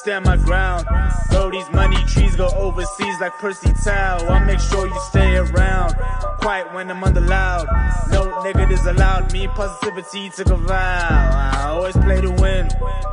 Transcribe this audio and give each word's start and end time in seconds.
stand 0.00 0.24
my 0.24 0.36
ground. 0.36 0.86
Throw 1.30 1.50
these 1.50 1.70
money 1.72 2.02
trees, 2.06 2.34
go 2.34 2.48
overseas 2.56 3.20
like 3.20 3.32
Percy 3.34 3.72
Tau. 3.84 4.26
I 4.28 4.44
make 4.44 4.60
sure 4.60 4.86
you 4.86 5.00
stay 5.08 5.36
around. 5.36 5.94
Quiet 6.40 6.72
when 6.72 6.90
I'm 6.90 7.04
under 7.04 7.20
loud. 7.20 7.66
No 8.10 8.42
negatives 8.42 8.86
allowed. 8.86 9.32
Me 9.32 9.46
positivity 9.48 10.30
took 10.30 10.48
a 10.48 10.56
vow. 10.56 11.50
I 11.52 11.68
always 11.68 11.96
play 11.96 12.20
to 12.20 12.30
win. 12.30 12.68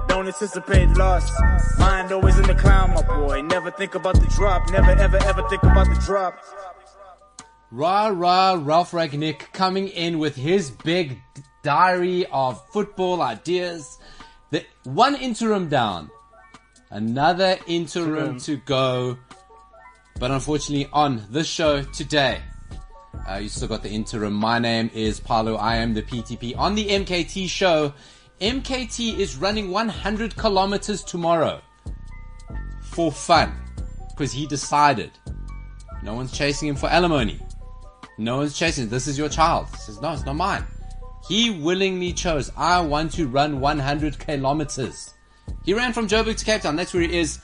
Don't 0.08 0.28
anticipate 0.28 0.90
loss. 0.98 1.30
Mind 1.78 2.12
always 2.12 2.38
in 2.40 2.48
the 2.48 2.56
clown, 2.56 2.94
my 2.94 3.02
boy. 3.02 3.42
Never 3.42 3.70
think 3.72 3.96
about 3.96 4.16
the 4.16 4.28
drop. 4.28 4.72
Never 4.72 4.92
ever 4.92 5.18
ever 5.18 5.48
think 5.50 5.64
about 5.64 5.88
the 5.88 6.02
drop. 6.06 6.40
Rah 7.70 8.08
rah 8.08 8.58
Ralph 8.58 8.92
Ragnick 8.92 9.52
coming 9.52 9.90
in 9.90 10.20
with 10.20 10.38
his 10.38 10.72
big 10.72 11.20
diary 11.64 12.26
of 12.32 12.66
football 12.70 13.22
ideas. 13.22 14.00
The 14.52 14.64
one 14.86 15.16
interim 15.16 15.68
down, 15.68 16.10
another 16.90 17.58
interim 17.68 18.40
to 18.42 18.58
go. 18.58 19.18
But 20.20 20.32
unfortunately, 20.32 20.90
on 20.94 21.24
this 21.30 21.48
show 21.48 21.84
today, 21.84 22.42
uh, 23.30 23.36
you 23.36 23.50
still 23.50 23.68
got 23.68 23.84
the 23.84 23.90
interim. 23.90 24.34
My 24.34 24.60
name 24.60 24.90
is 24.94 25.20
Paulo. 25.20 25.56
I 25.56 25.78
am 25.78 25.94
the 25.94 26.02
PTP 26.02 26.58
on 26.58 26.76
the 26.76 26.88
MKT 26.88 27.48
show. 27.50 27.94
MKT 28.42 29.18
is 29.18 29.38
running 29.38 29.72
100 29.72 30.36
kilometers 30.36 31.04
tomorrow 31.04 31.62
for 32.82 33.12
fun 33.12 33.54
because 34.10 34.32
he 34.32 34.48
decided. 34.48 35.12
No 36.04 36.14
one's 36.14 36.32
chasing 36.32 36.68
him 36.68 36.76
for 36.76 36.88
alimony. 36.90 37.40
No 38.18 38.38
one's 38.38 38.58
chasing. 38.58 38.90
This 38.90 39.08
is 39.08 39.18
your 39.18 39.30
child. 39.30 39.68
He 39.72 39.78
says, 39.78 40.02
no, 40.02 40.14
it's 40.14 40.26
not 40.26 40.36
mine. 40.36 40.66
He 41.28 41.50
willingly 41.50 42.14
chose, 42.14 42.52
I 42.56 42.80
want 42.80 43.12
to 43.14 43.28
run 43.28 43.60
100 43.60 44.18
kilometers. 44.18 45.14
He 45.64 45.74
ran 45.74 45.94
from 45.94 46.08
Joburg 46.08 46.38
to 46.38 46.46
Cape 46.46 46.62
Town. 46.62 46.76
That's 46.76 46.94
where 46.94 47.04
he 47.04 47.18
is. 47.18 47.40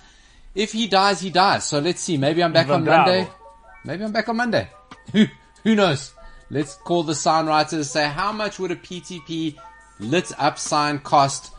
If 0.56 0.72
he 0.72 0.88
dies, 0.88 1.22
he 1.22 1.30
dies. 1.30 1.66
So 1.66 1.80
let's 1.80 2.02
see. 2.02 2.18
Maybe 2.18 2.44
I'm 2.44 2.54
back 2.54 2.70
on. 2.70 2.86
Monday. 2.86 3.28
Maybe 3.86 4.04
I'm 4.04 4.12
back 4.12 4.30
on 4.30 4.38
Monday. 4.38 4.70
Who, 5.12 5.26
who 5.64 5.76
knows? 5.76 6.14
Let's 6.50 6.76
call 6.76 7.04
the 7.04 7.16
sign 7.16 7.48
writers. 7.48 7.90
Say, 7.90 8.08
how 8.08 8.32
much 8.32 8.60
would 8.60 8.72
a 8.72 8.76
PTP 8.76 9.58
lit 10.00 10.32
up 10.40 10.58
sign 10.58 11.00
cost? 11.00 11.54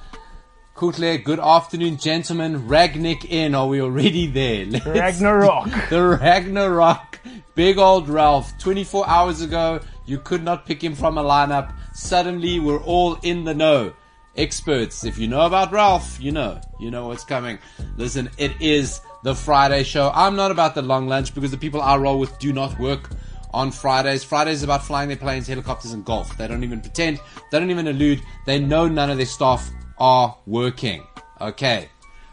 Kutle, 0.77 1.23
good 1.23 1.39
afternoon, 1.39 1.98
gentlemen. 1.98 2.67
Ragnick 2.69 3.25
in. 3.25 3.55
Are 3.55 3.67
we 3.69 3.81
already 3.81 4.27
there? 4.27 4.64
Let's- 4.70 4.86
Ragnarok. 4.86 5.69
the 5.91 6.19
Ragnarok. 6.20 7.20
Big 7.55 7.79
old 7.79 8.08
Ralph. 8.08 8.56
24 8.58 9.08
hours 9.08 9.41
ago, 9.42 9.81
you 10.06 10.19
could 10.19 10.42
not 10.42 10.67
pick 10.67 10.83
him 10.83 10.95
from 10.95 11.19
a 11.19 11.23
lineup. 11.23 11.73
Suddenly, 11.92 12.58
we're 12.58 12.83
all 12.83 13.17
in 13.23 13.45
the 13.45 13.55
know. 13.55 13.92
Experts, 14.37 15.05
if 15.05 15.17
you 15.19 15.29
know 15.29 15.43
about 15.43 15.71
Ralph, 15.71 16.19
you 16.21 16.33
know. 16.33 16.61
You 16.81 16.91
know 16.91 17.09
what's 17.09 17.25
coming. 17.25 17.59
Listen, 17.97 18.29
it 18.37 18.53
is 18.61 19.01
the 19.23 19.35
Friday 19.35 19.85
show. 19.85 20.11
I'm 20.15 20.35
not 20.35 20.51
about 20.51 20.75
the 20.75 20.83
long 20.83 21.07
lunch 21.07 21.35
because 21.35 21.51
the 21.51 21.57
people 21.57 21.81
I 21.81 21.97
roll 21.97 22.19
with 22.19 22.37
do 22.39 22.53
not 22.53 22.79
work 22.79 23.11
on 23.53 23.71
Fridays. 23.71 24.25
Fridays 24.25 24.59
is 24.59 24.63
about 24.65 24.85
flying 24.85 25.09
their 25.09 25.17
planes, 25.17 25.47
helicopters, 25.47 25.93
and 25.93 26.05
golf. 26.05 26.37
They 26.37 26.49
don't 26.49 26.65
even 26.65 26.81
pretend. 26.81 27.21
They 27.51 27.59
don't 27.61 27.71
even 27.71 27.87
allude. 27.87 28.21
They 28.45 28.59
know 28.59 28.89
none 28.89 29.09
of 29.09 29.17
their 29.17 29.27
staff 29.27 29.71
are 29.99 30.37
working. 30.47 31.07
Okay. 31.41 31.89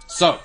So, 0.08 0.40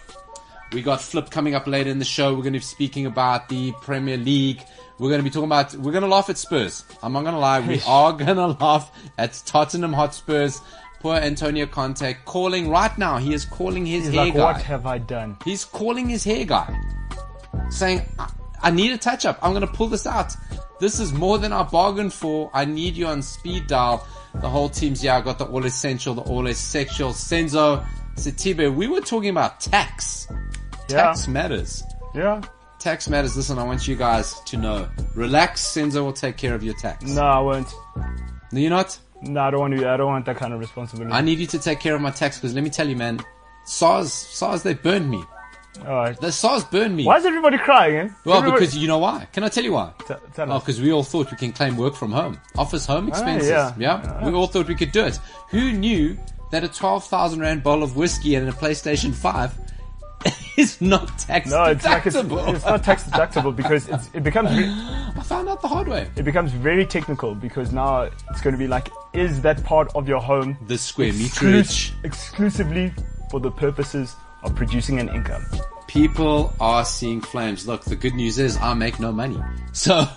we 0.72 0.82
got 0.82 1.00
Flip 1.00 1.30
coming 1.30 1.54
up 1.54 1.66
later 1.66 1.90
in 1.90 1.98
the 1.98 2.04
show. 2.04 2.34
We're 2.34 2.42
going 2.42 2.52
to 2.52 2.58
be 2.58 2.64
speaking 2.64 3.06
about 3.06 3.48
the 3.48 3.72
Premier 3.80 4.18
League. 4.18 4.62
We're 4.98 5.08
going 5.08 5.20
to 5.20 5.24
be 5.24 5.30
talking 5.30 5.46
about, 5.46 5.74
we're 5.74 5.92
going 5.92 6.02
to 6.02 6.08
laugh 6.08 6.30
at 6.30 6.38
Spurs. 6.38 6.84
I'm 7.02 7.12
not 7.12 7.22
going 7.22 7.34
to 7.34 7.40
lie. 7.40 7.60
We 7.60 7.80
are 7.86 8.12
going 8.12 8.36
to 8.36 8.48
laugh 8.48 8.90
at 9.18 9.40
Tottenham 9.46 9.92
Hotspurs. 9.92 10.60
Poor 11.06 11.14
Antonio 11.18 11.66
Conte 11.66 12.16
calling 12.24 12.68
right 12.68 12.98
now. 12.98 13.16
He 13.18 13.32
is 13.32 13.44
calling 13.44 13.86
his 13.86 14.06
He's 14.06 14.14
hair 14.16 14.24
like, 14.24 14.34
guy. 14.34 14.42
what 14.42 14.62
have 14.62 14.86
I 14.86 14.98
done? 14.98 15.36
He's 15.44 15.64
calling 15.64 16.08
his 16.08 16.24
hair 16.24 16.44
guy, 16.44 16.76
saying, 17.70 18.02
I, 18.18 18.28
I 18.60 18.70
need 18.72 18.90
a 18.90 18.98
touch 18.98 19.24
up. 19.24 19.38
I'm 19.40 19.52
going 19.52 19.60
to 19.64 19.72
pull 19.72 19.86
this 19.86 20.04
out. 20.04 20.34
This 20.80 20.98
is 20.98 21.12
more 21.12 21.38
than 21.38 21.52
I 21.52 21.62
bargained 21.62 22.12
for. 22.12 22.50
I 22.52 22.64
need 22.64 22.96
you 22.96 23.06
on 23.06 23.22
speed 23.22 23.68
dial. 23.68 24.04
The 24.34 24.48
whole 24.48 24.68
team's, 24.68 25.04
yeah, 25.04 25.16
I 25.16 25.20
got 25.20 25.38
the 25.38 25.44
all 25.44 25.64
essential, 25.64 26.12
the 26.14 26.22
all 26.22 26.48
essential. 26.48 27.10
Senzo, 27.10 27.86
Setibe, 28.16 28.74
we 28.74 28.88
were 28.88 29.00
talking 29.00 29.30
about 29.30 29.60
tax. 29.60 30.26
Yeah. 30.90 31.02
Tax 31.04 31.28
matters. 31.28 31.84
Yeah. 32.16 32.42
Tax 32.80 33.08
matters. 33.08 33.36
Listen, 33.36 33.60
I 33.60 33.62
want 33.62 33.86
you 33.86 33.94
guys 33.94 34.40
to 34.46 34.56
know. 34.56 34.88
Relax, 35.14 35.62
Senzo 35.64 36.02
will 36.02 36.12
take 36.12 36.36
care 36.36 36.56
of 36.56 36.64
your 36.64 36.74
tax. 36.74 37.04
No, 37.04 37.22
I 37.22 37.38
won't. 37.38 37.72
No, 38.50 38.58
you're 38.58 38.70
not? 38.70 38.98
No, 39.28 39.40
I 39.42 39.50
don't 39.50 39.60
want 39.60 39.76
to. 39.78 39.88
I 39.88 39.96
don't 39.96 40.06
want 40.06 40.26
that 40.26 40.36
kind 40.36 40.52
of 40.52 40.60
responsibility. 40.60 41.12
I 41.14 41.20
need 41.20 41.38
you 41.38 41.46
to 41.48 41.58
take 41.58 41.80
care 41.80 41.94
of 41.94 42.00
my 42.00 42.10
tax 42.10 42.38
because 42.38 42.54
let 42.54 42.62
me 42.64 42.70
tell 42.70 42.88
you, 42.88 42.96
man, 42.96 43.20
SARS, 43.64 44.12
SARS, 44.12 44.62
they 44.62 44.74
burned 44.74 45.10
me. 45.10 45.22
All 45.86 45.94
right. 45.94 46.18
The 46.18 46.32
SARS 46.32 46.64
burned 46.64 46.96
me. 46.96 47.04
Why 47.04 47.18
is 47.18 47.26
everybody 47.26 47.58
crying? 47.58 47.96
Eh? 47.96 48.08
Well, 48.24 48.38
Everybody- 48.38 48.60
because 48.60 48.76
you 48.78 48.88
know 48.88 48.98
why? 48.98 49.26
Can 49.32 49.44
I 49.44 49.48
tell 49.48 49.62
you 49.64 49.72
why? 49.72 49.92
T- 50.08 50.14
tell 50.34 50.50
Oh, 50.50 50.58
because 50.58 50.80
we 50.80 50.90
all 50.92 51.02
thought 51.02 51.30
we 51.30 51.36
can 51.36 51.52
claim 51.52 51.76
work 51.76 51.94
from 51.94 52.12
home, 52.12 52.40
office 52.56 52.86
home 52.86 53.08
expenses. 53.08 53.50
yeah. 53.50 53.74
yeah, 53.78 54.26
we 54.26 54.32
all 54.34 54.46
thought 54.46 54.68
we 54.68 54.74
could 54.74 54.92
do 54.92 55.04
it. 55.04 55.18
Who 55.50 55.72
knew 55.72 56.16
that 56.50 56.64
a 56.64 56.68
twelve 56.68 57.04
thousand 57.04 57.40
rand 57.40 57.62
bottle 57.62 57.82
of 57.84 57.94
whiskey 57.96 58.36
and 58.36 58.48
a 58.48 58.52
PlayStation 58.52 59.12
Five 59.12 59.52
is 60.56 60.80
not 60.80 61.18
tax 61.18 61.50
no, 61.50 61.64
it's 61.64 61.84
like 61.84 62.06
it's, 62.06 62.16
it's 62.16 62.64
not 62.64 62.82
tax 62.84 63.04
deductible 63.04 63.54
because 63.54 63.88
it's, 63.88 64.08
it 64.14 64.22
becomes 64.22 64.50
ve- 64.52 64.64
I 65.16 65.22
found 65.24 65.48
out 65.48 65.60
the 65.62 65.68
hard 65.68 65.88
way. 65.88 66.08
it 66.16 66.22
becomes 66.24 66.52
very 66.52 66.86
technical 66.86 67.34
because 67.34 67.72
now 67.72 68.02
it's 68.30 68.40
going 68.40 68.54
to 68.54 68.58
be 68.58 68.66
like, 68.68 68.88
is 69.12 69.40
that 69.42 69.62
part 69.64 69.90
of 69.94 70.08
your 70.08 70.20
home 70.20 70.56
The 70.66 70.78
square 70.78 71.12
meterage. 71.12 71.92
exclusively 72.04 72.92
for 73.30 73.40
the 73.40 73.50
purposes 73.50 74.14
of 74.42 74.54
producing 74.54 74.98
an 74.98 75.08
income? 75.08 75.44
People 75.88 76.52
are 76.60 76.84
seeing 76.84 77.20
flames. 77.20 77.66
Look, 77.66 77.84
the 77.84 77.96
good 77.96 78.14
news 78.14 78.38
is 78.38 78.56
I 78.58 78.74
make 78.74 78.98
no 79.00 79.12
money, 79.12 79.40
so 79.72 80.04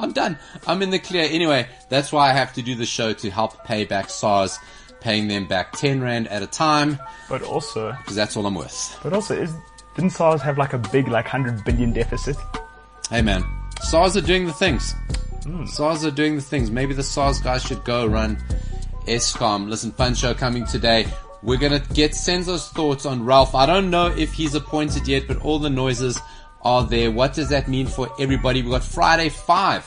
I'm 0.00 0.12
done. 0.12 0.38
I'm 0.66 0.80
in 0.82 0.90
the 0.90 0.98
clear. 0.98 1.28
Anyway, 1.30 1.68
that's 1.90 2.10
why 2.10 2.30
I 2.30 2.32
have 2.32 2.54
to 2.54 2.62
do 2.62 2.74
the 2.74 2.86
show 2.86 3.12
to 3.12 3.30
help 3.30 3.64
pay 3.64 3.84
back 3.84 4.08
SARS, 4.08 4.58
paying 5.00 5.28
them 5.28 5.46
back 5.46 5.72
ten 5.72 6.00
rand 6.02 6.28
at 6.28 6.42
a 6.42 6.46
time 6.46 6.98
But 7.28 7.42
also, 7.42 7.92
because 7.92 8.16
that's 8.16 8.36
all 8.36 8.46
I'm 8.46 8.54
worth. 8.54 8.98
but 9.02 9.12
also, 9.12 9.34
is 9.40 9.54
didn't 9.94 10.10
SARS 10.10 10.40
have 10.42 10.58
like 10.58 10.72
a 10.74 10.78
big 10.78 11.08
like 11.08 11.26
hundred 11.26 11.64
billion 11.64 11.92
deficit? 11.92 12.36
Hey 13.10 13.22
man, 13.22 13.44
SARS 13.82 14.16
are 14.16 14.20
doing 14.20 14.46
the 14.46 14.52
things. 14.52 14.94
Hmm. 15.44 15.64
SARS 15.66 16.04
are 16.04 16.10
doing 16.10 16.36
the 16.36 16.42
things. 16.42 16.70
Maybe 16.70 16.94
the 16.94 17.02
SARS 17.02 17.40
guys 17.40 17.62
should 17.62 17.84
go 17.84 18.06
run 18.06 18.36
Eskom. 19.06 19.68
Listen, 19.68 19.92
fun 19.92 20.14
show 20.14 20.34
coming 20.34 20.66
today. 20.66 21.06
We're 21.42 21.58
gonna 21.58 21.80
get 21.94 22.12
Senzo's 22.12 22.68
thoughts 22.68 23.06
on 23.06 23.24
Ralph. 23.24 23.54
I 23.54 23.64
don't 23.66 23.90
know 23.90 24.08
if 24.08 24.32
he's 24.32 24.54
appointed 24.54 25.06
yet, 25.08 25.26
but 25.28 25.38
all 25.42 25.58
the 25.58 25.70
noises 25.70 26.18
are 26.62 26.84
there. 26.84 27.10
What 27.10 27.32
does 27.34 27.48
that 27.50 27.68
mean 27.68 27.86
for 27.86 28.08
everybody? 28.20 28.62
We 28.62 28.70
got 28.70 28.82
Friday 28.82 29.28
five 29.28 29.84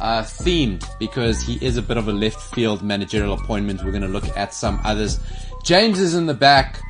uh, 0.00 0.22
themed 0.22 0.84
because 0.98 1.42
he 1.42 1.64
is 1.64 1.76
a 1.76 1.82
bit 1.82 1.96
of 1.96 2.08
a 2.08 2.12
left 2.12 2.40
field 2.54 2.82
managerial 2.82 3.34
appointment. 3.34 3.82
We're 3.84 3.92
gonna 3.92 4.08
look 4.08 4.28
at 4.36 4.54
some 4.54 4.80
others. 4.84 5.20
James 5.62 5.98
is 5.98 6.14
in 6.14 6.26
the 6.26 6.34
back. 6.34 6.80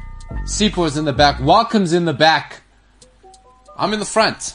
Sipo 0.45 0.87
is 0.87 0.97
in 0.97 1.05
the 1.05 1.12
back. 1.12 1.41
Welcome's 1.41 1.93
in 1.93 2.05
the 2.05 2.12
back. 2.12 2.62
I'm 3.77 3.93
in 3.93 3.99
the 3.99 4.05
front. 4.05 4.55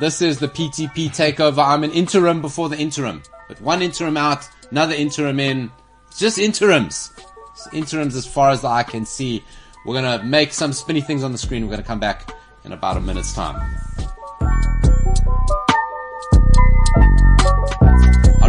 This 0.00 0.22
is 0.22 0.38
the 0.38 0.48
PTP 0.48 1.08
takeover. 1.08 1.64
I'm 1.64 1.84
an 1.84 1.92
interim 1.92 2.40
before 2.40 2.68
the 2.68 2.76
interim. 2.76 3.22
But 3.48 3.60
one 3.60 3.82
interim 3.82 4.16
out, 4.16 4.48
another 4.70 4.94
interim 4.94 5.38
in. 5.38 5.70
It's 6.08 6.18
just 6.18 6.38
interims. 6.38 7.12
It's 7.52 7.68
interims 7.72 8.16
as 8.16 8.26
far 8.26 8.50
as 8.50 8.62
the 8.62 8.68
eye 8.68 8.82
can 8.82 9.04
see. 9.04 9.44
We're 9.86 9.94
gonna 9.94 10.24
make 10.24 10.52
some 10.52 10.72
spinny 10.72 11.00
things 11.00 11.22
on 11.22 11.32
the 11.32 11.38
screen. 11.38 11.64
We're 11.64 11.72
gonna 11.72 11.82
come 11.82 12.00
back 12.00 12.34
in 12.64 12.72
about 12.72 12.96
a 12.96 13.00
minute's 13.00 13.34
time. 13.34 13.76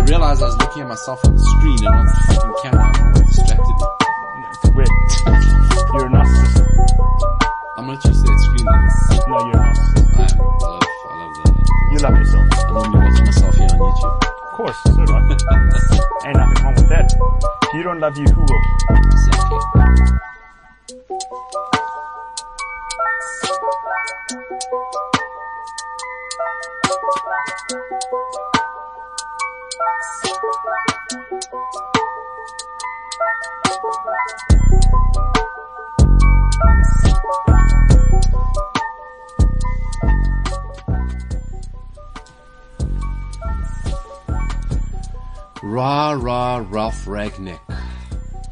Realized 0.06 0.42
I 0.42 0.46
was 0.46 0.58
looking 0.58 0.84
at 0.84 0.88
myself 0.88 1.26
on 1.26 1.34
the 1.34 1.42
screen 1.42 1.82
and 1.82 1.96
not 1.96 2.06
the 2.06 2.14
fucking 2.30 2.56
camera. 2.62 2.86
I 2.86 2.92
don't 2.94 3.02
know 3.02 3.18
what 3.18 3.26
distracted 3.26 3.74
me. 3.74 3.86
It's 4.54 4.70
weird. 4.78 4.94
You're 5.94 6.06
a 6.06 6.14
narcissist. 6.14 6.62
I'm 7.78 7.88
not 7.88 8.02
to 8.02 8.10
that 8.14 8.38
screen 8.46 8.66
though. 8.70 8.86
No, 9.26 9.38
you're 9.50 9.58
a 9.58 9.66
narcissist. 9.66 10.06
I 10.16 10.22
am. 10.22 10.38
I 10.38 10.70
love, 10.70 10.86
I 10.86 11.18
love 11.18 11.34
the, 11.42 11.50
You 11.92 11.98
love 12.06 12.16
yourself. 12.22 12.46
I 12.54 12.72
normally 12.72 13.02
watch 13.02 13.20
myself 13.26 13.56
here 13.56 13.66
on 13.66 13.80
YouTube. 13.82 14.14
Of 14.22 14.54
course, 14.54 14.78
so 14.86 14.94
do 14.94 15.14
I. 15.14 15.22
Ain't 16.30 16.38
nothing 16.38 16.64
wrong 16.64 16.76
with 16.76 16.90
that. 16.90 17.10
If 17.64 17.74
you 17.74 17.84
don't 17.84 18.00
love 18.00 18.18
you, 18.18 18.26
who 18.26 18.42
will? 18.42 18.62
Exactly. 18.90 19.76
Rah, 45.76 46.12
rah, 46.12 46.64
rough 46.70 47.06
Ragnick. 47.06 47.60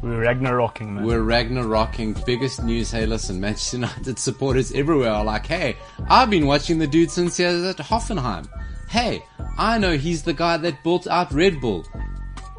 We're 0.02 0.20
Ragnarocking, 0.24 0.88
man. 0.88 1.04
We're 1.06 1.22
Ragnarocking. 1.22 2.26
Biggest 2.26 2.62
news, 2.62 2.90
hey, 2.90 3.06
listen, 3.06 3.40
Manchester 3.40 3.78
United 3.78 4.18
supporters 4.18 4.72
everywhere 4.72 5.10
are 5.10 5.24
like, 5.24 5.46
hey, 5.46 5.76
I've 6.10 6.28
been 6.28 6.44
watching 6.44 6.78
the 6.78 6.86
dude 6.86 7.10
since 7.10 7.38
he 7.38 7.44
was 7.44 7.64
at 7.64 7.76
Hoffenheim. 7.78 8.46
Hey, 8.94 9.24
I 9.58 9.78
know 9.78 9.96
he's 9.96 10.22
the 10.22 10.32
guy 10.32 10.56
that 10.56 10.84
built 10.84 11.08
out 11.08 11.32
Red 11.32 11.60
Bull. 11.60 11.84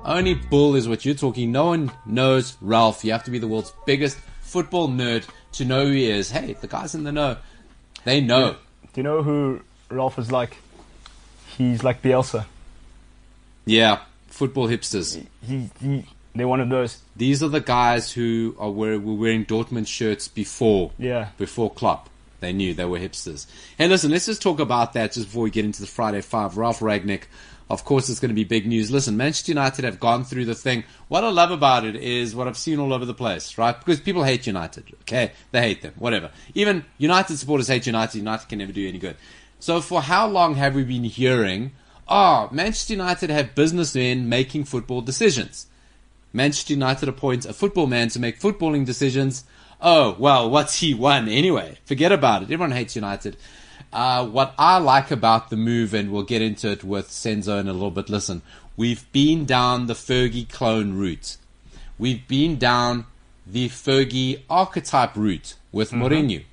Only 0.04 0.34
bull 0.34 0.76
is 0.76 0.86
what 0.86 1.06
you're 1.06 1.16
talking. 1.16 1.54
No 1.54 1.68
one 1.68 1.94
knows 2.06 2.58
Ralph. 2.60 3.06
You 3.06 3.14
have 3.14 3.24
to 3.24 3.32
be 3.32 3.40
the 3.40 3.48
world's 3.48 3.72
biggest 3.86 4.18
football 4.42 4.90
nerd 4.90 5.26
to 5.54 5.64
know 5.64 5.86
who 5.86 5.94
he 5.94 6.12
is. 6.12 6.32
Hey, 6.32 6.58
the 6.60 6.68
guys 6.68 6.94
in 6.94 7.06
the 7.06 7.14
know. 7.14 7.38
They 8.04 8.20
know. 8.20 8.58
Do 8.92 9.00
you 9.00 9.04
know 9.04 9.24
who 9.24 9.62
Ralph 9.90 10.20
is 10.20 10.30
like? 10.30 10.58
He's 11.58 11.86
like 11.86 12.02
Bielsa. 12.02 12.48
Yeah, 13.66 14.02
football 14.28 14.68
hipsters. 14.68 15.26
He, 15.42 15.70
he, 15.80 16.06
they're 16.36 16.50
one 16.50 16.60
of 16.60 16.68
those. 16.68 17.00
These 17.16 17.44
are 17.44 17.48
the 17.48 17.62
guys 17.62 18.12
who 18.12 18.58
are 18.60 18.70
wear, 18.70 19.00
were 19.00 19.14
wearing 19.14 19.46
Dortmund 19.46 19.88
shirts 19.88 20.28
before. 20.28 20.92
Yeah. 20.98 21.30
Before 21.38 21.72
Klopp. 21.72 22.10
They 22.40 22.54
knew 22.54 22.74
they 22.74 22.86
were 22.86 23.00
hipsters. 23.00 23.48
Hey, 23.78 23.88
listen, 23.88 24.12
let's 24.12 24.26
just 24.26 24.42
talk 24.42 24.60
about 24.60 24.94
that 24.94 25.14
just 25.14 25.28
before 25.28 25.44
we 25.44 25.50
get 25.50 25.66
into 25.66 25.82
the 25.82 25.88
Friday 25.88 26.22
Five. 26.22 26.58
Ralph 26.58 26.80
Ragnick, 26.80 27.24
of 27.70 27.86
course, 27.86 28.10
it's 28.10 28.20
going 28.20 28.30
to 28.30 28.36
be 28.36 28.44
big 28.44 28.68
news. 28.68 28.92
Listen, 28.92 29.18
Manchester 29.18 29.52
United 29.52 29.86
have 29.86 30.00
gone 30.00 30.24
through 30.24 30.46
the 30.46 30.54
thing. 30.54 30.84
What 31.08 31.24
I 31.24 31.30
love 31.30 31.52
about 31.52 31.86
it 31.86 31.96
is 31.96 32.36
what 32.36 32.48
I've 32.48 32.58
seen 32.58 32.80
all 32.80 32.94
over 32.94 33.06
the 33.06 33.14
place, 33.14 33.58
right? 33.58 33.78
Because 33.78 34.00
people 34.00 34.24
hate 34.24 34.46
United, 34.46 34.86
okay? 35.02 35.32
They 35.52 35.62
hate 35.62 35.82
them, 35.82 35.94
whatever. 35.98 36.32
Even 36.54 36.86
United 36.98 37.38
supporters 37.38 37.68
hate 37.68 37.88
United. 37.88 38.18
United 38.18 38.48
can 38.48 38.60
never 38.60 38.72
do 38.72 38.88
any 38.88 39.00
good. 39.00 39.18
So 39.60 39.82
for 39.82 40.02
how 40.02 40.28
long 40.28 40.56
have 40.56 40.76
we 40.76 40.84
been 40.84 41.06
hearing, 41.06 41.72
oh, 42.08 42.50
Manchester 42.52 42.94
United 42.94 43.30
have 43.32 43.56
businessmen 43.56 44.30
making 44.30 44.66
football 44.66 45.02
decisions? 45.02 45.68
Manchester 46.34 46.74
United 46.74 47.08
appoints 47.08 47.46
a 47.46 47.54
football 47.54 47.88
man 47.88 48.10
to 48.10 48.20
make 48.20 48.40
footballing 48.40 48.86
decisions. 48.86 49.46
Oh, 49.82 50.16
well, 50.18 50.50
what's 50.50 50.80
he 50.80 50.94
won 50.94 51.28
anyway? 51.28 51.78
Forget 51.86 52.12
about 52.12 52.42
it. 52.42 52.46
Everyone 52.46 52.72
hates 52.72 52.96
United. 52.96 53.38
Uh, 53.94 54.26
what 54.26 54.54
I 54.58 54.78
like 54.78 55.12
about 55.12 55.50
the 55.50 55.56
move, 55.58 55.94
and 55.94 56.12
we'll 56.12 56.24
get 56.24 56.42
into 56.42 56.72
it 56.72 56.84
with 56.84 57.10
Senzo 57.10 57.60
in 57.60 57.68
a 57.68 57.74
little 57.74 57.92
bit. 57.92 58.10
Listen, 58.10 58.42
we've 58.76 59.10
been 59.12 59.46
down 59.46 59.88
the 59.88 59.94
Fergie 59.94 60.50
clone 60.50 60.94
route. 60.94 61.38
We've 61.98 62.28
been 62.28 62.58
down 62.58 63.06
the 63.48 63.70
Fergie 63.70 64.42
archetype 64.50 65.16
route 65.16 65.56
with 65.72 65.92
Mourinho. 65.92 66.44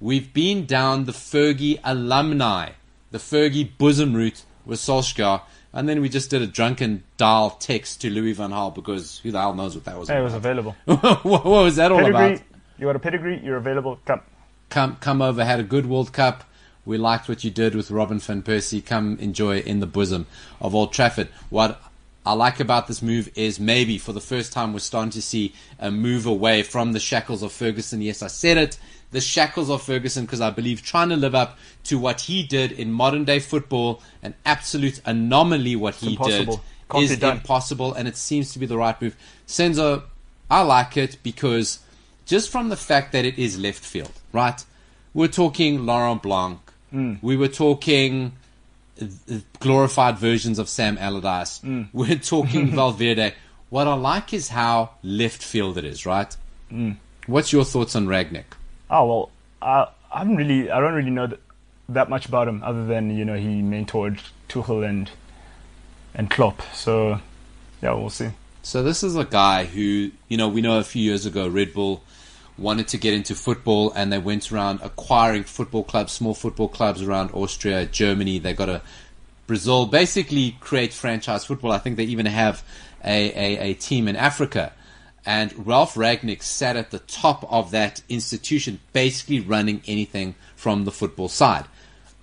We've 0.00 0.32
been 0.32 0.64
down 0.66 1.04
the 1.04 1.12
Fergie 1.12 1.80
alumni, 1.84 2.70
the 3.10 3.18
Fergie 3.18 3.68
bosom 3.78 4.14
route 4.14 4.44
with 4.64 4.78
Solskjaer. 4.78 5.42
And 5.72 5.86
then 5.88 6.00
we 6.00 6.08
just 6.08 6.30
did 6.30 6.40
a 6.40 6.46
drunken 6.46 7.02
dial 7.18 7.50
text 7.50 8.00
to 8.00 8.10
Louis 8.10 8.32
Van 8.32 8.50
Gaal 8.50 8.74
because 8.74 9.18
who 9.18 9.30
the 9.30 9.38
hell 9.40 9.52
knows 9.54 9.74
what 9.74 9.84
that 9.84 9.98
was 9.98 10.08
Hey, 10.08 10.18
it 10.18 10.22
was 10.22 10.32
available. 10.32 10.74
what, 10.86 11.24
what 11.24 11.44
was 11.44 11.76
that 11.76 11.92
all 11.92 11.98
Pedigree. 11.98 12.32
about? 12.34 12.42
You 12.78 12.86
got 12.86 12.96
a 12.96 13.00
pedigree. 13.00 13.40
You're 13.42 13.56
available. 13.56 13.98
Come. 14.04 14.20
Come, 14.68 14.96
come 14.96 15.22
over, 15.22 15.44
had 15.44 15.60
a 15.60 15.64
good 15.64 15.86
World 15.86 16.12
Cup. 16.12 16.44
We 16.84 16.98
liked 16.98 17.28
what 17.28 17.44
you 17.44 17.50
did 17.50 17.74
with 17.74 17.90
Robin 17.90 18.18
van 18.18 18.42
Persie. 18.42 18.84
Come 18.84 19.18
enjoy 19.20 19.58
in 19.58 19.80
the 19.80 19.86
bosom 19.86 20.26
of 20.60 20.74
Old 20.74 20.92
Trafford. 20.92 21.28
What 21.50 21.80
I 22.24 22.32
like 22.32 22.60
about 22.60 22.86
this 22.86 23.02
move 23.02 23.30
is 23.34 23.58
maybe 23.58 23.98
for 23.98 24.12
the 24.12 24.20
first 24.20 24.52
time 24.52 24.72
we're 24.72 24.80
starting 24.80 25.10
to 25.12 25.22
see 25.22 25.54
a 25.78 25.90
move 25.90 26.26
away 26.26 26.62
from 26.62 26.92
the 26.92 27.00
shackles 27.00 27.42
of 27.42 27.52
Ferguson. 27.52 28.02
Yes, 28.02 28.22
I 28.22 28.26
said 28.26 28.56
it. 28.56 28.78
The 29.12 29.20
shackles 29.20 29.70
of 29.70 29.82
Ferguson 29.82 30.24
because 30.24 30.40
I 30.40 30.50
believe 30.50 30.82
trying 30.82 31.08
to 31.10 31.16
live 31.16 31.34
up 31.34 31.58
to 31.84 31.98
what 31.98 32.22
he 32.22 32.42
did 32.42 32.72
in 32.72 32.92
modern 32.92 33.24
day 33.24 33.38
football, 33.38 34.02
an 34.22 34.34
absolute 34.44 35.00
anomaly 35.04 35.76
what 35.76 35.94
he 35.94 36.16
did. 36.16 36.50
Can't 36.90 37.04
is 37.04 37.22
impossible 37.22 37.94
and 37.94 38.06
it 38.06 38.16
seems 38.16 38.52
to 38.52 38.58
be 38.58 38.66
the 38.66 38.76
right 38.76 39.00
move. 39.00 39.16
Senzo, 39.46 40.04
I 40.50 40.62
like 40.62 40.96
it 40.96 41.18
because 41.22 41.80
just 42.26 42.50
from 42.50 42.68
the 42.68 42.76
fact 42.76 43.12
that 43.12 43.24
it 43.24 43.38
is 43.38 43.58
left 43.58 43.84
field, 43.84 44.12
right? 44.32 44.62
We're 45.14 45.28
talking 45.28 45.86
Laurent 45.86 46.22
Blanc. 46.22 46.60
Mm. 46.92 47.22
We 47.22 47.36
were 47.36 47.48
talking 47.48 48.32
glorified 49.60 50.18
versions 50.18 50.58
of 50.58 50.68
Sam 50.68 50.98
Allardyce. 50.98 51.60
Mm. 51.60 51.88
We're 51.92 52.16
talking 52.16 52.68
Valverde. 52.76 53.34
What 53.70 53.86
I 53.86 53.94
like 53.94 54.32
is 54.32 54.48
how 54.48 54.90
left 55.02 55.42
field 55.42 55.78
it 55.78 55.84
is, 55.84 56.06
right? 56.06 56.36
Mm. 56.70 56.96
What's 57.26 57.52
your 57.52 57.64
thoughts 57.64 57.96
on 57.96 58.06
Ragnick? 58.06 58.44
Oh 58.90 59.06
well, 59.06 59.30
I 59.60 59.88
I 60.12 60.18
haven't 60.20 60.36
really. 60.36 60.70
I 60.70 60.80
don't 60.80 60.94
really 60.94 61.10
know 61.10 61.26
th- 61.26 61.40
that 61.88 62.08
much 62.08 62.26
about 62.26 62.46
him, 62.48 62.62
other 62.62 62.86
than 62.86 63.16
you 63.16 63.24
know 63.24 63.34
he 63.36 63.60
mentored 63.62 64.20
Tuchel 64.48 64.88
and 64.88 65.10
and 66.14 66.30
Klopp. 66.30 66.62
So 66.72 67.20
yeah, 67.82 67.92
we'll 67.92 68.10
see. 68.10 68.30
So 68.62 68.82
this 68.82 69.02
is 69.04 69.14
a 69.14 69.24
guy 69.24 69.64
who, 69.64 70.10
you 70.28 70.36
know, 70.36 70.48
we 70.48 70.60
know 70.60 70.78
a 70.78 70.84
few 70.84 71.02
years 71.02 71.24
ago 71.24 71.46
Red 71.46 71.72
Bull 71.72 72.02
wanted 72.58 72.88
to 72.88 72.98
get 72.98 73.14
into 73.14 73.34
football 73.34 73.92
and 73.92 74.12
they 74.12 74.18
went 74.18 74.50
around 74.50 74.80
acquiring 74.82 75.44
football 75.44 75.84
clubs, 75.84 76.12
small 76.12 76.34
football 76.34 76.68
clubs 76.68 77.02
around 77.02 77.30
Austria, 77.32 77.86
Germany. 77.86 78.38
They 78.38 78.54
got 78.54 78.68
a 78.68 78.82
Brazil, 79.46 79.86
basically 79.86 80.56
create 80.60 80.92
franchise 80.92 81.44
football. 81.44 81.72
I 81.72 81.78
think 81.78 81.96
they 81.96 82.04
even 82.04 82.26
have 82.26 82.64
a, 83.04 83.30
a, 83.30 83.70
a 83.70 83.74
team 83.74 84.08
in 84.08 84.16
Africa. 84.16 84.72
And 85.24 85.66
Ralph 85.66 85.94
Ragnick 85.94 86.42
sat 86.42 86.76
at 86.76 86.92
the 86.92 87.00
top 87.00 87.50
of 87.52 87.72
that 87.72 88.00
institution, 88.08 88.80
basically 88.92 89.40
running 89.40 89.82
anything 89.86 90.36
from 90.54 90.84
the 90.84 90.92
football 90.92 91.28
side, 91.28 91.64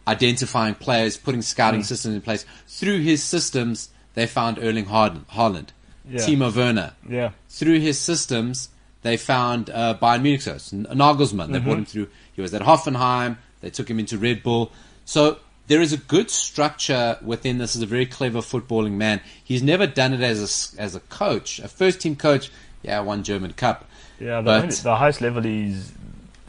identifying 0.07 0.75
players, 0.75 1.17
putting 1.17 1.41
scouting 1.41 1.81
mm. 1.81 1.85
systems 1.85 2.15
in 2.15 2.21
place. 2.21 2.45
Through 2.67 2.99
his 2.99 3.21
systems, 3.21 3.89
they 4.13 4.25
found 4.25 4.57
Erling 4.57 4.85
Haaland, 4.85 5.25
Haaland 5.25 5.67
Yeah. 6.09 6.21
Timo 6.21 6.55
Werner. 6.55 6.93
Yeah, 7.07 7.31
Through 7.49 7.79
his 7.79 7.99
systems, 7.99 8.69
they 9.03 9.17
found 9.17 9.69
uh, 9.69 9.97
Bayern 10.01 10.21
Munich. 10.23 10.41
So 10.41 10.53
it's 10.55 10.71
Nagelsmann. 10.73 11.51
They 11.51 11.59
brought 11.59 11.77
him 11.77 11.85
through. 11.85 12.07
He 12.33 12.41
was 12.41 12.53
at 12.53 12.61
Hoffenheim. 12.61 13.37
They 13.61 13.69
took 13.69 13.89
him 13.89 13.99
into 13.99 14.17
Red 14.17 14.43
Bull. 14.43 14.71
So 15.05 15.37
there 15.67 15.81
is 15.81 15.93
a 15.93 15.97
good 15.97 16.29
structure 16.29 17.17
within 17.21 17.57
this. 17.57 17.75
Is 17.75 17.81
a 17.81 17.85
very 17.85 18.05
clever 18.05 18.39
footballing 18.39 18.93
man. 18.93 19.21
He's 19.43 19.63
never 19.63 19.85
done 19.87 20.13
it 20.13 20.21
as 20.21 20.75
a 20.77 20.81
as 20.81 20.95
a 20.95 20.99
coach, 21.01 21.59
a 21.59 21.67
first 21.67 22.01
team 22.01 22.15
coach. 22.15 22.51
Yeah, 22.81 22.99
one 23.01 23.23
German 23.23 23.53
Cup. 23.53 23.85
yeah. 24.19 24.41
The, 24.41 24.61
But- 24.67 24.71
the 24.71 24.95
highest 24.95 25.21
level 25.21 25.43
he's 25.43 25.91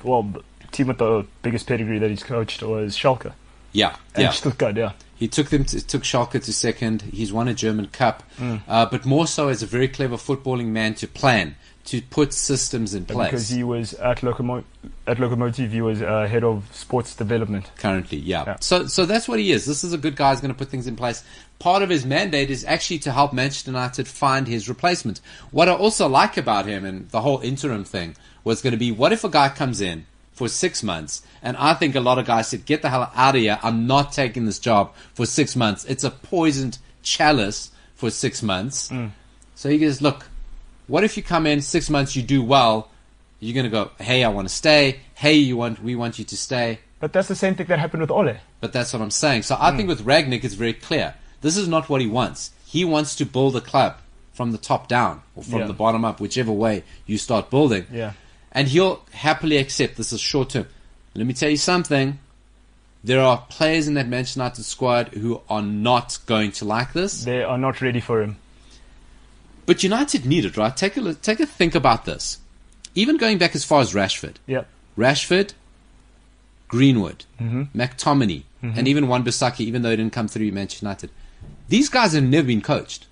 well, 0.03 0.23
the 0.25 0.43
team 0.73 0.89
with 0.89 0.99
the 0.99 1.25
biggest 1.43 1.67
pedigree 1.67 1.99
that 1.99 2.11
he's 2.11 2.23
coached 2.25 2.63
was 2.63 2.97
Schalke 2.97 3.33
Yeah, 3.73 3.95
and 4.15 4.25
yeah. 4.25 4.31
Stuttgart. 4.33 4.77
Yeah, 4.77 4.93
He 5.15 5.29
took 5.29 5.49
them 5.49 5.65
to, 5.67 5.81
took 5.87 6.03
Schalke 6.03 6.43
to 6.43 6.53
second. 6.53 7.03
He's 7.03 7.33
won 7.33 7.47
a 7.49 7.55
German 7.55 7.87
Cup, 7.87 8.23
Mm. 8.39 8.61
uh, 8.69 8.87
but 8.87 9.07
more 9.07 9.27
so 9.29 9.49
as 9.49 9.63
a 9.63 9.67
very 9.67 9.87
clever 9.89 10.17
footballing 10.17 10.67
man 10.67 10.95
to 10.97 11.07
plan, 11.07 11.55
to 11.87 12.01
put 12.01 12.33
systems 12.33 12.95
in 12.95 13.05
place. 13.05 13.27
because 13.29 13.49
he 13.51 13.63
was 13.63 13.93
at 13.95 14.19
Locomo- 14.23 14.65
at 15.07 15.19
Locomotive, 15.21 15.71
he 15.71 15.83
was 15.83 16.01
uh, 16.01 16.27
head 16.27 16.43
of 16.43 16.65
sports 16.73 17.15
development. 17.15 17.71
currently. 17.77 18.19
Yeah. 18.19 18.45
Yeah. 18.47 18.57
So 18.61 18.87
so 18.87 19.05
that's 19.05 19.29
what 19.29 19.39
he 19.39 19.53
is. 19.53 19.67
This 19.67 19.85
is 19.85 19.93
a 19.93 19.99
good 19.99 20.17
guy. 20.17 20.31
He's 20.31 20.41
going 20.41 20.53
to 20.55 20.59
put 20.59 20.69
things 20.69 20.87
in 20.87 20.97
place. 20.97 21.23
Part 21.59 21.83
of 21.83 21.91
his 21.91 22.05
mandate 22.07 22.51
is 22.51 22.65
actually 22.65 22.99
to 23.01 23.13
help 23.13 23.33
Manchester 23.33 23.71
United 23.71 24.09
find 24.09 24.47
his 24.49 24.69
replacement. 24.69 25.21
What 25.51 25.69
I 25.69 25.73
also 25.73 26.09
like 26.09 26.37
about 26.37 26.67
him 26.67 26.85
and 26.85 27.09
the 27.11 27.21
whole 27.21 27.41
interim 27.41 27.85
thing 27.85 28.17
was 28.45 28.61
going 28.63 28.73
to 28.73 28.79
be 28.79 28.91
what 28.91 29.13
if 29.13 29.23
a 29.25 29.29
guy 29.29 29.49
comes 29.51 29.81
in 29.81 30.07
for 30.33 30.49
six 30.49 30.83
months 30.83 31.23
and 31.43 31.57
I 31.57 31.75
think 31.75 31.95
a 31.95 32.01
lot 32.01 32.19
of 32.19 32.27
guys 32.27 32.49
said, 32.49 32.65
get 32.67 32.83
the 32.83 32.91
hell 32.91 33.11
out 33.15 33.37
of 33.37 33.41
here. 33.41 33.59
I'm 33.63 33.87
not 33.87 34.13
taking 34.13 34.47
this 34.47 34.59
job 34.59 34.93
for 35.15 35.27
six 35.27 35.55
months. 35.55 35.85
It's 35.85 36.03
a 36.03 36.11
poisoned 36.11 36.79
chalice 37.03 37.71
for 37.95 38.11
six 38.11 38.43
months. 38.43 38.91
So 39.55 39.69
he 39.71 39.79
goes, 39.79 40.03
look, 40.03 40.27
what 40.87 41.05
if 41.05 41.17
you 41.17 41.23
come 41.23 41.47
in 41.47 41.61
six 41.61 41.89
months, 41.91 42.15
you 42.17 42.23
do 42.23 42.43
well, 42.43 42.91
you're 43.41 43.55
going 43.55 43.65
to 43.65 43.71
go, 43.71 43.91
hey, 43.99 44.25
I 44.25 44.29
want 44.29 44.49
to 44.49 44.55
stay. 44.55 45.01
Hey, 45.15 45.35
you 45.35 45.57
want, 45.57 45.83
we 45.83 45.95
want 45.95 46.19
you 46.19 46.25
to 46.25 46.37
stay. 46.37 46.79
But 47.01 47.13
that's 47.13 47.29
the 47.29 47.37
same 47.37 47.55
thing 47.55 47.67
that 47.67 47.79
happened 47.79 48.01
with 48.01 48.11
Ole. 48.11 48.37
But 48.61 48.73
that's 48.73 48.93
what 48.93 49.03
I'm 49.03 49.11
saying. 49.11 49.43
So 49.43 49.57
I 49.59 49.77
think 49.77 49.87
mm. 49.87 49.89
with 49.89 50.05
Ragnick, 50.05 50.45
it's 50.45 50.55
very 50.55 50.73
clear. 50.73 51.15
This 51.43 51.57
is 51.57 51.69
not 51.69 51.89
what 51.89 52.01
he 52.01 52.07
wants. 52.07 52.53
He 52.65 52.85
wants 52.85 53.15
to 53.17 53.27
build 53.27 53.57
a 53.57 53.61
club 53.61 53.99
from 54.33 54.53
the 54.53 54.59
top 54.59 54.89
down 54.89 55.23
or 55.37 55.43
from 55.43 55.61
Yeah. 55.61 55.67
the 55.67 55.75
bottom 55.75 56.05
up, 56.05 56.21
whichever 56.21 56.53
way 56.53 56.83
you 57.07 57.19
start 57.19 57.51
building. 57.51 57.87
Yeah. 57.93 58.13
And 58.53 58.69
he'll 58.69 59.03
happily 59.13 59.59
accept 59.59 59.97
this 59.97 60.13
is 60.13 60.21
short 60.21 60.51
term. 60.51 60.67
Let 61.15 61.27
me 61.27 61.35
tell 61.35 61.51
you 61.51 61.57
something. 61.57 62.19
There 63.05 63.21
are 63.21 63.45
players 63.51 63.87
in 63.87 63.95
that 63.95 64.09
Manchester 64.09 64.41
United 64.41 64.65
squad 64.65 65.09
who 65.09 65.43
are 65.51 65.61
not 65.61 66.19
going 66.25 66.53
to 66.53 66.65
like 66.65 66.95
this. 66.95 67.25
They 67.25 67.45
are 67.45 67.59
not 67.59 67.83
ready 67.83 68.01
for 68.01 68.23
him. 68.23 68.39
But 69.67 69.83
United 69.83 70.27
need 70.27 70.45
it, 70.45 70.57
right? 70.57 70.77
Take 70.77 70.97
a 70.97 71.01
look- 71.01 71.23
take 71.23 71.41
a 71.41 71.47
think 71.47 71.75
about 71.75 72.05
this. 72.05 72.39
Even 72.95 73.17
going 73.17 73.39
back 73.39 73.55
as 73.55 73.65
far 73.65 73.81
as 73.81 73.93
Rashford, 73.95 74.37
Yeah. 74.47 74.65
Rashford, 74.97 75.53
Greenwood, 76.69 77.25
mm-hmm. 77.41 77.63
McTominay, 77.79 78.43
mm-hmm. 78.63 78.79
and 78.79 78.89
even 78.89 79.09
Wan 79.09 79.25
Bissaka, 79.25 79.61
even 79.61 79.83
though 79.83 79.91
he 79.91 79.97
didn't 79.97 80.13
come 80.13 80.29
through 80.29 80.51
Manchester 80.53 80.85
United. 80.87 81.11
These 81.69 81.89
guys 81.89 82.13
have 82.13 82.25
never 82.25 82.47
been 82.47 82.61
coached. 82.61 83.07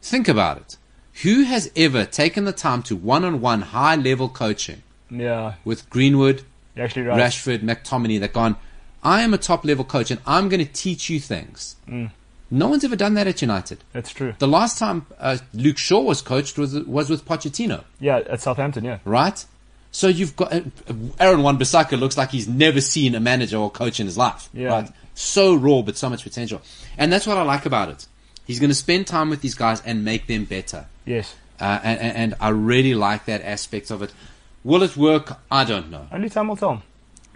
Think 0.00 0.28
about 0.28 0.58
it. 0.58 0.76
Who 1.22 1.44
has 1.44 1.70
ever 1.76 2.04
taken 2.04 2.44
the 2.44 2.52
time 2.52 2.82
to 2.84 2.96
one-on-one 2.96 3.62
high-level 3.62 4.30
coaching 4.30 4.82
Yeah. 5.10 5.54
with 5.64 5.88
Greenwood, 5.90 6.42
You're 6.74 6.86
actually 6.86 7.02
right. 7.02 7.18
Rashford, 7.20 7.60
McTominay 7.60 8.20
that 8.20 8.32
gone, 8.32 8.56
I 9.04 9.22
am 9.22 9.34
a 9.34 9.38
top-level 9.38 9.84
coach 9.84 10.10
and 10.10 10.20
I'm 10.26 10.48
going 10.48 10.64
to 10.64 10.72
teach 10.72 11.10
you 11.10 11.20
things. 11.20 11.76
Mm. 11.88 12.10
No 12.52 12.68
one's 12.68 12.84
ever 12.84 12.96
done 12.96 13.14
that 13.14 13.26
at 13.26 13.40
United. 13.40 13.78
That's 13.94 14.12
true. 14.12 14.34
The 14.38 14.46
last 14.46 14.78
time 14.78 15.06
uh, 15.18 15.38
Luke 15.54 15.78
Shaw 15.78 16.00
was 16.02 16.20
coached 16.20 16.58
was 16.58 16.74
was 16.84 17.08
with 17.08 17.24
Pochettino, 17.24 17.82
Yeah, 17.98 18.18
at 18.18 18.40
Southampton. 18.42 18.84
Yeah. 18.84 18.98
right? 19.06 19.44
So 19.90 20.08
you've 20.08 20.36
got 20.36 20.52
uh, 20.52 20.60
Aaron 21.18 21.42
Wan-Bissaka 21.42 21.98
looks 21.98 22.16
like 22.18 22.30
he's 22.30 22.46
never 22.48 22.80
seen 22.80 23.14
a 23.14 23.20
manager 23.20 23.56
or 23.56 23.70
coach 23.70 24.00
in 24.00 24.06
his 24.06 24.16
life, 24.18 24.48
Yeah. 24.52 24.68
right? 24.68 24.90
So 25.14 25.54
raw, 25.54 25.82
but 25.82 25.96
so 25.96 26.08
much 26.10 26.22
potential, 26.22 26.60
and 26.98 27.10
that's 27.12 27.26
what 27.26 27.36
I 27.38 27.42
like 27.42 27.64
about 27.66 27.88
it. 27.88 28.06
He's 28.46 28.58
going 28.60 28.70
to 28.70 28.74
spend 28.86 29.06
time 29.06 29.30
with 29.30 29.40
these 29.40 29.54
guys 29.54 29.80
and 29.86 30.04
make 30.04 30.26
them 30.26 30.44
better, 30.44 30.86
Yes. 31.06 31.34
uh, 31.60 31.80
and, 31.82 31.98
and 32.00 32.16
and 32.16 32.34
I 32.40 32.50
really 32.50 32.94
like 32.94 33.24
that 33.26 33.40
aspect 33.42 33.90
of 33.90 34.02
it. 34.02 34.12
Will 34.64 34.82
it 34.82 34.94
work? 34.96 35.38
I 35.50 35.64
don't 35.64 35.90
know. 35.90 36.06
Only 36.12 36.28
time 36.28 36.48
will 36.48 36.56
tell. 36.56 36.82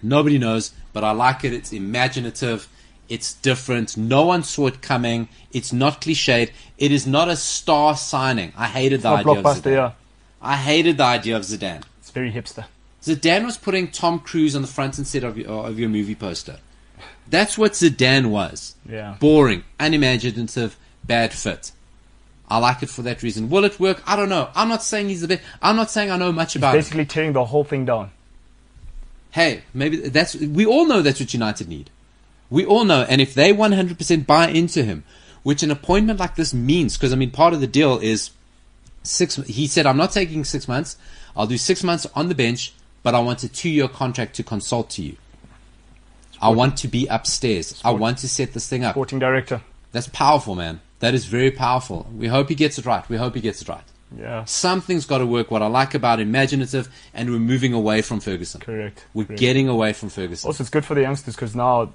Nobody 0.02 0.38
knows, 0.38 0.72
but 0.92 1.04
I 1.04 1.12
like 1.12 1.42
it. 1.44 1.52
It's 1.54 1.72
imaginative. 1.72 2.68
It's 3.08 3.34
different. 3.34 3.96
No 3.96 4.26
one 4.26 4.42
saw 4.42 4.66
it 4.66 4.82
coming. 4.82 5.28
It's 5.52 5.72
not 5.72 6.00
cliched. 6.00 6.50
It 6.78 6.92
is 6.92 7.06
not 7.06 7.28
a 7.28 7.36
star 7.36 7.96
signing. 7.96 8.52
I 8.56 8.66
hated 8.66 9.02
the 9.02 9.08
idea 9.08 9.32
of. 9.32 9.44
Zidane. 9.44 9.72
Yeah. 9.72 9.92
I 10.42 10.56
hated 10.56 10.98
the 10.98 11.04
idea 11.04 11.36
of 11.36 11.42
Zidane. 11.42 11.82
It's 11.98 12.10
very 12.10 12.32
hipster. 12.32 12.66
Zidane 13.02 13.44
was 13.44 13.56
putting 13.56 13.88
Tom 13.88 14.18
Cruise 14.18 14.56
on 14.56 14.62
the 14.62 14.68
front 14.68 14.98
and 14.98 15.24
of 15.24 15.38
your, 15.38 15.48
of 15.48 15.78
your 15.78 15.88
movie 15.88 16.14
poster. 16.16 16.58
That's 17.28 17.56
what 17.56 17.72
Zidane 17.72 18.26
was. 18.30 18.74
Yeah. 18.88 19.16
Boring, 19.20 19.64
unimaginative, 19.78 20.76
bad 21.04 21.32
fit. 21.32 21.72
I 22.48 22.58
like 22.58 22.82
it 22.82 22.88
for 22.88 23.02
that 23.02 23.22
reason. 23.22 23.50
Will 23.50 23.64
it 23.64 23.80
work? 23.80 24.02
I 24.06 24.14
don't 24.16 24.28
know. 24.28 24.50
I'm 24.54 24.68
not 24.68 24.82
saying 24.82 25.08
he's 25.08 25.20
the 25.20 25.28
best. 25.28 25.42
I'm 25.60 25.76
not 25.76 25.90
saying 25.90 26.10
I 26.10 26.16
know 26.16 26.30
much 26.32 26.54
about 26.54 26.74
it. 26.74 26.78
Basically 26.78 27.04
tearing 27.04 27.32
the 27.32 27.44
whole 27.44 27.64
thing 27.64 27.84
down. 27.84 28.10
hey, 29.32 29.62
maybe 29.74 29.96
that's 30.08 30.34
we 30.36 30.64
all 30.64 30.86
know 30.86 31.02
that's 31.02 31.20
what 31.20 31.32
United 31.34 31.68
need. 31.68 31.90
We 32.48 32.64
all 32.64 32.84
know, 32.84 33.04
and 33.08 33.20
if 33.20 33.34
they 33.34 33.52
100% 33.52 34.26
buy 34.26 34.48
into 34.48 34.82
him, 34.82 35.04
which 35.42 35.62
an 35.62 35.70
appointment 35.70 36.18
like 36.20 36.36
this 36.36 36.52
means, 36.54 36.96
because 36.96 37.12
I 37.12 37.16
mean, 37.16 37.30
part 37.30 37.54
of 37.54 37.60
the 37.60 37.66
deal 37.66 37.98
is 37.98 38.30
six. 39.02 39.36
He 39.36 39.66
said, 39.66 39.86
"I'm 39.86 39.96
not 39.96 40.12
taking 40.12 40.44
six 40.44 40.66
months. 40.68 40.96
I'll 41.36 41.46
do 41.46 41.58
six 41.58 41.84
months 41.84 42.06
on 42.14 42.28
the 42.28 42.34
bench, 42.34 42.72
but 43.02 43.14
I 43.14 43.20
want 43.20 43.42
a 43.42 43.48
two-year 43.48 43.88
contract 43.88 44.34
to 44.36 44.42
consult 44.42 44.90
to 44.90 45.02
you. 45.02 45.16
I 46.40 46.50
want 46.50 46.76
to 46.78 46.88
be 46.88 47.06
upstairs. 47.06 47.80
I 47.84 47.92
want 47.92 48.18
to 48.18 48.28
set 48.28 48.52
this 48.52 48.68
thing 48.68 48.84
up. 48.84 48.94
Sporting 48.94 49.18
director. 49.18 49.62
That's 49.92 50.08
powerful, 50.08 50.54
man. 50.54 50.80
That 51.00 51.14
is 51.14 51.26
very 51.26 51.50
powerful. 51.50 52.06
We 52.14 52.26
hope 52.26 52.48
he 52.48 52.54
gets 52.54 52.78
it 52.78 52.86
right. 52.86 53.08
We 53.08 53.16
hope 53.16 53.34
he 53.34 53.40
gets 53.40 53.62
it 53.62 53.68
right. 53.68 53.84
Yeah. 54.16 54.44
Something's 54.44 55.04
got 55.04 55.18
to 55.18 55.26
work. 55.26 55.50
What 55.50 55.62
I 55.62 55.66
like 55.66 55.94
about 55.94 56.20
imaginative, 56.20 56.88
and 57.12 57.30
we're 57.30 57.38
moving 57.38 57.72
away 57.72 58.02
from 58.02 58.20
Ferguson. 58.20 58.60
Correct. 58.60 59.04
We're 59.14 59.24
Correct. 59.24 59.40
getting 59.40 59.68
away 59.68 59.92
from 59.92 60.08
Ferguson. 60.10 60.48
Also, 60.48 60.62
it's 60.62 60.70
good 60.70 60.84
for 60.84 60.94
the 60.94 61.02
youngsters 61.02 61.34
because 61.34 61.54
now 61.54 61.92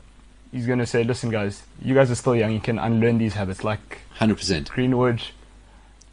he's 0.51 0.65
going 0.67 0.79
to 0.79 0.86
say, 0.86 1.03
listen, 1.03 1.29
guys, 1.29 1.63
you 1.81 1.93
guys 1.96 2.12
are 2.12 2.15
still 2.15 2.36
young. 2.36 2.51
You 2.51 2.60
can 2.60 2.77
unlearn 2.79 3.17
these 3.17 3.34
habits 3.34 3.63
like 3.63 4.00
Hundred 4.15 4.38
percent. 4.38 4.70
Greenwood. 4.70 5.22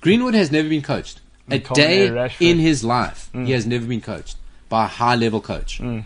Greenwood 0.01 0.35
has 0.35 0.51
never 0.51 0.69
been 0.69 0.83
coached. 0.83 1.21
A 1.51 1.59
day 1.59 2.09
Rashford. 2.11 2.41
in 2.41 2.59
his 2.59 2.85
life, 2.85 3.31
he 3.33 3.53
has 3.53 3.67
never 3.67 3.87
been 3.87 4.01
coached 4.03 4.37
by 4.69 4.85
a 4.85 4.87
high 4.89 5.15
level 5.17 5.41
coach. 5.41 5.81
Mm. 5.81 6.05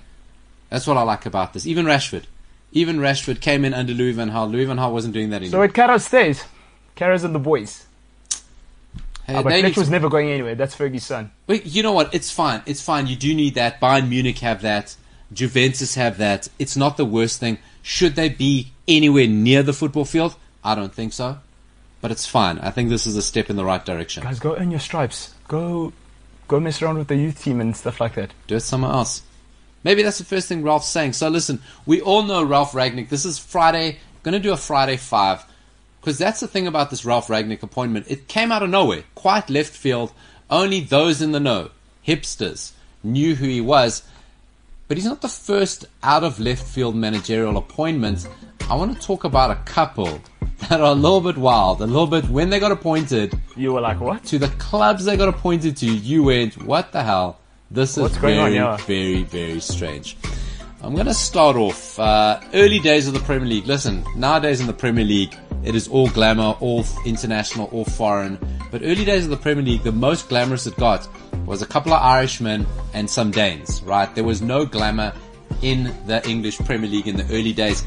That's 0.71 0.87
what 0.87 0.97
I 0.97 1.03
like 1.03 1.27
about 1.27 1.53
this. 1.53 1.67
Even 1.67 1.85
Rashford, 1.85 2.25
even 2.71 2.99
Rashford 2.99 3.41
came 3.41 3.65
in 3.65 3.75
under 3.75 3.93
Louis 3.93 4.13
van 4.13 4.31
Gaal. 4.31 4.51
Louis 4.51 4.65
van 4.67 4.77
Gaal 4.77 4.93
wasn't 4.93 5.15
doing 5.15 5.31
that 5.31 5.43
anymore. 5.43 5.51
So 5.51 5.63
at 5.63 5.75
Carrick 5.75 6.01
stays. 6.01 6.45
Carrick's 6.95 7.25
and 7.25 7.35
the 7.35 7.39
boys. 7.41 7.87
Hey, 9.27 9.35
Ah, 9.37 9.43
but 9.43 9.51
they 9.51 9.61
Fletch 9.63 9.77
was 9.77 9.91
never 9.91 10.09
going 10.09 10.31
anywhere. 10.31 10.55
That's 10.55 10.75
Fergie's 10.77 11.05
son. 11.05 11.31
But 11.47 11.67
you 11.67 11.83
know 11.83 11.93
what? 11.93 12.15
It's 12.15 12.31
fine. 12.31 12.63
It's 12.67 12.83
fine. 12.83 13.07
You 13.07 13.17
do 13.17 13.35
need 13.35 13.55
that. 13.55 13.81
Bayern 13.81 14.09
Munich 14.09 14.39
have 14.39 14.63
that. 14.63 14.97
Juventus 15.33 15.95
have 15.95 16.19
that. 16.19 16.49
It's 16.59 16.77
not 16.77 16.97
the 16.97 17.05
worst 17.05 17.41
thing. 17.41 17.59
Should 17.83 18.15
they 18.15 18.29
be 18.29 18.73
anywhere 18.87 19.27
near 19.27 19.63
the 19.63 19.73
football 19.73 20.05
field? 20.05 20.37
I 20.65 20.75
don't 20.75 20.95
think 20.95 21.13
so. 21.13 21.39
But 22.01 22.11
it's 22.11 22.27
fine. 22.27 22.59
I 22.59 22.71
think 22.71 22.89
this 22.89 23.07
is 23.07 23.17
a 23.17 23.23
step 23.23 23.49
in 23.49 23.57
the 23.57 23.65
right 23.65 23.85
direction. 23.85 24.25
Guys, 24.25 24.41
go 24.41 24.57
earn 24.57 24.71
your 24.71 24.81
stripes. 24.81 25.35
Go, 25.49 25.93
go 26.49 26.61
mess 26.61 26.83
around 26.83 26.99
with 26.99 27.09
the 27.09 27.17
youth 27.17 27.43
team 27.43 27.61
and 27.61 27.77
stuff 27.77 28.01
like 28.01 28.15
that. 28.15 28.33
do 28.47 28.57
it 28.57 28.61
somewhere 28.61 28.93
else. 28.93 29.23
Maybe 29.85 30.03
that's 30.03 30.19
the 30.19 30.25
first 30.25 30.49
thing 30.49 30.63
Ralph's 30.63 30.89
saying. 30.89 31.15
So 31.15 31.29
listen, 31.29 31.61
we 31.87 32.01
all 32.01 32.23
know 32.23 32.43
Ralph 32.43 32.73
Ragnick. 32.73 33.09
This 33.09 33.25
is 33.25 33.39
Friday. 33.39 33.99
Going 34.23 34.35
to 34.35 34.41
do 34.41 34.53
a 34.53 34.57
Friday 34.57 34.97
five 34.97 35.45
because 36.03 36.19
that's 36.19 36.41
the 36.41 36.49
thing 36.49 36.67
about 36.67 36.91
this 36.91 37.05
Ralph 37.05 37.29
Ragnick 37.29 37.63
appointment. 37.63 38.07
It 38.09 38.27
came 38.27 38.51
out 38.51 38.65
of 38.65 38.71
nowhere, 38.71 39.05
quite 39.15 39.49
left 39.49 39.73
field. 39.73 40.13
Only 40.51 40.81
those 40.81 41.23
in 41.23 41.31
the 41.31 41.39
know, 41.39 41.71
hipsters, 42.07 42.73
knew 43.05 43.37
who 43.37 43.47
he 43.47 43.61
was. 43.61 44.03
But 44.93 44.99
he's 44.99 45.07
not 45.07 45.23
the 45.23 45.29
first 45.29 45.87
out 46.03 46.23
of 46.23 46.39
left 46.39 46.67
field 46.67 46.95
managerial 46.95 47.57
appointment. 47.57 48.29
I 48.69 48.75
want 48.75 48.95
to 48.95 49.01
talk 49.01 49.25
about 49.25 49.51
a 49.51 49.55
couple 49.63 50.21
that 50.69 50.83
are 50.83 50.93
a 50.93 50.95
little 50.95 51.23
bit 51.23 51.39
wild, 51.39 51.81
a 51.81 51.87
little 51.87 52.07
bit 52.07 52.29
when 52.29 52.51
they 52.51 52.61
got 52.61 52.73
appointed 52.73 53.33
You 53.57 53.73
were 53.73 53.81
like, 53.81 54.01
what? 54.03 54.23
to 54.25 54.39
the 54.39 54.49
clubs 54.49 55.07
they 55.07 55.17
got 55.17 55.31
appointed 55.31 55.79
to, 55.79 55.87
you 55.87 56.25
went, 56.25 56.63
what 56.65 56.93
the 56.93 57.03
hell? 57.03 57.41
This 57.71 57.97
is 57.97 58.03
What's 58.03 58.19
going 58.19 58.35
very, 58.35 58.59
on, 58.59 58.79
very, 58.81 59.23
very 59.23 59.61
strange. 59.61 60.19
I'm 60.83 60.93
going 60.93 61.07
to 61.07 61.15
start 61.15 61.57
off 61.57 61.99
uh, 61.99 62.43
early 62.53 62.79
days 62.79 63.09
of 63.09 63.15
the 63.15 63.21
Premier 63.21 63.49
League. 63.49 63.67
Listen, 63.67 64.05
nowadays 64.15 64.61
in 64.61 64.67
the 64.67 64.75
Premier 64.75 65.07
League, 65.07 65.35
it 65.65 65.75
is 65.75 65.89
all 65.89 66.11
glamour, 66.11 66.55
all 66.61 66.85
international, 67.07 67.71
all 67.73 67.87
foreign. 67.87 68.39
But 68.71 68.83
early 68.83 69.07
days 69.07 69.25
of 69.25 69.31
the 69.31 69.39
Premier 69.39 69.65
League, 69.65 69.85
the 69.85 69.93
most 69.93 70.29
glamorous 70.29 70.67
it 70.67 70.77
got 70.77 71.09
was 71.47 71.63
a 71.63 71.67
couple 71.67 71.93
of 71.93 72.03
Irishmen 72.03 72.67
and 72.95 73.09
some 73.09 73.31
Danes, 73.31 73.83
right? 73.83 74.13
There 74.15 74.25
was 74.25 74.43
no 74.43 74.65
glamour 74.65 75.13
in 75.63 75.95
the 76.07 76.27
English 76.29 76.59
Premier 76.59 76.89
League 76.91 77.09
in 77.09 77.17
the 77.17 77.25
early 77.25 77.53
days 77.53 77.85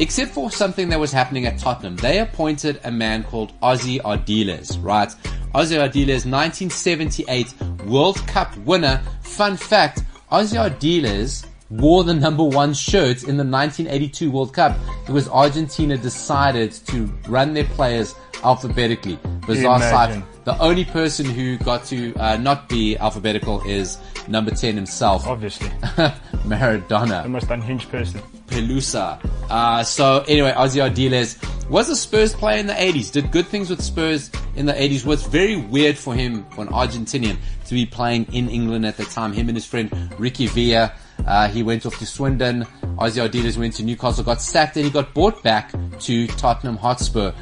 except 0.00 0.32
for 0.32 0.50
something 0.50 0.88
that 0.88 0.98
was 0.98 1.12
happening 1.12 1.46
at 1.46 1.58
Tottenham. 1.58 1.96
They 1.96 2.18
appointed 2.18 2.80
a 2.84 2.90
man 2.90 3.22
called 3.24 3.52
Ossie 3.60 4.00
Ardiles, 4.00 4.82
right? 4.82 5.08
Ossie 5.54 5.78
Ardiles, 5.78 6.24
1978 6.24 7.54
World 7.86 8.16
Cup 8.26 8.56
winner. 8.58 9.02
Fun 9.22 9.56
fact, 9.56 10.02
Ossie 10.32 10.56
Ardiles 10.58 11.46
wore 11.68 12.02
the 12.02 12.14
number 12.14 12.42
one 12.42 12.72
shirt 12.72 13.22
in 13.24 13.36
the 13.36 13.44
1982 13.44 14.30
World 14.30 14.54
Cup 14.54 14.76
because 15.06 15.28
Argentina 15.28 15.96
decided 15.96 16.72
to 16.72 17.04
run 17.28 17.52
their 17.52 17.64
players 17.64 18.14
alphabetically. 18.42 19.18
Bizarre 19.46 19.76
Imagine. 19.76 20.24
The 20.50 20.58
only 20.64 20.84
person 20.84 21.26
who 21.26 21.58
got 21.58 21.84
to 21.86 22.12
uh, 22.16 22.36
not 22.36 22.68
be 22.68 22.96
alphabetical 22.96 23.62
is 23.62 23.98
number 24.26 24.50
10 24.50 24.74
himself, 24.74 25.24
Obviously. 25.28 25.68
Maradona. 26.44 27.22
The 27.22 27.28
most 27.28 27.48
unhinged 27.50 27.88
person. 27.88 28.20
Pelusa. 28.48 29.24
Uh, 29.48 29.84
so 29.84 30.24
anyway, 30.26 30.50
Ossie 30.50 30.82
Ardiles 30.82 31.38
was 31.70 31.88
a 31.88 31.94
Spurs 31.94 32.34
player 32.34 32.58
in 32.58 32.66
the 32.66 32.72
80s, 32.72 33.12
did 33.12 33.30
good 33.30 33.46
things 33.46 33.70
with 33.70 33.80
Spurs 33.80 34.28
in 34.56 34.66
the 34.66 34.72
80s. 34.72 35.06
Was 35.06 35.24
very 35.24 35.54
weird 35.54 35.96
for 35.96 36.16
him, 36.16 36.44
for 36.50 36.62
an 36.62 36.68
Argentinian, 36.70 37.36
to 37.66 37.74
be 37.74 37.86
playing 37.86 38.26
in 38.32 38.48
England 38.48 38.84
at 38.84 38.96
the 38.96 39.04
time. 39.04 39.32
Him 39.32 39.48
and 39.48 39.56
his 39.56 39.64
friend 39.64 39.88
Ricky 40.18 40.48
Villa. 40.48 40.92
Uh, 41.24 41.46
he 41.46 41.62
went 41.62 41.86
off 41.86 41.96
to 42.00 42.06
Swindon. 42.06 42.64
Ossie 42.98 43.24
Ardiles 43.24 43.56
went 43.56 43.74
to 43.74 43.84
Newcastle, 43.84 44.24
got 44.24 44.42
sacked, 44.42 44.74
and 44.74 44.84
he 44.84 44.90
got 44.90 45.14
bought 45.14 45.44
back 45.44 45.70
to 46.00 46.26
Tottenham 46.26 46.76
Hotspur. 46.76 47.32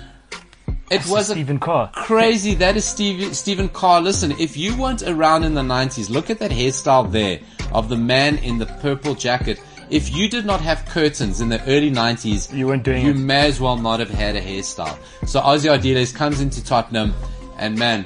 It 0.90 1.06
was 1.06 1.28
Stephen 1.28 1.58
Carr. 1.58 1.90
crazy. 1.94 2.54
That 2.54 2.76
is 2.76 2.84
Steve, 2.84 3.34
Stephen 3.36 3.68
Carr. 3.68 4.00
Listen, 4.00 4.32
if 4.38 4.56
you 4.56 4.76
weren't 4.76 5.02
around 5.02 5.44
in 5.44 5.54
the 5.54 5.62
90s, 5.62 6.08
look 6.10 6.30
at 6.30 6.38
that 6.38 6.50
hairstyle 6.50 7.10
there 7.10 7.40
of 7.72 7.88
the 7.88 7.96
man 7.96 8.38
in 8.38 8.58
the 8.58 8.66
purple 8.66 9.14
jacket. 9.14 9.60
If 9.90 10.14
you 10.14 10.28
did 10.28 10.44
not 10.46 10.60
have 10.60 10.84
curtains 10.86 11.40
in 11.40 11.48
the 11.48 11.62
early 11.64 11.90
90s, 11.90 12.52
You 12.54 12.66
weren't 12.68 12.82
doing 12.84 13.04
you 13.04 13.12
it. 13.12 13.16
may 13.16 13.46
as 13.46 13.60
well 13.60 13.76
not 13.76 14.00
have 14.00 14.10
had 14.10 14.36
a 14.36 14.40
hairstyle. 14.40 14.98
So 15.26 15.40
Ossie 15.40 15.70
Ardiles 15.70 16.14
comes 16.14 16.40
into 16.40 16.62
Tottenham, 16.64 17.14
and 17.58 17.78
man, 17.78 18.04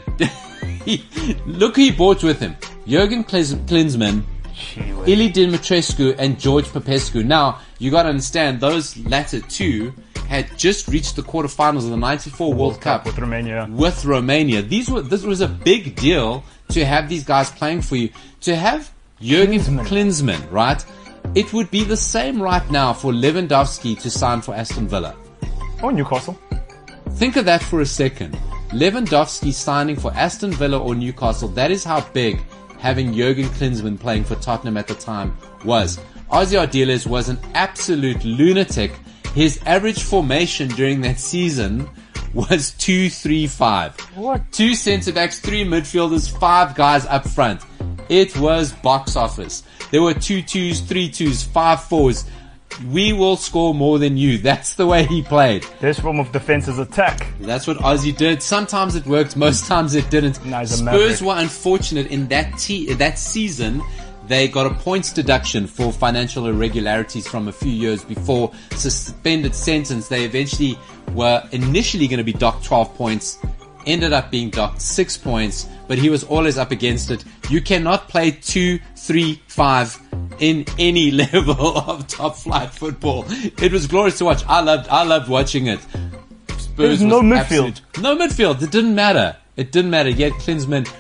he, 0.84 1.04
look 1.46 1.76
who 1.76 1.82
he 1.82 1.90
brought 1.92 2.22
with 2.22 2.40
him. 2.40 2.56
Jurgen 2.86 3.24
Klinsmann. 3.24 4.22
Ilie 5.06 5.30
Dumitrescu 5.32 6.14
and 6.18 6.38
George 6.38 6.66
Popescu. 6.66 7.24
Now, 7.24 7.58
you 7.78 7.90
gotta 7.90 8.08
understand, 8.10 8.60
those 8.60 8.96
latter 8.98 9.40
two 9.40 9.92
had 10.32 10.56
just 10.56 10.88
reached 10.88 11.14
the 11.16 11.22
quarterfinals 11.22 11.84
of 11.84 11.90
the 11.90 11.96
94 11.98 12.54
World, 12.54 12.80
Cup 12.80 13.04
with 13.04 13.18
Romania. 13.18 13.68
with 13.70 14.02
Romania. 14.06 14.62
These 14.62 14.88
were 14.88 15.02
this 15.02 15.24
was 15.24 15.42
a 15.42 15.48
big 15.48 15.94
deal 15.94 16.42
to 16.70 16.86
have 16.86 17.08
these 17.10 17.22
guys 17.22 17.50
playing 17.50 17.82
for 17.82 17.96
you. 17.96 18.08
To 18.48 18.56
have 18.56 18.90
Jurgen 19.20 19.60
Klinsmann. 19.60 19.86
Klinsmann, 19.86 20.42
right? 20.50 20.82
It 21.34 21.52
would 21.52 21.70
be 21.70 21.84
the 21.84 21.98
same 21.98 22.40
right 22.40 22.66
now 22.70 22.94
for 22.94 23.12
Lewandowski 23.12 24.00
to 24.00 24.08
sign 24.10 24.40
for 24.40 24.54
Aston 24.54 24.88
Villa. 24.88 25.14
Or 25.82 25.92
Newcastle. 25.92 26.36
Think 27.20 27.36
of 27.36 27.44
that 27.44 27.62
for 27.62 27.82
a 27.82 27.86
second. 27.86 28.32
Lewandowski 28.70 29.52
signing 29.52 29.96
for 29.96 30.12
Aston 30.14 30.52
Villa 30.52 30.78
or 30.78 30.94
Newcastle. 30.94 31.48
That 31.48 31.70
is 31.70 31.84
how 31.84 32.00
big 32.14 32.40
having 32.78 33.12
Jurgen 33.12 33.48
Klinsmann 33.56 34.00
playing 34.00 34.24
for 34.24 34.36
Tottenham 34.36 34.78
at 34.78 34.88
the 34.88 34.94
time 34.94 35.36
was. 35.62 36.00
Ossie 36.30 36.58
Ardiles 36.58 37.06
was 37.06 37.28
an 37.28 37.38
absolute 37.52 38.24
lunatic. 38.24 38.92
His 39.34 39.58
average 39.66 40.02
formation 40.02 40.68
during 40.68 41.00
that 41.02 41.18
season 41.18 41.88
was 42.34 42.72
2-3-5. 42.78 44.00
What? 44.16 44.40
Two 44.52 44.74
centre 44.74 45.12
backs, 45.12 45.38
three 45.38 45.64
midfielders, 45.64 46.30
five 46.38 46.74
guys 46.74 47.06
up 47.06 47.26
front. 47.26 47.62
It 48.08 48.36
was 48.38 48.72
box 48.72 49.16
office. 49.16 49.62
There 49.90 50.02
were 50.02 50.14
two 50.14 50.42
twos, 50.42 50.80
three 50.80 51.08
twos, 51.10 51.42
five 51.42 51.82
fours. 51.84 52.24
we 52.90 53.12
will 53.12 53.36
score 53.36 53.74
more 53.74 53.98
than 53.98 54.16
you. 54.16 54.38
That's 54.38 54.74
the 54.74 54.86
way 54.86 55.04
he 55.04 55.22
played. 55.22 55.64
This 55.80 55.98
form 55.98 56.18
of 56.18 56.32
defense 56.32 56.68
is 56.68 56.78
attack. 56.78 57.26
That's 57.40 57.66
what 57.66 57.76
Ossie 57.78 58.16
did. 58.16 58.42
Sometimes 58.42 58.96
it 58.96 59.06
worked, 59.06 59.36
most 59.36 59.66
times 59.66 59.94
it 59.94 60.08
didn't. 60.10 60.44
No, 60.44 60.64
Spurs 60.64 60.82
maverick. 60.82 61.20
were 61.20 61.36
unfortunate 61.36 62.06
in 62.08 62.28
that 62.28 62.58
te- 62.58 62.92
that 62.94 63.18
season. 63.18 63.82
They 64.28 64.48
got 64.48 64.66
a 64.66 64.74
points 64.74 65.12
deduction 65.12 65.66
for 65.66 65.92
financial 65.92 66.46
irregularities 66.46 67.26
from 67.26 67.48
a 67.48 67.52
few 67.52 67.72
years 67.72 68.04
before 68.04 68.52
suspended 68.72 69.54
sentence. 69.54 70.08
They 70.08 70.24
eventually 70.24 70.78
were 71.12 71.46
initially 71.52 72.06
going 72.06 72.18
to 72.18 72.24
be 72.24 72.32
docked 72.32 72.64
12 72.64 72.94
points, 72.94 73.38
ended 73.86 74.12
up 74.12 74.30
being 74.30 74.48
docked 74.50 74.80
six 74.80 75.16
points, 75.16 75.66
but 75.88 75.98
he 75.98 76.08
was 76.08 76.22
always 76.24 76.56
up 76.56 76.70
against 76.70 77.10
it. 77.10 77.24
You 77.50 77.60
cannot 77.60 78.08
play 78.08 78.30
two, 78.30 78.78
three, 78.96 79.42
five 79.48 79.98
in 80.38 80.64
any 80.78 81.10
level 81.22 81.76
of 81.78 82.06
top 82.06 82.36
flight 82.36 82.70
football. 82.70 83.24
It 83.28 83.72
was 83.72 83.86
glorious 83.86 84.18
to 84.18 84.24
watch. 84.24 84.44
I 84.46 84.60
loved, 84.60 84.88
I 84.88 85.02
loved 85.04 85.28
watching 85.28 85.66
it. 85.66 85.80
Spurs 86.58 87.00
There's 87.00 87.02
no 87.02 87.20
midfield. 87.20 87.80
absolute- 87.80 87.82
no 88.02 88.16
midfield. 88.16 88.62
It 88.62 88.70
didn't 88.70 88.94
matter. 88.94 89.36
It 89.56 89.72
didn't 89.72 89.90
matter. 89.90 90.08
Yet 90.08 90.32
Klinsmann, 90.34 90.90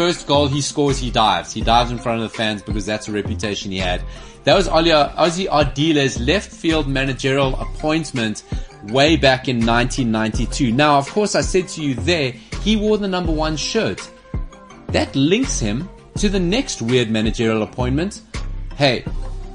first 0.00 0.26
goal 0.26 0.48
he 0.48 0.62
scores, 0.62 0.98
he 0.98 1.10
dives. 1.10 1.52
He 1.52 1.60
dives 1.60 1.90
in 1.90 1.98
front 1.98 2.22
of 2.22 2.30
the 2.30 2.34
fans 2.34 2.62
because 2.62 2.86
that's 2.86 3.08
a 3.08 3.12
reputation 3.12 3.70
he 3.70 3.76
had. 3.76 4.02
That 4.44 4.54
was 4.54 4.66
Ossie 4.66 5.46
Ardiles' 5.46 6.26
left 6.26 6.50
field 6.50 6.88
managerial 6.88 7.54
appointment 7.60 8.44
way 8.84 9.16
back 9.16 9.46
in 9.46 9.56
1992. 9.56 10.72
Now, 10.72 10.96
of 10.96 11.06
course, 11.10 11.34
I 11.34 11.42
said 11.42 11.68
to 11.68 11.82
you 11.82 11.92
there, 11.96 12.32
he 12.62 12.76
wore 12.76 12.96
the 12.96 13.08
number 13.08 13.30
one 13.30 13.58
shirt. 13.58 14.10
That 14.86 15.14
links 15.14 15.60
him 15.60 15.86
to 16.16 16.30
the 16.30 16.40
next 16.40 16.80
weird 16.80 17.10
managerial 17.10 17.62
appointment. 17.62 18.22
Hey, 18.76 19.04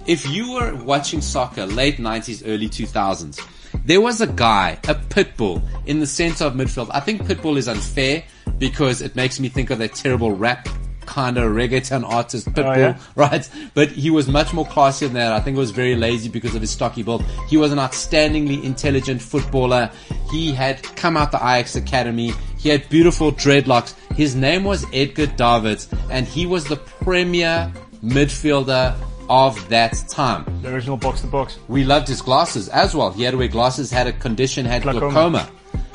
if 0.05 0.29
you 0.29 0.51
were 0.51 0.75
watching 0.75 1.21
soccer 1.21 1.65
late 1.65 1.97
90s, 1.97 2.43
early 2.45 2.69
2000s, 2.69 3.41
there 3.83 3.99
was 3.99 4.21
a 4.21 4.27
guy, 4.27 4.77
a 4.83 4.93
pitbull, 4.93 5.63
in 5.87 5.99
the 5.99 6.05
center 6.05 6.45
of 6.45 6.53
midfield. 6.53 6.91
I 6.93 6.99
think 6.99 7.23
pitbull 7.23 7.57
is 7.57 7.67
unfair 7.67 8.23
because 8.57 9.01
it 9.01 9.15
makes 9.15 9.39
me 9.39 9.50
think 9.50 9.69
of 9.69 9.79
that 9.79 9.93
terrible 9.93 10.31
rap 10.31 10.67
kind 11.05 11.38
of 11.38 11.51
reggaeton 11.51 12.03
artist 12.03 12.51
pitbull, 12.51 12.77
yeah? 12.77 13.00
right? 13.15 13.47
But 13.74 13.89
he 13.89 14.09
was 14.09 14.27
much 14.27 14.53
more 14.53 14.65
classy 14.65 15.05
than 15.05 15.15
that. 15.15 15.33
I 15.33 15.39
think 15.39 15.55
it 15.55 15.59
was 15.59 15.71
very 15.71 15.95
lazy 15.95 16.29
because 16.29 16.55
of 16.55 16.62
his 16.62 16.71
stocky 16.71 17.03
build. 17.03 17.24
He 17.47 17.57
was 17.57 17.71
an 17.71 17.77
outstandingly 17.77 18.63
intelligent 18.63 19.21
footballer. 19.21 19.91
He 20.31 20.51
had 20.51 20.81
come 20.95 21.15
out 21.15 21.31
the 21.31 21.38
Ajax 21.38 21.75
Academy. 21.75 22.33
He 22.57 22.69
had 22.69 22.88
beautiful 22.89 23.31
dreadlocks. 23.31 23.93
His 24.15 24.35
name 24.35 24.63
was 24.63 24.85
Edgar 24.93 25.27
Davids, 25.27 25.88
and 26.09 26.27
he 26.27 26.45
was 26.45 26.65
the 26.65 26.77
premier 26.77 27.71
midfielder 28.03 28.95
of 29.29 29.69
that 29.69 29.93
time. 30.09 30.45
The 30.62 30.74
original 30.74 30.97
box 30.97 31.21
to 31.21 31.27
box. 31.27 31.59
We 31.67 31.83
loved 31.83 32.07
his 32.07 32.21
glasses 32.21 32.69
as 32.69 32.95
well. 32.95 33.12
He 33.12 33.24
had 33.24 33.31
to 33.31 33.38
wear 33.38 33.47
glasses, 33.47 33.91
had 33.91 34.07
a 34.07 34.13
condition, 34.13 34.65
had 34.65 34.83
Glaucoma. 34.83 35.12
glaucoma. 35.12 35.50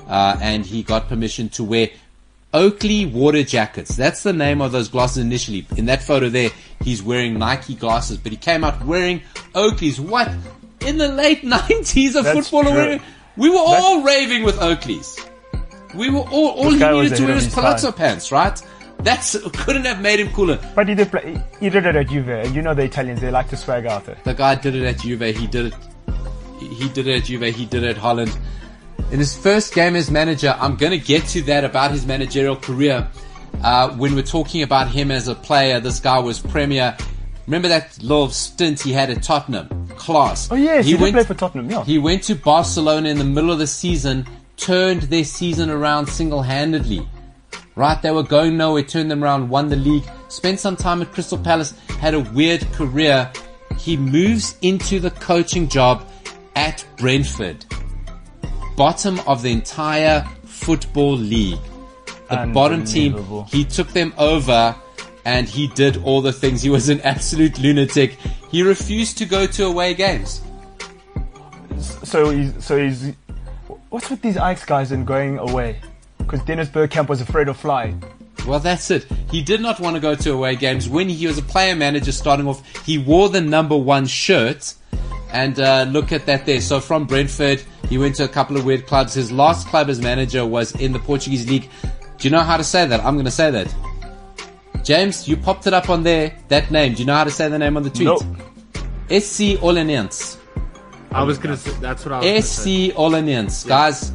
Uh, 0.08 0.36
and 0.42 0.66
he 0.66 0.82
got 0.82 1.08
permission 1.08 1.48
to 1.50 1.62
wear 1.62 1.88
Oakley 2.52 3.06
water 3.06 3.42
jackets. 3.44 3.96
That's 3.96 4.22
the 4.22 4.32
name 4.32 4.60
of 4.60 4.72
those 4.72 4.88
glasses 4.88 5.18
initially. 5.18 5.66
In 5.76 5.86
that 5.86 6.02
photo 6.02 6.28
there, 6.28 6.50
he's 6.82 7.02
wearing 7.02 7.38
Nike 7.38 7.74
glasses, 7.74 8.18
but 8.18 8.32
he 8.32 8.38
came 8.38 8.64
out 8.64 8.84
wearing 8.84 9.22
Oakleys. 9.54 10.00
What? 10.00 10.30
In 10.80 10.98
the 10.98 11.08
late 11.08 11.42
90s, 11.42 12.10
a 12.18 12.22
That's 12.22 12.48
footballer 12.48 12.74
wearing, 12.74 13.00
we 13.36 13.50
were 13.50 13.58
all 13.58 14.02
raving 14.02 14.42
with 14.42 14.56
Oakleys. 14.56 15.26
We 15.94 16.10
were 16.10 16.20
all, 16.20 16.50
all 16.50 16.70
he 16.70 16.78
needed 16.78 17.16
to 17.16 17.24
wear 17.24 17.34
was 17.34 17.52
palazzo 17.52 17.90
time. 17.90 17.98
pants, 17.98 18.32
right? 18.32 18.60
That's, 18.98 19.36
couldn't 19.64 19.86
have 19.86 20.00
made 20.00 20.20
him 20.20 20.30
cooler. 20.32 20.58
But 20.74 20.88
he 20.88 20.94
did 20.94 21.10
play. 21.10 21.42
He 21.58 21.70
did 21.70 21.86
it 21.86 21.96
at 21.96 22.08
Juve, 22.08 22.28
and 22.28 22.54
you 22.54 22.62
know 22.62 22.74
the 22.74 22.82
Italians. 22.82 23.20
They 23.20 23.30
like 23.30 23.48
to 23.48 23.56
swag 23.56 23.86
out 23.86 24.04
there. 24.04 24.18
The 24.24 24.34
guy 24.34 24.56
did 24.56 24.74
it 24.74 24.84
at 24.84 24.98
Juve. 24.98 25.34
He 25.36 25.46
did 25.46 25.66
it. 25.66 25.74
He 26.58 26.88
did 26.90 27.06
it 27.06 27.16
at 27.16 27.24
Juve. 27.24 27.54
He 27.54 27.64
did 27.64 27.82
it 27.82 27.90
at 27.90 27.96
Holland. 27.96 28.36
In 29.10 29.18
his 29.18 29.36
first 29.36 29.74
game 29.74 29.96
as 29.96 30.10
manager, 30.10 30.56
I'm 30.58 30.76
going 30.76 30.92
to 30.92 31.04
get 31.04 31.24
to 31.28 31.42
that 31.42 31.64
about 31.64 31.90
his 31.90 32.06
managerial 32.06 32.56
career. 32.56 33.08
Uh, 33.62 33.90
when 33.96 34.14
we're 34.14 34.22
talking 34.22 34.62
about 34.62 34.88
him 34.88 35.10
as 35.10 35.28
a 35.28 35.34
player, 35.34 35.80
this 35.80 36.00
guy 36.00 36.18
was 36.18 36.38
premier. 36.38 36.96
Remember 37.46 37.68
that 37.68 38.00
little 38.02 38.28
stint 38.30 38.80
he 38.80 38.92
had 38.92 39.10
at 39.10 39.22
Tottenham? 39.22 39.88
Class. 39.96 40.50
Oh 40.50 40.54
yes, 40.54 40.86
he, 40.86 40.92
did 40.92 41.00
went, 41.00 41.14
play 41.14 41.24
for 41.24 41.34
Tottenham. 41.34 41.68
Yeah. 41.68 41.84
he 41.84 41.98
went 41.98 42.22
to 42.24 42.36
Barcelona 42.36 43.08
in 43.08 43.18
the 43.18 43.24
middle 43.24 43.50
of 43.50 43.58
the 43.58 43.66
season, 43.66 44.26
turned 44.56 45.02
their 45.02 45.24
season 45.24 45.68
around 45.68 46.06
single-handedly. 46.06 47.06
Right, 47.74 48.00
they 48.00 48.10
were 48.10 48.22
going 48.22 48.56
nowhere, 48.56 48.82
turned 48.82 49.10
them 49.10 49.24
around, 49.24 49.48
won 49.48 49.68
the 49.68 49.76
league, 49.76 50.04
spent 50.28 50.60
some 50.60 50.76
time 50.76 51.02
at 51.02 51.12
Crystal 51.12 51.38
Palace, 51.38 51.72
had 51.98 52.14
a 52.14 52.20
weird 52.20 52.60
career. 52.72 53.30
He 53.78 53.96
moves 53.96 54.56
into 54.62 55.00
the 55.00 55.10
coaching 55.10 55.68
job 55.68 56.06
at 56.54 56.84
Brentford. 56.96 57.64
Bottom 58.80 59.20
of 59.26 59.42
the 59.42 59.52
entire 59.52 60.22
football 60.46 61.12
league. 61.12 61.58
The 62.30 62.50
bottom 62.54 62.82
team. 62.82 63.44
He 63.48 63.62
took 63.62 63.88
them 63.88 64.14
over 64.16 64.74
and 65.26 65.46
he 65.46 65.66
did 65.66 65.98
all 66.02 66.22
the 66.22 66.32
things. 66.32 66.62
He 66.62 66.70
was 66.70 66.88
an 66.88 67.02
absolute 67.02 67.58
lunatic. 67.58 68.12
He 68.50 68.62
refused 68.62 69.18
to 69.18 69.26
go 69.26 69.46
to 69.48 69.66
away 69.66 69.92
games. 69.92 70.40
So 72.04 72.30
he's 72.30 72.64
so 72.64 72.82
he's. 72.82 73.12
What's 73.90 74.08
with 74.08 74.22
these 74.22 74.36
Ajax 74.36 74.64
guys 74.64 74.92
and 74.92 75.06
going 75.06 75.36
away? 75.36 75.78
Because 76.16 76.40
Dennis 76.44 76.70
Bergkamp 76.70 77.10
was 77.10 77.20
afraid 77.20 77.48
of 77.48 77.58
flying. 77.58 78.02
Well, 78.46 78.60
that's 78.60 78.90
it. 78.90 79.04
He 79.30 79.42
did 79.42 79.60
not 79.60 79.78
want 79.78 79.96
to 79.96 80.00
go 80.00 80.14
to 80.14 80.32
away 80.32 80.56
games. 80.56 80.88
When 80.88 81.10
he 81.10 81.26
was 81.26 81.36
a 81.36 81.42
player 81.42 81.76
manager 81.76 82.12
starting 82.12 82.48
off, 82.48 82.62
he 82.86 82.96
wore 82.96 83.28
the 83.28 83.42
number 83.42 83.76
one 83.76 84.06
shirt. 84.06 84.72
And 85.32 85.60
uh, 85.60 85.82
look 85.90 86.12
at 86.12 86.24
that 86.24 86.46
there. 86.46 86.62
So 86.62 86.80
from 86.80 87.04
Brentford, 87.04 87.62
he 87.90 87.98
went 87.98 88.14
to 88.16 88.24
a 88.24 88.28
couple 88.28 88.56
of 88.56 88.64
weird 88.64 88.86
clubs. 88.86 89.12
His 89.12 89.30
last 89.30 89.66
club 89.66 89.90
as 89.90 90.00
manager 90.00 90.46
was 90.46 90.74
in 90.76 90.92
the 90.92 90.98
Portuguese 91.00 91.46
league. 91.50 91.68
Do 92.16 92.28
you 92.28 92.30
know 92.30 92.40
how 92.40 92.56
to 92.56 92.64
say 92.64 92.86
that? 92.86 93.04
I'm 93.04 93.14
going 93.16 93.26
to 93.26 93.30
say 93.30 93.50
that. 93.50 93.74
James, 94.84 95.28
you 95.28 95.36
popped 95.36 95.66
it 95.66 95.74
up 95.74 95.90
on 95.90 96.02
there, 96.02 96.34
that 96.48 96.70
name. 96.70 96.94
Do 96.94 97.00
you 97.00 97.06
know 97.06 97.14
how 97.14 97.24
to 97.24 97.30
say 97.30 97.48
the 97.48 97.58
name 97.58 97.76
on 97.76 97.82
the 97.82 97.90
tweet? 97.90 98.06
Nope. 98.06 98.22
SC 99.10 99.58
Olenians. 99.60 100.38
I 101.12 101.24
was 101.24 101.38
gonna 101.38 101.56
say 101.56 101.72
that's 101.80 102.04
what 102.04 102.12
I 102.12 102.18
was. 102.20 102.48
SC 102.48 102.94
Olenians. 102.94 103.66
Guys, 103.66 104.12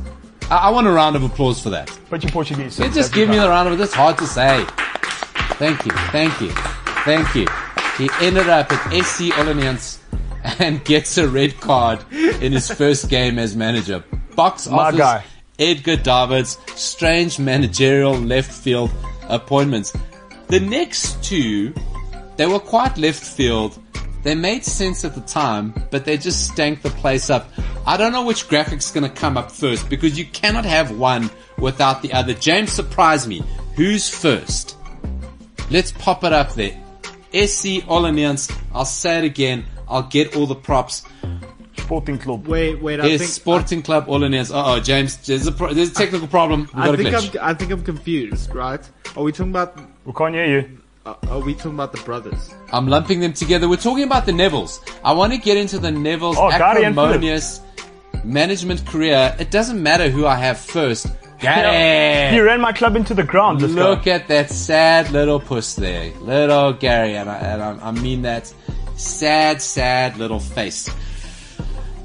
I, 0.49 0.57
I 0.57 0.69
want 0.69 0.87
a 0.87 0.91
round 0.91 1.17
of 1.17 1.23
applause 1.23 1.61
for 1.61 1.69
that. 1.71 1.91
But 2.09 2.23
you're 2.23 2.31
Portuguese. 2.31 2.75
So 2.75 2.85
You 2.85 2.91
just 2.91 3.13
give 3.13 3.27
me 3.27 3.37
the 3.37 3.49
round 3.49 3.67
of 3.67 3.73
applause. 3.73 3.89
It's 3.89 3.95
hard 3.95 4.17
to 4.19 4.25
say. 4.27 4.65
Thank 5.57 5.85
you, 5.85 5.91
thank 6.11 6.39
you, 6.41 6.51
thank 7.03 7.35
you. 7.35 7.47
He 7.97 8.09
ended 8.25 8.47
up 8.49 8.71
at 8.71 9.03
SC 9.03 9.31
Olenians 9.33 9.99
and 10.59 10.83
gets 10.85 11.17
a 11.17 11.27
red 11.27 11.59
card 11.59 11.99
in 12.11 12.51
his 12.51 12.69
first 12.69 13.09
game 13.09 13.39
as 13.39 13.55
manager. 13.55 14.03
Box 14.35 14.67
My 14.67 14.77
office, 14.77 14.97
guy. 14.97 15.23
Edgar 15.57 15.95
Davids, 15.95 16.57
strange 16.75 17.39
managerial 17.39 18.13
left 18.13 18.51
field 18.51 18.91
appointments. 19.29 19.95
The 20.47 20.59
next 20.59 21.23
two, 21.23 21.73
they 22.37 22.45
were 22.45 22.59
quite 22.59 22.97
left 22.97 23.23
field. 23.23 23.79
They 24.23 24.35
made 24.35 24.63
sense 24.63 25.05
at 25.05 25.15
the 25.15 25.21
time, 25.21 25.73
but 25.91 26.03
they 26.03 26.17
just 26.17 26.47
stank 26.51 26.81
the 26.81 26.89
place 26.89 27.29
up. 27.29 27.49
I 27.87 27.97
don't 27.97 28.11
know 28.11 28.25
which 28.25 28.47
graphic's 28.47 28.91
gonna 28.91 29.09
come 29.09 29.37
up 29.37 29.51
first 29.51 29.89
because 29.89 30.17
you 30.17 30.25
cannot 30.25 30.65
have 30.65 30.97
one 30.97 31.29
without 31.57 32.01
the 32.01 32.11
other. 32.13 32.33
James, 32.33 32.71
surprise 32.71 33.27
me. 33.27 33.43
Who's 33.75 34.09
first? 34.09 34.77
Let's 35.69 35.91
pop 35.91 36.23
it 36.23 36.33
up 36.33 36.53
there. 36.53 36.75
SC 37.31 37.83
Olenians. 37.87 38.51
I'll 38.73 38.85
say 38.85 39.19
it 39.19 39.23
again. 39.23 39.65
I'll 39.87 40.03
get 40.03 40.35
all 40.35 40.45
the 40.47 40.55
props. 40.55 41.03
Sporting 41.77 42.17
Club. 42.17 42.47
Wait, 42.47 42.81
wait. 42.81 42.99
I 42.99 43.05
Yes, 43.07 43.19
think 43.19 43.31
Sporting 43.31 43.81
Club 43.83 44.07
Olenians. 44.07 44.51
Uh 44.53 44.63
oh, 44.65 44.79
James. 44.79 45.17
There's 45.17 45.45
a, 45.45 45.51
pro- 45.51 45.73
there's 45.73 45.91
a 45.91 45.93
technical 45.93 46.27
problem. 46.27 46.69
We 46.73 46.81
I 46.81 46.85
got 46.85 46.93
a 46.93 46.97
think 46.97 47.09
glitch. 47.15 47.39
I'm. 47.41 47.49
I 47.49 47.53
think 47.53 47.71
I'm 47.71 47.83
confused. 47.83 48.55
Right? 48.55 48.79
Are 49.15 49.23
we 49.23 49.31
talking 49.31 49.51
about? 49.51 49.77
We 50.05 50.13
can't 50.13 50.33
hear 50.33 50.45
you. 50.47 50.79
Uh, 51.05 51.13
are 51.29 51.39
we 51.39 51.53
talking 51.53 51.73
about 51.75 51.91
the 51.91 52.01
brothers? 52.01 52.51
I'm 52.71 52.87
lumping 52.87 53.19
them 53.19 53.33
together. 53.33 53.69
We're 53.69 53.75
talking 53.75 54.05
about 54.05 54.25
the 54.25 54.31
Nevilles. 54.31 54.79
I 55.03 55.11
want 55.11 55.33
to 55.33 55.37
get 55.37 55.57
into 55.57 55.77
the 55.77 55.89
Nevilles' 55.89 56.35
Oh, 56.37 56.49
Gary 56.49 56.83
and 56.83 56.95
Philip. 56.95 57.09
acrimonious 57.11 57.61
management 58.23 58.85
career. 58.87 59.35
It 59.39 59.51
doesn't 59.51 59.81
matter 59.83 60.09
who 60.09 60.25
I 60.25 60.35
have 60.35 60.57
first. 60.59 61.07
He 61.35 61.41
Gary! 61.47 62.39
ran 62.39 62.61
my 62.61 62.71
club 62.71 62.95
into 62.95 63.13
the 63.13 63.21
ground. 63.21 63.61
Look 63.61 64.05
guy. 64.05 64.11
at 64.13 64.29
that 64.29 64.49
sad 64.49 65.11
little 65.11 65.39
puss 65.39 65.75
there. 65.75 66.11
Little 66.21 66.71
Gary. 66.73 67.17
And 67.17 67.29
I, 67.29 67.37
and 67.37 67.61
I, 67.61 67.89
I 67.89 67.91
mean 67.91 68.21
that 68.23 68.51
sad, 68.95 69.61
sad 69.61 70.17
little 70.17 70.39
face. 70.39 70.89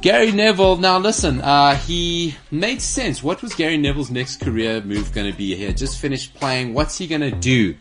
Gary 0.00 0.32
Neville, 0.32 0.76
now 0.76 0.98
listen, 0.98 1.42
uh, 1.42 1.76
he 1.76 2.34
made 2.50 2.80
sense. 2.80 3.22
What 3.22 3.42
was 3.42 3.52
Gary 3.54 3.76
Neville's 3.76 4.10
next 4.10 4.40
career 4.40 4.80
move 4.80 5.12
going 5.12 5.30
to 5.30 5.36
be 5.36 5.54
here? 5.54 5.72
Just 5.72 6.00
finished 6.00 6.34
playing. 6.34 6.72
What's 6.72 6.96
he 6.96 7.06
going 7.06 7.20
to 7.20 7.30
do? 7.30 7.74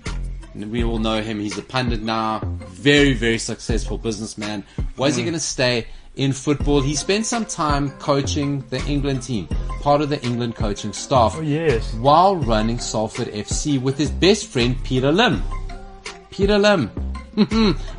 We 0.54 0.84
all 0.84 1.00
know 1.00 1.22
him. 1.22 1.40
He's 1.40 1.58
a 1.58 1.62
pundit 1.62 2.02
now. 2.02 2.40
Very, 2.68 3.14
very 3.14 3.38
successful 3.38 3.98
businessman. 3.98 4.66
Was 4.98 5.16
he 5.16 5.24
going 5.24 5.34
to 5.34 5.40
stay 5.40 5.88
in 6.18 6.34
football? 6.34 6.82
He 6.82 6.94
spent 6.96 7.26
some 7.26 7.46
time 7.46 7.92
coaching 8.00 8.66
the 8.70 8.84
England 8.86 9.24
team, 9.24 9.48
part 9.82 10.02
of 10.02 10.10
the 10.10 10.22
England 10.22 10.56
coaching 10.58 10.92
staff 10.92 11.36
Oh 11.38 11.42
yes. 11.42 11.94
while 11.94 12.36
running 12.36 12.80
Salford 12.80 13.30
FC 13.30 13.82
with 13.82 13.98
his 13.98 14.12
best 14.12 14.48
friend 14.48 14.76
Peter 14.84 15.12
Lim. 15.14 15.42
Peter 16.32 16.58
Lim. 16.58 16.92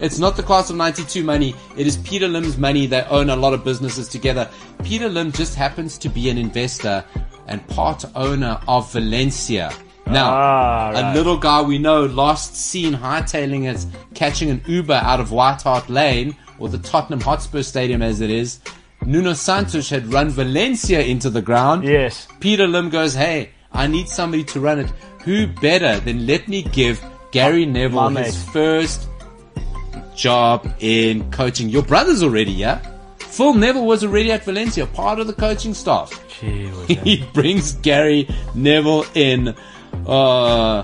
It's 0.01 0.19
not 0.19 0.37
the 0.37 0.43
class 0.43 0.71
of 0.71 0.77
92 0.77 1.23
money. 1.25 1.55
It 1.77 1.87
is 1.87 1.97
Peter 1.99 2.29
Lim's 2.29 2.59
money. 2.59 2.87
They 2.87 3.03
own 3.05 3.31
a 3.31 3.37
lot 3.37 3.55
of 3.55 3.65
businesses 3.65 4.09
together. 4.09 4.49
Peter 4.85 5.09
Lim 5.09 5.33
just 5.33 5.55
happens 5.55 5.97
to 5.99 6.09
be 6.09 6.29
an 6.31 6.39
investor 6.39 7.05
and 7.47 7.67
part 7.69 8.05
owner 8.15 8.61
of 8.69 8.93
Valencia. 8.93 9.73
Now, 10.07 10.31
Ah, 10.33 11.13
a 11.13 11.15
little 11.15 11.37
guy 11.39 11.63
we 11.63 11.79
know 11.79 12.05
last 12.07 12.57
seen 12.57 12.95
hightailing 12.95 13.73
it, 13.73 13.87
catching 14.15 14.51
an 14.51 14.61
Uber 14.67 14.95
out 14.95 15.21
of 15.21 15.31
White 15.31 15.63
Hart 15.63 15.89
Lane, 15.89 16.37
or 16.59 16.69
the 16.69 16.79
Tottenham 16.79 17.21
Hotspur 17.21 17.63
Stadium 17.63 18.03
as 18.03 18.21
it 18.21 18.31
is. 18.31 18.61
Nuno 19.07 19.33
Santos 19.33 19.89
had 19.89 20.13
run 20.13 20.29
Valencia 20.31 21.01
into 21.01 21.31
the 21.31 21.41
ground. 21.41 21.85
Yes. 21.85 22.27
Peter 22.41 22.67
Lim 22.67 22.91
goes, 22.91 23.15
hey, 23.15 23.51
I 23.73 23.87
need 23.87 24.09
somebody 24.09 24.45
to 24.45 24.61
run 24.61 24.81
it. 24.81 24.91
Who 25.25 25.47
better 25.47 26.01
than 26.01 26.27
let 26.27 26.49
me 26.49 26.63
give 26.63 27.03
Gary 27.31 27.65
Neville 27.65 28.11
my 28.11 28.23
his 28.25 28.35
mate. 28.47 28.53
first 28.53 29.09
job 30.15 30.69
in 30.81 31.31
coaching? 31.31 31.69
Your 31.69 31.83
brother's 31.83 32.23
already, 32.23 32.53
yeah? 32.53 32.79
Phil 33.19 33.55
Neville 33.55 33.87
was 33.87 34.05
already 34.05 34.33
at 34.33 34.45
Valencia, 34.45 34.87
part 34.87 35.21
of 35.21 35.27
the 35.27 35.33
coaching 35.33 35.75
staff. 35.75 36.11
Gee, 36.41 36.69
he 36.95 37.25
brings 37.33 37.73
Gary 37.75 38.29
Neville 38.55 39.05
in. 39.15 39.55
Uh, 40.07 40.83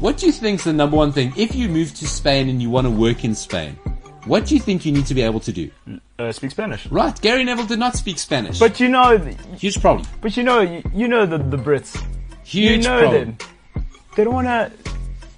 what 0.00 0.18
do 0.18 0.26
you 0.26 0.32
think's 0.32 0.64
the 0.64 0.72
number 0.72 0.96
one 0.96 1.12
thing? 1.12 1.32
If 1.36 1.54
you 1.54 1.68
move 1.68 1.94
to 1.94 2.06
Spain 2.06 2.48
and 2.48 2.60
you 2.60 2.68
want 2.68 2.86
to 2.86 2.90
work 2.90 3.24
in 3.24 3.34
Spain, 3.34 3.78
what 4.26 4.46
do 4.46 4.54
you 4.54 4.60
think 4.60 4.84
you 4.84 4.92
need 4.92 5.06
to 5.06 5.14
be 5.14 5.22
able 5.22 5.40
to 5.40 5.52
do? 5.52 5.70
uh, 6.18 6.32
speak 6.32 6.50
Spanish. 6.50 6.86
Right, 6.86 7.18
Gary 7.20 7.44
Neville 7.44 7.66
did 7.66 7.78
not 7.78 7.94
speak 7.96 8.18
Spanish. 8.18 8.58
But 8.58 8.80
you 8.80 8.88
know, 8.88 9.18
huge 9.56 9.80
problem. 9.80 10.06
but 10.20 10.36
you 10.36 10.42
know, 10.42 10.60
you, 10.60 11.08
know 11.08 11.26
the 11.26 11.38
the 11.38 11.56
Brits. 11.56 12.02
Huge 12.44 12.84
you 12.84 12.90
know 12.90 13.00
problem. 13.00 13.36
them. 13.38 13.84
They 14.16 14.24
don't 14.24 14.34
wanna. 14.34 14.72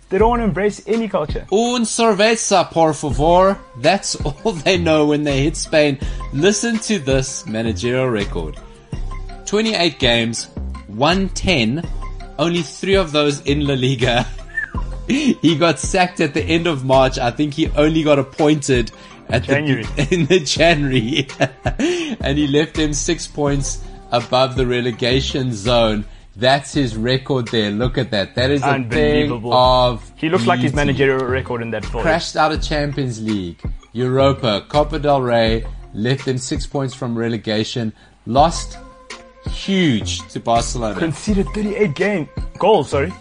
They 0.09 0.17
don't 0.17 0.31
want 0.31 0.41
to 0.41 0.45
embrace 0.45 0.83
any 0.87 1.09
culture. 1.09 1.47
Un 1.53 1.85
cerveza, 1.85 2.71
por 2.71 2.95
favor. 2.95 3.59
That's 3.77 4.17
all 4.25 4.53
they 4.53 4.79
know 4.79 5.07
when 5.07 5.25
they 5.25 5.43
hit 5.43 5.57
Spain. 5.57 5.99
Listen 6.33 6.79
to 6.79 6.99
this 6.99 7.47
managerial 7.47 8.09
record. 8.09 8.59
28 9.45 9.99
games, 9.99 10.49
110, 10.89 11.87
only 12.39 12.63
three 12.63 12.95
of 12.95 13.13
those 13.13 13.41
in 13.43 13.67
La 13.67 13.75
Liga. 13.75 14.27
he 15.09 15.57
got 15.57 15.79
sacked 15.79 16.21
at 16.21 16.35
the 16.35 16.43
end 16.43 16.67
of 16.67 16.85
March. 16.85 17.19
I 17.19 17.31
think 17.31 17.55
he 17.55 17.69
only 17.71 18.03
got 18.03 18.19
appointed 18.19 18.93
at 19.29 19.43
January. 19.45 19.85
the 19.85 20.09
in 20.15 20.27
the 20.27 20.41
January, 20.41 21.29
and 22.21 22.39
he 22.39 22.47
left 22.47 22.75
them 22.75 22.93
six 22.93 23.27
points 23.27 23.83
above 24.11 24.57
the 24.57 24.67
relegation 24.67 25.53
zone. 25.53 26.05
That's 26.39 26.73
his 26.73 26.97
record 26.97 27.49
there. 27.49 27.73
Look 27.73 27.99
at 27.99 28.13
that. 28.13 28.37
That 28.37 28.51
is 28.53 28.63
a 28.63 28.67
thing 28.67 28.85
Unbelievable. 28.85 29.53
of 29.53 30.13
He 30.17 30.29
looks 30.29 30.47
like 30.47 30.61
his 30.61 30.73
managerial 30.73 31.27
record 31.27 31.63
in 31.63 31.71
that 31.73 31.85
photo. 31.85 32.03
crashed 32.03 32.37
out 32.37 32.53
of 32.53 32.63
Champions 32.63 33.21
League, 33.21 33.61
Europa, 33.93 34.65
Copa 34.69 35.01
del 35.01 35.21
Rey, 35.21 35.67
left 35.95 36.25
them 36.27 36.39
six 36.39 36.65
points 36.65 36.95
from 36.95 37.19
relegation, 37.19 37.93
lost 38.27 38.79
huge 39.51 40.27
to 40.29 40.39
Barcelona, 40.39 40.99
Conceded 40.99 41.47
38 41.55 41.95
game 41.95 42.29
goals. 42.59 42.91
Sorry. 42.91 43.13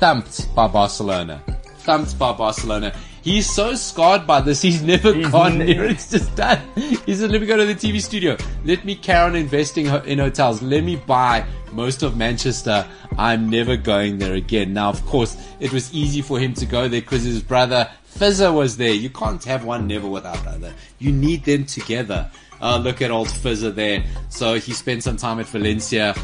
thumped 0.00 0.52
by 0.56 0.66
Barcelona, 0.66 1.40
thumped 1.86 2.18
by 2.18 2.32
Barcelona. 2.32 2.92
He's 3.22 3.48
so 3.48 3.74
scarred 3.74 4.26
by 4.26 4.40
this, 4.40 4.62
he's 4.62 4.82
never 4.82 5.12
He's 5.12 5.28
gone 5.28 5.58
ne- 5.58 5.66
near. 5.66 5.84
It's 5.90 6.10
just 6.10 6.34
done. 6.36 6.60
He 6.76 7.14
said, 7.14 7.30
let 7.30 7.40
me 7.40 7.46
go 7.46 7.56
to 7.56 7.66
the 7.66 7.74
TV 7.74 8.00
studio. 8.00 8.36
Let 8.64 8.84
me 8.84 8.94
carry 8.94 9.30
on 9.30 9.36
investing 9.36 9.86
in 9.86 10.18
hotels. 10.18 10.62
Let 10.62 10.84
me 10.84 10.96
buy 10.96 11.44
most 11.72 12.02
of 12.02 12.16
Manchester. 12.16 12.86
I'm 13.18 13.50
never 13.50 13.76
going 13.76 14.18
there 14.18 14.34
again. 14.34 14.72
Now, 14.72 14.88
of 14.90 15.04
course, 15.06 15.36
it 15.60 15.72
was 15.72 15.92
easy 15.92 16.22
for 16.22 16.38
him 16.38 16.54
to 16.54 16.66
go 16.66 16.88
there 16.88 17.00
because 17.00 17.24
his 17.24 17.42
brother 17.42 17.90
Fizzer 18.14 18.52
was 18.52 18.76
there. 18.76 18.92
You 18.92 19.10
can't 19.10 19.42
have 19.44 19.64
one 19.64 19.86
never 19.86 20.08
without 20.08 20.42
the 20.44 20.50
other. 20.50 20.72
You 20.98 21.12
need 21.12 21.44
them 21.44 21.64
together. 21.64 22.30
Uh, 22.60 22.78
look 22.78 23.02
at 23.02 23.10
old 23.10 23.28
Fizzer 23.28 23.74
there. 23.74 24.04
So 24.28 24.54
he 24.58 24.72
spent 24.72 25.02
some 25.02 25.16
time 25.16 25.38
at 25.40 25.46
Valencia. 25.46 26.14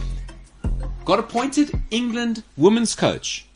Got 1.04 1.18
appointed 1.18 1.70
England 1.90 2.42
women's 2.56 2.94
coach. 2.94 3.46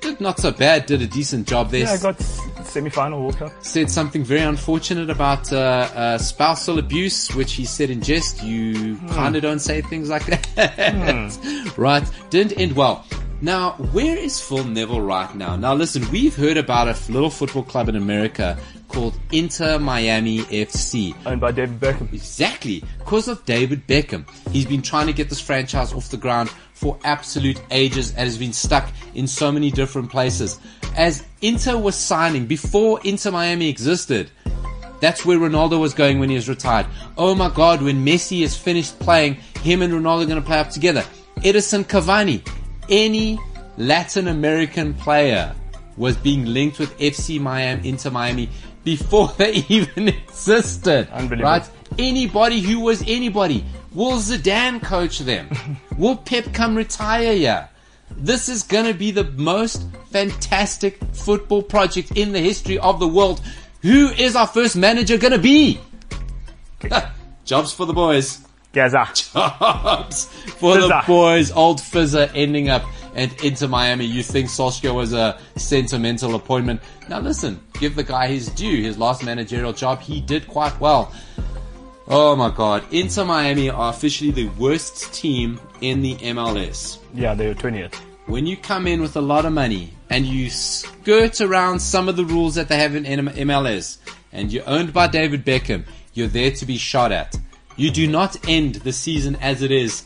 Did 0.00 0.20
not 0.20 0.38
so 0.38 0.50
bad. 0.52 0.86
Did 0.86 1.02
a 1.02 1.06
decent 1.06 1.46
job 1.48 1.70
there. 1.70 1.80
Yeah, 1.82 1.92
I 1.92 1.98
got 1.98 2.20
semi-final 2.20 3.32
Cup. 3.32 3.52
said 3.64 3.90
something 3.90 4.22
very 4.24 4.42
unfortunate 4.42 5.10
about 5.10 5.52
uh, 5.52 5.56
uh, 5.94 6.18
spousal 6.18 6.78
abuse, 6.78 7.34
which 7.34 7.54
he 7.54 7.64
said 7.64 7.90
in 7.90 8.00
jest. 8.00 8.42
You 8.42 8.96
kind 9.10 9.36
of 9.36 9.42
don't 9.42 9.58
say 9.60 9.80
things 9.82 10.08
like 10.08 10.26
that, 10.26 11.72
right? 11.76 12.04
Didn't 12.30 12.58
end 12.58 12.72
well. 12.72 13.04
Now, 13.40 13.72
where 13.92 14.16
is 14.16 14.40
Phil 14.40 14.64
Neville 14.64 15.00
right 15.00 15.32
now? 15.36 15.54
Now, 15.54 15.72
listen, 15.74 16.08
we've 16.10 16.34
heard 16.34 16.56
about 16.56 16.88
a 16.88 17.12
little 17.12 17.30
football 17.30 17.62
club 17.62 17.88
in 17.88 17.94
America 17.94 18.58
called 18.88 19.18
Inter 19.32 19.78
Miami 19.78 20.40
FC. 20.40 21.14
Owned 21.26 21.40
by 21.40 21.52
David 21.52 21.78
Beckham. 21.78 22.12
Exactly, 22.12 22.82
because 22.98 23.28
of 23.28 23.44
David 23.44 23.86
Beckham. 23.86 24.28
He's 24.50 24.66
been 24.66 24.82
trying 24.82 25.06
to 25.06 25.12
get 25.12 25.28
this 25.28 25.40
franchise 25.40 25.92
off 25.92 26.08
the 26.08 26.16
ground 26.16 26.50
for 26.72 26.98
absolute 27.04 27.60
ages 27.70 28.10
and 28.10 28.20
has 28.20 28.38
been 28.38 28.52
stuck 28.52 28.90
in 29.14 29.26
so 29.26 29.52
many 29.52 29.70
different 29.70 30.10
places. 30.10 30.58
As 30.96 31.24
Inter 31.42 31.76
was 31.76 31.96
signing, 31.96 32.46
before 32.46 33.00
Inter 33.04 33.30
Miami 33.30 33.68
existed, 33.68 34.30
that's 35.00 35.24
where 35.24 35.38
Ronaldo 35.38 35.80
was 35.80 35.94
going 35.94 36.18
when 36.18 36.28
he 36.28 36.34
was 36.34 36.48
retired. 36.48 36.86
Oh 37.16 37.34
my 37.34 37.50
god, 37.50 37.82
when 37.82 38.04
Messi 38.04 38.42
is 38.42 38.56
finished 38.56 38.98
playing, 38.98 39.34
him 39.62 39.82
and 39.82 39.92
Ronaldo 39.92 40.22
are 40.22 40.26
going 40.26 40.40
to 40.40 40.46
play 40.46 40.58
up 40.58 40.70
together. 40.70 41.04
Edinson 41.38 41.84
Cavani, 41.84 42.46
any 42.88 43.38
Latin 43.76 44.28
American 44.28 44.94
player 44.94 45.54
was 45.96 46.16
being 46.16 46.44
linked 46.46 46.78
with 46.78 46.96
FC 46.98 47.40
Miami, 47.40 47.88
Inter 47.88 48.10
Miami 48.10 48.48
before 48.88 49.28
they 49.36 49.52
even 49.68 50.08
existed. 50.08 51.10
Unbelievable. 51.12 51.42
Right? 51.42 51.70
Anybody 51.98 52.60
who 52.60 52.80
was 52.80 53.02
anybody. 53.02 53.62
Will 53.92 54.16
Zidane 54.16 54.82
coach 54.82 55.18
them? 55.18 55.50
Will 55.98 56.16
Pep 56.16 56.54
come 56.54 56.74
retire 56.74 57.34
here? 57.34 57.68
This 58.10 58.48
is 58.48 58.62
gonna 58.62 58.94
be 58.94 59.10
the 59.10 59.24
most 59.24 59.86
fantastic 60.10 60.98
football 61.12 61.62
project 61.62 62.12
in 62.16 62.32
the 62.32 62.40
history 62.40 62.78
of 62.78 62.98
the 62.98 63.06
world. 63.06 63.42
Who 63.82 64.08
is 64.08 64.34
our 64.34 64.46
first 64.46 64.74
manager 64.74 65.18
gonna 65.18 65.38
be? 65.38 65.78
Jobs 67.44 67.70
for 67.74 67.84
the 67.84 67.92
boys. 67.92 68.40
Gaza. 68.72 69.06
Jobs 69.34 70.24
for 70.60 70.78
the 70.78 71.02
boys. 71.06 71.50
Old 71.50 71.80
Fizzer 71.80 72.30
ending 72.34 72.70
up 72.70 72.84
and 73.18 73.32
into 73.42 73.66
Miami. 73.66 74.04
You 74.04 74.22
think 74.22 74.48
Solskjaer 74.48 74.94
was 74.94 75.12
a 75.12 75.38
sentimental 75.56 76.36
appointment? 76.36 76.80
Now 77.08 77.18
listen, 77.18 77.60
give 77.74 77.96
the 77.96 78.04
guy 78.04 78.28
his 78.28 78.48
due. 78.48 78.80
His 78.82 78.96
last 78.96 79.24
managerial 79.24 79.72
job, 79.72 80.00
he 80.00 80.20
did 80.20 80.46
quite 80.46 80.78
well. 80.80 81.12
Oh 82.06 82.36
my 82.36 82.50
God! 82.50 82.84
Inter 82.92 83.24
Miami 83.24 83.68
are 83.68 83.90
officially 83.90 84.30
the 84.30 84.46
worst 84.50 85.12
team 85.12 85.60
in 85.80 86.00
the 86.00 86.14
MLS. 86.16 86.98
Yeah, 87.12 87.34
they 87.34 87.48
were 87.48 87.54
20th. 87.54 87.94
When 88.26 88.46
you 88.46 88.56
come 88.56 88.86
in 88.86 89.02
with 89.02 89.16
a 89.16 89.20
lot 89.20 89.44
of 89.44 89.52
money 89.52 89.92
and 90.10 90.24
you 90.24 90.48
skirt 90.48 91.40
around 91.40 91.80
some 91.80 92.08
of 92.08 92.16
the 92.16 92.24
rules 92.24 92.54
that 92.54 92.68
they 92.68 92.78
have 92.78 92.94
in 92.94 93.04
MLS, 93.04 93.98
and 94.32 94.52
you're 94.52 94.68
owned 94.68 94.92
by 94.92 95.08
David 95.08 95.44
Beckham, 95.44 95.84
you're 96.14 96.28
there 96.28 96.52
to 96.52 96.66
be 96.66 96.78
shot 96.78 97.10
at. 97.10 97.36
You 97.76 97.90
do 97.90 98.06
not 98.06 98.48
end 98.48 98.76
the 98.76 98.92
season 98.92 99.36
as 99.36 99.62
it 99.62 99.70
is, 99.70 100.04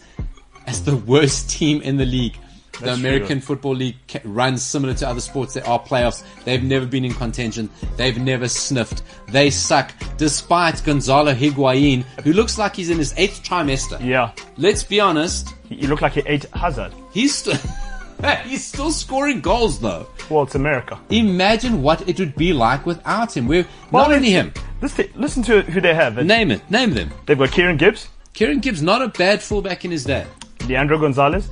as 0.66 0.85
the 0.85 0.96
worst 0.96 1.51
team 1.59 1.83
in 1.83 1.98
the 1.98 2.07
league. 2.07 2.38
The 2.85 2.92
American. 2.95 3.40
Football 3.40 3.75
League 3.77 3.97
runs 4.25 4.62
similar 4.62 4.95
to 4.95 5.09
other 5.09 5.21
sports. 5.21 5.55
There 5.55 5.66
are 5.66 5.79
playoffs. 5.81 6.23
They've 6.45 6.62
never 6.62 6.87
been 6.87 7.05
in 7.05 7.14
contention. 7.14 7.68
They've 7.97 8.18
never 8.18 8.49
sniffed. 8.49 9.03
They 9.29 9.51
suck, 9.51 9.92
despite 10.16 10.83
Gonzalo 10.85 11.33
Higuain, 11.35 12.03
who 12.25 12.33
looks 12.33 12.59
like 12.59 12.77
he's 12.77 12.90
in 12.90 12.99
his 12.99 13.14
eighth 13.16 13.42
trimester. 13.42 14.03
Yeah. 14.05 14.33
Let's 14.57 14.83
be 14.85 15.01
honest, 15.01 15.55
He, 15.68 15.87
looked 15.87 16.03
like 16.03 16.12
he 16.14 16.23
ate 16.27 16.45
Hazard. 16.55 16.92
he's 17.12 17.35
still 17.35 17.57
he's 18.45 18.64
still 18.64 18.90
scoring 18.90 19.40
goals 19.40 19.81
though. 19.81 20.07
Well, 20.31 20.45
it's 20.45 20.55
America. 20.55 20.99
Imagine 21.11 21.83
what 21.83 22.09
it 22.09 22.18
would 22.18 22.37
be 22.37 22.53
like 22.53 22.87
without 22.87 23.37
him. 23.37 23.47
We're 23.49 23.66
Well, 23.90 24.09
not 24.09 24.16
only 24.16 24.31
him. 24.31 24.53
Thi- 24.83 25.11
listen 25.14 25.42
to 25.45 25.62
who 25.62 25.81
they 25.81 25.95
have. 25.95 26.16
Name 26.25 26.51
it. 26.51 26.68
Name 26.71 26.92
them. 26.95 27.11
They've 27.27 27.38
got 27.38 27.51
Kieran 27.53 27.77
Gibbs, 27.77 28.09
Kieran 28.35 28.61
Gibbs, 28.61 28.83
not 28.83 29.03
a 29.03 29.09
bad 29.09 29.42
fullback 29.42 29.85
in 29.85 29.90
his 29.90 30.05
day. 30.05 30.27
Leandro 30.68 30.99
Gonzalez, 30.99 31.49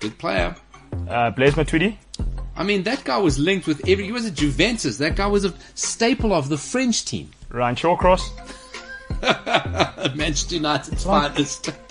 Good 0.00 0.16
player. 0.18 0.54
Uh, 1.08 1.30
Blaise 1.30 1.54
Matuidi, 1.54 1.96
I 2.58 2.64
mean, 2.64 2.82
that 2.82 3.04
guy 3.04 3.18
was 3.18 3.38
linked 3.38 3.68
with 3.68 3.88
every. 3.88 4.04
He 4.04 4.12
was 4.12 4.26
at 4.26 4.34
Juventus. 4.34 4.98
That 4.98 5.14
guy 5.14 5.28
was 5.28 5.44
a 5.44 5.54
staple 5.74 6.32
of 6.32 6.48
the 6.48 6.58
French 6.58 7.04
team. 7.04 7.30
Ryan 7.50 7.76
Shawcross. 7.76 8.22
Manchester 10.16 10.56
United's 10.56 11.04
finest. 11.04 11.70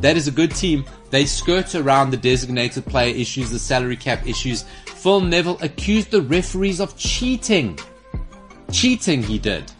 that 0.00 0.16
is 0.16 0.28
a 0.28 0.30
good 0.30 0.54
team. 0.54 0.84
They 1.10 1.26
skirt 1.26 1.74
around 1.74 2.10
the 2.10 2.16
designated 2.16 2.86
player 2.86 3.14
issues, 3.14 3.50
the 3.50 3.58
salary 3.58 3.96
cap 3.96 4.26
issues. 4.26 4.64
Phil 4.86 5.20
Neville 5.20 5.58
accused 5.62 6.12
the 6.12 6.22
referees 6.22 6.80
of 6.80 6.96
cheating. 6.96 7.78
Cheating, 8.70 9.22
he 9.22 9.38
did. 9.38 9.70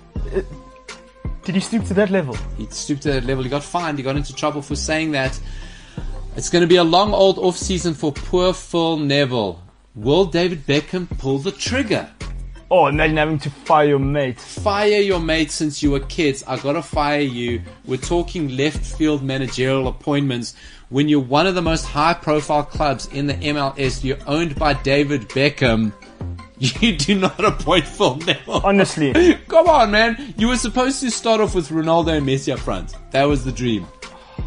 Did 1.45 1.55
he 1.55 1.61
stoop 1.61 1.85
to 1.87 1.95
that 1.95 2.11
level? 2.11 2.37
He 2.57 2.67
stooped 2.67 3.03
to 3.03 3.13
that 3.13 3.25
level. 3.25 3.45
He 3.45 3.51
got 3.51 3.63
fined. 3.63 3.99
He 3.99 4.05
got 4.05 4.17
into 4.17 4.35
trouble 4.35 4.63
for 4.63 4.75
saying 4.75 5.13
that. 5.13 5.39
It's 6.39 6.51
going 6.51 6.63
to 6.63 6.69
be 6.69 6.77
a 6.77 6.85
long 6.85 7.13
old 7.15 7.37
off 7.41 7.57
season 7.57 7.95
for 7.95 8.13
poor 8.13 8.53
Phil 8.53 8.97
Neville. 8.97 9.61
Will 9.97 10.25
David 10.25 10.65
Beckham 10.69 11.09
pull 11.19 11.39
the 11.41 11.51
trigger? 11.51 12.09
Oh, 12.71 12.87
imagine 12.87 13.17
having 13.17 13.39
to 13.41 13.51
fire 13.51 13.89
your 13.89 13.99
mate. 13.99 14.39
Fire 14.39 15.01
your 15.01 15.19
mate 15.19 15.51
since 15.51 15.83
you 15.83 15.91
were 15.91 15.99
kids. 15.99 16.45
I 16.47 16.57
gotta 16.57 16.81
fire 16.81 17.23
you. 17.23 17.61
We're 17.87 17.97
talking 17.97 18.57
left 18.57 18.87
field 18.87 19.25
managerial 19.25 19.89
appointments 19.89 20.55
when 20.91 21.09
you're 21.09 21.19
one 21.19 21.49
of 21.49 21.57
the 21.57 21.61
most 21.63 21.85
high 21.87 22.15
profile 22.15 22.63
clubs 22.63 23.07
in 23.07 23.27
the 23.27 23.35
MLS. 23.35 24.05
You're 24.05 24.19
owned 24.29 24.55
by 24.55 24.75
David 24.75 25.23
Beckham. 25.31 25.93
You 26.61 26.97
do 26.97 27.19
not 27.19 27.45
appoint 27.45 27.85
Phil 27.85 28.17
Neville. 28.17 28.61
Honestly, 28.65 29.13
Come 29.49 29.69
on, 29.69 29.91
man. 29.91 30.35
You 30.37 30.49
were 30.49 30.57
supposed 30.57 31.01
to 31.01 31.11
start 31.11 31.41
off 31.41 31.57
with 31.57 31.69
Ronaldo 31.69 32.17
and 32.17 32.27
Messi 32.27 32.53
up 32.53 32.61
front. 32.61 32.95
That 33.11 33.25
was 33.25 33.45
the 33.45 33.53
dream. 33.53 33.87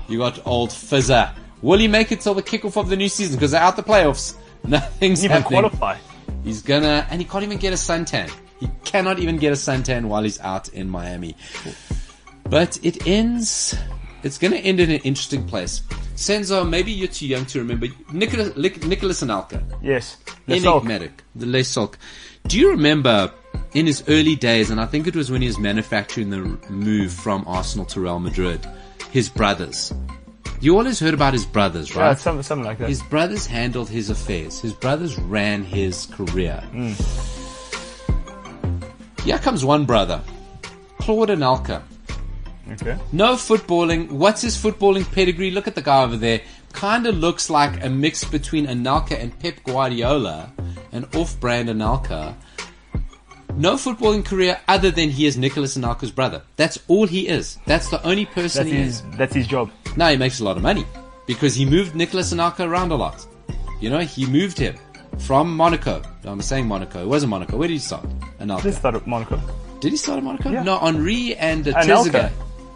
You 0.09 0.17
got 0.19 0.45
old 0.45 0.69
Fizzer. 0.69 1.33
Will 1.61 1.79
he 1.79 1.87
make 1.87 2.11
it 2.11 2.21
till 2.21 2.33
the 2.33 2.43
kickoff 2.43 2.77
of 2.77 2.89
the 2.89 2.95
new 2.95 3.09
season? 3.09 3.35
Because 3.35 3.51
they're 3.51 3.61
out 3.61 3.75
the 3.75 3.83
playoffs. 3.83 4.35
Nothing's 4.63 5.23
even 5.23 5.37
happening. 5.37 5.59
qualify. 5.61 5.97
He's 6.43 6.61
gonna, 6.61 7.05
and 7.09 7.21
he 7.21 7.27
can't 7.27 7.43
even 7.43 7.57
get 7.57 7.73
a 7.73 7.75
suntan. 7.75 8.31
He 8.59 8.69
cannot 8.83 9.19
even 9.19 9.37
get 9.37 9.51
a 9.51 9.55
suntan 9.55 10.05
while 10.05 10.23
he's 10.23 10.39
out 10.39 10.69
in 10.69 10.89
Miami. 10.89 11.35
But 12.49 12.79
it 12.83 13.07
ends. 13.07 13.75
It's 14.23 14.37
gonna 14.37 14.57
end 14.57 14.79
in 14.79 14.91
an 14.91 14.99
interesting 15.01 15.47
place. 15.47 15.81
Senzo, 16.15 16.67
maybe 16.67 16.91
you're 16.91 17.07
too 17.07 17.27
young 17.27 17.45
to 17.47 17.59
remember 17.59 17.87
Nicholas, 18.11 18.55
Nicholas 18.55 19.23
Anelka. 19.23 19.63
Yes. 19.81 20.17
Enigmatic. 20.47 21.23
The 21.35 21.47
Les 21.47 21.63
Sulk. 21.63 21.97
Do 22.47 22.59
you 22.59 22.69
remember 22.69 23.31
in 23.73 23.85
his 23.85 24.03
early 24.07 24.35
days, 24.35 24.69
and 24.69 24.79
I 24.79 24.85
think 24.85 25.07
it 25.07 25.15
was 25.15 25.31
when 25.31 25.41
he 25.41 25.47
was 25.47 25.57
manufacturing 25.57 26.29
the 26.29 26.39
move 26.69 27.11
from 27.11 27.43
Arsenal 27.47 27.85
to 27.87 28.01
Real 28.01 28.19
Madrid, 28.19 28.65
his 29.11 29.29
brothers. 29.29 29.93
You 30.61 30.77
always 30.77 30.99
heard 30.99 31.15
about 31.15 31.33
his 31.33 31.43
brothers, 31.43 31.95
right? 31.95 32.09
Yeah, 32.09 32.13
something, 32.13 32.43
something 32.43 32.65
like 32.67 32.77
that. 32.77 32.87
His 32.87 33.01
brothers 33.01 33.47
handled 33.47 33.89
his 33.89 34.11
affairs. 34.11 34.61
His 34.61 34.73
brothers 34.73 35.17
ran 35.17 35.63
his 35.63 36.05
career. 36.05 36.63
Mm. 36.71 36.95
Here 39.23 39.39
comes 39.39 39.65
one 39.65 39.85
brother, 39.85 40.21
Claude 40.99 41.29
Anelka. 41.29 41.81
Okay. 42.73 42.95
No 43.11 43.33
footballing. 43.33 44.11
What's 44.11 44.43
his 44.43 44.55
footballing 44.55 45.11
pedigree? 45.11 45.49
Look 45.49 45.67
at 45.67 45.73
the 45.73 45.81
guy 45.81 46.03
over 46.03 46.15
there. 46.15 46.41
Kind 46.73 47.07
of 47.07 47.17
looks 47.17 47.49
like 47.49 47.83
a 47.83 47.89
mix 47.89 48.23
between 48.23 48.67
Anelka 48.67 49.19
and 49.19 49.37
Pep 49.39 49.63
Guardiola, 49.63 50.53
an 50.91 51.05
off-brand 51.15 51.69
Anelka. 51.69 52.35
No 53.55 53.75
footballing 53.75 54.25
career 54.25 54.59
other 54.67 54.91
than 54.91 55.09
he 55.09 55.25
is 55.25 55.37
Nicholas 55.37 55.77
Anelka's 55.77 56.11
brother. 56.11 56.41
That's 56.55 56.79
all 56.87 57.05
he 57.07 57.27
is. 57.27 57.57
That's 57.65 57.89
the 57.89 58.03
only 58.03 58.25
person 58.25 58.63
That's 58.63 58.71
he 58.75 58.83
his. 58.83 58.95
is. 58.95 59.17
That's 59.17 59.33
his 59.35 59.47
job. 59.47 59.71
Now 59.97 60.09
he 60.09 60.17
makes 60.17 60.39
a 60.39 60.43
lot 60.43 60.57
of 60.57 60.63
money 60.63 60.85
because 61.27 61.53
he 61.55 61.65
moved 61.65 61.95
Nicholas 61.95 62.33
Anelka 62.33 62.67
around 62.67 62.91
a 62.91 62.95
lot. 62.95 63.25
You 63.79 63.89
know, 63.89 63.99
he 63.99 64.25
moved 64.25 64.57
him 64.57 64.75
from 65.19 65.55
Monaco. 65.55 66.01
I'm 66.23 66.41
saying 66.41 66.67
Monaco. 66.67 67.01
It 67.01 67.07
wasn't 67.07 67.31
Monaco. 67.31 67.57
Where 67.57 67.67
did 67.67 67.73
he 67.73 67.79
start? 67.79 68.05
Anelka. 68.39 68.63
This 68.63 68.77
started 68.77 69.05
Monaco. 69.05 69.39
Did 69.79 69.91
he 69.91 69.97
start 69.97 70.19
at 70.19 70.23
Monaco? 70.23 70.49
Yeah. 70.51 70.63
No, 70.63 70.77
Henri 70.77 71.35
and 71.35 71.67
uh, 71.67 71.73
Anelka. 71.73 72.11
Trezeguet. 72.11 72.31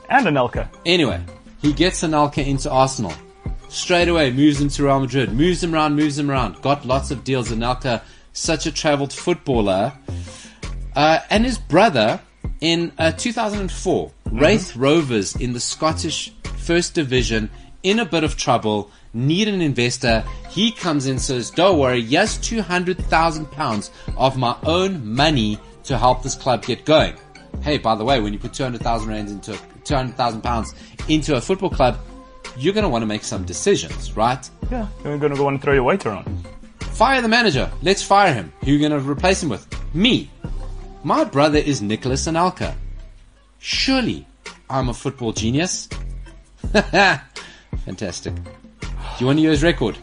And 0.09 0.25
Anelka. 0.27 0.67
Anyway, 0.85 1.21
he 1.61 1.73
gets 1.73 2.01
Anelka 2.03 2.45
into 2.45 2.69
Arsenal. 2.69 3.13
Straight 3.69 4.07
away, 4.07 4.31
moves 4.31 4.61
him 4.61 4.69
to 4.69 4.83
Real 4.83 4.99
Madrid. 4.99 5.31
Moves 5.33 5.63
him 5.63 5.73
around, 5.73 5.95
moves 5.95 6.17
him 6.17 6.29
around. 6.29 6.61
Got 6.61 6.85
lots 6.85 7.11
of 7.11 7.23
deals. 7.23 7.49
Anelka, 7.49 8.01
such 8.33 8.65
a 8.65 8.71
travelled 8.71 9.13
footballer. 9.13 9.93
Uh, 10.95 11.19
and 11.29 11.43
his 11.45 11.57
brother, 11.57 12.19
in 12.61 12.91
uh, 12.97 13.11
2004, 13.11 14.11
Raith 14.31 14.75
Rovers 14.75 15.35
in 15.35 15.53
the 15.53 15.59
Scottish 15.59 16.33
First 16.57 16.93
Division, 16.93 17.49
in 17.83 17.99
a 17.99 18.05
bit 18.05 18.23
of 18.23 18.37
trouble, 18.37 18.89
need 19.13 19.47
an 19.47 19.61
investor. 19.61 20.23
He 20.49 20.71
comes 20.71 21.05
in, 21.05 21.19
says, 21.19 21.51
"Don't 21.51 21.77
worry, 21.77 21.99
yes, 21.99 22.37
two 22.37 22.61
hundred 22.61 22.97
thousand 22.97 23.51
pounds 23.51 23.91
of 24.17 24.37
my 24.37 24.55
own 24.63 25.05
money 25.05 25.59
to 25.83 25.97
help 25.97 26.23
this 26.23 26.35
club 26.35 26.65
get 26.65 26.85
going." 26.85 27.13
Hey, 27.61 27.77
by 27.77 27.95
the 27.95 28.03
way, 28.03 28.19
when 28.19 28.33
you 28.33 28.39
put 28.39 28.53
two 28.53 28.63
hundred 28.63 28.81
thousand 28.81 29.09
rands 29.09 29.31
into 29.31 29.57
two 29.83 29.95
hundred 29.95 30.15
thousand 30.15 30.41
pounds 30.41 30.73
into 31.07 31.35
a 31.35 31.41
football 31.41 31.69
club, 31.69 31.99
you're 32.57 32.73
going 32.73 32.83
to 32.83 32.89
want 32.89 33.03
to 33.03 33.07
make 33.07 33.23
some 33.23 33.45
decisions, 33.45 34.15
right? 34.17 34.49
Yeah. 34.71 34.87
Then 35.03 35.11
we're 35.11 35.19
gonna 35.19 35.35
go 35.35 35.47
and 35.47 35.61
throw 35.61 35.73
your 35.73 35.83
weight 35.83 36.05
around. 36.05 36.47
Fire 36.95 37.21
the 37.21 37.27
manager. 37.27 37.69
Let's 37.81 38.01
fire 38.01 38.33
him. 38.33 38.53
Who 38.61 38.67
are 38.67 38.73
you 38.73 38.79
going 38.79 38.91
to 38.93 38.99
replace 39.09 39.43
him 39.43 39.49
with? 39.49 39.67
Me. 39.93 40.29
My 41.05 41.23
brother 41.23 41.59
is 41.59 41.83
Nicholas 41.83 42.25
Anelka. 42.25 42.73
Surely 43.59 44.25
I'm 44.67 44.89
a 44.89 44.93
football 44.95 45.33
genius. 45.33 45.87
Fantastic. 47.85 48.33
Do 48.33 48.89
you 49.19 49.27
want 49.27 49.37
to 49.37 49.41
hear 49.41 49.51
his 49.51 49.61
record? 49.61 49.99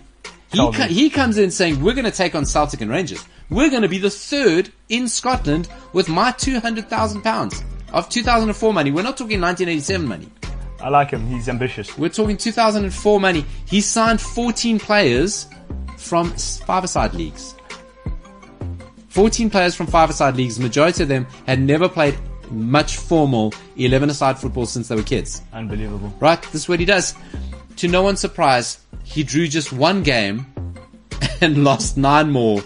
He, 0.52 0.58
co- 0.58 0.70
he 0.70 1.10
comes 1.10 1.38
in 1.38 1.50
saying, 1.50 1.82
We're 1.82 1.94
going 1.94 2.04
to 2.04 2.12
take 2.12 2.36
on 2.36 2.46
Celtic 2.46 2.82
and 2.82 2.88
Rangers. 2.88 3.26
We're 3.50 3.68
going 3.68 3.82
to 3.82 3.88
be 3.88 3.98
the 3.98 4.10
third 4.10 4.70
in 4.90 5.08
Scotland 5.08 5.68
with 5.92 6.08
my 6.08 6.30
£200,000 6.30 7.64
of 7.92 8.08
2004 8.08 8.72
money. 8.72 8.92
We're 8.92 9.02
not 9.02 9.16
talking 9.16 9.40
1987 9.40 10.06
money. 10.06 10.28
I 10.80 10.88
like 10.88 11.10
him. 11.10 11.26
He's 11.26 11.48
ambitious. 11.48 11.98
We're 11.98 12.10
talking 12.10 12.36
2004 12.36 13.18
money. 13.18 13.44
He 13.66 13.80
signed 13.80 14.20
14 14.20 14.78
players 14.78 15.48
from 15.98 16.30
five-a-side 16.30 17.14
leagues. 17.14 17.56
14 19.12 19.51
players 19.51 19.75
from 19.75 19.87
five-a-side 19.87 20.37
leagues. 20.37 20.59
Majority 20.59 21.03
of 21.03 21.09
them 21.11 21.27
had 21.46 21.61
never 21.61 21.87
played 21.88 22.16
much 22.51 22.96
formal 22.96 23.51
11-a-side 23.77 24.38
football 24.38 24.64
since 24.64 24.88
they 24.88 24.96
were 24.96 25.03
kids. 25.03 25.42
Unbelievable. 25.53 26.12
Right? 26.18 26.40
This 26.44 26.62
is 26.62 26.68
what 26.68 26.81
he 26.81 26.87
does. 26.87 27.14
To 27.77 27.88
no 27.88 28.03
one's 28.03 28.20
surprise, 28.20 28.81
he 29.05 29.22
drew 29.22 29.48
just 29.48 29.70
one 29.70 30.03
game 30.03 30.46
and 31.42 31.62
lost 31.62 31.98
nine 31.98 32.31
more 32.31 32.62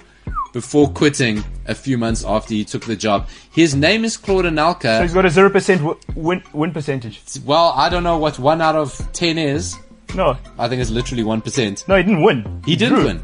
before 0.53 0.89
quitting 0.89 1.43
a 1.67 1.75
few 1.75 1.99
months 1.99 2.25
after 2.25 2.55
he 2.55 2.65
took 2.65 2.85
the 2.85 2.95
job. 2.97 3.29
His 3.51 3.75
name 3.75 4.05
is 4.05 4.17
Claude 4.17 4.45
Anelka. 4.45 4.99
So 4.99 5.03
he's 5.03 5.15
got 5.15 5.27
a 5.27 5.31
zero 5.31 5.51
percent 5.51 5.83
win 6.15 6.43
win 6.53 6.73
percentage. 6.73 7.21
well, 7.45 7.73
I 7.77 7.89
don't 7.89 8.05
know 8.05 8.19
what 8.19 8.39
one 8.39 8.61
out 8.61 8.77
of 8.77 8.97
10 9.13 9.37
is. 9.37 9.77
No, 10.15 10.39
I 10.59 10.69
think 10.69 10.81
it's 10.81 10.91
literally 10.91 11.25
1%. 11.25 11.89
no, 11.89 11.97
he 11.97 12.03
didn't 12.05 12.23
win. 12.23 12.63
He 12.65 12.77
didn't 12.77 12.95
drew. 12.95 13.05
win. 13.05 13.23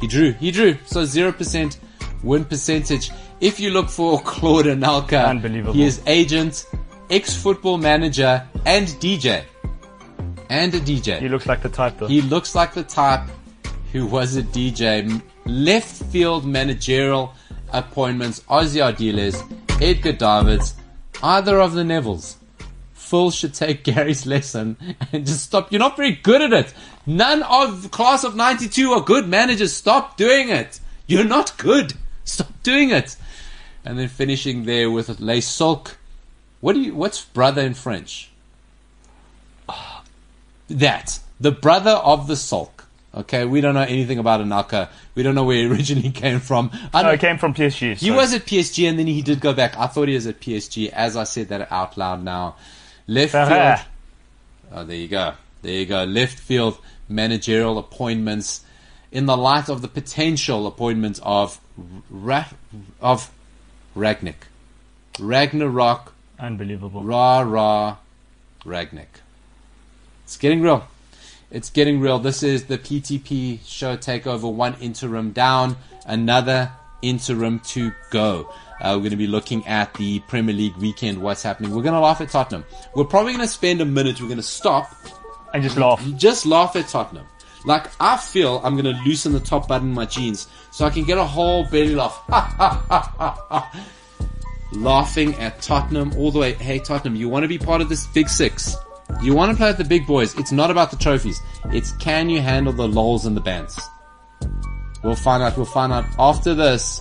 He 0.00 0.06
drew. 0.06 0.32
He 0.32 0.50
drew. 0.50 0.76
So 0.86 1.04
zero 1.04 1.32
percent 1.32 1.78
win 2.26 2.44
percentage. 2.44 3.10
If 3.40 3.60
you 3.60 3.70
look 3.70 3.88
for 3.88 4.20
Claude 4.24 4.66
Anelka, 4.66 5.28
Unbelievable. 5.28 5.72
He 5.72 5.84
is 5.84 6.02
agent, 6.06 6.66
ex-football 7.08 7.78
manager, 7.78 8.46
and 8.66 8.88
DJ. 8.88 9.44
And 10.50 10.74
a 10.74 10.80
DJ. 10.80 11.18
He 11.18 11.28
looks 11.28 11.46
like 11.46 11.62
the 11.62 11.68
type 11.68 11.98
though. 11.98 12.06
He 12.06 12.22
looks 12.22 12.54
like 12.54 12.74
the 12.74 12.84
type 12.84 13.22
who 13.92 14.06
was 14.06 14.36
a 14.36 14.42
DJ. 14.42 15.22
Left 15.44 16.04
field 16.04 16.44
managerial 16.44 17.32
appointments, 17.72 18.40
Ossie 18.48 18.82
Ardiles, 18.82 19.42
Edgar 19.82 20.12
Davids, 20.12 20.74
either 21.22 21.60
of 21.60 21.74
the 21.74 21.82
Nevilles. 21.82 22.36
Phil 22.94 23.30
should 23.30 23.54
take 23.54 23.84
Gary's 23.90 24.26
lesson 24.26 24.76
and 25.12 25.26
just 25.26 25.44
stop. 25.44 25.70
You're 25.72 25.78
not 25.78 25.96
very 25.96 26.12
good 26.12 26.42
at 26.42 26.52
it. 26.52 26.74
None 27.06 27.42
of 27.44 27.90
class 27.92 28.24
of 28.24 28.34
92 28.34 28.92
are 28.92 29.00
good 29.00 29.28
managers. 29.28 29.72
Stop 29.72 30.16
doing 30.16 30.48
it. 30.48 30.80
You're 31.06 31.24
not 31.24 31.56
good. 31.56 31.94
Stop 32.26 32.52
doing 32.62 32.90
it. 32.90 33.16
And 33.84 33.98
then 33.98 34.08
finishing 34.08 34.64
there 34.64 34.90
with 34.90 35.18
Les 35.20 35.40
Sulk. 35.40 35.96
What 36.60 36.74
do 36.74 36.80
you, 36.80 36.94
what's 36.94 37.24
brother 37.24 37.62
in 37.62 37.74
French? 37.74 38.30
That. 40.68 41.20
The 41.38 41.52
brother 41.52 41.92
of 41.92 42.26
the 42.26 42.34
sulk. 42.34 42.86
Okay, 43.14 43.44
we 43.44 43.60
don't 43.60 43.74
know 43.74 43.82
anything 43.82 44.18
about 44.18 44.40
Anaka. 44.40 44.88
We 45.14 45.22
don't 45.22 45.34
know 45.36 45.44
where 45.44 45.56
he 45.56 45.66
originally 45.70 46.10
came 46.10 46.40
from. 46.40 46.70
I 46.92 47.02
no, 47.02 47.12
he 47.12 47.18
came 47.18 47.38
from 47.38 47.54
PSG. 47.54 47.96
he 47.96 48.10
was 48.10 48.34
at 48.34 48.46
PSG 48.46 48.88
and 48.88 48.98
then 48.98 49.06
he 49.06 49.22
did 49.22 49.40
go 49.40 49.54
back. 49.54 49.78
I 49.78 49.86
thought 49.86 50.08
he 50.08 50.14
was 50.14 50.26
at 50.26 50.40
PSG 50.40 50.90
as 50.90 51.16
I 51.16 51.22
said 51.24 51.48
that 51.48 51.70
out 51.70 51.96
loud 51.96 52.24
now. 52.24 52.56
Left 53.06 53.32
Ferrer. 53.32 53.76
field. 53.76 53.88
Oh, 54.72 54.84
there 54.84 54.96
you 54.96 55.08
go. 55.08 55.34
There 55.62 55.72
you 55.72 55.86
go. 55.86 56.02
Left 56.04 56.38
field 56.38 56.78
managerial 57.08 57.78
appointments 57.78 58.64
in 59.12 59.26
the 59.26 59.36
light 59.36 59.68
of 59.68 59.82
the 59.82 59.88
potential 59.88 60.66
appointment 60.66 61.20
of 61.22 61.60
Ra- 62.10 62.46
of 63.00 63.30
Ragnick. 63.96 64.34
Ragnarok 65.18 66.12
unbelievable. 66.38 67.02
Ra 67.02 67.40
Ra 67.40 67.96
Ragnick. 68.64 69.20
It's 70.24 70.36
getting 70.36 70.60
real. 70.60 70.86
It's 71.50 71.70
getting 71.70 72.00
real. 72.00 72.18
This 72.18 72.42
is 72.42 72.64
the 72.64 72.76
PTP 72.78 73.60
show 73.64 73.96
takeover. 73.96 74.52
One 74.52 74.74
interim 74.80 75.30
down, 75.30 75.76
another 76.04 76.72
interim 77.02 77.60
to 77.60 77.92
go. 78.10 78.52
Uh, 78.80 78.92
we're 78.94 78.98
going 78.98 79.10
to 79.10 79.16
be 79.16 79.26
looking 79.28 79.66
at 79.66 79.94
the 79.94 80.18
Premier 80.20 80.54
League 80.54 80.76
weekend. 80.76 81.22
What's 81.22 81.42
happening? 81.42 81.70
We're 81.74 81.82
going 81.82 81.94
to 81.94 82.00
laugh 82.00 82.20
at 82.20 82.28
Tottenham. 82.28 82.64
We're 82.94 83.04
probably 83.04 83.32
going 83.32 83.46
to 83.46 83.52
spend 83.52 83.80
a 83.80 83.84
minute. 83.86 84.20
We're 84.20 84.26
going 84.26 84.36
to 84.36 84.42
stop 84.42 84.92
And 85.54 85.62
just 85.62 85.78
laugh. 85.78 86.04
just 86.16 86.44
laugh 86.44 86.76
at 86.76 86.88
Tottenham. 86.88 87.26
Like 87.66 87.90
I 88.00 88.16
feel 88.16 88.60
I'm 88.64 88.76
gonna 88.76 88.98
loosen 89.04 89.32
the 89.32 89.40
top 89.40 89.66
button 89.68 89.88
in 89.88 89.94
my 89.94 90.06
jeans 90.06 90.46
so 90.70 90.86
I 90.86 90.90
can 90.90 91.02
get 91.04 91.18
a 91.18 91.24
whole 91.24 91.64
belly 91.64 91.96
laugh. 91.96 92.22
Laughing 94.72 95.34
at 95.34 95.60
Tottenham 95.62 96.12
all 96.16 96.30
the 96.30 96.38
way. 96.38 96.52
Hey 96.54 96.78
Tottenham, 96.78 97.16
you 97.16 97.28
want 97.28 97.42
to 97.42 97.48
be 97.48 97.58
part 97.58 97.80
of 97.80 97.88
this 97.88 98.06
big 98.06 98.28
six? 98.28 98.76
You 99.22 99.34
want 99.34 99.50
to 99.50 99.56
play 99.56 99.68
with 99.68 99.78
the 99.78 99.84
big 99.84 100.06
boys? 100.06 100.36
It's 100.38 100.52
not 100.52 100.70
about 100.70 100.90
the 100.90 100.96
trophies. 100.96 101.40
It's 101.66 101.92
can 101.92 102.30
you 102.30 102.40
handle 102.40 102.72
the 102.72 102.86
lols 102.86 103.26
and 103.26 103.36
the 103.36 103.40
bands? 103.40 103.80
We'll 105.02 105.16
find 105.16 105.42
out. 105.42 105.56
We'll 105.56 105.66
find 105.66 105.92
out 105.92 106.04
after 106.18 106.54
this. 106.54 107.00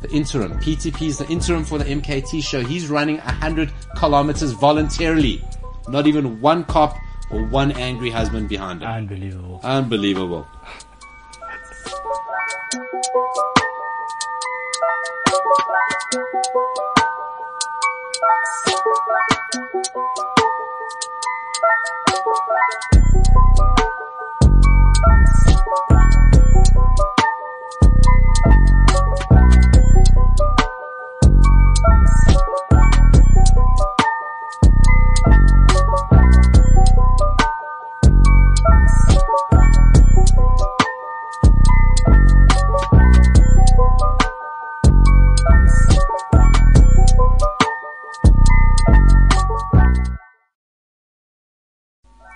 the 0.00 0.10
interim. 0.10 0.52
PTP 0.58 1.06
is 1.08 1.18
the 1.18 1.28
interim 1.28 1.64
for 1.64 1.78
the 1.78 1.84
MKT 1.84 2.42
show. 2.42 2.60
He's 2.60 2.88
running 2.88 3.16
100 3.18 3.72
kilometers 3.96 4.52
voluntarily. 4.52 5.42
Not 5.88 6.06
even 6.06 6.40
one 6.40 6.64
cop 6.64 6.98
one 7.32 7.72
angry 7.72 8.10
husband 8.10 8.48
behind 8.48 8.82
him. 8.82 8.88
Unbelievable. 8.88 9.60
Unbelievable. 9.62 10.46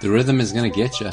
The 0.06 0.12
rhythm 0.12 0.38
is 0.38 0.52
going 0.52 0.70
to 0.70 0.76
get 0.76 1.00
you. 1.00 1.10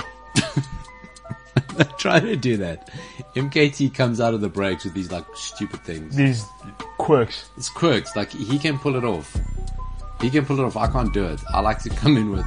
Try 1.98 2.20
to 2.20 2.36
do 2.36 2.58
that. 2.58 2.92
MKT 3.36 3.92
comes 3.92 4.22
out 4.22 4.36
of 4.36 4.42
the 4.42 4.50
breaks 4.50 4.84
with 4.84 4.94
these 4.94 5.12
like 5.12 5.26
stupid 5.34 5.84
things. 5.84 6.16
These 6.16 6.46
quirks. 7.00 7.50
It's 7.58 7.70
quirks. 7.70 8.16
Like 8.16 8.30
he 8.30 8.60
can 8.60 8.78
pull 8.78 8.96
it 8.96 9.04
off. 9.04 9.36
He 10.22 10.30
can 10.30 10.46
pull 10.46 10.60
it 10.60 10.64
off. 10.64 10.78
I 10.78 10.86
can't 10.92 11.12
do 11.12 11.26
it. 11.26 11.42
I 11.52 11.62
like 11.62 11.82
to 11.82 11.90
come 11.90 12.18
in 12.18 12.30
with 12.30 12.46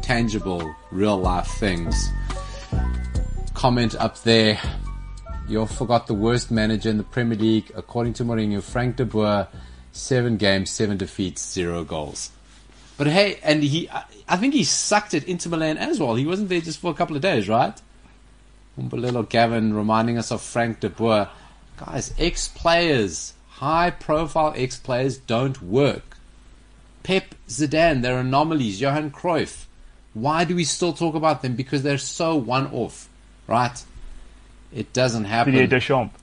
tangible, 0.00 0.74
real 0.90 1.18
life 1.18 1.48
things. 1.58 2.08
Comment 3.52 3.94
up 3.96 4.18
there. 4.22 4.58
You 5.46 5.66
forgot 5.66 6.06
the 6.06 6.14
worst 6.14 6.50
manager 6.50 6.88
in 6.88 6.96
the 6.96 7.04
Premier 7.04 7.36
League, 7.36 7.70
according 7.74 8.14
to 8.14 8.24
Mourinho, 8.24 8.62
Frank 8.62 8.96
de 8.96 9.04
Boer. 9.04 9.46
Seven 9.92 10.38
games, 10.38 10.70
seven 10.70 10.96
defeats, 10.96 11.46
zero 11.52 11.84
goals. 11.84 12.30
But 12.96 13.06
hey, 13.06 13.38
and 13.42 13.62
he, 13.62 13.88
I 14.28 14.36
think 14.36 14.54
he 14.54 14.64
sucked 14.64 15.14
at 15.14 15.24
Inter 15.24 15.50
Milan 15.50 15.78
as 15.78 15.98
well. 15.98 16.14
He 16.14 16.26
wasn't 16.26 16.48
there 16.48 16.60
just 16.60 16.78
for 16.78 16.90
a 16.90 16.94
couple 16.94 17.16
of 17.16 17.22
days, 17.22 17.48
right? 17.48 17.80
Umbalelo 18.78 19.28
Gavin 19.28 19.74
reminding 19.74 20.18
us 20.18 20.30
of 20.30 20.40
Frank 20.40 20.80
de 20.80 20.88
Boer. 20.88 21.28
Guys, 21.76 22.14
ex 22.18 22.48
players, 22.48 23.34
high 23.48 23.90
profile 23.90 24.54
ex 24.56 24.76
players 24.76 25.18
don't 25.18 25.60
work. 25.62 26.16
Pep, 27.02 27.34
Zidane, 27.48 28.02
they're 28.02 28.18
anomalies. 28.18 28.80
Johan 28.80 29.10
Cruyff. 29.10 29.64
Why 30.14 30.44
do 30.44 30.54
we 30.54 30.64
still 30.64 30.92
talk 30.92 31.14
about 31.14 31.42
them? 31.42 31.56
Because 31.56 31.82
they're 31.82 31.98
so 31.98 32.36
one 32.36 32.66
off, 32.68 33.08
right? 33.46 33.82
It 34.72 34.92
doesn't 34.92 35.24
happen. 35.24 35.52
Didier 35.52 35.66
Deschamps. 35.66 36.18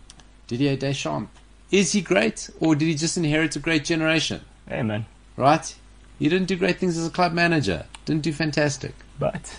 Didier 0.47 0.77
Deschamps. 0.77 1.32
Is 1.71 1.91
he 1.91 2.01
great, 2.01 2.49
or 2.60 2.75
did 2.75 2.86
he 2.86 2.95
just 2.95 3.17
inherit 3.17 3.55
a 3.55 3.60
great 3.60 3.86
generation? 3.86 4.41
Hey, 4.67 4.82
man. 4.82 5.05
Right? 5.36 5.75
He 6.19 6.27
didn't 6.27 6.49
do 6.49 6.58
great 6.58 6.77
things 6.77 6.97
as 6.97 7.08
a 7.08 7.10
club 7.10 7.32
manager. 7.32 7.86
Didn't 8.03 8.23
do 8.23 8.34
fantastic. 8.34 8.93
But 9.17 9.58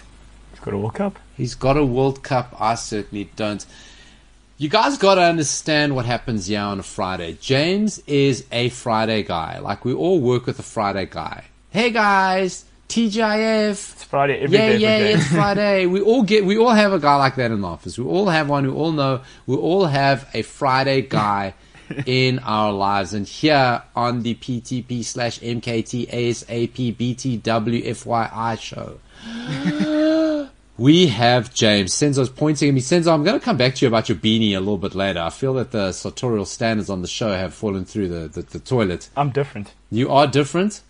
he's 0.51 0.61
got 0.61 0.75
a 0.75 0.79
World 0.79 0.95
Cup. 0.95 1.19
He's 1.35 1.55
got 1.55 1.79
a 1.79 1.85
World 1.85 2.23
Cup. 2.23 2.55
I 2.61 2.75
certainly 2.75 3.31
don't. 3.35 3.65
You 4.59 4.69
guys 4.69 4.99
got 4.99 5.15
to 5.15 5.23
understand 5.23 5.97
what 5.97 6.05
happens 6.05 6.49
here 6.49 6.61
on 6.61 6.79
a 6.79 6.83
Friday. 6.83 7.39
James 7.41 7.99
is 8.01 8.45
a 8.53 8.69
Friday 8.69 9.23
guy. 9.23 9.59
Like 9.59 9.87
we 9.87 9.95
all 9.95 10.21
work 10.21 10.45
with 10.45 10.59
a 10.59 10.63
Friday 10.63 11.07
guy. 11.07 11.45
Hey 11.71 11.91
guys, 11.91 12.67
TGIF. 12.91 13.71
It's 13.71 14.05
Friday 14.05 14.41
every 14.41 14.59
yeah, 14.59 14.69
day 14.69 14.75
for 14.75 14.81
yeah, 14.81 14.99
it's 14.99 15.27
Friday. 15.29 15.87
we 15.95 16.03
all 16.03 16.23
get, 16.23 16.45
we 16.45 16.59
all 16.59 16.71
have 16.71 16.93
a 16.93 16.99
guy 16.99 17.17
like 17.17 17.37
that 17.37 17.51
in 17.51 17.63
the 17.63 17.69
office. 17.69 17.99
We 17.99 18.05
all 18.05 18.29
have 18.29 18.51
one. 18.51 18.67
We 18.67 18.73
all 18.73 18.93
know. 18.93 19.23
We 19.47 19.57
all 19.57 19.87
have 19.87 20.29
a 20.35 20.43
Friday 20.43 21.01
guy 21.01 21.55
in 22.07 22.39
our 22.41 22.73
lives. 22.73 23.15
And 23.15 23.27
here 23.27 23.83
on 23.95 24.23
the 24.23 24.35
PTP 24.35 25.05
slash 25.05 25.41
MKT 25.41 26.11
ASAP 26.11 26.97
BTW 26.97 27.85
FYI 27.87 28.61
show, 28.61 28.99
we 30.79 31.09
have 31.09 31.53
James. 31.53 31.93
Senzo's 31.93 32.31
pointing 32.31 32.69
at 32.69 32.75
me. 32.75 32.81
Senzo, 32.81 33.13
I'm 33.13 33.25
going 33.25 33.39
to 33.39 33.45
come 33.45 33.57
back 33.57 33.75
to 33.77 33.85
you 33.85 33.89
about 33.89 34.09
your 34.09 34.19
beanie 34.19 34.57
a 34.57 34.61
little 34.61 34.79
bit 34.79 34.95
later. 34.95 35.21
I 35.21 35.31
feel 35.31 35.55
that 35.55 35.73
the 35.73 35.93
sartorial 35.93 36.47
standards 36.47 36.91
on 36.91 37.03
the 37.03 37.09
show 37.09 37.33
have 37.33 37.55
fallen 37.55 37.85
through 37.85 38.09
the, 38.09 38.29
the, 38.29 38.43
the 38.43 38.59
toilet. 38.59 39.11
I'm 39.17 39.31
different. 39.31 39.75
You 39.91 40.11
are 40.11 40.27
different. 40.27 40.83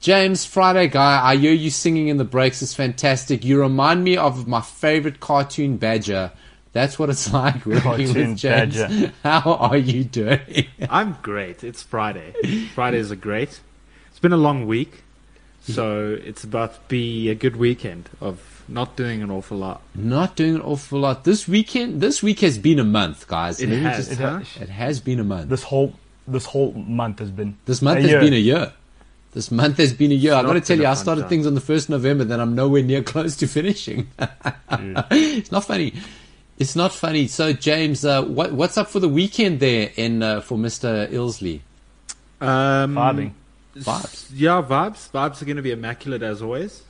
James, 0.00 0.44
Friday 0.44 0.86
guy, 0.86 1.20
I 1.24 1.36
hear 1.36 1.52
you 1.52 1.70
singing 1.70 2.06
in 2.06 2.18
the 2.18 2.24
breaks. 2.24 2.62
It's 2.62 2.72
fantastic. 2.72 3.44
You 3.44 3.60
remind 3.60 4.04
me 4.04 4.16
of 4.16 4.46
my 4.46 4.60
favorite 4.60 5.18
cartoon 5.18 5.76
badger. 5.76 6.30
That's 6.72 6.98
what 6.98 7.10
it's 7.10 7.32
like 7.32 7.64
working 7.66 7.82
Cartoon 7.82 8.30
with 8.30 8.38
James. 8.38 8.76
badger. 8.76 9.12
How 9.22 9.54
are 9.54 9.76
you 9.76 10.04
doing? 10.04 10.66
I'm 10.88 11.16
great. 11.22 11.64
It's 11.64 11.82
Friday. 11.82 12.32
Fridays 12.74 13.10
are 13.12 13.16
great. 13.16 13.60
It's 14.10 14.18
been 14.20 14.32
a 14.32 14.36
long 14.36 14.66
week, 14.66 15.02
so 15.62 16.18
it's 16.24 16.44
about 16.44 16.74
to 16.74 16.80
be 16.88 17.30
a 17.30 17.34
good 17.34 17.56
weekend 17.56 18.08
of 18.20 18.64
not 18.68 18.96
doing 18.96 19.22
an 19.22 19.30
awful 19.30 19.56
lot. 19.58 19.80
Not 19.94 20.36
doing 20.36 20.56
an 20.56 20.60
awful 20.60 20.98
lot. 21.00 21.24
This 21.24 21.46
weekend, 21.48 22.00
this 22.00 22.22
week 22.22 22.40
has 22.40 22.58
been 22.58 22.78
a 22.78 22.84
month, 22.84 23.26
guys. 23.28 23.60
It 23.60 23.68
has, 23.70 24.08
just- 24.08 24.20
huh? 24.20 24.40
it 24.60 24.68
has 24.68 25.00
been 25.00 25.20
a 25.20 25.24
month. 25.24 25.48
This 25.48 25.62
whole 25.62 25.94
this 26.26 26.44
whole 26.46 26.72
month 26.72 27.20
has 27.20 27.30
been 27.30 27.56
This 27.64 27.80
month 27.80 27.98
a 27.98 28.02
has 28.02 28.10
year. 28.10 28.20
been 28.20 28.34
a 28.34 28.36
year. 28.36 28.72
This 29.32 29.50
month 29.50 29.76
has 29.78 29.92
been 29.92 30.10
a 30.10 30.14
year. 30.14 30.34
I've 30.34 30.44
not 30.44 30.54
got 30.54 30.60
to 30.64 30.66
tell 30.66 30.78
you, 30.78 30.86
I 30.86 30.94
started 30.94 31.22
time. 31.22 31.28
things 31.30 31.46
on 31.46 31.54
the 31.54 31.60
1st 31.60 31.90
November, 31.90 32.24
then 32.24 32.40
I'm 32.40 32.54
nowhere 32.54 32.82
near 32.82 33.02
close 33.02 33.36
to 33.36 33.46
finishing. 33.46 34.08
it's 35.10 35.52
not 35.52 35.64
funny. 35.64 35.94
It's 36.58 36.74
not 36.74 36.92
funny. 36.92 37.28
So, 37.28 37.52
James, 37.52 38.04
uh, 38.04 38.24
what, 38.24 38.52
what's 38.52 38.76
up 38.76 38.88
for 38.88 38.98
the 38.98 39.08
weekend 39.08 39.60
there 39.60 39.90
in 39.96 40.22
uh, 40.22 40.40
for 40.40 40.58
Mr. 40.58 41.08
Ilsley? 41.08 41.60
Um, 42.40 42.94
Vibing. 42.96 43.32
Vibes. 43.76 44.28
Yeah, 44.34 44.62
vibes. 44.62 45.10
Vibes 45.10 45.40
are 45.40 45.44
going 45.44 45.56
to 45.56 45.62
be 45.62 45.70
immaculate 45.70 46.22
as 46.22 46.42
always. 46.42 46.82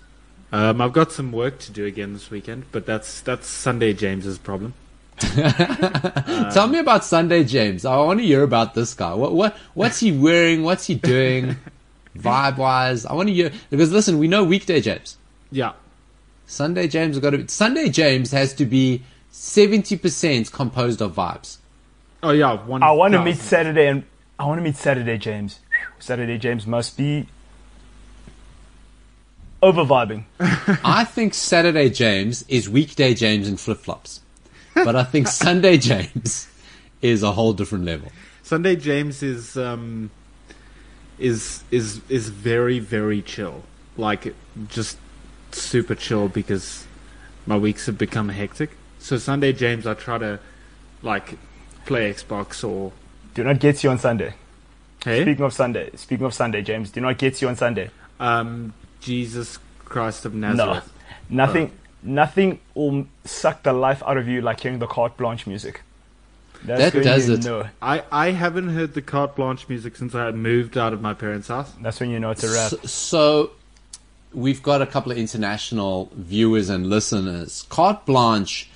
Um, 0.52 0.80
I've 0.80 0.94
got 0.94 1.12
some 1.12 1.32
work 1.32 1.58
to 1.60 1.72
do 1.72 1.84
again 1.84 2.14
this 2.14 2.30
weekend, 2.30 2.64
but 2.72 2.86
that's 2.86 3.20
that's 3.20 3.46
Sunday 3.46 3.92
James's 3.92 4.38
problem. 4.38 4.72
Tell 5.18 6.68
me 6.68 6.78
about 6.78 7.04
Sunday, 7.04 7.44
James. 7.44 7.84
I 7.84 7.96
want 7.98 8.20
to 8.20 8.24
hear 8.24 8.42
about 8.42 8.74
this 8.74 8.94
guy. 8.94 9.12
What 9.12 9.34
what 9.34 9.56
what's 9.74 10.00
he 10.00 10.12
wearing? 10.12 10.62
What's 10.62 10.86
he 10.86 10.94
doing? 10.94 11.56
Vibe 12.16 12.56
wise, 12.56 13.04
I 13.04 13.12
want 13.12 13.28
to 13.28 13.34
hear 13.34 13.52
because 13.68 13.92
listen, 13.92 14.18
we 14.18 14.26
know 14.26 14.42
weekday 14.42 14.80
James. 14.80 15.18
Yeah, 15.52 15.72
Sunday 16.46 16.88
James 16.88 17.16
has 17.16 17.22
got 17.22 17.30
to. 17.30 17.46
Sunday 17.48 17.90
James 17.90 18.30
has 18.32 18.54
to 18.54 18.64
be 18.64 19.02
seventy 19.38 19.96
percent 19.96 20.52
composed 20.52 21.00
of 21.00 21.14
vibes. 21.14 21.58
Oh 22.22 22.32
yeah, 22.32 22.64
one. 22.64 22.82
I 22.82 22.90
want 22.90 23.14
to 23.14 23.22
meet. 23.22 23.36
Saturday 23.36 23.86
and 23.86 24.04
I 24.38 24.46
want 24.46 24.58
to 24.58 24.62
meet 24.62 24.76
Saturday 24.76 25.16
James. 25.16 25.60
Saturday 25.98 26.38
James 26.38 26.66
must 26.66 26.96
be 26.96 27.28
over 29.62 29.84
vibing. 29.84 30.24
I 30.40 31.04
think 31.04 31.34
Saturday 31.34 31.88
James 31.88 32.44
is 32.48 32.68
weekday 32.68 33.14
James 33.14 33.48
in 33.48 33.56
flip 33.56 33.78
flops, 33.78 34.20
but 34.74 34.96
I 34.96 35.04
think 35.04 35.28
Sunday 35.46 35.78
James 35.78 36.48
is 37.00 37.22
a 37.22 37.32
whole 37.32 37.52
different 37.52 37.84
level. 37.84 38.10
Sunday 38.42 38.76
James 38.76 39.22
is 39.22 39.56
um 39.56 40.10
is 41.18 41.62
is 41.70 42.00
is 42.08 42.28
very 42.28 42.80
very 42.80 43.22
chill. 43.22 43.62
Like 43.96 44.34
just 44.68 44.98
super 45.52 45.94
chill 45.94 46.28
because 46.28 46.86
my 47.46 47.56
weeks 47.56 47.86
have 47.86 47.98
become 47.98 48.28
hectic. 48.30 48.70
So 49.08 49.16
Sunday 49.16 49.54
James, 49.54 49.86
I 49.86 49.94
try 49.94 50.18
to 50.18 50.38
like 51.02 51.38
play 51.86 52.12
Xbox 52.12 52.62
or 52.62 52.92
Do 53.32 53.42
not 53.42 53.58
get 53.58 53.82
you 53.82 53.88
on 53.88 53.98
Sunday. 53.98 54.34
hey, 55.02 55.22
Speaking 55.22 55.46
of 55.46 55.54
Sunday, 55.54 55.88
speaking 55.96 56.26
of 56.26 56.34
Sunday, 56.34 56.60
James, 56.60 56.90
do 56.90 57.00
not 57.00 57.16
get 57.16 57.40
you 57.40 57.48
on 57.48 57.56
Sunday. 57.56 57.88
um, 58.20 58.74
Jesus 59.00 59.58
Christ 59.86 60.26
of 60.26 60.34
Nazareth. 60.34 60.92
No, 61.30 61.46
Nazareth. 61.46 61.70
nothing, 61.70 61.72
nothing 62.02 62.60
will 62.74 63.06
suck 63.24 63.62
the 63.62 63.72
life 63.72 64.02
out 64.04 64.18
of 64.18 64.28
you 64.28 64.42
like 64.42 64.60
hearing 64.60 64.78
the 64.78 64.86
carte 64.86 65.16
blanche 65.16 65.46
music. 65.46 65.80
That's 66.62 66.92
That 66.92 67.02
does 67.02 67.30
it. 67.30 67.44
Know. 67.44 67.66
I 67.80 68.02
I 68.12 68.32
haven't 68.32 68.68
heard 68.70 68.92
the 68.92 69.00
carte 69.00 69.36
blanche 69.36 69.70
music 69.70 69.96
since 69.96 70.14
I 70.14 70.26
had 70.26 70.34
moved 70.34 70.76
out 70.76 70.92
of 70.92 71.00
my 71.00 71.14
parents' 71.14 71.48
house. 71.48 71.72
That's 71.80 71.98
when 71.98 72.10
you 72.10 72.20
know 72.20 72.32
it's 72.32 72.44
a 72.44 72.52
rap. 72.52 72.70
So, 72.70 72.76
so 72.84 73.50
we've 74.34 74.62
got 74.62 74.82
a 74.82 74.86
couple 74.86 75.12
of 75.12 75.16
international 75.16 76.10
viewers 76.14 76.68
and 76.68 76.90
listeners. 76.90 77.64
Carte 77.70 78.04
Blanche. 78.04 78.68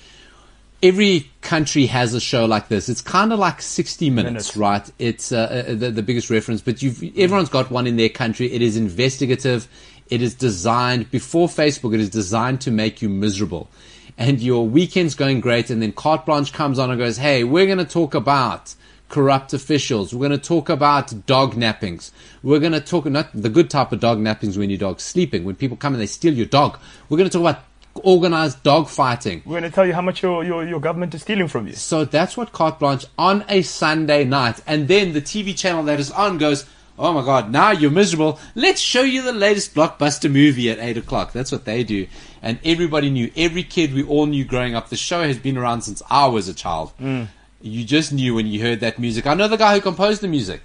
Every 0.83 1.31
country 1.41 1.85
has 1.85 2.13
a 2.13 2.19
show 2.19 2.45
like 2.45 2.67
this. 2.67 2.89
It's 2.89 3.01
kind 3.01 3.31
of 3.31 3.39
like 3.39 3.61
60 3.61 4.09
minutes, 4.09 4.31
Minutes. 4.31 4.57
right? 4.57 4.91
It's 4.99 5.31
uh, 5.31 5.65
uh, 5.69 5.73
the, 5.75 5.91
the 5.91 6.03
biggest 6.03 6.29
reference, 6.29 6.61
but 6.61 6.81
you've, 6.81 7.01
everyone's 7.17 7.47
got 7.49 7.71
one 7.71 7.87
in 7.87 7.95
their 7.95 8.09
country. 8.09 8.51
It 8.51 8.61
is 8.61 8.75
investigative. 8.75 9.69
It 10.09 10.21
is 10.21 10.35
designed 10.35 11.09
before 11.09 11.47
Facebook. 11.47 11.93
It 11.93 12.01
is 12.01 12.09
designed 12.09 12.59
to 12.61 12.71
make 12.71 13.01
you 13.01 13.07
miserable. 13.07 13.69
And 14.17 14.41
your 14.41 14.67
weekend's 14.67 15.15
going 15.15 15.39
great, 15.39 15.69
and 15.69 15.81
then 15.81 15.93
Carte 15.93 16.25
Blanche 16.25 16.51
comes 16.51 16.77
on 16.77 16.91
and 16.91 16.99
goes, 16.99 17.17
"Hey, 17.17 17.43
we're 17.43 17.65
going 17.65 17.79
to 17.79 17.85
talk 17.85 18.13
about 18.13 18.75
corrupt 19.13 19.53
officials. 19.53 20.11
We're 20.11 20.27
going 20.27 20.39
to 20.39 20.47
talk 20.47 20.69
about 20.69 21.25
dog 21.27 21.53
nappings. 21.53 22.11
We're 22.41 22.59
going 22.59 22.71
to 22.73 22.81
talk 22.81 23.05
not 23.05 23.29
the 23.31 23.49
good 23.49 23.69
type 23.69 23.91
of 23.91 23.99
dog 23.99 24.17
nappings 24.17 24.57
when 24.57 24.71
your 24.71 24.79
dog's 24.79 25.03
sleeping, 25.03 25.43
when 25.43 25.55
people 25.55 25.77
come 25.77 25.93
and 25.93 26.01
they 26.01 26.07
steal 26.07 26.33
your 26.33 26.47
dog. 26.47 26.79
We're 27.09 27.17
going 27.17 27.29
to 27.29 27.37
talk 27.37 27.41
about 27.47 27.63
organized 27.95 28.63
dog 28.63 28.89
fighting. 28.89 29.41
We're 29.45 29.59
going 29.59 29.69
to 29.69 29.75
tell 29.75 29.85
you 29.85 29.93
how 29.93 30.01
much 30.01 30.23
your, 30.23 30.43
your, 30.43 30.65
your 30.65 30.79
government 30.79 31.13
is 31.13 31.21
stealing 31.21 31.47
from 31.47 31.67
you. 31.67 31.73
So 31.73 32.05
that's 32.05 32.35
what 32.35 32.51
Carte 32.51 32.79
Blanche 32.79 33.05
on 33.17 33.45
a 33.49 33.61
Sunday 33.61 34.23
night. 34.23 34.61
And 34.65 34.87
then 34.87 35.13
the 35.13 35.21
TV 35.21 35.57
channel 35.57 35.83
that 35.83 35.99
is 35.99 36.11
on 36.11 36.37
goes, 36.37 36.65
Oh 36.97 37.11
my 37.11 37.25
God, 37.25 37.51
now 37.51 37.71
you're 37.71 37.89
miserable. 37.89 38.39
Let's 38.53 38.79
show 38.79 39.01
you 39.01 39.23
the 39.23 39.33
latest 39.33 39.73
blockbuster 39.73 40.31
movie 40.31 40.69
at 40.69 40.77
8 40.77 40.97
o'clock. 40.97 41.33
That's 41.33 41.51
what 41.51 41.65
they 41.65 41.83
do. 41.83 42.05
And 42.41 42.59
everybody 42.63 43.09
knew, 43.09 43.31
every 43.35 43.63
kid 43.63 43.93
we 43.93 44.03
all 44.03 44.27
knew 44.27 44.45
growing 44.45 44.75
up, 44.75 44.89
the 44.89 44.95
show 44.95 45.23
has 45.23 45.39
been 45.39 45.57
around 45.57 45.81
since 45.81 46.03
I 46.09 46.27
was 46.27 46.47
a 46.47 46.53
child. 46.53 46.93
Mm. 46.99 47.29
You 47.61 47.83
just 47.83 48.13
knew 48.13 48.35
when 48.35 48.45
you 48.45 48.61
heard 48.61 48.81
that 48.81 48.99
music. 48.99 49.25
I 49.25 49.33
know 49.33 49.47
the 49.47 49.57
guy 49.57 49.73
who 49.73 49.81
composed 49.81 50.21
the 50.21 50.27
music. 50.27 50.61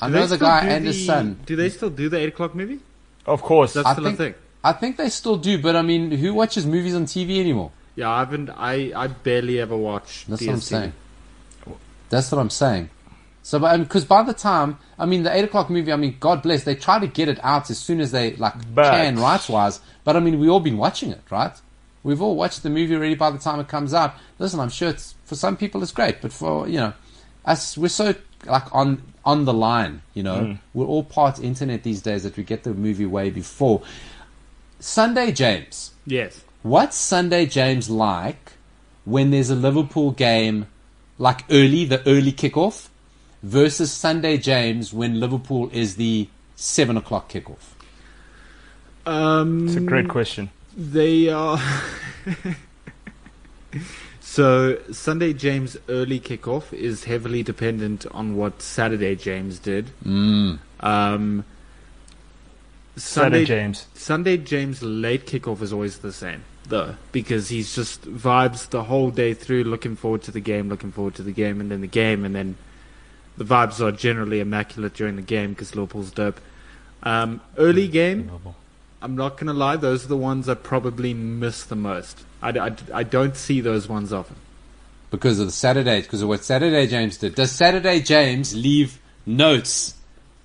I 0.00 0.08
Do 0.08 0.14
know 0.14 0.26
the 0.26 0.36
guy 0.36 0.62
do 0.62 0.68
and 0.68 0.86
his 0.86 1.06
son. 1.06 1.40
Do 1.46 1.56
they 1.56 1.70
still 1.70 1.90
do 1.90 2.08
the 2.08 2.18
eight 2.18 2.28
o'clock 2.28 2.54
movie? 2.54 2.80
Of 3.24 3.40
course. 3.40 3.72
That's 3.72 3.86
I 3.86 3.92
still 3.92 4.04
think, 4.04 4.14
a 4.14 4.22
thing. 4.22 4.34
I 4.64 4.72
think 4.72 4.96
they 4.96 5.08
still 5.08 5.36
do, 5.36 5.60
but 5.60 5.74
I 5.74 5.82
mean, 5.82 6.10
who 6.12 6.34
watches 6.34 6.66
movies 6.66 6.94
on 6.94 7.04
TV 7.06 7.40
anymore? 7.40 7.72
Yeah, 7.96 8.10
I 8.10 8.20
haven't. 8.20 8.50
I 8.50 8.92
I 8.94 9.06
barely 9.08 9.60
ever 9.60 9.76
watch. 9.76 10.24
That's 10.26 10.42
DSTV. 10.42 10.46
what 10.46 10.54
I'm 10.54 10.60
saying. 10.60 10.92
That's 12.08 12.32
what 12.32 12.38
I'm 12.38 12.50
saying. 12.50 12.90
So, 13.42 13.58
but 13.58 13.74
um, 13.74 13.82
because 13.82 14.04
by 14.04 14.22
the 14.22 14.32
time, 14.32 14.78
I 14.98 15.06
mean, 15.06 15.24
the 15.24 15.34
eight 15.34 15.44
o'clock 15.44 15.68
movie, 15.68 15.92
I 15.92 15.96
mean, 15.96 16.16
God 16.20 16.42
bless, 16.42 16.62
they 16.62 16.76
try 16.76 17.00
to 17.00 17.08
get 17.08 17.28
it 17.28 17.40
out 17.42 17.70
as 17.70 17.78
soon 17.78 18.00
as 18.00 18.12
they 18.12 18.36
like 18.36 18.54
But- 18.72 18.92
can, 18.92 19.18
rights 19.18 19.48
wise. 19.48 19.80
But 20.04 20.16
I 20.16 20.20
mean, 20.20 20.38
we 20.38 20.48
all 20.48 20.60
been 20.60 20.78
watching 20.78 21.10
it, 21.10 21.22
right? 21.30 21.52
We've 22.04 22.20
all 22.20 22.36
watched 22.36 22.62
the 22.62 22.70
movie 22.70 22.94
already 22.96 23.14
by 23.14 23.30
the 23.30 23.38
time 23.38 23.60
it 23.60 23.68
comes 23.68 23.94
out. 23.94 24.14
Listen, 24.38 24.58
I'm 24.60 24.70
sure 24.70 24.88
it's 24.88 25.14
for 25.24 25.36
some 25.36 25.56
people 25.56 25.82
it's 25.82 25.92
great, 25.92 26.20
but 26.20 26.32
for 26.32 26.68
you 26.68 26.78
know, 26.78 26.92
us, 27.44 27.76
we're 27.76 27.88
so 27.88 28.14
like 28.44 28.74
on 28.74 29.02
on 29.24 29.44
the 29.44 29.52
line. 29.52 30.02
You 30.14 30.22
know, 30.24 30.36
mm. 30.36 30.58
we're 30.74 30.86
all 30.86 31.04
part 31.04 31.38
internet 31.38 31.82
these 31.84 32.02
days 32.02 32.24
that 32.24 32.36
we 32.36 32.42
get 32.42 32.64
the 32.64 32.74
movie 32.74 33.06
way 33.06 33.30
before. 33.30 33.82
Sunday, 34.82 35.30
James. 35.30 35.92
Yes. 36.04 36.42
What's 36.62 36.96
Sunday 36.96 37.46
James 37.46 37.88
like 37.88 38.54
when 39.04 39.30
there's 39.30 39.48
a 39.48 39.54
Liverpool 39.54 40.10
game, 40.10 40.66
like 41.18 41.44
early, 41.50 41.84
the 41.84 42.04
early 42.04 42.32
kickoff, 42.32 42.88
versus 43.44 43.92
Sunday 43.92 44.38
James 44.38 44.92
when 44.92 45.20
Liverpool 45.20 45.70
is 45.72 45.94
the 45.94 46.28
seven 46.56 46.96
o'clock 46.96 47.30
kickoff? 47.30 47.74
Um, 49.06 49.68
It's 49.68 49.76
a 49.76 49.80
great 49.80 50.08
question. 50.08 50.50
They 50.76 51.28
are. 51.28 51.60
so 54.20 54.80
Sunday 54.90 55.32
James 55.32 55.76
early 55.88 56.18
kickoff 56.18 56.72
is 56.72 57.04
heavily 57.04 57.44
dependent 57.44 58.04
on 58.10 58.36
what 58.36 58.60
Saturday 58.60 59.14
James 59.14 59.60
did. 59.60 59.90
Mm. 60.04 60.58
Um, 60.80 61.44
Saturday 61.44 61.51
Sunday 62.96 63.44
James. 63.44 63.86
Sunday 63.94 64.36
James 64.36 64.82
late 64.82 65.26
kickoff 65.26 65.62
is 65.62 65.72
always 65.72 65.98
the 65.98 66.12
same 66.12 66.44
though 66.68 66.94
because 67.10 67.48
he's 67.48 67.74
just 67.74 68.02
vibes 68.02 68.68
the 68.68 68.84
whole 68.84 69.10
day 69.10 69.34
through, 69.34 69.64
looking 69.64 69.96
forward 69.96 70.22
to 70.22 70.30
the 70.30 70.40
game, 70.40 70.68
looking 70.68 70.92
forward 70.92 71.14
to 71.14 71.22
the 71.22 71.32
game, 71.32 71.60
and 71.60 71.70
then 71.70 71.80
the 71.80 71.86
game, 71.86 72.24
and 72.24 72.34
then 72.34 72.56
the 73.36 73.44
vibes 73.44 73.80
are 73.80 73.92
generally 73.92 74.40
immaculate 74.40 74.94
during 74.94 75.16
the 75.16 75.22
game 75.22 75.50
because 75.50 75.74
Liverpool's 75.74 76.10
dope. 76.10 76.40
Um, 77.02 77.40
early 77.58 77.88
game, 77.88 78.30
I'm 79.00 79.16
not 79.16 79.36
gonna 79.36 79.52
lie, 79.52 79.76
those 79.76 80.04
are 80.04 80.08
the 80.08 80.16
ones 80.16 80.48
I 80.48 80.54
probably 80.54 81.14
miss 81.14 81.64
the 81.64 81.76
most. 81.76 82.24
I, 82.40 82.50
I, 82.50 82.76
I 82.94 83.02
don't 83.02 83.36
see 83.36 83.60
those 83.60 83.88
ones 83.88 84.12
often. 84.12 84.36
Because 85.10 85.38
of 85.38 85.46
the 85.46 85.52
Saturday, 85.52 86.00
because 86.02 86.22
of 86.22 86.28
what 86.28 86.44
Saturday 86.44 86.86
James 86.86 87.18
did. 87.18 87.34
Does 87.34 87.52
Saturday 87.52 88.00
James 88.00 88.54
leave 88.54 88.98
notes 89.26 89.94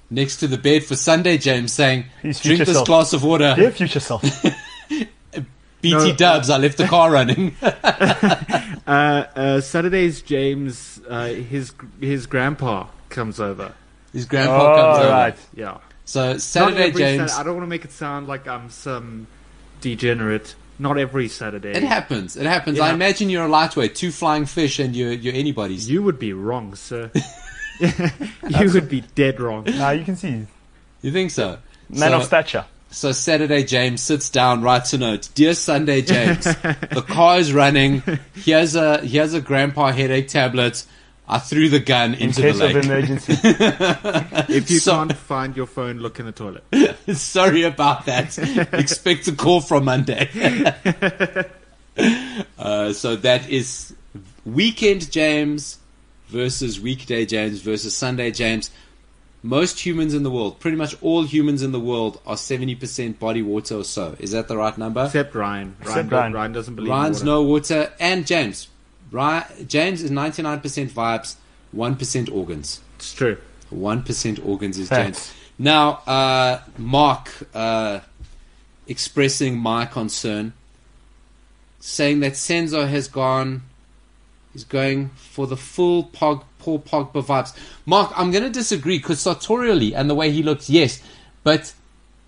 next 0.09 0.37
to 0.37 0.47
the 0.47 0.57
bed 0.57 0.83
for 0.83 0.95
Sunday 0.95 1.37
James 1.37 1.73
saying, 1.73 2.05
His 2.21 2.39
drink 2.39 2.59
this 2.59 2.73
self. 2.73 2.87
glass 2.87 3.13
of 3.13 3.23
water, 3.23 3.53
Dear 3.55 3.71
future 3.71 3.99
self. 3.99 4.23
BT 5.81 5.93
No, 5.93 6.15
dubs, 6.15 6.49
I 6.49 6.57
left 6.57 6.77
the 6.77 6.87
car 6.87 7.11
running. 7.11 7.55
Uh, 8.87 9.25
uh, 9.35 9.59
Saturdays, 9.59 10.21
James, 10.21 11.01
uh, 11.09 11.25
his 11.27 11.73
his 11.99 12.25
grandpa 12.25 12.87
comes 13.09 13.37
over. 13.37 13.73
His 14.13 14.23
grandpa 14.23 14.75
comes 14.75 14.97
oh, 14.99 15.01
over. 15.01 15.11
right. 15.11 15.37
Yeah. 15.53 15.79
So 16.05 16.31
Not 16.31 16.41
Saturday 16.41 16.91
James, 16.91 17.33
Sat- 17.33 17.41
I 17.41 17.43
don't 17.43 17.55
want 17.55 17.65
to 17.65 17.69
make 17.69 17.83
it 17.83 17.91
sound 17.91 18.29
like 18.29 18.47
I'm 18.47 18.69
some 18.69 19.27
degenerate. 19.81 20.55
Not 20.79 20.97
every 20.97 21.27
Saturday. 21.27 21.71
it 21.71 21.83
happens. 21.83 22.37
It 22.37 22.45
happens. 22.45 22.77
Yeah. 22.77 22.85
I 22.85 22.93
imagine 22.93 23.29
you're 23.29 23.43
a 23.43 23.49
lightweight, 23.49 23.93
two 23.93 24.11
flying 24.11 24.45
fish, 24.45 24.79
and 24.79 24.95
you're 24.95 25.11
you're 25.11 25.33
anybody's. 25.35 25.89
You 25.89 26.01
would 26.03 26.17
be 26.17 26.31
wrong, 26.31 26.75
sir. 26.75 27.11
you 28.59 28.71
would 28.73 28.89
be 28.89 29.01
dead 29.15 29.39
wrong. 29.39 29.63
Now 29.65 29.91
you 29.91 30.03
can 30.03 30.15
see. 30.15 30.45
You 31.01 31.11
think 31.11 31.31
so? 31.31 31.57
Man 31.89 32.11
so, 32.11 32.17
of 32.17 32.23
stature. 32.25 32.65
So 32.89 33.11
Saturday 33.11 33.63
James 33.63 34.01
sits 34.01 34.29
down, 34.29 34.61
writes 34.61 34.93
a 34.93 34.97
note. 34.97 35.29
Dear 35.35 35.53
Sunday 35.53 36.01
James, 36.01 36.43
the 36.61 37.03
car 37.07 37.37
is 37.39 37.53
running. 37.53 38.01
Here's 38.35 38.75
a 38.75 38.99
here's 38.99 39.33
a 39.33 39.41
grandpa 39.41 39.91
headache 39.91 40.27
tablet. 40.29 40.85
I 41.29 41.39
threw 41.39 41.67
the 41.67 41.79
gun 41.81 42.13
In 42.13 42.29
into 42.29 42.41
the 42.41 42.47
case 42.53 42.61
of 42.61 42.73
lake. 42.73 42.85
emergency. 42.85 43.33
If 44.53 44.71
you 44.71 44.79
So- 44.79 44.93
can't 44.93 45.13
find 45.13 45.57
your 45.57 45.65
phone, 45.65 45.97
look 45.99 46.19
in 46.21 46.25
the 46.25 46.31
toilet. 46.31 46.63
Sorry 47.17 47.63
about 47.63 48.05
that. 48.05 48.37
Expect 48.73 49.27
a 49.27 49.33
call 49.33 49.59
from 49.59 49.83
Monday. 49.85 50.29
uh, 52.57 52.93
so 52.93 53.15
that 53.17 53.49
is 53.49 53.93
weekend 54.45 55.11
James 55.11 55.79
versus 56.27 56.79
weekday 56.79 57.25
James 57.25 57.61
versus 57.61 57.95
Sunday 57.95 58.31
James. 58.31 58.69
Most 59.43 59.85
humans 59.85 60.13
in 60.13 60.23
the 60.23 60.31
world, 60.31 60.59
pretty 60.59 60.75
much 60.77 60.95
all 61.01 61.23
humans 61.23 61.61
in 61.61 61.71
the 61.71 61.79
world, 61.79 62.19
are 62.25 62.35
70% 62.35 63.19
body 63.19 63.41
water 63.41 63.75
or 63.75 63.83
so. 63.83 64.15
Is 64.19 64.31
that 64.31 64.47
the 64.47 64.57
right 64.57 64.75
number? 64.77 65.05
Except 65.05 65.33
Ryan. 65.35 65.75
Ryan, 65.79 65.81
Except 65.81 66.11
Ryan. 66.11 66.33
Ryan 66.33 66.51
doesn't 66.53 66.75
believe 66.75 66.89
Ryan's 66.89 67.21
in 67.21 67.27
water. 67.27 67.39
no 67.43 67.47
water, 67.47 67.93
and 67.99 68.25
James. 68.27 68.67
Ryan, 69.11 69.67
James 69.67 70.01
is 70.01 70.11
99% 70.11 70.89
vibes, 70.89 71.35
1% 71.75 72.35
organs. 72.35 72.81
It's 72.95 73.13
true. 73.13 73.37
1% 73.73 74.45
organs 74.45 74.79
is 74.79 74.89
Facts. 74.89 75.27
James. 75.27 75.33
Now, 75.59 75.91
uh, 76.07 76.61
Mark 76.77 77.31
uh, 77.53 77.99
expressing 78.87 79.57
my 79.57 79.85
concern, 79.85 80.53
saying 81.79 82.19
that 82.21 82.33
Senzo 82.33 82.87
has 82.87 83.07
gone, 83.07 83.63
he's 84.57 84.63
going 84.63 85.09
for 85.09 85.45
the 85.45 85.55
full 85.55 86.05
Pog, 86.05 86.43
Paul 86.57 86.79
Pogba 86.79 87.23
vibes. 87.23 87.55
Mark, 87.85 88.11
I'm 88.15 88.31
going 88.31 88.43
to 88.43 88.49
disagree 88.49 88.97
because 88.97 89.19
sartorially 89.19 89.93
and 89.93 90.09
the 90.09 90.15
way 90.15 90.31
he 90.31 90.41
looks, 90.41 90.67
yes. 90.67 90.99
But, 91.43 91.73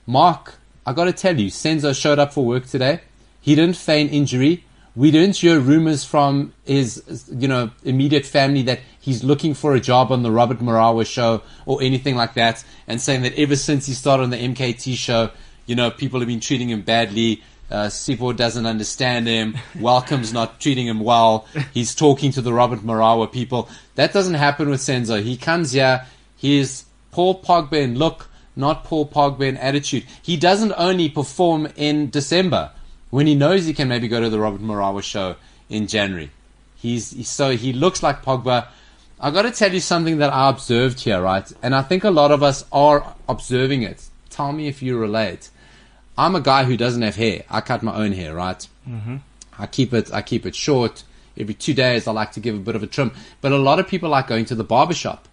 Mark, 0.05 0.59
I 0.85 0.93
got 0.93 1.05
to 1.05 1.11
tell 1.11 1.39
you, 1.39 1.49
Senzo 1.49 1.99
showed 1.99 2.19
up 2.19 2.31
for 2.31 2.45
work 2.45 2.67
today. 2.67 2.99
He 3.41 3.55
didn't 3.55 3.77
feign 3.77 4.09
injury. 4.09 4.63
We 4.95 5.09
didn't 5.09 5.37
hear 5.37 5.59
rumors 5.59 6.03
from 6.03 6.53
his, 6.65 7.25
you 7.31 7.47
know, 7.47 7.71
immediate 7.83 8.27
family 8.27 8.61
that 8.63 8.81
he's 9.01 9.23
looking 9.23 9.55
for 9.55 9.73
a 9.73 9.79
job 9.79 10.11
on 10.11 10.21
the 10.21 10.29
Robert 10.29 10.59
Marawa 10.59 11.07
show 11.07 11.41
or 11.65 11.81
anything 11.81 12.15
like 12.15 12.35
that, 12.35 12.63
and 12.87 13.01
saying 13.01 13.23
that 13.23 13.33
ever 13.39 13.55
since 13.55 13.87
he 13.87 13.93
started 13.93 14.21
on 14.21 14.29
the 14.29 14.37
MKT 14.37 14.95
show, 14.95 15.31
you 15.65 15.73
know, 15.75 15.89
people 15.89 16.19
have 16.19 16.27
been 16.27 16.39
treating 16.39 16.69
him 16.69 16.83
badly. 16.83 17.41
Uh, 17.69 17.89
doesn't 18.33 18.65
understand 18.65 19.27
him. 19.27 19.57
Welcome's 19.79 20.33
not 20.33 20.59
treating 20.59 20.87
him 20.87 21.01
well. 21.01 21.45
He's 21.73 21.93
talking 21.93 22.31
to 22.31 22.41
the 22.41 22.53
Robert 22.53 22.79
Marawa 22.79 23.31
people. 23.31 23.69
That 23.95 24.11
doesn't 24.11 24.33
happen 24.33 24.69
with 24.69 24.79
Senzo. 24.79 25.21
He 25.21 25.37
comes 25.37 25.73
here. 25.73 26.05
He's 26.35 26.85
Paul 27.11 27.41
Pogba 27.41 27.73
in 27.73 27.95
look, 27.95 28.29
not 28.55 28.83
Paul 28.83 29.07
Pogba 29.07 29.41
in 29.41 29.57
attitude. 29.57 30.05
He 30.21 30.35
doesn't 30.35 30.73
only 30.77 31.09
perform 31.09 31.67
in 31.75 32.09
December 32.09 32.71
when 33.09 33.27
he 33.27 33.35
knows 33.35 33.65
he 33.65 33.73
can 33.73 33.87
maybe 33.87 34.07
go 34.07 34.19
to 34.19 34.29
the 34.29 34.39
Robert 34.39 34.61
Marawa 34.61 35.03
show 35.03 35.35
in 35.69 35.85
January. 35.87 36.31
He's, 36.75 37.11
he's 37.11 37.29
so 37.29 37.51
he 37.51 37.73
looks 37.73 38.01
like 38.01 38.23
Pogba. 38.23 38.67
I 39.19 39.31
got 39.31 39.41
to 39.41 39.51
tell 39.51 39.73
you 39.73 39.81
something 39.81 40.19
that 40.19 40.31
I 40.31 40.49
observed 40.49 41.01
here, 41.01 41.21
right? 41.21 41.51
And 41.61 41.75
I 41.75 41.81
think 41.81 42.03
a 42.03 42.09
lot 42.09 42.31
of 42.31 42.41
us 42.41 42.65
are 42.71 43.15
observing 43.27 43.83
it. 43.83 44.07
Tell 44.29 44.53
me 44.53 44.67
if 44.67 44.81
you 44.81 44.97
relate. 44.97 45.49
I'm 46.19 46.35
a 46.35 46.41
guy 46.41 46.65
who 46.65 46.75
doesn't 46.75 47.01
have 47.01 47.15
hair. 47.15 47.43
I 47.49 47.61
cut 47.61 47.81
my 47.81 47.95
own 47.95 48.11
hair, 48.11 48.35
right? 48.35 48.67
Mm-hmm. 48.87 49.17
I 49.57 49.65
keep 49.67 49.93
it. 49.93 50.13
I 50.13 50.21
keep 50.21 50.45
it 50.45 50.53
short. 50.53 51.03
Every 51.37 51.53
two 51.53 51.73
days, 51.73 52.07
I 52.07 52.11
like 52.11 52.33
to 52.33 52.41
give 52.41 52.55
a 52.55 52.59
bit 52.59 52.75
of 52.75 52.83
a 52.83 52.87
trim. 52.87 53.13
But 53.39 53.53
a 53.53 53.57
lot 53.57 53.79
of 53.79 53.87
people 53.87 54.09
like 54.09 54.27
going 54.27 54.43
to 54.45 54.55
the 54.55 54.65
barber 54.65 54.93
shop. 54.93 55.29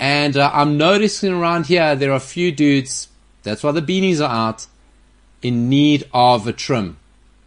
And 0.00 0.36
uh, 0.36 0.50
I'm 0.52 0.78
noticing 0.78 1.32
around 1.32 1.66
here 1.66 1.96
there 1.96 2.12
are 2.12 2.16
a 2.16 2.20
few 2.20 2.52
dudes. 2.52 3.08
That's 3.42 3.62
why 3.64 3.72
the 3.72 3.82
beanies 3.82 4.20
are 4.20 4.30
out 4.30 4.66
in 5.42 5.68
need 5.68 6.08
of 6.14 6.46
a 6.46 6.52
trim. 6.52 6.96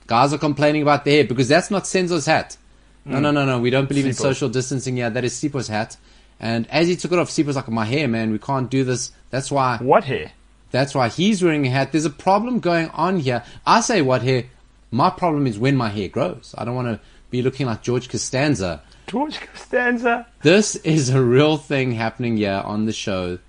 Guys 0.07 0.33
are 0.33 0.37
complaining 0.37 0.81
about 0.81 1.05
their 1.05 1.15
hair 1.15 1.23
because 1.23 1.47
that's 1.47 1.71
not 1.71 1.83
Senzo's 1.83 2.25
hat. 2.25 2.57
No, 3.05 3.19
no, 3.19 3.31
no, 3.31 3.45
no. 3.45 3.59
We 3.59 3.69
don't 3.69 3.87
believe 3.87 4.05
in 4.05 4.13
social 4.13 4.49
distancing. 4.49 4.97
Yeah, 4.97 5.09
that 5.09 5.23
is 5.23 5.33
Sipo's 5.33 5.67
hat. 5.67 5.97
And 6.39 6.69
as 6.69 6.87
he 6.87 6.95
took 6.95 7.11
it 7.11 7.19
off, 7.19 7.29
Sipo's 7.29 7.55
like, 7.55 7.67
"My 7.69 7.85
hair, 7.85 8.07
man. 8.07 8.31
We 8.31 8.39
can't 8.39 8.69
do 8.69 8.83
this." 8.83 9.11
That's 9.29 9.51
why. 9.51 9.77
What 9.81 10.05
hair? 10.05 10.31
That's 10.73 10.95
why 10.95 11.07
he's 11.07 11.43
wearing 11.43 11.67
a 11.67 11.69
hat. 11.69 11.91
There's 11.91 12.03
a 12.03 12.09
problem 12.09 12.59
going 12.59 12.89
on 12.89 13.19
here. 13.19 13.43
I 13.65 13.81
say 13.81 14.01
what 14.01 14.23
hair. 14.23 14.45
My 14.89 15.11
problem 15.11 15.45
is 15.45 15.59
when 15.59 15.77
my 15.77 15.89
hair 15.89 16.09
grows. 16.09 16.55
I 16.57 16.65
don't 16.65 16.75
want 16.75 16.87
to 16.87 16.99
be 17.29 17.43
looking 17.43 17.67
like 17.67 17.83
George 17.83 18.09
Costanza 18.09 18.81
George 19.07 19.39
Costanza. 19.39 20.25
This 20.41 20.75
is 20.77 21.09
a 21.09 21.21
real 21.21 21.57
thing 21.57 21.91
happening 21.91 22.37
here 22.37 22.61
on 22.65 22.85
the 22.85 22.93
show. 22.93 23.39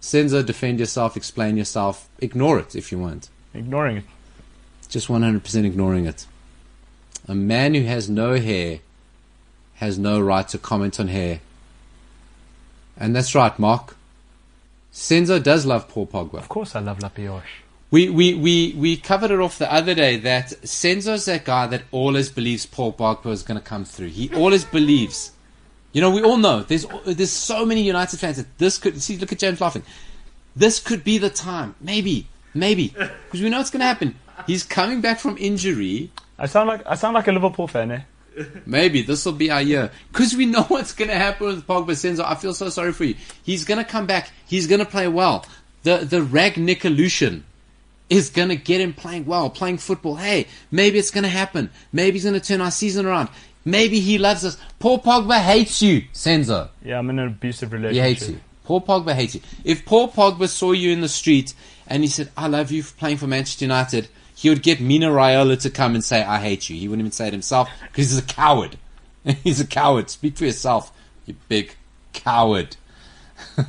Senzo, 0.00 0.44
defend 0.44 0.78
yourself, 0.78 1.16
explain 1.16 1.56
yourself, 1.56 2.08
ignore 2.20 2.58
it 2.58 2.74
if 2.74 2.92
you 2.92 2.98
want. 2.98 3.28
Ignoring 3.54 3.98
it. 3.98 4.04
Just 4.88 5.08
100% 5.08 5.64
ignoring 5.64 6.06
it. 6.06 6.26
A 7.26 7.34
man 7.34 7.74
who 7.74 7.82
has 7.82 8.08
no 8.08 8.40
hair 8.40 8.80
has 9.74 9.98
no 9.98 10.20
right 10.20 10.46
to 10.48 10.58
comment 10.58 11.00
on 11.00 11.08
hair. 11.08 11.40
And 12.96 13.14
that's 13.14 13.34
right, 13.34 13.58
Mark. 13.58 13.95
Senzo 14.96 15.42
does 15.42 15.66
love 15.66 15.88
Paul 15.88 16.06
Pogba. 16.06 16.38
Of 16.38 16.48
course, 16.48 16.74
I 16.74 16.80
love 16.80 17.02
La 17.02 17.10
Pioche. 17.10 17.62
We, 17.90 18.08
we, 18.08 18.32
we, 18.32 18.72
we 18.78 18.96
covered 18.96 19.30
it 19.30 19.38
off 19.38 19.58
the 19.58 19.70
other 19.70 19.94
day 19.94 20.16
that 20.16 20.48
Senzo's 20.62 21.26
that 21.26 21.44
guy 21.44 21.66
that 21.66 21.82
always 21.92 22.30
believes 22.30 22.64
Paul 22.64 22.94
Pogba 22.94 23.26
is 23.26 23.42
going 23.42 23.60
to 23.60 23.64
come 23.64 23.84
through. 23.84 24.08
He 24.08 24.34
always 24.34 24.64
believes. 24.64 25.32
You 25.92 26.00
know, 26.00 26.10
we 26.10 26.22
all 26.22 26.38
know 26.38 26.62
there's 26.62 26.86
there's 27.04 27.30
so 27.30 27.66
many 27.66 27.82
United 27.82 28.18
fans 28.18 28.38
that 28.38 28.56
this 28.56 28.78
could 28.78 29.00
see. 29.02 29.18
Look 29.18 29.32
at 29.32 29.38
James 29.38 29.60
laughing. 29.60 29.82
This 30.56 30.80
could 30.80 31.04
be 31.04 31.18
the 31.18 31.30
time, 31.30 31.74
maybe, 31.78 32.26
maybe, 32.54 32.88
because 32.88 33.42
we 33.42 33.50
know 33.50 33.60
it's 33.60 33.70
going 33.70 33.80
to 33.80 33.86
happen. 33.86 34.14
He's 34.46 34.64
coming 34.64 35.02
back 35.02 35.20
from 35.20 35.36
injury. 35.38 36.10
I 36.38 36.46
sound 36.46 36.68
like 36.68 36.82
I 36.86 36.94
sound 36.94 37.14
like 37.14 37.28
a 37.28 37.32
Liverpool 37.32 37.68
fan, 37.68 37.90
eh? 37.90 38.00
Maybe 38.66 39.02
this 39.02 39.24
will 39.24 39.32
be 39.32 39.50
our 39.50 39.62
year 39.62 39.90
because 40.12 40.34
we 40.34 40.46
know 40.46 40.62
what's 40.68 40.92
going 40.92 41.10
to 41.10 41.16
happen 41.16 41.46
with 41.46 41.66
Pogba. 41.66 41.92
Senzo, 41.92 42.24
I 42.24 42.34
feel 42.34 42.54
so 42.54 42.68
sorry 42.68 42.92
for 42.92 43.04
you. 43.04 43.16
He's 43.42 43.64
going 43.64 43.82
to 43.82 43.90
come 43.90 44.06
back. 44.06 44.30
He's 44.46 44.66
going 44.66 44.80
to 44.80 44.86
play 44.86 45.08
well. 45.08 45.46
The 45.82 45.98
the 45.98 46.20
Rangnick 46.20 46.84
illusion 46.84 47.44
is 48.08 48.30
going 48.30 48.48
to 48.48 48.56
get 48.56 48.80
him 48.80 48.92
playing 48.92 49.26
well, 49.26 49.50
playing 49.50 49.78
football. 49.78 50.16
Hey, 50.16 50.46
maybe 50.70 50.98
it's 50.98 51.10
going 51.10 51.24
to 51.24 51.30
happen. 51.30 51.70
Maybe 51.92 52.12
he's 52.12 52.24
going 52.24 52.38
to 52.38 52.46
turn 52.46 52.60
our 52.60 52.70
season 52.70 53.06
around. 53.06 53.28
Maybe 53.64 53.98
he 53.98 54.18
loves 54.18 54.44
us. 54.44 54.56
Paul 54.78 55.00
Pogba 55.00 55.40
hates 55.40 55.82
you, 55.82 56.02
Senzo. 56.12 56.68
Yeah, 56.84 56.98
I'm 56.98 57.10
in 57.10 57.18
an 57.18 57.26
abusive 57.26 57.72
relationship. 57.72 58.04
He 58.04 58.08
hates 58.08 58.28
you. 58.28 58.40
Paul 58.64 58.80
Pogba 58.80 59.12
hates 59.12 59.34
you. 59.34 59.40
If 59.64 59.84
Paul 59.84 60.08
Pogba 60.08 60.48
saw 60.48 60.72
you 60.72 60.92
in 60.92 61.00
the 61.00 61.08
street 61.08 61.52
and 61.86 62.02
he 62.02 62.08
said, 62.08 62.30
I 62.36 62.46
love 62.46 62.70
you 62.70 62.82
for 62.82 62.96
playing 62.96 63.16
for 63.16 63.26
Manchester 63.26 63.64
United, 63.64 64.08
he 64.36 64.50
would 64.50 64.62
get 64.62 64.80
Mino 64.80 65.12
Raiola 65.12 65.60
to 65.62 65.70
come 65.70 65.94
and 65.94 66.04
say, 66.04 66.22
I 66.22 66.38
hate 66.38 66.68
you. 66.68 66.76
He 66.76 66.86
wouldn't 66.88 67.00
even 67.00 67.12
say 67.12 67.28
it 67.28 67.32
himself 67.32 67.70
because 67.80 68.10
he's 68.10 68.18
a 68.18 68.22
coward. 68.22 68.76
he's 69.42 69.60
a 69.60 69.66
coward. 69.66 70.10
Speak 70.10 70.36
for 70.36 70.44
yourself, 70.44 70.92
you 71.24 71.34
big 71.48 71.74
coward. 72.12 72.76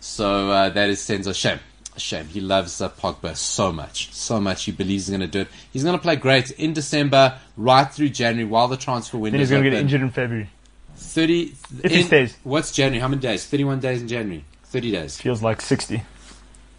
so 0.00 0.50
uh, 0.50 0.68
that 0.70 0.88
is 0.88 1.00
Senzo. 1.00 1.34
Shame. 1.34 1.60
Shame. 1.98 2.26
He 2.26 2.40
loves 2.40 2.80
uh, 2.80 2.88
Pogba 2.88 3.36
so 3.36 3.72
much. 3.72 4.12
So 4.12 4.40
much. 4.40 4.64
He 4.64 4.72
believes 4.72 5.06
he's 5.06 5.10
going 5.10 5.20
to 5.20 5.26
do 5.26 5.40
it. 5.40 5.48
He's 5.72 5.84
going 5.84 5.96
to 5.96 6.02
play 6.02 6.16
great 6.16 6.50
in 6.52 6.72
December, 6.72 7.38
right 7.56 7.92
through 7.92 8.08
January, 8.10 8.48
while 8.48 8.68
the 8.68 8.76
transfer 8.76 9.18
window 9.18 9.36
Then 9.36 9.40
he's 9.40 9.50
going 9.50 9.64
to 9.64 9.70
get 9.70 9.80
injured 9.80 10.00
in 10.00 10.10
February. 10.10 10.48
30 10.96 11.54
If 11.84 11.92
he 11.92 12.02
stays. 12.02 12.36
what's 12.42 12.72
January 12.72 13.00
how 13.00 13.06
many 13.06 13.20
days 13.22 13.46
31 13.46 13.78
days 13.78 14.02
in 14.02 14.08
January 14.08 14.44
30 14.64 14.90
days 14.90 15.20
Feels 15.20 15.40
like 15.42 15.60
60. 15.60 16.02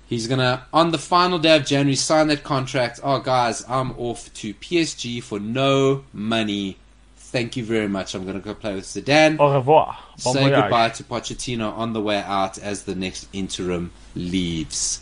He's 0.10 0.28
gonna 0.28 0.66
on 0.74 0.92
the 0.92 0.98
final 0.98 1.40
day 1.40 1.56
of 1.56 1.66
January 1.66 1.96
sign 1.96 2.28
that 2.28 2.44
contract 2.44 3.00
oh 3.04 3.20
guys 3.20 3.64
I'm 3.70 3.92
off 3.98 4.34
to 4.36 4.54
PSG 4.54 5.24
for 5.24 5.40
no 5.40 6.04
money 6.12 6.78
thank 7.16 7.56
you 7.56 7.64
very 7.64 7.88
much 7.88 8.16
I'm 8.16 8.26
gonna 8.26 8.40
go 8.40 8.54
play 8.54 8.76
with 8.76 8.86
Zidane 8.86 9.40
Au 9.40 9.54
revoir. 9.54 9.98
Bon 10.24 10.34
say 10.34 10.42
voyage. 10.42 10.56
goodbye 10.62 10.90
to 10.90 11.04
Pochettino 11.04 11.72
on 11.78 11.94
the 11.94 12.02
way 12.02 12.18
out 12.18 12.58
as 12.58 12.84
the 12.84 12.96
next 12.96 13.28
interim 13.34 13.92
leaves 14.16 15.02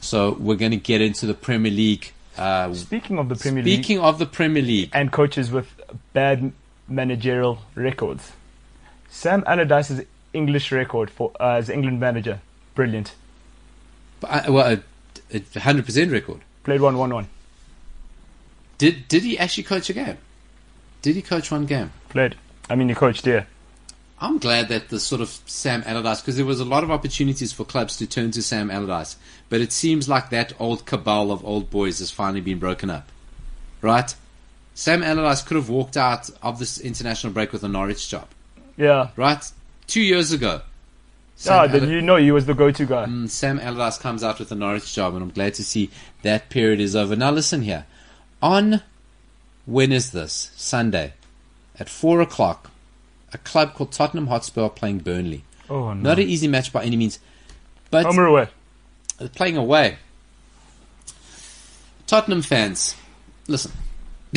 so 0.00 0.32
we're 0.32 0.56
gonna 0.56 0.76
get 0.76 1.00
into 1.00 1.26
the 1.26 1.34
Premier 1.34 1.72
League 1.72 2.12
uh, 2.36 2.72
Speaking 2.74 3.18
of 3.18 3.28
the 3.28 3.36
Premier 3.36 3.62
League 3.62 3.74
speaking 3.84 4.00
of 4.00 4.18
the 4.18 4.26
Premier 4.26 4.62
League 4.62 4.90
and 4.92 5.12
coaches 5.12 5.50
with 5.50 5.68
bad 6.12 6.52
managerial 6.88 7.58
records, 7.74 8.32
Sam 9.10 9.44
Allardyce's 9.46 10.04
English 10.32 10.72
record 10.72 11.10
for 11.10 11.32
uh, 11.38 11.54
as 11.56 11.68
England 11.68 12.00
manager, 12.00 12.40
brilliant. 12.74 13.14
Well 14.22 14.72
a, 15.32 15.36
a 15.36 15.40
100% 15.40 16.12
record 16.12 16.40
Played 16.64 16.80
one 16.80 16.96
one 16.98 17.12
one. 17.14 17.28
did 18.78 19.08
did 19.08 19.22
he 19.22 19.38
actually 19.38 19.64
coach 19.64 19.90
a 19.90 19.92
game 19.92 20.18
did 21.02 21.16
he 21.16 21.22
coach 21.22 21.50
one 21.50 21.66
game 21.66 21.92
Played. 22.10 22.34
I 22.68 22.74
mean, 22.74 22.88
he 22.88 22.94
coached 22.94 23.24
there. 23.24 23.46
I'm 24.20 24.38
glad 24.38 24.68
that 24.68 24.88
the 24.90 25.00
sort 25.00 25.20
of 25.20 25.28
Sam 25.46 25.82
Allardyce, 25.86 26.20
because 26.20 26.36
there 26.36 26.44
was 26.44 26.60
a 26.60 26.64
lot 26.64 26.84
of 26.84 26.90
opportunities 26.90 27.52
for 27.52 27.64
clubs 27.64 27.96
to 27.98 28.06
turn 28.06 28.32
to 28.32 28.42
Sam 28.42 28.70
Allardyce, 28.70 29.16
but 29.48 29.60
it 29.60 29.72
seems 29.72 30.08
like 30.08 30.30
that 30.30 30.52
old 30.60 30.84
cabal 30.86 31.30
of 31.32 31.44
old 31.44 31.70
boys 31.70 32.00
has 32.00 32.10
finally 32.10 32.40
been 32.40 32.58
broken 32.58 32.90
up, 32.90 33.08
right? 33.80 34.14
Sam 34.74 35.02
Allardyce 35.02 35.42
could 35.42 35.56
have 35.56 35.68
walked 35.68 35.96
out 35.96 36.28
of 36.42 36.58
this 36.58 36.78
international 36.78 37.32
break 37.32 37.52
with 37.52 37.62
a 37.64 37.68
Norwich 37.68 38.08
job, 38.08 38.28
Yeah. 38.76 39.08
right? 39.16 39.42
Two 39.86 40.02
years 40.02 40.32
ago. 40.32 40.60
Ah, 41.48 41.62
Sam, 41.66 41.72
then 41.72 41.82
Aller- 41.84 41.92
you 41.92 42.02
know 42.02 42.16
he 42.16 42.30
was 42.32 42.46
the 42.46 42.54
go-to 42.54 42.84
guy. 42.86 43.06
Mm, 43.06 43.28
Sam 43.28 43.58
Allardyce 43.58 43.98
comes 43.98 44.22
out 44.22 44.38
with 44.38 44.52
a 44.52 44.54
Norwich 44.54 44.92
job, 44.94 45.14
and 45.14 45.22
I'm 45.22 45.30
glad 45.30 45.54
to 45.54 45.64
see 45.64 45.90
that 46.22 46.50
period 46.50 46.80
is 46.80 46.94
over. 46.94 47.16
Now 47.16 47.30
listen 47.30 47.62
here, 47.62 47.86
on 48.42 48.82
when 49.66 49.90
is 49.92 50.10
this 50.10 50.50
Sunday 50.56 51.14
at 51.78 51.88
four 51.88 52.20
o'clock? 52.20 52.70
A 53.32 53.38
club 53.38 53.74
called 53.74 53.92
Tottenham 53.92 54.26
Hotspur 54.26 54.62
are 54.64 54.70
playing 54.70 54.98
Burnley. 54.98 55.44
Oh 55.70 55.92
no. 55.94 56.10
Not 56.10 56.18
an 56.18 56.28
easy 56.28 56.48
match 56.48 56.72
by 56.72 56.84
any 56.84 56.96
means, 56.96 57.20
but 57.90 58.04
Home 58.04 58.18
or 58.18 58.26
away? 58.26 58.48
playing 59.34 59.56
away. 59.56 59.98
Tottenham 62.06 62.42
fans, 62.42 62.96
listen. 63.46 63.70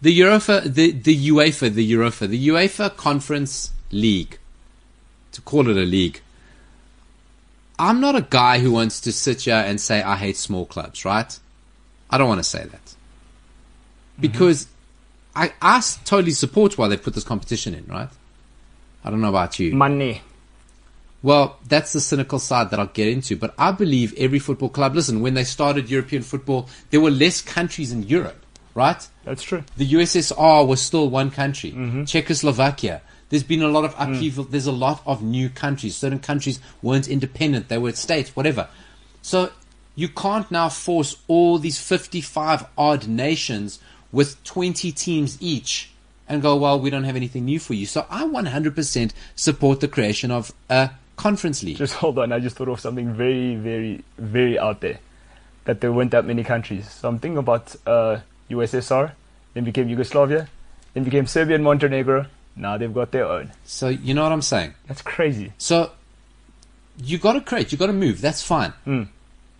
the 0.00 0.20
UEFA, 0.20 0.62
the, 0.72 0.92
the 0.92 1.28
UEFA, 1.28 1.72
the 1.72 1.92
UEFA, 1.92 2.26
the 2.28 2.48
UEFA 2.48 2.96
Conference 2.96 3.70
League, 3.90 4.38
to 5.40 5.50
call 5.50 5.68
it 5.68 5.76
a 5.76 5.86
league. 5.86 6.20
I'm 7.78 8.00
not 8.00 8.14
a 8.14 8.22
guy 8.22 8.58
who 8.58 8.72
wants 8.72 9.00
to 9.00 9.12
sit 9.12 9.42
here 9.42 9.54
and 9.54 9.80
say 9.80 10.02
I 10.02 10.16
hate 10.16 10.36
small 10.36 10.66
clubs, 10.66 11.04
right? 11.04 11.38
I 12.10 12.18
don't 12.18 12.28
want 12.28 12.40
to 12.40 12.44
say 12.44 12.64
that 12.64 12.84
mm-hmm. 12.84 14.20
because 14.20 14.66
I, 15.34 15.52
I 15.62 15.78
s- 15.78 15.98
totally 16.04 16.32
support 16.32 16.76
why 16.76 16.88
they 16.88 16.96
put 16.96 17.14
this 17.14 17.24
competition 17.24 17.74
in, 17.74 17.86
right? 17.86 18.08
I 19.04 19.10
don't 19.10 19.20
know 19.20 19.30
about 19.30 19.58
you. 19.58 19.72
Money. 19.72 20.22
Well, 21.22 21.58
that's 21.66 21.92
the 21.92 22.00
cynical 22.00 22.38
side 22.38 22.70
that 22.70 22.80
I'll 22.80 22.86
get 22.86 23.08
into. 23.08 23.36
But 23.36 23.54
I 23.58 23.72
believe 23.72 24.14
every 24.16 24.38
football 24.38 24.68
club, 24.68 24.94
listen, 24.94 25.20
when 25.20 25.34
they 25.34 25.44
started 25.44 25.90
European 25.90 26.22
football, 26.22 26.68
there 26.90 27.00
were 27.00 27.10
less 27.10 27.40
countries 27.40 27.92
in 27.92 28.02
Europe, 28.04 28.44
right? 28.74 29.06
That's 29.24 29.42
true. 29.42 29.64
The 29.76 29.86
USSR 29.86 30.66
was 30.66 30.80
still 30.80 31.08
one 31.08 31.30
country. 31.30 31.72
Mm-hmm. 31.72 32.04
Czechoslovakia. 32.04 33.02
There's 33.30 33.44
been 33.44 33.62
a 33.62 33.68
lot 33.68 33.84
of 33.84 33.94
upheaval. 33.96 34.44
There's 34.44 34.66
a 34.66 34.72
lot 34.72 35.02
of 35.06 35.22
new 35.22 35.48
countries. 35.48 35.96
Certain 35.96 36.18
countries 36.18 36.60
weren't 36.82 37.08
independent. 37.08 37.68
They 37.68 37.78
were 37.78 37.92
states, 37.92 38.36
whatever. 38.36 38.68
So 39.22 39.50
you 39.94 40.08
can't 40.08 40.50
now 40.50 40.68
force 40.68 41.16
all 41.28 41.58
these 41.58 41.80
55 41.80 42.66
odd 42.76 43.06
nations 43.06 43.78
with 44.12 44.42
20 44.44 44.90
teams 44.92 45.38
each 45.40 45.90
and 46.28 46.42
go, 46.42 46.56
well, 46.56 46.78
we 46.78 46.90
don't 46.90 47.04
have 47.04 47.16
anything 47.16 47.44
new 47.44 47.58
for 47.58 47.74
you. 47.74 47.86
So 47.86 48.06
I 48.10 48.24
100% 48.24 49.12
support 49.34 49.80
the 49.80 49.88
creation 49.88 50.30
of 50.30 50.52
a 50.68 50.90
conference 51.16 51.62
league. 51.62 51.76
Just 51.76 51.94
hold 51.94 52.18
on. 52.18 52.32
I 52.32 52.40
just 52.40 52.56
thought 52.56 52.68
of 52.68 52.80
something 52.80 53.12
very, 53.12 53.54
very, 53.56 54.02
very 54.18 54.58
out 54.58 54.80
there. 54.80 54.98
That 55.64 55.80
there 55.80 55.92
weren't 55.92 56.12
that 56.12 56.24
many 56.24 56.42
countries. 56.42 56.90
So 56.90 57.08
I'm 57.08 57.18
thinking 57.18 57.38
about 57.38 57.76
uh, 57.86 58.20
USSR, 58.50 59.12
then 59.54 59.64
became 59.64 59.88
Yugoslavia, 59.88 60.48
then 60.94 61.04
became 61.04 61.26
Serbia 61.26 61.56
and 61.56 61.64
Montenegro. 61.64 62.26
Now 62.56 62.76
they've 62.76 62.92
got 62.92 63.12
their 63.12 63.26
own. 63.26 63.52
So 63.64 63.88
you 63.88 64.12
know 64.14 64.22
what 64.22 64.32
I'm 64.32 64.42
saying? 64.42 64.74
That's 64.86 65.02
crazy. 65.02 65.52
So 65.58 65.92
you 67.02 67.18
got 67.18 67.32
to 67.34 67.40
create, 67.40 67.72
you 67.72 67.78
got 67.78 67.86
to 67.86 67.92
move. 67.92 68.20
That's 68.20 68.42
fine. 68.42 68.72
Mm. 68.86 69.08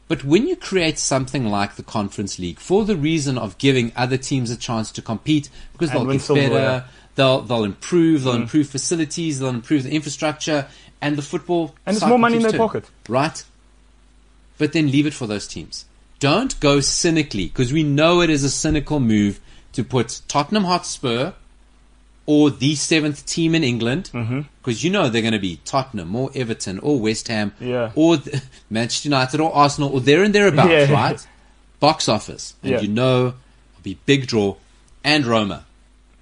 But 0.08 0.24
when 0.24 0.48
you 0.48 0.56
create 0.56 0.98
something 0.98 1.48
like 1.48 1.76
the 1.76 1.82
Conference 1.84 2.38
League 2.38 2.58
for 2.58 2.84
the 2.84 2.96
reason 2.96 3.38
of 3.38 3.56
giving 3.58 3.92
other 3.94 4.16
teams 4.16 4.50
a 4.50 4.56
chance 4.56 4.90
to 4.92 5.02
compete, 5.02 5.48
because 5.72 5.90
And 5.90 6.10
they'll 6.10 6.18
get 6.18 6.50
better, 6.50 6.84
they'll 7.14 7.40
they'll 7.42 7.64
improve, 7.64 8.22
Mm. 8.22 8.24
they'll 8.24 8.34
improve 8.34 8.68
facilities, 8.68 9.38
they'll 9.38 9.48
improve 9.50 9.84
the 9.84 9.92
infrastructure, 9.92 10.66
and 11.00 11.16
the 11.16 11.22
football. 11.22 11.74
And 11.86 11.96
there's 11.96 12.08
more 12.08 12.18
money 12.18 12.36
in 12.36 12.42
their 12.42 12.50
turning, 12.50 12.66
pocket. 12.66 12.84
right? 13.08 13.42
But 14.58 14.72
then 14.72 14.90
leave 14.90 15.06
it 15.06 15.14
for 15.14 15.26
those 15.26 15.46
teams. 15.46 15.86
Don't 16.18 16.58
go 16.60 16.80
cynically, 16.80 17.46
because 17.46 17.72
we 17.72 17.82
know 17.82 18.20
it 18.20 18.28
is 18.28 18.44
a 18.44 18.50
cynical 18.50 19.00
move 19.00 19.40
to 19.72 19.84
put 19.84 20.20
Tottenham 20.28 20.64
Hotspur 20.64 21.32
or 22.26 22.50
the 22.50 22.74
seventh 22.74 23.26
team 23.26 23.54
in 23.54 23.64
England, 23.64 24.10
Mm-hmm. 24.12 24.42
because 24.62 24.84
you 24.84 24.90
know 24.90 25.08
they're 25.08 25.22
going 25.22 25.32
to 25.32 25.38
be 25.40 25.60
Tottenham 25.64 26.14
or 26.14 26.30
Everton 26.34 26.78
or 26.78 26.98
West 27.00 27.28
Ham 27.28 27.52
Yeah. 27.60 27.90
or 27.94 28.18
th- 28.18 28.42
Manchester 28.70 29.08
United 29.08 29.40
or 29.40 29.52
Arsenal 29.54 29.90
or 29.92 30.00
there 30.00 30.22
and 30.22 30.34
thereabouts, 30.34 30.70
Yeah. 30.70 30.92
right? 30.92 31.26
Box 31.80 32.08
office, 32.08 32.54
and 32.62 32.72
Yeah. 32.72 32.80
you 32.80 32.88
know 32.88 33.18
it'll 33.28 33.82
be 33.82 33.98
big 34.06 34.26
draw 34.26 34.56
and 35.02 35.24
Roma 35.26 35.64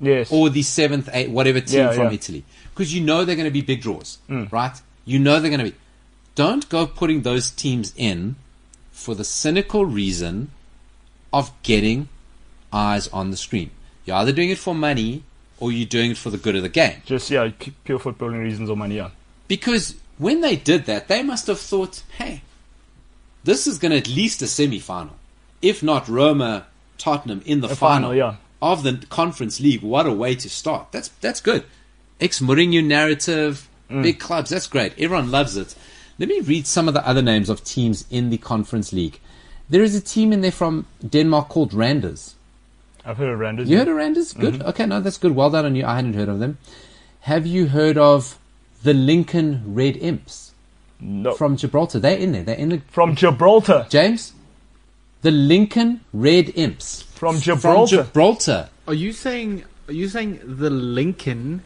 Yes. 0.00 0.30
or 0.30 0.48
the 0.50 0.62
seventh, 0.62 1.08
eighth, 1.12 1.30
whatever 1.30 1.60
team 1.60 1.92
from. 1.92 2.12
Italy, 2.12 2.44
because 2.74 2.94
you 2.94 3.00
know 3.00 3.24
they're 3.24 3.34
going 3.36 3.44
to 3.48 3.50
be 3.50 3.60
big 3.62 3.82
draws, 3.82 4.18
Mm. 4.30 4.50
right? 4.52 4.80
You 5.04 5.18
know 5.18 5.40
they're 5.40 5.50
going 5.50 5.64
to 5.64 5.70
be. 5.72 5.76
Don't 6.36 6.68
go 6.68 6.86
putting 6.86 7.22
those 7.22 7.50
teams 7.50 7.92
in 7.96 8.36
for 8.92 9.16
the 9.16 9.24
cynical 9.24 9.84
reason 9.84 10.52
of 11.32 11.50
getting 11.64 12.08
eyes 12.72 13.08
on 13.08 13.30
the 13.32 13.36
screen. 13.36 13.70
You're 14.04 14.16
either 14.16 14.32
doing 14.32 14.50
it 14.50 14.58
for 14.58 14.74
money 14.74 15.24
or 15.60 15.72
you're 15.72 15.86
doing 15.86 16.12
it 16.12 16.16
for 16.16 16.30
the 16.30 16.38
good 16.38 16.56
of 16.56 16.62
the 16.62 16.68
game. 16.68 17.02
Just 17.04 17.30
yeah, 17.30 17.50
pure 17.84 17.98
footballing 17.98 18.40
reasons 18.40 18.70
or 18.70 18.76
money. 18.76 18.96
Yeah. 18.96 19.10
Because 19.48 19.96
when 20.18 20.40
they 20.40 20.56
did 20.56 20.86
that, 20.86 21.08
they 21.08 21.22
must 21.22 21.46
have 21.46 21.60
thought, 21.60 22.02
hey, 22.18 22.42
this 23.44 23.66
is 23.66 23.78
going 23.78 23.92
to 23.92 23.98
at 23.98 24.08
least 24.08 24.42
a 24.42 24.46
semi 24.46 24.78
final. 24.78 25.16
If 25.62 25.82
not 25.82 26.08
Roma, 26.08 26.66
Tottenham 26.98 27.42
in 27.44 27.60
the 27.60 27.68
final, 27.68 28.10
final, 28.10 28.14
yeah. 28.14 28.36
of 28.60 28.82
the 28.82 29.04
Conference 29.08 29.60
League. 29.60 29.82
What 29.82 30.06
a 30.06 30.12
way 30.12 30.34
to 30.36 30.48
start. 30.48 30.92
That's, 30.92 31.08
that's 31.20 31.40
good. 31.40 31.64
Ex 32.20 32.40
Mourinho 32.40 32.84
narrative, 32.84 33.68
Mm. 33.90 34.02
big 34.02 34.18
clubs, 34.18 34.50
that's 34.50 34.66
great. 34.66 34.92
Everyone 34.98 35.30
loves 35.30 35.56
it. 35.56 35.74
Let 36.18 36.28
me 36.28 36.40
read 36.40 36.66
some 36.66 36.88
of 36.88 36.94
the 36.94 37.06
other 37.08 37.22
names 37.22 37.48
of 37.48 37.64
teams 37.64 38.04
in 38.10 38.28
the 38.28 38.36
Conference 38.36 38.92
League. 38.92 39.18
There 39.70 39.82
is 39.82 39.94
a 39.94 40.00
team 40.00 40.32
in 40.32 40.40
there 40.40 40.52
from 40.52 40.86
Denmark 41.06 41.48
called 41.48 41.72
Randers. 41.72 42.34
I've 43.08 43.16
heard 43.16 43.30
of 43.32 43.38
Randers. 43.38 43.70
You 43.70 43.78
heard 43.78 43.88
of 43.88 43.96
Randers? 43.96 44.34
Good. 44.34 44.54
Mm-hmm. 44.54 44.68
Okay, 44.68 44.84
no, 44.84 45.00
that's 45.00 45.16
good. 45.16 45.34
Well 45.34 45.48
done 45.48 45.64
on 45.64 45.74
you. 45.74 45.86
I 45.86 45.96
hadn't 45.96 46.12
heard 46.12 46.28
of 46.28 46.40
them. 46.40 46.58
Have 47.20 47.46
you 47.46 47.68
heard 47.68 47.96
of 47.96 48.38
the 48.82 48.92
Lincoln 48.92 49.62
Red 49.66 49.96
Imps 49.96 50.52
No. 51.00 51.32
from 51.34 51.56
Gibraltar? 51.56 52.00
They're 52.00 52.18
in 52.18 52.32
there. 52.32 52.42
They're 52.42 52.56
in 52.56 52.68
the 52.68 52.82
From 52.88 53.16
Gibraltar. 53.16 53.86
James. 53.88 54.34
The 55.22 55.30
Lincoln 55.30 56.02
Red 56.12 56.52
Imps 56.54 57.02
From 57.02 57.36
from 57.36 57.40
Gibraltar. 57.40 58.04
Gibraltar. 58.04 58.68
Are 58.86 58.94
you 58.94 59.12
saying? 59.12 59.64
Are 59.88 59.92
you 59.94 60.08
saying 60.08 60.40
the 60.44 60.68
Lincoln 60.70 61.62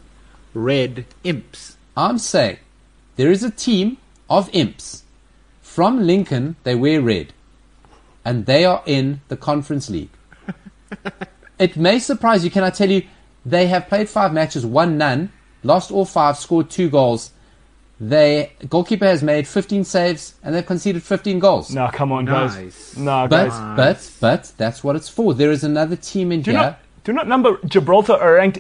Red 0.55 1.07
Imps? 1.25 1.77
I'm 1.97 2.19
saying 2.19 2.59
there 3.17 3.33
is 3.33 3.43
a 3.43 3.51
team 3.51 3.99
of 4.31 4.49
imps 4.55 5.03
from 5.61 6.07
Lincoln. 6.07 6.55
They 6.63 6.77
wear 6.77 7.03
red, 7.03 7.33
and 8.25 8.47
they 8.47 8.65
are 8.65 8.83
in 8.87 9.21
the 9.29 9.37
Conference 9.37 9.91
League. 9.91 10.09
it 11.59 11.77
may 11.77 11.99
surprise 11.99 12.45
you. 12.45 12.51
Can 12.51 12.65
I 12.65 12.71
tell 12.71 12.91
you? 12.91 13.03
They 13.45 13.67
have 13.67 13.89
played 13.89 14.09
five 14.09 14.33
matches, 14.33 14.65
won 14.65 14.97
none, 14.99 15.33
lost 15.63 15.91
all 15.91 16.05
five, 16.05 16.37
scored 16.37 16.71
two 16.71 16.89
goals. 16.91 17.33
They 18.01 18.53
goalkeeper 18.69 19.05
has 19.05 19.23
made 19.23 19.47
15 19.47 19.85
saves 19.85 20.35
and 20.43 20.55
they've 20.55 20.67
conceded 20.67 21.03
15 21.03 21.39
goals. 21.39 21.73
No, 21.73 21.89
come 21.93 22.11
on, 22.11 22.25
guys. 22.25 22.57
Nice. 22.57 22.97
Nah, 22.97 23.27
but 23.29 23.49
guys. 23.51 23.77
but 23.77 24.11
but 24.21 24.53
that's 24.57 24.83
what 24.83 24.97
it's 24.97 25.09
for. 25.09 25.35
There 25.35 25.53
is 25.53 25.63
another 25.63 25.95
team 25.97 26.33
in 26.33 26.43
Do 26.43 26.51
here. 26.51 26.61
not 26.61 26.79
do 27.05 27.13
not 27.13 27.29
number 27.29 27.59
Gibraltar 27.65 28.15
are 28.15 28.35
ranked 28.35 28.59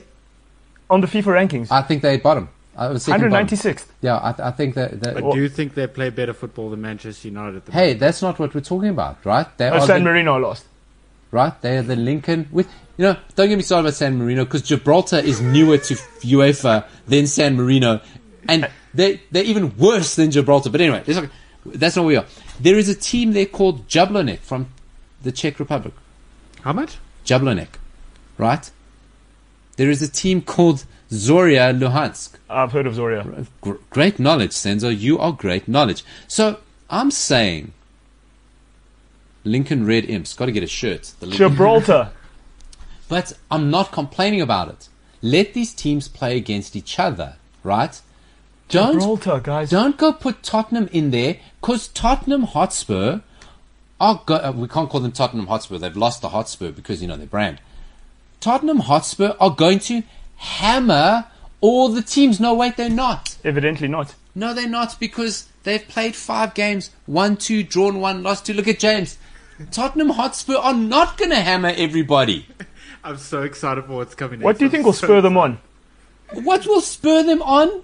on 0.88 1.00
the 1.00 1.08
FIFA 1.08 1.48
rankings. 1.48 1.72
I 1.72 1.82
think 1.82 2.02
they 2.02 2.18
bottom. 2.18 2.50
I 2.76 2.88
was 2.88 3.02
second 3.02 3.30
bottom. 3.30 3.46
196th. 3.48 3.86
Yeah, 4.00 4.18
I, 4.22 4.32
th- 4.32 4.46
I 4.46 4.50
think 4.52 4.74
that. 4.76 5.00
that 5.00 5.16
I 5.16 5.20
Well- 5.20 5.32
do 5.32 5.40
you 5.40 5.48
think 5.48 5.74
they 5.74 5.86
play 5.88 6.10
better 6.10 6.32
football 6.34 6.70
than 6.70 6.80
Manchester 6.80 7.28
United. 7.28 7.56
At 7.56 7.66
the 7.66 7.72
hey, 7.72 7.94
that's 7.94 8.22
not 8.22 8.38
what 8.38 8.54
we're 8.54 8.60
talking 8.60 8.90
about, 8.90 9.24
right? 9.26 9.46
They 9.58 9.68
Oh, 9.70 9.74
are 9.74 9.80
San 9.80 10.04
the- 10.04 10.10
Marino 10.10 10.38
lost. 10.38 10.66
Right? 11.32 11.60
They 11.62 11.78
are 11.78 11.82
the 11.82 11.96
Lincoln 11.96 12.48
with 12.52 12.68
you 12.96 13.04
know. 13.04 13.16
Don't 13.34 13.48
get 13.48 13.56
me 13.56 13.62
started 13.62 13.88
about 13.88 13.94
San 13.94 14.18
Marino 14.18 14.44
because 14.44 14.62
Gibraltar 14.62 15.16
is 15.16 15.40
newer 15.40 15.78
to 15.78 15.94
UEFA 15.94 16.86
than 17.08 17.26
San 17.26 17.56
Marino, 17.56 18.00
and 18.46 18.68
they 18.92 19.20
they're 19.30 19.42
even 19.42 19.76
worse 19.78 20.14
than 20.14 20.30
Gibraltar. 20.30 20.70
But 20.70 20.82
anyway, 20.82 21.02
that's 21.04 21.18
not, 21.18 21.30
that's 21.64 21.96
not 21.96 22.02
where 22.02 22.08
we 22.08 22.16
are. 22.16 22.26
There 22.60 22.76
is 22.76 22.88
a 22.88 22.94
team 22.94 23.32
there 23.32 23.46
called 23.46 23.88
Jablonec 23.88 24.40
from 24.40 24.68
the 25.22 25.32
Czech 25.32 25.58
Republic. 25.58 25.94
How 26.60 26.74
much? 26.74 26.98
Jablonec, 27.24 27.68
right? 28.36 28.70
There 29.76 29.90
is 29.90 30.02
a 30.02 30.08
team 30.08 30.42
called 30.42 30.84
Zorya 31.10 31.76
Luhansk. 31.76 32.34
I've 32.50 32.72
heard 32.72 32.86
of 32.86 32.94
Zorya. 32.94 33.46
Great 33.90 34.18
knowledge, 34.18 34.50
Senzo. 34.50 34.96
You 34.96 35.18
are 35.18 35.32
great 35.32 35.66
knowledge. 35.66 36.04
So 36.28 36.58
I'm 36.90 37.10
saying. 37.10 37.72
Lincoln 39.44 39.86
Red 39.86 40.04
Imps. 40.04 40.34
Got 40.34 40.46
to 40.46 40.52
get 40.52 40.62
a 40.62 40.68
shirt. 40.68 41.12
The 41.20 41.26
Gibraltar. 41.26 42.10
but 43.08 43.32
I'm 43.50 43.70
not 43.70 43.92
complaining 43.92 44.40
about 44.40 44.68
it. 44.68 44.88
Let 45.20 45.54
these 45.54 45.72
teams 45.72 46.08
play 46.08 46.36
against 46.36 46.74
each 46.74 46.98
other, 46.98 47.36
right? 47.62 48.00
Don't 48.68 48.94
Gibraltar, 48.94 49.40
guys. 49.40 49.70
don't 49.70 49.98
go 49.98 50.12
put 50.12 50.42
Tottenham 50.42 50.88
in 50.92 51.10
there 51.10 51.36
because 51.60 51.88
Tottenham 51.88 52.44
Hotspur 52.44 53.20
are 54.00 54.22
go- 54.26 54.36
uh, 54.36 54.52
we 54.54 54.66
can't 54.66 54.88
call 54.88 55.00
them 55.00 55.12
Tottenham 55.12 55.46
Hotspur. 55.46 55.78
They've 55.78 55.96
lost 55.96 56.22
the 56.22 56.30
Hotspur 56.30 56.72
because 56.72 57.02
you 57.02 57.08
know 57.08 57.16
their 57.16 57.26
brand. 57.26 57.60
Tottenham 58.40 58.80
Hotspur 58.80 59.34
are 59.38 59.50
going 59.50 59.78
to 59.80 60.02
hammer 60.36 61.26
all 61.60 61.88
the 61.88 62.02
teams. 62.02 62.40
No, 62.40 62.54
wait, 62.54 62.76
they're 62.76 62.90
not. 62.90 63.36
Evidently 63.44 63.88
not. 63.88 64.14
No, 64.34 64.54
they're 64.54 64.68
not 64.68 64.98
because 64.98 65.48
they've 65.62 65.86
played 65.86 66.16
five 66.16 66.54
games, 66.54 66.90
one, 67.06 67.36
two, 67.36 67.62
drawn 67.62 68.00
one, 68.00 68.22
lost 68.22 68.46
two. 68.46 68.54
Look 68.54 68.66
at 68.66 68.78
James. 68.78 69.18
Tottenham 69.70 70.10
Hotspur 70.10 70.56
are 70.56 70.74
not 70.74 71.16
going 71.16 71.30
to 71.30 71.40
hammer 71.40 71.72
everybody. 71.76 72.46
I'm 73.04 73.18
so 73.18 73.42
excited 73.42 73.84
for 73.84 73.94
what's 73.96 74.14
coming. 74.14 74.38
Next. 74.40 74.44
What 74.44 74.58
do 74.58 74.64
you 74.64 74.68
I'm 74.68 74.70
think 74.72 74.84
will 74.86 74.92
so 74.92 75.06
spur 75.06 75.20
them 75.20 75.36
on? 75.36 75.58
What 76.32 76.66
will 76.66 76.80
spur 76.80 77.22
them 77.24 77.42
on? 77.42 77.82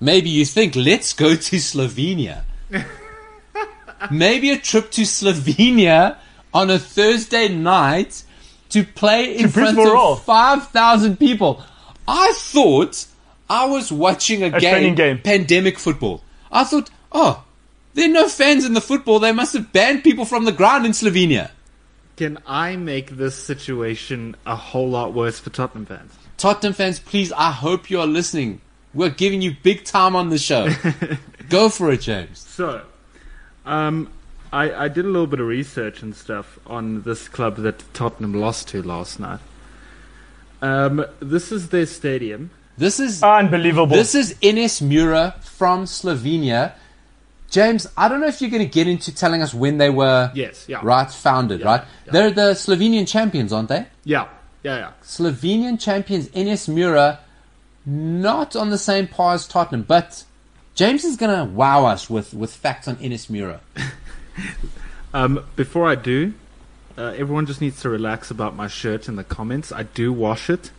Maybe 0.00 0.30
you 0.30 0.46
think, 0.46 0.74
let's 0.74 1.12
go 1.12 1.34
to 1.34 1.56
Slovenia. 1.56 2.44
Maybe 4.10 4.50
a 4.50 4.58
trip 4.58 4.90
to 4.92 5.02
Slovenia 5.02 6.16
on 6.54 6.70
a 6.70 6.78
Thursday 6.78 7.48
night 7.48 8.22
to 8.70 8.84
play 8.84 9.36
in 9.36 9.44
To 9.44 9.48
front 9.48 9.78
of 9.78 10.22
5,000 10.22 11.18
people. 11.18 11.62
I 12.06 12.32
thought 12.36 13.06
I 13.50 13.66
was 13.66 13.92
watching 13.92 14.42
a, 14.42 14.50
training 14.58 14.94
game. 14.94 15.18
pandemic 15.18 15.78
football. 15.78 16.22
I 16.50 16.64
thought, 16.64 16.88
oh, 17.12 17.44
there 17.94 18.08
are 18.08 18.12
no 18.12 18.28
fans 18.28 18.64
in 18.64 18.74
the 18.74 18.80
football. 18.80 19.18
They 19.18 19.32
must 19.32 19.54
have 19.54 19.72
banned 19.72 20.04
people 20.04 20.24
from 20.24 20.44
the 20.44 20.52
ground 20.52 20.86
in 20.86 20.92
Slovenia. 20.92 21.50
Can 22.16 22.38
I 22.46 22.76
make 22.76 23.10
this 23.10 23.36
situation 23.36 24.36
a 24.44 24.56
whole 24.56 24.88
lot 24.88 25.14
worse 25.14 25.38
for 25.38 25.50
Tottenham 25.50 25.86
fans? 25.86 26.12
Tottenham 26.36 26.72
fans, 26.72 26.98
please, 26.98 27.32
I 27.32 27.50
hope 27.52 27.90
you 27.90 28.00
are 28.00 28.06
listening. 28.06 28.60
We're 28.94 29.10
giving 29.10 29.42
you 29.42 29.54
big 29.62 29.84
time 29.84 30.16
on 30.16 30.28
the 30.30 30.38
show. 30.38 30.68
Go 31.48 31.68
for 31.68 31.92
it, 31.92 32.00
James. 32.00 32.38
So, 32.38 32.82
um, 33.64 34.10
I, 34.52 34.72
I 34.84 34.88
did 34.88 35.04
a 35.04 35.08
little 35.08 35.26
bit 35.26 35.40
of 35.40 35.46
research 35.46 36.02
and 36.02 36.14
stuff 36.14 36.58
on 36.66 37.02
this 37.02 37.28
club 37.28 37.56
that 37.56 37.84
Tottenham 37.94 38.34
lost 38.34 38.68
to 38.68 38.82
last 38.82 39.20
night. 39.20 39.40
Um, 40.60 41.04
this 41.20 41.52
is 41.52 41.68
their 41.68 41.86
stadium. 41.86 42.50
This 42.76 42.98
is 43.00 43.22
Unbelievable. 43.22 43.94
this 43.94 44.14
is 44.14 44.34
NS 44.42 44.82
Mura 44.82 45.34
from 45.42 45.84
Slovenia. 45.84 46.72
James, 47.50 47.86
I 47.96 48.08
don't 48.08 48.20
know 48.20 48.26
if 48.26 48.40
you're 48.40 48.50
going 48.50 48.62
to 48.62 48.72
get 48.72 48.86
into 48.86 49.14
telling 49.14 49.40
us 49.42 49.54
when 49.54 49.78
they 49.78 49.88
were 49.90 50.30
Yes, 50.34 50.66
yeah. 50.68 50.80
right 50.82 51.10
founded, 51.10 51.62
right? 51.62 51.82
yeah. 52.06 52.12
They're 52.12 52.30
the 52.30 52.50
Slovenian 52.52 53.08
champions, 53.08 53.52
aren't 53.52 53.68
they? 53.70 53.86
Yeah, 54.04 54.28
yeah, 54.62 54.76
yeah. 54.78 54.92
Slovenian 55.02 55.80
champions 55.80 56.28
NS 56.36 56.68
Mura, 56.68 57.20
not 57.86 58.54
on 58.54 58.68
the 58.70 58.76
same 58.78 59.06
par 59.06 59.34
as 59.34 59.48
Tottenham, 59.48 59.82
but 59.82 60.24
James 60.74 61.04
is 61.04 61.16
going 61.16 61.36
to 61.36 61.44
wow 61.52 61.86
us 61.86 62.10
with, 62.10 62.34
with 62.34 62.54
facts 62.54 62.86
on 62.86 62.98
NS 63.02 63.30
Mura. 63.30 63.60
Um, 65.14 65.44
before 65.56 65.88
I 65.88 65.94
do, 65.94 66.34
uh, 66.96 67.14
everyone 67.16 67.46
just 67.46 67.60
needs 67.62 67.80
to 67.80 67.88
relax 67.88 68.30
about 68.30 68.54
my 68.54 68.68
shirt 68.68 69.08
in 69.08 69.16
the 69.16 69.24
comments. 69.24 69.72
I 69.72 69.84
do 69.84 70.12
wash 70.12 70.50
it, 70.50 70.70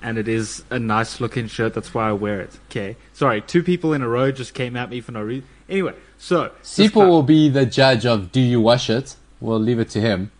and 0.00 0.18
it 0.18 0.28
is 0.28 0.62
a 0.70 0.78
nice 0.78 1.20
looking 1.20 1.48
shirt. 1.48 1.74
That's 1.74 1.92
why 1.92 2.08
I 2.08 2.12
wear 2.12 2.40
it. 2.40 2.58
Okay. 2.70 2.96
Sorry, 3.12 3.40
two 3.40 3.62
people 3.62 3.92
in 3.92 4.00
a 4.00 4.08
row 4.08 4.30
just 4.30 4.54
came 4.54 4.76
at 4.76 4.88
me 4.88 5.00
for 5.00 5.10
no 5.12 5.22
reason. 5.22 5.48
Anyway, 5.68 5.94
so 6.22 6.52
this 6.60 6.78
Sipo 6.78 6.92
club- 6.92 7.08
will 7.08 7.22
be 7.24 7.48
the 7.48 7.66
judge 7.66 8.06
of 8.06 8.30
do 8.30 8.40
you 8.40 8.60
wash 8.60 8.88
it? 8.88 9.16
We'll 9.40 9.58
leave 9.58 9.80
it 9.80 9.90
to 9.90 10.00
him. 10.00 10.30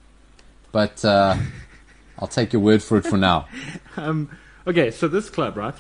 But 0.71 1.05
uh, 1.05 1.37
I'll 2.21 2.29
take 2.29 2.53
your 2.53 2.63
word 2.63 2.85
for 2.85 2.99
it 2.99 3.05
for 3.05 3.17
now. 3.17 3.49
Um, 3.97 4.31
okay, 4.65 4.93
so 4.93 5.09
this 5.09 5.29
club, 5.29 5.57
right? 5.57 5.75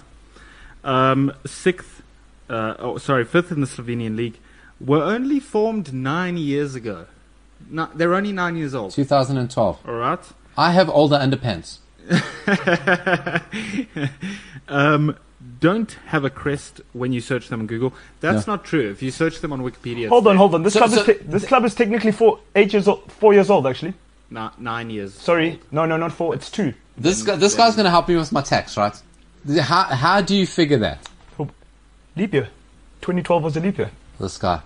Um, 0.83 1.33
sixth, 1.47 2.03
uh, 2.51 2.75
oh, 2.81 2.99
sorry, 2.99 3.25
fifth 3.25 3.53
in 3.53 3.61
the 3.61 3.67
Slovenian 3.69 4.17
league, 4.17 4.39
were 4.81 5.05
only 5.05 5.39
formed 5.39 5.95
nine 5.95 6.37
years 6.37 6.75
ago. 6.75 7.07
No, 7.71 7.89
they're 7.95 8.15
only 8.15 8.33
nine 8.33 8.57
years 8.57 8.75
old. 8.75 8.91
2012. 8.91 9.87
All 9.87 9.95
right. 9.95 10.19
I 10.59 10.73
have 10.73 10.91
older 10.91 11.17
underpants. 11.17 11.79
um, 14.69 15.17
don't 15.61 15.93
have 16.07 16.25
a 16.25 16.31
crest 16.31 16.81
when 16.93 17.13
you 17.13 17.21
search 17.21 17.49
them 17.49 17.61
on 17.61 17.67
Google. 17.67 17.93
That's 18.21 18.47
Yeah. 18.47 18.55
not 18.55 18.65
true. 18.65 18.91
If 18.91 19.03
you 19.03 19.11
search 19.11 19.41
them 19.41 19.53
on 19.53 19.61
Wikipedia, 19.63 20.09
hold 20.09 20.25
it's 20.25 20.31
on, 20.31 20.37
hold 20.37 20.55
on. 20.55 20.63
This 20.63 20.75
So- 20.75 20.81
club 20.81 20.91
so- 20.91 21.01
is 21.01 21.07
te- 21.07 21.25
this 21.25 21.45
club 21.47 21.65
is 21.65 21.75
technically 21.75 22.13
four, 22.13 22.39
eight 22.55 22.73
years 22.73 22.87
old, 22.89 23.11
four 23.13 23.33
years 23.35 23.51
old 23.51 23.67
actually. 23.67 23.95
ni- 24.31 24.49
nine 24.59 24.89
years. 24.91 25.13
Sorry, 25.15 25.61
no, 25.71 25.85
no, 25.87 25.97
not 25.97 26.13
four. 26.13 26.35
It's 26.35 26.51
two. 26.51 26.73
This 26.97 27.23
guy, 27.23 27.37
this 27.37 27.55
guy's 27.55 27.75
going 27.77 27.85
to 27.85 27.91
help 27.91 28.09
me 28.09 28.17
with 28.17 28.33
my 28.33 28.41
tax, 28.43 28.77
right? 28.77 28.95
How, 29.61 29.83
how 29.85 30.21
do 30.21 30.35
you 30.37 30.47
figure 30.47 30.79
that? 30.79 31.07
Leap 32.17 32.35
year. 32.35 32.49
2012 33.01 33.43
was 33.43 33.57
a 33.57 33.61
leap 33.61 33.79
year. 33.79 33.91
This 34.21 34.37
guy. 34.39 34.61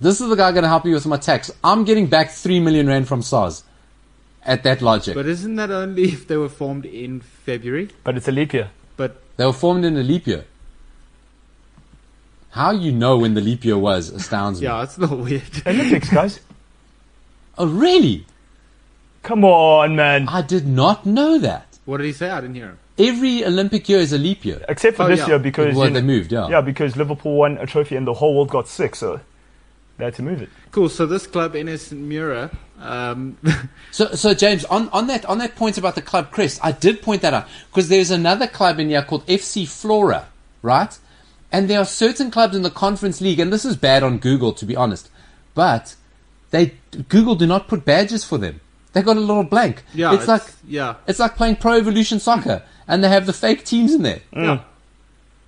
This 0.00 0.20
is 0.20 0.28
the 0.28 0.34
guy 0.36 0.50
going 0.52 0.62
to 0.62 0.68
help 0.68 0.84
me 0.84 0.92
with 0.92 1.06
my 1.06 1.16
tax. 1.16 1.50
I'm 1.62 1.84
getting 1.84 2.06
back 2.06 2.30
3 2.30 2.58
million 2.60 2.86
rand 2.88 3.06
from 3.08 3.22
SARS 3.22 3.64
at 4.44 4.62
that 4.64 4.80
logic. 4.82 5.14
But 5.14 5.26
isn't 5.26 5.56
that 5.56 5.70
only 5.70 6.04
if 6.04 6.26
they 6.26 6.36
were 6.36 6.48
formed 6.48 6.84
in 6.86 7.20
February? 7.20 7.90
But 8.04 8.16
it's 8.16 8.26
a 8.28 8.32
leap 8.32 8.52
year. 8.52 8.70
But 9.40 9.44
they 9.44 9.46
were 9.46 9.52
formed 9.54 9.86
in 9.86 9.96
a 9.96 10.02
leap 10.02 10.26
year. 10.26 10.44
How 12.50 12.72
you 12.72 12.92
know 12.92 13.16
when 13.16 13.32
the 13.32 13.40
leap 13.40 13.64
year 13.64 13.78
was 13.78 14.10
astounds 14.10 14.60
me. 14.60 14.66
yeah, 14.66 14.82
it's 14.82 14.98
not 14.98 15.08
little 15.08 15.24
weird. 15.24 15.42
Olympics, 15.66 16.10
guys. 16.10 16.40
Oh, 17.56 17.66
really? 17.66 18.26
Come 19.22 19.42
on, 19.46 19.96
man. 19.96 20.28
I 20.28 20.42
did 20.42 20.66
not 20.66 21.06
know 21.06 21.38
that. 21.38 21.78
What 21.86 21.96
did 21.98 22.04
he 22.06 22.12
say? 22.12 22.28
I 22.28 22.42
didn't 22.42 22.56
hear 22.56 22.66
him. 22.66 22.78
Every 22.98 23.42
Olympic 23.46 23.88
year 23.88 24.00
is 24.00 24.12
a 24.12 24.18
leap 24.18 24.44
year. 24.44 24.62
Except 24.68 24.98
for 24.98 25.04
Oh, 25.04 25.08
this 25.08 25.20
yeah. 25.20 25.28
year 25.28 25.38
because 25.38 25.74
Well, 25.74 25.88
you 25.88 25.94
they 25.94 26.00
know- 26.02 26.06
moved, 26.06 26.32
yeah. 26.32 26.48
yeah, 26.50 26.60
because 26.60 26.98
Liverpool 26.98 27.34
won 27.36 27.56
a 27.56 27.64
trophy 27.64 27.96
and 27.96 28.06
the 28.06 28.12
whole 28.12 28.34
world 28.36 28.50
got 28.50 28.68
sick, 28.68 28.94
so 28.94 29.20
they 30.00 30.06
had 30.06 30.14
to 30.16 30.22
move 30.22 30.42
it. 30.42 30.48
Cool. 30.72 30.88
So 30.88 31.06
this 31.06 31.26
club, 31.26 31.54
NS 31.54 31.92
Mura, 31.92 32.50
um, 32.80 33.36
So, 33.92 34.12
so 34.14 34.34
James, 34.34 34.64
on, 34.66 34.88
on 34.90 35.06
that 35.08 35.24
on 35.26 35.38
that 35.38 35.56
point 35.56 35.78
about 35.78 35.94
the 35.94 36.02
club 36.02 36.30
crest, 36.30 36.60
I 36.62 36.72
did 36.72 37.02
point 37.02 37.22
that 37.22 37.34
out 37.34 37.46
because 37.70 37.88
there's 37.88 38.10
another 38.10 38.46
club 38.46 38.78
in 38.78 38.88
here 38.88 39.02
called 39.02 39.26
FC 39.26 39.68
Flora, 39.68 40.28
right? 40.62 40.98
And 41.52 41.68
there 41.68 41.80
are 41.80 41.84
certain 41.84 42.30
clubs 42.30 42.54
in 42.56 42.62
the 42.62 42.70
Conference 42.70 43.20
League, 43.20 43.40
and 43.40 43.52
this 43.52 43.64
is 43.64 43.76
bad 43.76 44.02
on 44.02 44.18
Google 44.18 44.52
to 44.54 44.64
be 44.64 44.76
honest, 44.76 45.10
but 45.54 45.96
they 46.50 46.74
Google 47.08 47.34
do 47.34 47.46
not 47.46 47.68
put 47.68 47.84
badges 47.84 48.24
for 48.24 48.38
them. 48.38 48.60
They 48.92 49.02
got 49.02 49.16
a 49.16 49.20
little 49.20 49.44
blank. 49.44 49.84
yeah, 49.94 50.14
it's, 50.14 50.26
like 50.26 50.42
yeah, 50.66 50.96
it's 51.06 51.18
like 51.18 51.36
playing 51.36 51.56
Pro 51.56 51.74
Evolution 51.74 52.18
Soccer, 52.18 52.62
and 52.88 53.04
they 53.04 53.08
have 53.08 53.26
the 53.26 53.32
fake 53.32 53.64
teams 53.64 53.94
in 53.94 54.02
there. 54.02 54.20
yeah. 54.32 54.62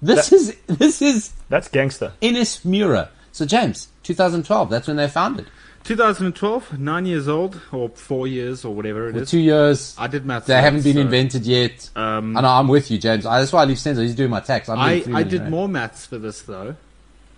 This 0.03 0.33
is 0.33 0.57
this 0.67 1.01
is 1.01 1.33
That's 1.49 1.69
gangster. 1.69 2.13
NS 2.23 2.65
Mura. 2.65 3.11
So 3.33 3.47
James, 3.47 3.89
2012, 4.03 4.71
that's 4.71 4.87
when 4.87 4.97
they 4.97 5.09
founded. 5.09 5.47
2012, 5.85 6.79
nine 6.79 7.07
years 7.07 7.27
old 7.29 7.61
or 7.73 7.89
four 7.89 8.27
years 8.29 8.65
or 8.65 8.73
whatever 8.75 9.09
it 9.09 9.13
For 9.15 9.23
is. 9.23 9.31
two 9.31 9.41
years, 9.41 9.97
I 9.99 10.07
did 10.07 10.25
maths. 10.25 10.47
they 10.47 10.55
once, 10.55 10.65
haven't 10.65 10.83
been 10.85 10.95
so- 10.95 11.01
invented 11.01 11.45
yet. 11.47 11.91
Um, 11.97 12.37
I 12.37 12.43
know 12.43 12.49
I'm 12.49 12.69
with 12.69 12.91
you, 12.91 12.99
James. 12.99 13.27
I, 13.27 13.41
that's 13.41 13.53
why 13.53 13.63
I 13.63 13.65
leave 13.65 13.79
Senzo. 13.79 14.03
He's 14.03 14.15
doing 14.15 14.31
my 14.31 14.41
tax. 14.41 14.69
I'm 14.69 14.79
I, 14.79 15.03
I 15.13 15.23
did 15.25 15.41
rand. 15.41 15.51
more 15.51 15.69
maths 15.69 16.07
for 16.07 16.19
this 16.19 16.43
though, 16.43 16.77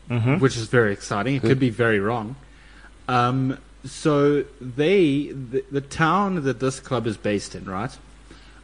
which 0.09 0.57
is 0.59 0.67
very 0.67 0.93
exciting. 0.93 1.37
It 1.37 1.43
Good. 1.43 1.49
could 1.49 1.59
be 1.61 1.71
very 1.71 2.01
wrong. 2.01 2.37
Um, 3.09 3.59
so 3.87 4.45
they, 4.61 5.29
the, 5.29 5.65
the 5.71 5.81
town 5.81 6.43
that 6.45 6.61
this 6.61 6.81
club 6.81 7.07
is 7.07 7.17
based 7.17 7.55
in, 7.55 7.65
right, 7.67 7.97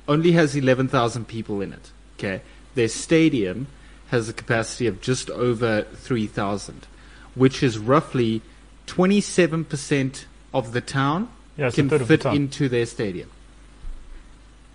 only 0.08 0.32
has 0.32 0.54
eleven 0.56 0.88
thousand 0.88 1.26
people 1.28 1.60
in 1.62 1.72
it. 1.72 1.90
Okay, 2.18 2.42
their 2.74 2.88
stadium 2.88 3.66
has 4.08 4.28
a 4.28 4.32
capacity 4.34 4.86
of 4.86 5.00
just 5.00 5.30
over 5.30 5.82
three 5.94 6.26
thousand, 6.26 6.86
which 7.34 7.62
is 7.62 7.78
roughly 7.78 8.42
twenty-seven 8.86 9.64
percent 9.66 10.26
of 10.52 10.72
the 10.72 10.80
town 10.80 11.28
Yeah, 11.56 11.70
can 11.70 11.88
third 11.88 12.00
of 12.02 12.08
the 12.08 12.14
fit 12.16 12.22
town. 12.22 12.36
into 12.36 12.68
their 12.68 12.86
stadium. 12.86 13.30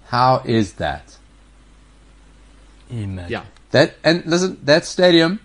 How 0.08 0.41
is 0.45 0.74
that? 0.74 1.18
Imagine. 2.89 3.32
Yeah. 3.32 3.43
That 3.72 3.95
and 4.03 4.26
listen, 4.26 4.60
that 4.64 4.86
stadium 4.86 5.39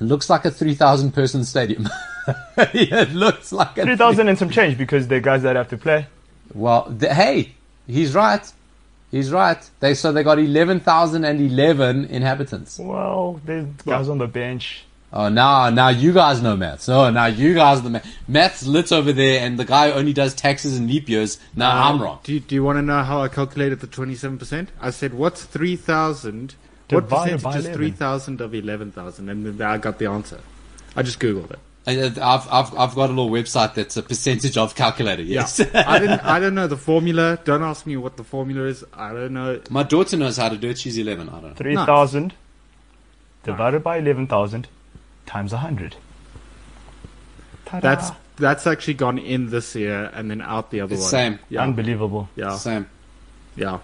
looks 0.00 0.28
like 0.30 0.44
a 0.44 0.50
three 0.50 0.74
thousand 0.74 1.12
person 1.12 1.44
stadium. 1.44 1.88
it 2.58 3.12
looks 3.14 3.52
like 3.52 3.74
3,000 3.74 4.28
and 4.28 4.38
some 4.38 4.50
change 4.50 4.76
because 4.76 5.08
they're 5.08 5.18
guys 5.20 5.42
that 5.44 5.56
have 5.56 5.68
to 5.68 5.78
play. 5.78 6.06
Well, 6.52 6.94
th- 6.98 7.12
hey, 7.12 7.54
he's 7.86 8.14
right. 8.14 8.42
He's 9.10 9.30
right. 9.32 9.58
They 9.80 9.94
so 9.94 10.12
they 10.12 10.22
got 10.22 10.38
eleven 10.38 10.80
thousand 10.80 11.24
and 11.24 11.40
eleven 11.40 12.04
inhabitants. 12.06 12.78
Well, 12.78 13.40
there's 13.44 13.66
guys 13.86 14.08
on 14.08 14.18
the 14.18 14.26
bench. 14.26 14.84
Oh, 15.10 15.28
now 15.30 15.70
now 15.70 15.88
you 15.88 16.12
guys 16.12 16.42
know 16.42 16.54
maths. 16.54 16.88
Oh, 16.88 17.08
now 17.10 17.26
you 17.26 17.54
guys 17.54 17.80
the 17.82 17.88
math. 17.90 18.06
Maths 18.28 18.66
lit 18.66 18.92
over 18.92 19.10
there, 19.12 19.40
and 19.44 19.58
the 19.58 19.64
guy 19.64 19.90
only 19.90 20.12
does 20.12 20.34
taxes 20.34 20.76
and 20.76 20.86
leap 20.88 21.08
years. 21.08 21.38
Now 21.56 21.70
I'm 21.88 21.94
Um, 21.96 22.02
wrong. 22.02 22.18
Do 22.24 22.34
you, 22.34 22.40
do 22.40 22.54
you 22.54 22.62
want 22.62 22.76
to 22.76 22.82
know 22.82 23.02
how 23.02 23.22
I 23.22 23.28
calculated 23.28 23.80
the 23.80 23.86
27%? 23.86 24.68
I 24.80 24.90
said, 24.90 25.14
what's 25.14 25.44
3,000? 25.44 26.54
What 26.90 27.08
percentage 27.08 27.56
is 27.56 27.68
3,000 27.68 28.40
of 28.42 28.54
11,000? 28.54 29.28
And 29.30 29.46
then 29.58 29.66
I 29.66 29.78
got 29.78 29.98
the 29.98 30.06
answer. 30.10 30.40
I 30.94 31.02
just 31.02 31.18
Googled 31.20 31.52
it. 31.52 31.58
I've, 31.86 32.46
I've 32.52 32.74
I've 32.78 32.94
got 32.94 33.08
a 33.08 33.14
little 33.14 33.30
website 33.30 33.72
that's 33.72 33.96
a 33.96 34.02
percentage 34.02 34.58
of 34.58 34.74
calculator. 34.74 35.22
Yes. 35.22 35.58
I 35.74 35.98
didn't. 35.98 36.20
I 36.22 36.38
don't 36.38 36.54
know 36.54 36.66
the 36.66 36.76
formula. 36.76 37.38
Don't 37.44 37.62
ask 37.62 37.86
me 37.86 37.96
what 37.96 38.18
the 38.18 38.24
formula 38.24 38.66
is. 38.66 38.84
I 38.92 39.14
don't 39.14 39.32
know. 39.32 39.58
My 39.70 39.84
daughter 39.84 40.18
knows 40.18 40.36
how 40.36 40.50
to 40.50 40.58
do 40.58 40.68
it. 40.68 40.76
She's 40.78 40.98
eleven. 40.98 41.30
I 41.30 41.40
don't 41.40 41.42
know. 41.44 41.54
3,000 41.54 42.34
divided 43.44 43.82
by 43.82 43.96
11,000 43.98 44.68
times 45.28 45.52
100. 45.52 45.94
Ta-da. 47.66 47.80
That's 47.80 48.10
that's 48.36 48.66
actually 48.66 48.94
gone 48.94 49.18
in 49.18 49.50
this 49.50 49.74
year 49.74 50.10
and 50.14 50.30
then 50.30 50.40
out 50.40 50.70
the 50.70 50.80
other 50.80 50.94
It's 50.94 51.02
one. 51.02 51.10
same. 51.10 51.38
Yeah. 51.50 51.62
unbelievable. 51.62 52.28
yeah. 52.36 52.56
Same. 52.56 52.88
Yeah. 53.56 53.78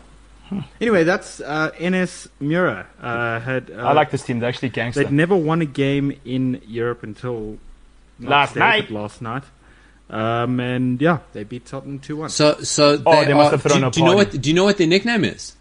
Anyway, 0.81 1.03
that's 1.05 1.41
uh, 1.41 1.71
NS 1.83 2.29
Mura. 2.39 2.87
Uh, 3.01 3.41
had 3.41 3.71
uh, 3.71 3.77
I 3.79 3.93
like 3.93 4.11
this 4.11 4.23
team. 4.23 4.39
They're 4.39 4.49
actually 4.49 4.69
gangster. 4.69 5.03
They'd 5.03 5.11
never 5.13 5.35
won 5.35 5.61
a 5.63 5.67
game 5.67 6.17
in 6.25 6.61
Europe 6.67 7.03
until 7.03 7.59
Last 8.21 8.53
today, 8.53 8.61
night. 8.61 8.91
Last 8.91 9.21
night. 9.23 9.43
Um, 10.11 10.61
and 10.61 11.01
yeah, 11.01 11.19
they 11.33 11.43
beat 11.45 11.67
Tottenham 11.67 11.99
two 11.99 12.17
one. 12.19 12.29
So 12.29 12.61
so 12.63 13.03
Oh, 13.05 13.25
they 13.25 13.33
must 13.35 13.49
are- 13.49 13.51
have 13.57 13.63
thrown 13.63 13.81
do, 13.81 13.87
a 13.89 13.91
do 13.91 14.01
you 14.01 14.07
know 14.07 14.15
what 14.17 14.31
do 14.41 14.49
you 14.49 14.55
know 14.55 14.65
what 14.65 14.77
their 14.79 14.87
nickname 14.87 15.25
is? 15.25 15.57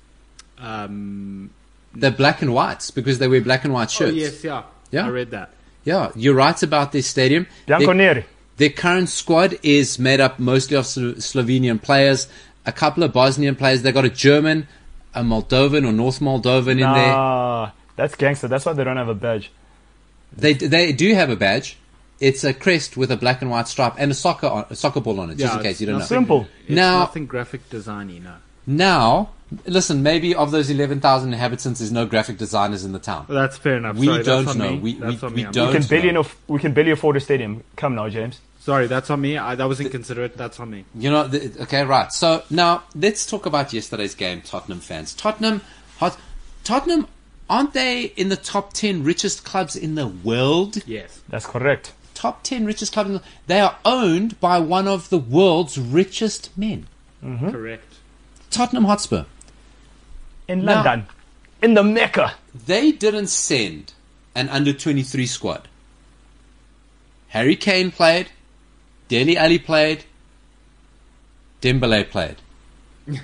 Um, 0.60 1.50
They're 1.96 2.12
black 2.12 2.42
and 2.42 2.54
whites 2.54 2.92
because 2.92 3.18
they 3.20 3.28
wear 3.28 3.42
black 3.42 3.64
and 3.64 3.74
white 3.74 3.90
shirts. 3.90 4.12
oh 4.16 4.20
shirts. 4.20 4.36
yes, 4.36 4.44
yeah, 4.44 4.64
Yeah. 4.92 5.08
I 5.08 5.10
read 5.10 5.32
that. 5.32 5.50
Yeah, 5.84 6.12
you're 6.16 6.36
right 6.36 6.62
about 6.64 6.92
their 6.92 7.02
stadium. 7.02 7.48
Their, 7.66 7.80
Bianconeri. 7.80 8.24
their 8.58 8.70
current 8.70 9.10
squad 9.10 9.58
is 9.64 10.00
made 10.00 10.22
up 10.22 10.40
mostly 10.40 10.78
of 10.78 10.86
Slo- 10.86 11.14
Slovenian 11.14 11.82
players, 11.82 12.28
a 12.66 12.72
couple 12.72 13.04
of 13.04 13.12
Bosnian 13.14 13.56
players. 13.56 13.82
They 13.82 13.92
got 13.92 14.06
a 14.06 14.10
German, 14.10 14.68
a 15.14 15.22
Moldovan 15.24 15.86
or 15.88 15.92
North 15.92 16.20
Moldovan 16.20 16.72
in 16.72 16.78
there. 16.80 16.88
Nah, 17.14 17.72
that's 17.96 18.16
gangster. 18.16 18.48
That's 18.48 18.66
why 18.66 18.74
they 18.74 18.84
don't 18.84 18.98
have 18.98 19.10
a 19.10 19.16
badge. 19.16 19.52
They 20.36 20.54
they 20.54 20.94
do 20.94 21.14
have 21.14 21.30
a 21.30 21.36
badge. 21.36 21.78
It's 22.20 22.44
a 22.46 22.54
crest 22.54 22.96
with 22.96 23.12
a 23.12 23.18
black 23.18 23.42
and 23.42 23.52
white 23.52 23.68
stripe 23.68 23.96
and 23.98 24.10
a 24.10 24.14
soccer 24.14 24.48
on, 24.48 24.66
a 24.70 24.76
soccer 24.76 25.02
ball 25.02 25.20
on 25.20 25.30
it, 25.32 25.38
just 25.38 25.52
yeah, 25.54 25.58
in 25.58 25.64
case 25.64 25.72
it's 25.74 25.82
you 25.82 25.88
don't 25.88 26.00
know. 26.00 26.06
Simple. 26.06 26.48
It's 26.68 26.76
Now- 26.76 27.00
nothing 27.00 27.26
graphic 27.26 27.70
designy. 27.70 28.22
No, 28.24 28.36
Now, 28.66 29.30
listen, 29.66 30.04
maybe 30.04 30.34
of 30.36 30.52
those 30.52 30.70
11,000 30.70 31.34
inhabitants, 31.34 31.80
there's 31.80 31.92
no 31.92 32.06
graphic 32.06 32.38
designers 32.38 32.86
in 32.86 32.92
the 32.92 33.00
town. 33.00 33.26
That's 33.30 33.58
fair 33.58 33.78
enough. 33.78 33.98
We 33.98 34.08
Sorry, 34.08 34.24
don't 34.24 34.58
know. 34.58 34.72
Me. 34.72 34.80
We- 34.80 34.94
that's 34.94 35.22
we- 35.22 35.28
on 35.28 35.34
we 35.34 35.42
don't 35.44 35.48
We 35.48 35.54
Don't 35.54 35.72
can 35.74 35.84
barely 35.88 36.12
know. 36.12 36.20
aff- 36.22 36.38
we 36.48 36.60
can 36.60 36.74
barely 36.74 36.92
afford 36.92 37.18
a 37.18 37.20
stadium. 37.20 37.64
Come 37.76 37.96
now, 37.96 38.10
James. 38.10 38.40
Sorry, 38.60 38.88
that's 38.88 39.10
on 39.10 39.20
me. 39.20 39.38
I, 39.38 39.56
that 39.56 39.66
was 39.68 39.82
inconsiderate. 39.82 40.38
That's 40.38 40.58
on 40.60 40.70
me. 40.70 40.86
You 40.96 41.12
know, 41.12 41.28
th- 41.28 41.58
okay, 41.62 41.84
right. 41.84 42.14
So 42.14 42.44
now 42.50 42.84
let's 42.96 43.26
talk 43.26 43.46
about 43.46 43.74
yesterday's 43.74 44.16
game, 44.16 44.42
Tottenham 44.42 44.80
fans. 44.80 45.14
Tottenham, 45.14 45.60
hot, 45.98 46.18
Tottenham, 46.64 47.08
aren't 47.50 47.74
they 47.74 48.04
in 48.16 48.30
the 48.30 48.38
top 48.38 48.72
10 48.72 49.04
richest 49.04 49.44
clubs 49.44 49.76
in 49.76 49.96
the 49.96 50.08
world? 50.08 50.78
Yes, 50.88 51.20
That's 51.28 51.46
correct. 51.46 51.92
Top 52.14 52.44
10 52.44 52.66
richest 52.66 52.94
clubs 52.94 53.10
in 53.10 53.16
the 53.16 53.22
They 53.48 53.60
are 53.60 53.76
owned 53.84 54.40
by 54.40 54.60
one 54.60 54.88
of 54.88 55.10
the 55.10 55.18
world's 55.18 55.78
richest 55.78 56.58
men, 56.58 56.88
correct. 57.22 57.93
Tottenham 58.54 58.86
Hotspur. 58.86 59.26
In 60.48 60.64
Now- 60.64 60.84
London, 60.84 61.08
in 61.62 61.74
the 61.74 61.84
Mecca. 61.84 62.36
They 62.54 62.92
didn't 62.92 63.28
send 63.28 63.94
an 64.36 64.50
under 64.50 64.74
23 64.74 65.26
squad. 65.26 65.68
Harry 67.30 67.56
Kane 67.56 67.92
played, 67.92 68.30
Dele 69.08 69.38
Alli 69.38 69.58
played, 69.60 70.04
Dembele 71.62 72.10
played. 72.10 72.36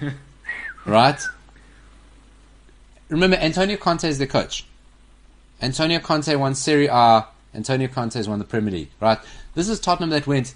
right? 0.86 1.22
Remember, 3.10 3.38
Antonio 3.38 3.78
Conte 3.78 4.08
is 4.08 4.18
the 4.18 4.28
coach. 4.28 4.66
Antonio 5.62 6.00
Conte 6.00 6.34
won 6.36 6.56
Serie 6.56 6.88
A. 6.88 7.26
Antonio 7.54 7.88
Conte 7.88 8.14
has 8.14 8.30
won 8.30 8.40
the 8.40 8.46
Premier 8.46 8.72
League. 8.72 8.90
Right? 9.00 9.20
This 9.56 9.68
is 9.68 9.80
Tottenham 9.80 10.10
that 10.12 10.26
went. 10.26 10.54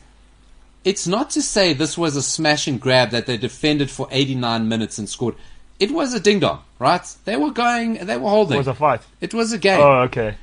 It's 0.84 1.08
not 1.08 1.30
to 1.32 1.42
say 1.42 1.74
this 1.74 1.98
was 1.98 2.16
a 2.16 2.22
smash 2.22 2.68
and 2.68 2.80
grab 2.80 3.12
that 3.12 3.26
they 3.26 3.38
defended 3.38 3.90
for 3.90 4.08
89 4.12 4.68
minutes 4.68 4.98
and 4.98 5.08
scored. 5.08 5.36
It 5.80 5.92
was 5.92 6.14
a 6.14 6.20
ding 6.20 6.40
dong, 6.40 6.62
right? 6.80 7.04
They 7.26 7.36
were 7.36 7.52
going, 7.52 8.06
they 8.06 8.18
were 8.18 8.30
holding. 8.30 8.56
It 8.56 8.60
was 8.60 8.68
a 8.68 8.74
fight. 8.74 9.02
It 9.22 9.34
was 9.34 9.54
a 9.54 9.58
game. 9.58 9.80
Oh, 9.80 10.02
okay. 10.04 10.36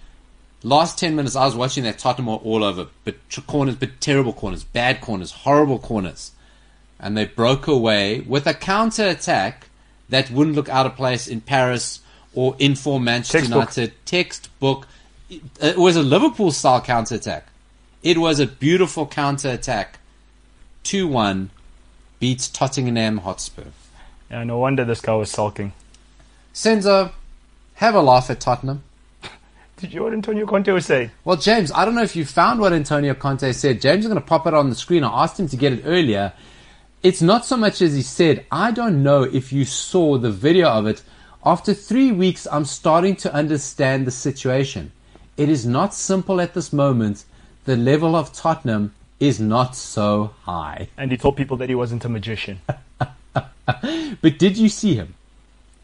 Last 0.63 0.99
10 0.99 1.17
minutes, 1.17 1.37
I 1.37 1.45
was 1.47 1.55
watching 1.55 1.85
that 1.85 1.99
Tottenham 1.99 2.29
all 2.29 2.65
over. 2.65 2.89
But 3.05 3.17
corners, 3.47 3.77
but 3.77 4.01
terrible 4.01 4.33
corners, 4.33 4.65
bad 4.65 5.01
corners, 5.01 5.33
horrible 5.33 5.79
corners. 5.79 6.33
And 6.99 7.17
they 7.17 7.25
broke 7.25 7.67
away 7.67 8.21
with 8.21 8.47
a 8.47 8.55
counter 8.55 9.07
attack 9.07 9.69
that 10.11 10.31
wouldn't 10.31 10.57
look 10.57 10.69
out 10.69 10.87
of 10.87 10.97
place 10.97 11.29
in 11.29 11.41
Paris 11.41 12.01
or 12.35 12.57
in 12.59 12.75
for 12.75 13.01
Manchester 13.01 13.39
Textbook. 13.39 13.77
United. 13.77 14.07
Textbook. 14.07 14.87
It, 15.31 15.43
it 15.61 15.79
was 15.79 15.97
a 15.97 16.03
Liverpool 16.03 16.53
style 16.53 16.81
counter 16.81 17.15
attack. 17.15 17.47
It 18.03 18.19
was 18.19 18.41
a 18.41 18.47
beautiful 18.47 19.07
counter 19.07 19.51
attack. 19.51 20.00
2 20.85 21.07
1 21.07 21.51
beats 22.19 22.49
Tottenham 22.49 23.19
Hotspur. 23.19 23.65
Yeah, 24.31 24.45
no 24.45 24.59
wonder 24.59 24.85
this 24.85 25.01
guy 25.01 25.15
was 25.15 25.31
sulking. 25.31 25.73
Senzo, 26.55 27.13
have 27.75 27.95
a 27.95 28.01
laugh 28.01 28.31
at 28.31 28.41
Tottenham. 28.41 28.83
Did 29.77 29.95
you 29.95 30.01
hear 30.01 30.03
what 30.03 30.13
Antonio 30.13 30.47
Conte 30.47 30.71
was 30.71 30.85
saying? 30.85 31.11
Well, 31.25 31.39
James, 31.39 31.73
I 31.73 31.87
don't 31.87 31.95
know 31.95 32.03
if 32.03 32.15
you 32.15 32.27
found 32.27 32.61
what 32.61 32.75
Antonio 32.75 33.15
Conte 33.15 33.51
said. 33.53 33.81
James 33.81 34.05
is 34.05 34.09
going 34.09 34.21
to 34.21 34.27
pop 34.27 34.47
it 34.47 34.53
on 34.53 34.69
the 34.69 34.77
screen. 34.77 35.05
I 35.05 35.23
asked 35.23 35.41
him 35.41 35.49
to 35.49 35.57
get 35.57 35.73
it 35.73 35.85
earlier. 35.87 36.35
It's 37.03 37.23
not 37.23 37.47
so 37.47 37.57
much 37.57 37.81
as 37.81 37.95
he 37.95 38.03
said. 38.03 38.45
I 38.53 38.73
don't 38.73 39.03
know 39.03 39.23
if 39.23 39.55
you 39.55 39.65
saw 39.65 40.19
the 40.19 40.31
video 40.31 40.69
of 40.69 40.87
it. 40.87 41.03
After 41.47 41.73
three 41.73 42.13
weeks, 42.13 42.47
I'm 42.53 42.67
starting 42.67 43.17
to 43.17 43.33
understand 43.33 44.07
the 44.07 44.11
situation. 44.11 44.93
It 45.39 45.49
is 45.49 45.65
not 45.65 45.95
simple 45.95 46.43
at 46.43 46.53
this 46.53 46.75
moment. 46.75 47.25
The 47.65 47.79
level 47.79 48.15
of 48.15 48.35
Tottenham 48.35 48.95
is 49.21 49.39
not 49.39 49.77
so 49.77 50.35
high. 50.43 50.89
And 50.97 51.13
he 51.13 51.17
told 51.17 51.37
people 51.37 51.57
that 51.59 51.69
he 51.69 51.75
wasn't 51.75 52.05
a 52.05 52.09
magician. 52.09 52.61
But 54.21 54.39
did 54.39 54.59
you 54.59 54.69
see 54.69 54.95
him? 54.95 55.15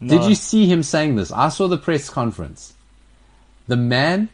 Did 0.05 0.25
you 0.25 0.35
see 0.35 0.67
him 0.67 0.83
saying 0.83 1.15
this? 1.15 1.31
I 1.31 1.49
saw 1.49 1.67
the 1.67 1.77
press 1.77 2.09
conference. 2.09 2.73
The 3.67 3.77
man 3.77 4.29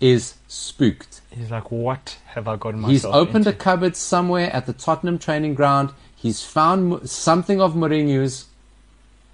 is 0.00 0.34
spooked. 0.48 1.20
He's 1.30 1.50
like, 1.50 1.70
what 1.70 2.18
have 2.26 2.48
I 2.48 2.56
gotten 2.56 2.80
myself 2.80 2.94
into 2.94 3.08
He's 3.08 3.28
opened 3.28 3.46
a 3.46 3.52
cupboard 3.52 3.96
somewhere 3.96 4.50
at 4.52 4.66
the 4.66 4.72
Tottenham 4.72 5.18
training 5.18 5.54
ground. 5.54 5.90
He's 6.14 6.42
found 6.42 7.08
something 7.08 7.60
of 7.60 7.74
Mourinho's. 7.74 8.46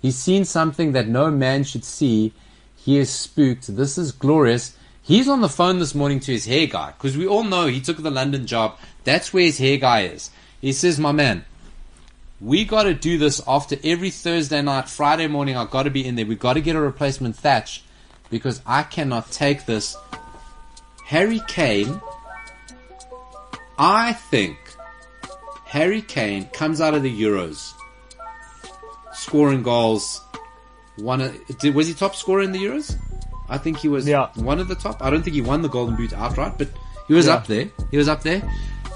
He's 0.03 0.17
seen 0.17 0.45
something 0.45 0.93
that 0.93 1.07
no 1.07 1.31
man 1.31 1.63
should 1.65 1.85
see. 1.85 2.33
He 2.77 2.99
is 2.99 3.11
spooked. 3.11 3.77
This 3.77 3.99
is 3.99 4.13
glorious. 4.13 4.77
He's 5.11 5.27
on 5.27 5.41
the 5.41 5.49
phone 5.49 5.81
this 5.81 5.93
morning 5.93 6.21
to 6.21 6.31
his 6.31 6.47
hair 6.47 6.69
guy 6.69 6.93
because 6.93 7.17
we 7.17 7.27
all 7.27 7.43
know 7.43 7.67
he 7.67 7.81
took 7.81 7.97
the 7.97 8.13
London 8.13 8.47
job. 8.47 8.79
That's 9.03 9.33
where 9.33 9.43
his 9.43 9.59
hair 9.59 9.77
guy 9.77 10.03
is. 10.03 10.31
He 10.61 10.73
says, 10.73 11.01
"My 11.01 11.11
man, 11.11 11.45
we 12.41 12.65
got 12.65 12.85
to 12.85 12.95
do 12.95 13.19
this 13.19 13.43
after 13.45 13.75
every 13.83 14.11
Thursday 14.11 14.63
night, 14.63 14.89
Friday 14.89 15.27
morning. 15.27 15.57
I 15.57 15.65
got 15.65 15.83
to 15.83 15.91
be 15.91 16.07
in 16.07 16.15
there. 16.15 16.27
We 16.27 16.37
got 16.37 16.53
to 16.53 16.61
get 16.61 16.77
a 16.77 16.81
replacement 16.81 17.35
Thatch 17.35 17.83
because 18.31 18.63
I 18.65 18.85
cannot 18.85 19.33
take 19.33 19.67
this." 19.67 19.97
Harry 21.07 21.41
Kane 21.49 22.01
I 23.81 24.13
think 24.13 24.59
Harry 25.65 26.03
Kane 26.03 26.45
comes 26.51 26.81
out 26.81 26.95
of 26.95 27.03
the 27.03 27.11
Euros, 27.11 27.73
scoring 29.13 29.65
goals. 29.65 30.21
One 30.95 31.19
was 31.75 31.89
he 31.89 31.95
top 31.95 32.15
scorer 32.15 32.43
in 32.43 32.53
the 32.53 32.63
Euros? 32.63 32.97
I 33.51 33.59
think 33.59 33.79
he 33.79 33.89
was 33.89 34.07
Yeah. 34.07 34.29
one 34.37 34.61
of 34.61 34.69
the 34.69 34.75
top. 34.77 35.03
I 35.03 35.11
don't 35.11 35.23
think 35.23 35.35
he 35.35 35.43
won 35.43 35.61
the 35.63 35.69
Golden 35.69 35.97
Boot 35.97 36.13
outright, 36.15 36.57
but 36.57 36.69
he 37.09 37.15
was 37.15 37.27
Yeah. 37.27 37.35
up 37.35 37.47
there. 37.47 37.69
He 37.91 37.97
was 37.99 38.09
up 38.09 38.23
there. 38.23 38.41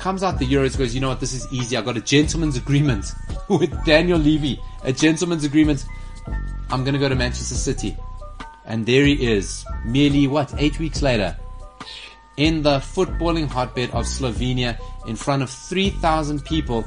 Comes 0.01 0.23
out 0.23 0.39
the 0.39 0.47
Euros, 0.47 0.77
goes, 0.79 0.95
you 0.95 1.01
know 1.01 1.09
what? 1.09 1.21
This 1.21 1.33
is 1.35 1.47
easy. 1.53 1.77
I 1.77 1.83
got 1.83 1.97
a 1.97 2.01
gentleman's 2.01 2.57
agreement 2.57 3.07
with 3.49 3.73
Daniel 3.85 4.19
Levy. 4.19 4.61
A 4.85 4.93
gentleman's 4.93 5.45
agreement. 5.45 5.85
I'm 6.71 6.85
going 6.85 6.95
to 6.95 7.01
go 7.01 7.09
to 7.09 7.15
Manchester 7.15 7.55
City, 7.55 7.97
and 8.67 8.87
there 8.87 9.05
he 9.05 9.15
is. 9.33 9.65
Merely 9.85 10.27
what? 10.27 10.53
Eight 10.59 10.79
weeks 10.79 11.03
later, 11.03 11.37
in 12.37 12.63
the 12.63 12.79
footballing 12.79 13.47
hotbed 13.49 13.91
of 13.91 14.05
Slovenia 14.07 14.79
in 15.07 15.17
front 15.17 15.43
of 15.43 15.51
3,000 15.51 16.45
people. 16.45 16.85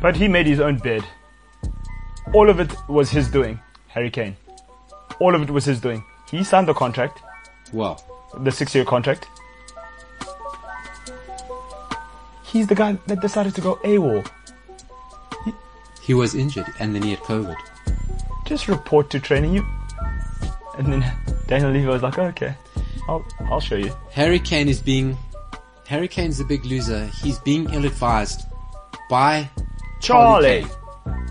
But 0.00 0.16
he 0.16 0.28
made 0.28 0.46
his 0.46 0.60
own 0.60 0.78
bed. 0.78 1.04
All 2.34 2.48
of 2.48 2.60
it 2.60 2.72
was 2.88 3.10
his 3.10 3.28
doing, 3.30 3.60
Harry 3.88 4.10
Kane. 4.10 4.36
All 5.20 5.34
of 5.34 5.42
it 5.42 5.50
was 5.50 5.64
his 5.64 5.80
doing. 5.80 6.02
He 6.32 6.42
signed 6.42 6.66
the 6.66 6.72
contract, 6.72 7.20
Well, 7.74 8.02
the 8.38 8.50
six 8.50 8.74
year 8.74 8.86
contract. 8.86 9.28
He's 12.42 12.66
the 12.66 12.74
guy 12.74 12.94
that 13.06 13.20
decided 13.20 13.54
to 13.54 13.60
go 13.60 13.76
AWOL. 13.84 14.26
he 16.02 16.14
was 16.14 16.34
injured 16.34 16.66
and 16.80 16.94
then 16.94 17.02
he 17.02 17.10
had 17.10 17.20
COVID. 17.20 17.56
Just 18.46 18.66
report 18.66 19.10
to 19.10 19.20
training 19.20 19.52
you. 19.54 19.66
And 20.78 20.90
then 20.90 21.04
Daniel 21.46 21.70
Levy 21.70 21.86
was 21.86 22.02
like, 22.02 22.18
okay, 22.18 22.54
I'll, 23.08 23.24
I'll 23.50 23.60
show 23.60 23.76
you. 23.76 23.94
Harry 24.10 24.40
Kane 24.40 24.70
is 24.70 24.80
being. 24.80 25.18
Harry 25.86 26.08
Kane's 26.08 26.40
a 26.40 26.44
big 26.44 26.64
loser. 26.64 27.06
He's 27.22 27.38
being 27.40 27.68
ill 27.74 27.84
advised 27.84 28.46
by 29.10 29.50
Charlie. 30.00 30.62
Kane. 30.64 31.26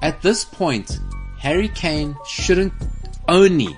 At 0.00 0.22
this 0.22 0.46
point, 0.46 0.98
Harry 1.38 1.68
Kane 1.68 2.16
shouldn't 2.26 2.72
only 3.28 3.76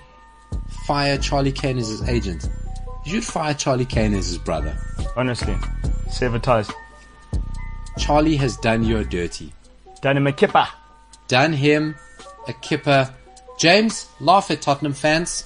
fire 0.87 1.19
Charlie 1.19 1.53
Kane 1.53 1.79
as 1.79 1.89
his 1.89 2.09
agent. 2.09 2.49
You 3.05 3.15
should 3.15 3.25
fire 3.25 3.55
Charlie 3.55 3.85
Kane 3.85 4.15
as 4.15 4.29
his 4.29 4.39
brother. 4.39 4.77
Honestly, 5.17 5.57
sever 6.11 6.39
ties. 6.39 6.71
Charlie 7.99 8.37
has 8.37 8.57
done 8.59 8.85
you 8.85 8.99
a 8.99 9.05
dirty. 9.05 9.53
Danny 10.01 10.21
McKipper. 10.21 10.69
Done 11.29 11.53
him 11.53 11.97
a 12.47 12.53
kipper. 12.53 13.13
James, 13.59 14.09
laugh 14.21 14.51
at 14.51 14.63
Tottenham 14.63 14.93
fans. 14.93 15.45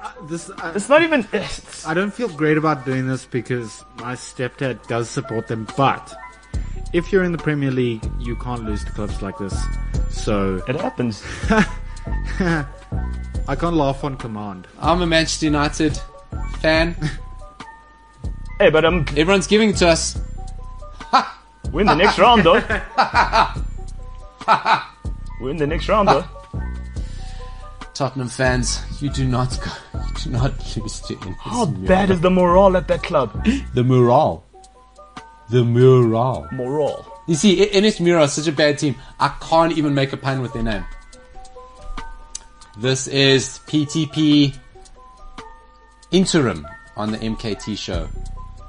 Uh, 0.00 0.12
this 0.26 0.50
I, 0.58 0.72
It's 0.74 0.88
not 0.88 1.02
even. 1.02 1.26
It's, 1.32 1.86
I 1.86 1.94
don't 1.94 2.12
feel 2.12 2.28
great 2.28 2.56
about 2.56 2.84
doing 2.84 3.08
this 3.08 3.24
because 3.24 3.84
my 3.96 4.14
stepdad 4.14 4.86
does 4.86 5.08
support 5.08 5.48
them, 5.48 5.66
but 5.76 6.14
if 6.92 7.10
you're 7.10 7.24
in 7.24 7.32
the 7.32 7.38
Premier 7.38 7.70
League, 7.70 8.04
you 8.20 8.36
can't 8.36 8.64
lose 8.64 8.84
to 8.84 8.92
clubs 8.92 9.22
like 9.22 9.38
this. 9.38 9.58
So 10.10 10.62
it 10.68 10.76
happens. 10.76 11.24
I 13.46 13.56
can't 13.56 13.76
laugh 13.76 14.04
on 14.04 14.16
command. 14.16 14.66
I'm 14.80 15.02
a 15.02 15.06
Manchester 15.06 15.46
United 15.46 15.98
fan. 16.60 16.96
Hey, 18.60 18.70
but 18.70 18.84
um, 18.84 19.04
Everyone's 19.16 19.48
giving 19.48 19.70
it 19.70 19.76
to 19.78 19.88
us. 19.88 20.16
we're 21.72 21.80
in 21.80 21.88
the 21.88 21.96
next 21.96 22.20
round 22.20 22.44
though. 22.44 22.54
we're 25.40 25.50
in 25.50 25.56
the 25.56 25.66
next 25.66 25.88
round 25.88 26.06
though. 26.08 26.24
Tottenham 27.94 28.28
fans, 28.28 28.80
you 29.02 29.10
do 29.10 29.26
not 29.26 29.58
go, 29.60 29.72
you 29.98 30.14
do 30.22 30.30
not 30.30 30.76
lose 30.76 31.00
to 31.00 31.14
Inter. 31.14 31.34
How 31.40 31.66
bad 31.66 32.10
is 32.10 32.20
the 32.20 32.30
morale 32.30 32.76
at 32.76 32.86
that 32.86 33.02
club? 33.02 33.44
the 33.74 33.82
morale? 33.82 34.44
The 35.50 35.64
morale. 35.64 36.46
Morale. 36.52 37.22
You 37.26 37.34
see, 37.34 37.60
I- 37.74 37.80
NS 37.80 37.98
Mura 37.98 38.22
is 38.22 38.34
such 38.34 38.46
a 38.46 38.52
bad 38.52 38.78
team. 38.78 38.94
I 39.18 39.34
can't 39.40 39.76
even 39.76 39.94
make 39.94 40.12
a 40.12 40.16
pun 40.16 40.42
with 40.42 40.52
their 40.52 40.62
name. 40.62 40.84
This 42.76 43.06
is 43.06 43.60
PTP 43.68 44.52
interim 46.10 46.66
on 46.96 47.12
the 47.12 47.18
MKT 47.18 47.78
show. 47.78 48.08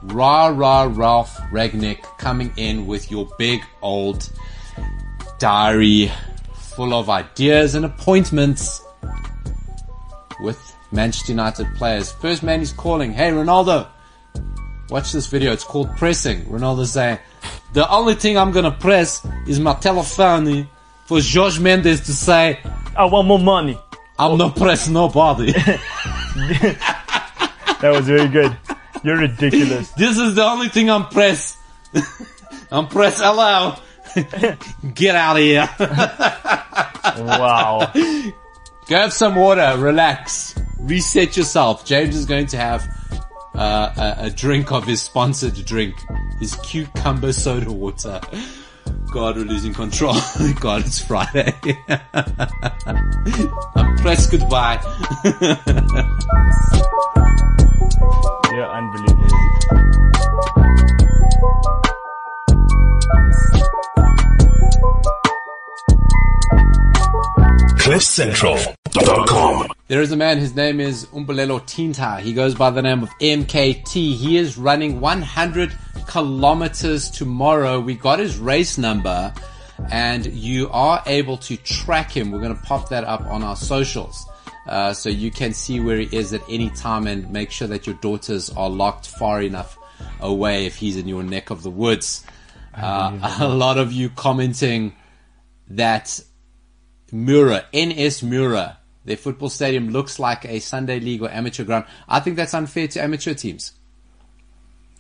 Rah 0.04 0.48
rah 0.48 0.84
Ralf 0.84 1.36
Rangnick 1.52 2.04
coming 2.20 2.54
in 2.56 2.86
with 2.86 3.10
your 3.10 3.28
big 3.40 3.64
old 3.82 4.30
diary 5.40 6.12
full 6.54 6.94
of 6.94 7.10
ideas 7.10 7.74
and 7.74 7.84
appointments 7.84 8.80
with 10.40 10.60
Manchester 10.92 11.32
United 11.32 11.66
players. 11.74 12.12
First 12.12 12.44
man 12.44 12.60
he's 12.60 12.74
calling, 12.74 13.12
hey 13.12 13.32
Ronaldo, 13.32 13.88
watch 14.92 15.14
this 15.14 15.26
video. 15.26 15.52
It's 15.52 15.64
called 15.64 15.90
pressing. 15.98 16.46
Ronaldo 16.46 16.86
saying, 16.86 17.18
the 17.74 17.90
only 17.90 18.14
thing 18.14 18.38
I'm 18.38 18.52
gonna 18.52 18.70
press 18.70 19.26
is 19.48 19.60
my 19.60 19.74
telephone 19.74 20.68
for 21.08 21.20
George 21.22 21.60
Mendes 21.60 22.02
to 22.02 22.14
say, 22.14 22.60
I 22.96 23.06
want 23.06 23.28
more 23.28 23.40
money. 23.40 23.78
I'm 24.18 24.38
not 24.38 24.56
press 24.56 24.88
nobody. 24.88 25.54
That 27.82 27.92
was 27.92 28.08
very 28.08 28.28
good. 28.30 28.58
You're 29.04 29.18
ridiculous. 29.18 29.92
this 29.98 30.18
is 30.18 30.36
the 30.36 30.44
only 30.44 30.70
thing 30.70 30.90
I'm 30.90 31.08
press. 31.08 31.58
I'm 32.72 32.88
press 32.88 33.20
allow. 33.20 33.80
Get 34.96 35.16
out 35.16 35.36
of 35.36 35.44
here. 35.44 35.70
Wow. 37.18 37.92
Go 38.88 38.96
have 38.96 39.14
some 39.14 39.36
water, 39.36 39.76
relax, 39.78 40.56
reset 40.80 41.38
yourself. 41.38 41.86
James 41.86 42.16
is 42.16 42.26
going 42.26 42.48
to 42.48 42.58
have 42.58 42.88
uh, 43.54 44.16
a, 44.20 44.26
a 44.26 44.30
drink 44.30 44.72
of 44.72 44.86
his 44.86 45.02
sponsored 45.02 45.54
drink, 45.66 45.96
his 46.40 46.56
cucumber 46.56 47.34
soda 47.34 47.72
water. 47.72 48.22
God, 49.12 49.38
we're 49.38 49.46
losing 49.46 49.74
control. 49.74 50.16
God, 50.60 50.86
it's 50.86 51.00
Friday. 51.00 51.56
I'm 53.76 53.98
pressed 53.98 54.32
goodbye. 54.32 54.82
You're 58.52 58.72
unbelievable. 58.72 59.26
CliffCentral.com. 68.96 69.68
There 69.88 70.02
is 70.02 70.12
a 70.12 70.16
man, 70.16 70.38
his 70.38 70.56
name 70.56 70.80
is 70.80 71.06
Umbelelo 71.08 71.60
Tinta. 71.60 72.20
He 72.22 72.34
goes 72.34 72.56
by 72.56 72.70
the 72.70 72.82
name 72.82 73.04
of 73.04 73.10
MKT. 73.20 74.16
He 74.16 74.38
is 74.38 74.58
running 74.58 75.02
100 75.02 75.78
kilometers 76.08 77.10
tomorrow. 77.12 77.80
We 77.80 77.96
got 77.96 78.20
his 78.20 78.38
race 78.38 78.78
number 78.78 79.34
and 79.92 80.26
you 80.26 80.70
are 80.70 81.04
able 81.06 81.38
to 81.38 81.58
track 81.58 82.10
him. 82.12 82.32
We're 82.32 82.40
going 82.40 82.56
to 82.56 82.62
pop 82.64 82.90
that 82.90 83.04
up 83.04 83.22
on 83.26 83.44
our 83.44 83.58
socials. 83.58 84.26
Uh, 84.66 84.94
so 84.94 85.10
you 85.10 85.30
can 85.30 85.54
see 85.54 85.80
where 85.80 85.98
he 85.98 86.16
is 86.16 86.34
at 86.34 86.42
any 86.50 86.70
time 86.70 87.06
and 87.06 87.30
make 87.32 87.52
sure 87.52 87.68
that 87.68 87.86
your 87.86 87.96
daughters 87.98 88.50
are 88.52 88.70
locked 88.70 89.08
far 89.08 89.42
enough 89.42 89.78
away 90.22 90.66
if 90.66 90.78
he's 90.78 90.96
in 90.96 91.08
your 91.08 91.22
neck 91.22 91.50
of 91.50 91.64
the 91.64 91.70
woods. 91.70 92.26
Uh, 92.74 93.38
a 93.42 93.48
lot 93.48 93.78
of 93.78 93.92
you 93.92 94.10
commenting 94.10 94.96
that 95.68 96.22
Mura, 97.12 97.66
NS 97.76 98.24
Mura, 98.24 98.78
their 99.06 99.18
football 99.18 99.50
stadium 99.50 99.90
looks 99.90 100.20
like 100.20 100.46
a 100.46 100.60
Sunday 100.60 101.00
league 101.00 101.22
or 101.22 101.30
amateur 101.30 101.64
ground. 101.64 101.86
I 102.10 102.20
think 102.20 102.36
that's 102.36 102.54
unfair 102.54 102.88
to 102.90 103.02
amateur 103.02 103.34
teams. 103.34 103.74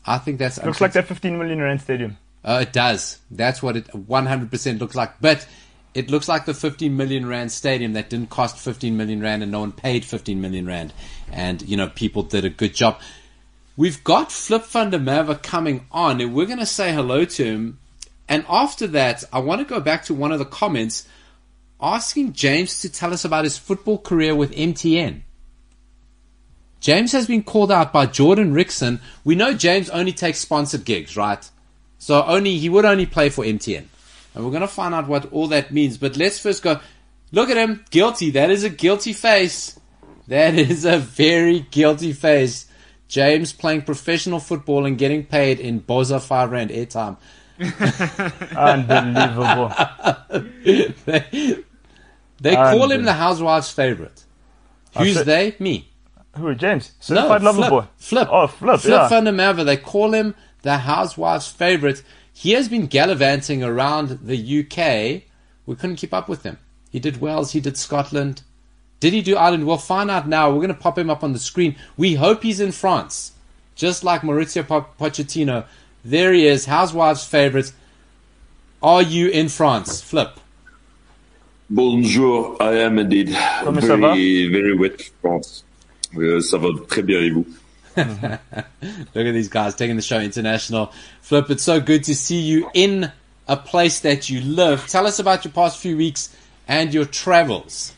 I 0.06 0.20
think 0.20 0.38
that's 0.40 0.58
Looks 0.58 0.82
unfair 0.82 0.86
like 0.88 0.94
that 0.94 1.08
15 1.08 1.38
million 1.38 1.60
rand 1.60 1.82
stadium. 1.82 2.18
uh, 2.44 2.60
it 2.62 2.72
does. 2.74 3.20
That's 3.32 3.62
what 3.64 3.76
it 3.76 3.88
100% 3.88 4.80
looks 4.80 4.96
like. 4.96 5.20
But 5.20 5.48
it 5.96 6.12
looks 6.12 6.28
like 6.28 6.46
the 6.46 6.54
15 6.54 6.96
million 6.96 7.26
rand 7.28 7.52
stadium 7.52 7.94
that 7.94 8.10
didn't 8.10 8.30
cost 8.30 8.58
15 8.58 8.96
million 8.96 9.22
rand 9.22 9.42
and 9.42 9.52
no 9.52 9.62
one 9.62 9.72
paid 9.72 10.06
15 10.06 10.40
million 10.40 10.68
rand. 10.68 10.94
And, 11.32 11.62
you 11.64 11.76
know, 11.78 11.90
people 11.90 12.22
did 12.22 12.46
a 12.46 12.50
good 12.50 12.76
job. 12.76 13.00
We've 13.78 14.04
got 14.04 14.32
Flip 14.32 14.64
van 14.66 14.92
der 14.92 15.00
Merwe 15.00 15.42
coming 15.42 15.88
on 15.92 16.22
and 16.22 16.34
we're 16.34 16.46
going 16.46 16.60
to 16.60 16.66
say 16.66 16.94
hello 16.94 17.26
to 17.26 17.44
him. 17.44 17.80
And 18.28 18.46
after 18.48 18.88
that, 18.88 19.24
I 19.34 19.40
want 19.40 19.62
to 19.62 19.66
go 19.66 19.80
back 19.80 20.04
to 20.06 20.14
one 20.14 20.32
of 20.32 20.40
the 20.40 20.46
comments. 20.46 21.08
Asking 21.82 22.34
James 22.34 22.82
to 22.82 22.90
tell 22.90 23.14
us 23.14 23.26
about 23.26 23.44
his 23.44 23.58
football 23.58 23.98
career 23.98 24.36
with 24.36 24.52
MTN. 24.52 25.22
James 26.80 27.12
has 27.14 27.28
been 27.28 27.44
called 27.44 27.72
out 27.72 27.92
by 27.92 28.06
Jordan 28.06 28.54
Rickson. 28.54 29.00
We 29.24 29.36
know 29.36 29.54
James 29.54 29.90
only 29.90 30.12
takes 30.12 30.40
sponsored 30.40 30.86
gigs, 30.86 31.18
right? 31.18 31.50
So 31.98 32.24
only 32.24 32.58
he 32.58 32.70
would 32.70 32.86
only 32.86 33.06
play 33.06 33.30
for 33.30 33.44
MTN. 33.44 33.86
And 34.36 34.44
we're 34.44 34.52
going 34.52 34.62
to 34.62 34.68
find 34.68 34.94
out 34.94 35.08
what 35.08 35.32
all 35.32 35.48
that 35.48 35.72
means. 35.72 35.98
But 35.98 36.18
let's 36.18 36.38
first 36.40 36.62
go. 36.62 36.80
Look 37.32 37.50
at 37.50 37.58
him. 37.58 37.84
Guilty. 37.90 38.32
That 38.32 38.52
is 38.52 38.64
a 38.64 38.70
guilty 38.70 39.14
face. 39.14 39.80
That 40.28 40.54
is 40.60 40.86
a 40.86 41.00
very 41.00 41.62
guilty 41.72 42.14
face. 42.14 42.68
James 43.08 43.54
playing 43.54 43.84
professional 43.84 44.40
football 44.40 44.86
and 44.86 44.98
getting 44.98 45.26
paid 45.26 45.60
in 45.60 45.82
Boza 45.82 46.22
5 46.22 46.52
Rand 46.52 46.70
airtime. 46.70 47.18
Unbelievable. 48.58 49.72
they 51.06 51.64
they 52.42 52.56
call 52.56 52.92
him 52.92 53.04
the 53.06 53.14
housewives' 53.14 53.72
favorite. 53.72 54.26
Oh, 54.96 55.04
Who's 55.04 55.16
said- 55.16 55.26
they? 55.26 55.56
Me. 55.60 55.90
Who, 56.38 56.54
James? 56.54 56.92
No, 57.10 57.16
Certified 57.16 57.44
lover 57.44 57.58
Flip. 57.60 57.70
boy. 57.70 57.86
Flip. 57.96 58.28
Oh, 58.30 58.48
Flip, 58.48 58.80
Flip 58.82 59.10
yeah. 59.10 59.20
Merwe. 59.22 59.64
They 59.66 59.78
call 59.78 60.14
him 60.14 60.36
the 60.64 60.80
housewives' 60.80 61.48
favorite. 61.48 62.04
He 62.34 62.52
has 62.52 62.68
been 62.68 62.88
gallivanting 62.88 63.64
around 63.64 64.20
the 64.24 64.36
UK. 64.60 65.24
We 65.66 65.76
couldn't 65.76 65.96
keep 65.96 66.14
up 66.14 66.28
with 66.28 66.44
him. 66.44 66.58
He 66.90 67.00
did 67.00 67.22
Wales. 67.22 67.54
He 67.54 67.62
did 67.62 67.78
Scotland. 67.78 68.42
Did 69.00 69.14
he 69.14 69.22
do 69.22 69.38
Ireland? 69.38 69.66
We'll 69.66 69.78
find 69.78 70.12
out 70.12 70.28
now. 70.28 70.50
We're 70.50 70.56
going 70.58 70.68
to 70.70 70.74
pop 70.74 70.98
him 70.98 71.10
up 71.10 71.24
on 71.24 71.32
the 71.32 71.40
screen. 71.40 71.76
We 71.96 72.16
hope 72.16 72.44
he's 72.44 72.60
in 72.60 72.72
France, 72.74 73.32
just 73.76 74.04
like 74.04 74.22
Mauricio 74.22 74.64
Pochettino. 75.00 75.66
There 76.06 76.34
he 76.34 76.46
is, 76.46 76.66
housewives' 76.66 77.26
favorite. 77.26 77.72
Are 78.84 79.02
you 79.02 79.30
in 79.30 79.50
France, 79.50 80.02
Flip? 80.02 80.40
Bonjour, 81.68 82.58
I 82.62 82.78
am 82.84 83.00
indeed. 83.00 83.36
Comment 83.64 83.82
ça 83.82 84.00
va? 84.00 84.14
very, 84.14 84.48
very 84.48 84.76
wet 84.76 85.02
France. 85.20 85.64
Euh, 86.16 86.40
ça 86.42 86.60
va 86.60 86.70
très 86.88 87.02
bien 87.02 87.20
et 87.22 87.32
vous? 87.32 87.48
Look 87.98 89.26
at 89.26 89.32
these 89.34 89.50
guys 89.50 89.74
taking 89.74 89.96
the 89.96 90.04
show 90.04 90.20
international. 90.20 90.92
Flip, 91.22 91.50
it's 91.50 91.64
so 91.64 91.80
good 91.80 92.04
to 92.04 92.14
see 92.14 92.40
you 92.40 92.70
in 92.76 93.12
a 93.48 93.58
place 93.58 94.02
that 94.02 94.30
you 94.30 94.42
live. 94.42 94.86
Tell 94.88 95.08
us 95.08 95.18
about 95.18 95.44
your 95.44 95.54
past 95.54 95.80
few 95.80 95.98
weeks 95.98 96.30
and 96.68 96.94
your 96.94 97.06
travels. 97.06 97.94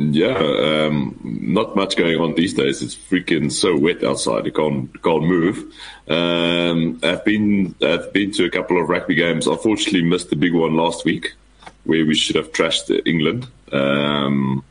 Yeah, 0.00 0.38
um, 0.38 1.18
not 1.24 1.74
much 1.74 1.96
going 1.96 2.20
on 2.20 2.36
these 2.36 2.54
days. 2.54 2.82
It's 2.82 2.94
freaking 2.94 3.50
so 3.50 3.76
wet 3.76 4.04
outside. 4.04 4.46
You 4.46 4.52
can't 4.52 5.02
can't 5.02 5.24
move. 5.24 5.74
Um, 6.06 7.00
I've 7.02 7.24
been 7.24 7.74
I've 7.82 8.12
been 8.12 8.30
to 8.32 8.44
a 8.44 8.50
couple 8.50 8.80
of 8.80 8.88
rugby 8.88 9.16
games. 9.16 9.48
Unfortunately, 9.48 10.04
missed 10.04 10.30
the 10.30 10.36
big 10.36 10.54
one 10.54 10.76
last 10.76 11.04
week, 11.04 11.34
where 11.82 12.06
we 12.06 12.14
should 12.14 12.36
have 12.36 12.52
trashed 12.52 12.88
England. 13.06 13.48
Um, 13.72 14.62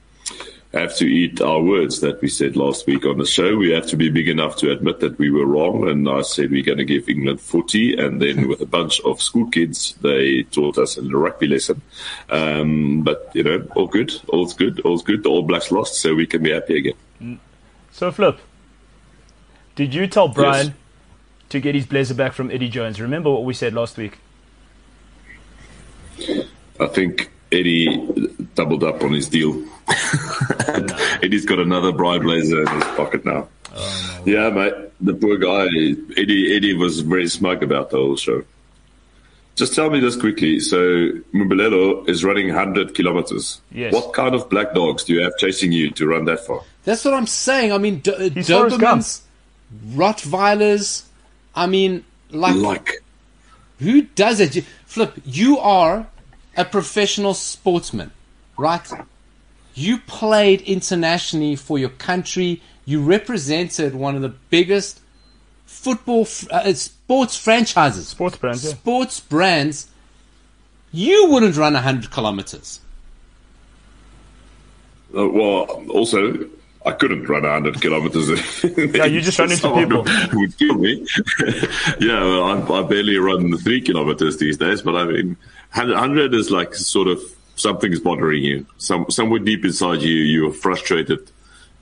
have 0.79 0.95
to 0.97 1.05
eat 1.05 1.41
our 1.41 1.61
words 1.61 1.99
that 2.01 2.21
we 2.21 2.29
said 2.29 2.55
last 2.55 2.87
week 2.87 3.05
on 3.05 3.17
the 3.17 3.25
show. 3.25 3.55
We 3.55 3.71
have 3.71 3.87
to 3.87 3.95
be 3.97 4.09
big 4.09 4.27
enough 4.27 4.55
to 4.57 4.71
admit 4.71 4.99
that 5.01 5.17
we 5.19 5.29
were 5.29 5.45
wrong. 5.45 5.87
And 5.89 6.07
I 6.09 6.21
said 6.21 6.51
we're 6.51 6.63
going 6.63 6.77
to 6.77 6.85
give 6.85 7.07
England 7.09 7.41
footy. 7.41 7.95
And 7.97 8.21
then 8.21 8.47
with 8.47 8.61
a 8.61 8.65
bunch 8.65 8.99
of 9.01 9.21
school 9.21 9.47
kids, 9.49 9.95
they 10.01 10.43
taught 10.43 10.77
us 10.77 10.97
a 10.97 11.01
rugby 11.01 11.47
lesson. 11.47 11.81
Um, 12.29 13.03
but, 13.03 13.31
you 13.33 13.43
know, 13.43 13.67
all 13.75 13.87
good. 13.87 14.11
All's 14.29 14.53
good. 14.53 14.79
All's 14.81 15.03
good. 15.03 15.23
The 15.23 15.29
All 15.29 15.43
Blacks 15.43 15.71
lost, 15.71 15.95
so 15.95 16.15
we 16.15 16.25
can 16.27 16.43
be 16.43 16.51
happy 16.51 16.77
again. 16.77 17.39
So, 17.91 18.11
Flip, 18.11 18.37
did 19.75 19.93
you 19.93 20.07
tell 20.07 20.27
Brian 20.27 20.67
Yes. 20.67 20.75
to 21.49 21.59
get 21.59 21.75
his 21.75 21.85
blazer 21.85 22.13
back 22.13 22.33
from 22.33 22.51
Eddie 22.51 22.69
Jones? 22.69 22.99
Remember 23.01 23.31
what 23.31 23.43
we 23.45 23.53
said 23.53 23.73
last 23.73 23.97
week? 23.97 24.17
I 26.79 26.87
think 26.87 27.31
Eddie 27.51 27.87
doubled 28.57 28.83
up 28.83 29.01
on 29.03 29.13
his 29.13 29.29
deal. 29.29 29.53
and 30.67 30.91
Eddie's 31.23 31.45
got 31.45 31.59
another 31.59 31.91
bribe 31.93 32.23
Blazer 32.23 32.61
in 32.61 32.67
his 32.67 32.83
pocket 32.95 33.23
now. 33.23 33.47
Oh, 33.73 34.21
yeah, 34.25 34.49
mate. 34.49 34.73
The 34.99 35.13
poor 35.13 35.37
guy, 35.37 35.65
Eddie. 36.19 36.55
Eddie 36.55 36.73
was 36.73 36.99
very 37.01 37.27
smug 37.27 37.61
about 37.63 37.91
the 37.91 37.97
whole 37.97 38.17
show. 38.17 38.43
Just 39.55 39.73
tell 39.75 39.89
me 39.89 39.99
this 39.99 40.15
quickly. 40.15 40.59
So 40.59 40.77
Mbulelo 41.33 42.07
is 42.09 42.23
running 42.23 42.47
100 42.47 42.93
kilometers. 42.95 43.61
Yes. 43.71 43.93
What 43.93 44.13
kind 44.13 44.33
of 44.35 44.49
black 44.49 44.73
dogs 44.73 45.03
do 45.03 45.13
you 45.13 45.21
have 45.23 45.37
chasing 45.37 45.71
you 45.71 45.91
to 45.91 46.07
run 46.07 46.25
that 46.25 46.39
far? 46.45 46.61
That's 46.83 47.05
what 47.05 47.13
I'm 47.13 47.27
saying. 47.27 47.71
I 47.71 47.77
mean, 47.77 47.99
Do- 47.99 48.13
uh, 48.13 48.29
He's 48.29 48.49
Forrest 48.49 48.79
Gump. 48.79 49.01
Dobermans, 49.03 49.21
Rottweilers. 49.93 51.03
I 51.55 51.67
mean, 51.67 52.03
like, 52.31 52.55
Like, 52.55 53.03
who 53.79 54.01
does 54.03 54.39
it? 54.39 54.63
Flip, 54.85 55.13
you 55.25 55.57
are 55.59 56.07
a 56.55 56.65
professional 56.65 57.33
sportsman, 57.33 58.11
right? 58.57 58.87
You 59.73 59.99
played 59.99 60.61
internationally 60.61 61.55
for 61.55 61.77
your 61.77 61.89
country. 61.89 62.61
You 62.85 63.01
represented 63.03 63.93
one 63.95 64.15
of 64.15 64.21
the 64.21 64.33
biggest 64.49 65.01
football 65.65 66.27
uh, 66.51 66.73
sports 66.73 67.37
franchises, 67.37 68.07
Sports 68.07 68.37
brands, 68.37 68.63
yeah. 68.65 68.71
sports 68.71 69.19
brands. 69.19 69.87
You 70.91 71.27
wouldn't 71.29 71.55
run 71.57 71.73
100 71.73 72.09
kilometers. 72.11 72.79
uh, 75.15 75.27
well, 75.27 75.83
also, 75.89 76.33
I 76.85 76.91
couldn't 76.93 77.25
run 77.25 77.43
100 77.43 77.81
kilometers. 77.81 78.63
Yeah, 78.95 79.05
you 79.05 79.21
just 79.21 79.37
run 79.37 79.49
into 79.51 79.61
Someone 79.61 79.83
people. 79.87 80.05
would 80.39 80.57
kill 80.57 80.75
me. 80.75 81.05
yeah, 81.99 82.21
well, 82.23 82.43
I, 82.73 82.79
I 82.79 82.83
barely 82.87 83.17
run 83.17 83.55
three 83.57 83.81
kilometers 83.81 84.37
these 84.37 84.57
days, 84.57 84.81
but 84.81 84.95
I 84.95 85.05
mean, 85.05 85.37
100 85.73 86.33
is 86.33 86.49
like 86.49 86.73
sort 86.73 87.07
of 87.09 87.21
something's 87.57 87.99
bothering 87.99 88.43
you. 88.43 88.65
Some, 88.77 89.05
somewhere 89.09 89.39
deep 89.39 89.65
inside 89.65 90.01
you, 90.01 90.15
you're 90.15 90.53
frustrated 90.53 91.29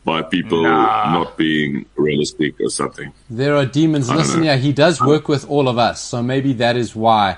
by 0.03 0.21
people 0.23 0.63
Nah. 0.63 1.11
not 1.13 1.37
being 1.37 1.85
realistic 1.95 2.59
or 2.59 2.69
something. 2.69 3.11
There 3.29 3.55
are 3.55 3.65
demons. 3.65 4.07
don't 4.07 4.17
Listen, 4.17 4.43
yeah, 4.43 4.55
he 4.55 4.71
does 4.73 4.99
work 5.01 5.27
with 5.27 5.47
all 5.49 5.67
of 5.67 5.77
us, 5.77 6.01
so 6.01 6.21
maybe 6.23 6.53
that 6.53 6.75
is 6.77 6.95
why. 6.95 7.37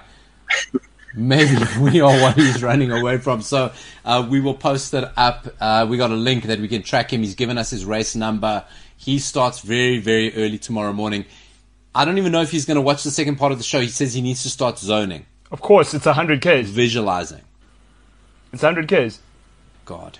Maybe 1.15 1.57
we 1.81 1.99
are 1.99 2.11
what 2.21 2.35
he's 2.35 2.61
running 2.61 2.91
away 2.91 3.17
from. 3.17 3.41
So 3.41 3.71
uh, 4.05 4.27
we 4.29 4.39
will 4.39 4.53
post 4.53 4.93
it 4.93 5.03
up. 5.17 5.47
Uh, 5.59 5.87
we 5.89 5.97
got 5.97 6.11
a 6.11 6.15
link 6.15 6.43
that 6.43 6.59
we 6.59 6.67
can 6.67 6.83
track 6.83 7.11
him. 7.11 7.21
He's 7.21 7.33
given 7.33 7.57
us 7.57 7.71
his 7.71 7.85
race 7.85 8.15
number. 8.15 8.65
He 8.97 9.17
starts 9.17 9.61
very, 9.61 9.97
very 9.97 10.31
early 10.35 10.59
tomorrow 10.59 10.93
morning. 10.93 11.25
I 11.95 12.05
don't 12.05 12.19
even 12.19 12.31
know 12.31 12.41
if 12.43 12.51
he's 12.51 12.65
going 12.65 12.75
to 12.75 12.81
watch 12.81 13.03
the 13.03 13.09
second 13.09 13.37
part 13.37 13.51
of 13.51 13.57
the 13.57 13.63
show. 13.63 13.79
He 13.79 13.87
says 13.87 14.13
he 14.13 14.21
needs 14.21 14.43
to 14.43 14.49
start 14.51 14.77
zoning, 14.77 15.25
Of 15.51 15.59
course, 15.61 15.95
it's 15.95 16.05
100 16.05 16.39
Ks. 16.39 16.69
visualizing. 16.69 17.41
It's 18.53 18.63
100 18.63 18.87
Ks. 18.87 19.19
God, 19.85 20.19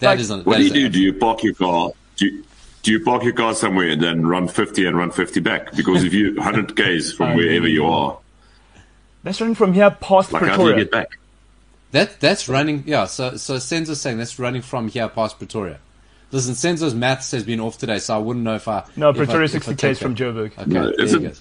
that 0.00 0.10
Like, 0.10 0.18
is 0.20 0.30
on. 0.30 0.40
What 0.44 0.58
that 0.58 0.58
do 0.58 0.78
you 0.80 0.86
is 0.86 0.92
do? 0.92 0.98
Do 0.98 1.00
you 1.00 1.12
park 1.14 1.42
your 1.42 1.54
car? 1.54 1.90
Do 2.16 2.26
you, 2.26 2.44
do 2.82 2.92
you 2.92 3.00
park 3.04 3.22
your 3.24 3.32
car 3.32 3.54
somewhere 3.54 3.88
and 3.88 4.02
then 4.02 4.26
run 4.26 4.48
50 4.48 4.84
and 4.86 4.96
run 4.96 5.10
50 5.10 5.40
back? 5.40 5.74
Because 5.74 6.04
if 6.04 6.12
you 6.12 6.34
100 6.36 6.76
Ks 6.76 7.12
from 7.12 7.34
wherever 7.36 7.66
you 7.68 7.86
are, 7.86 8.18
That's 9.22 9.40
running 9.40 9.54
from 9.54 9.72
here 9.72 9.90
past 9.90 10.32
like 10.32 10.42
how 10.42 10.48
do 10.48 10.52
you 10.52 10.56
Pretoria. 10.74 10.84
get 10.84 10.90
back? 10.92 11.18
That 11.92 12.20
that's 12.20 12.48
running. 12.48 12.84
Yeah. 12.86 13.06
So 13.06 13.36
so 13.36 13.56
Senzo's 13.56 14.00
saying 14.00 14.18
that's 14.18 14.38
running 14.38 14.60
from 14.62 14.88
here 14.88 15.08
past 15.08 15.38
Pretoria. 15.38 15.78
Listen, 16.32 16.54
Senzo's 16.54 16.94
maths 16.94 17.30
has 17.30 17.44
been 17.44 17.60
off 17.60 17.78
today, 17.78 17.98
so 17.98 18.14
I 18.14 18.18
wouldn't 18.18 18.44
know 18.44 18.56
if 18.56 18.66
I. 18.68 18.84
No, 18.96 19.10
if 19.10 19.16
Pretoria 19.16 19.44
if 19.44 19.54
I 19.54 19.58
60 19.74 19.94
Ks 19.94 19.98
from. 20.00 20.14
Joburg. 20.16 20.52
Okay, 20.58 20.64
No, 20.66 20.82
there 20.90 21.00
is 21.00 21.12
you 21.12 21.18
it- 21.20 21.22
go. 21.34 21.40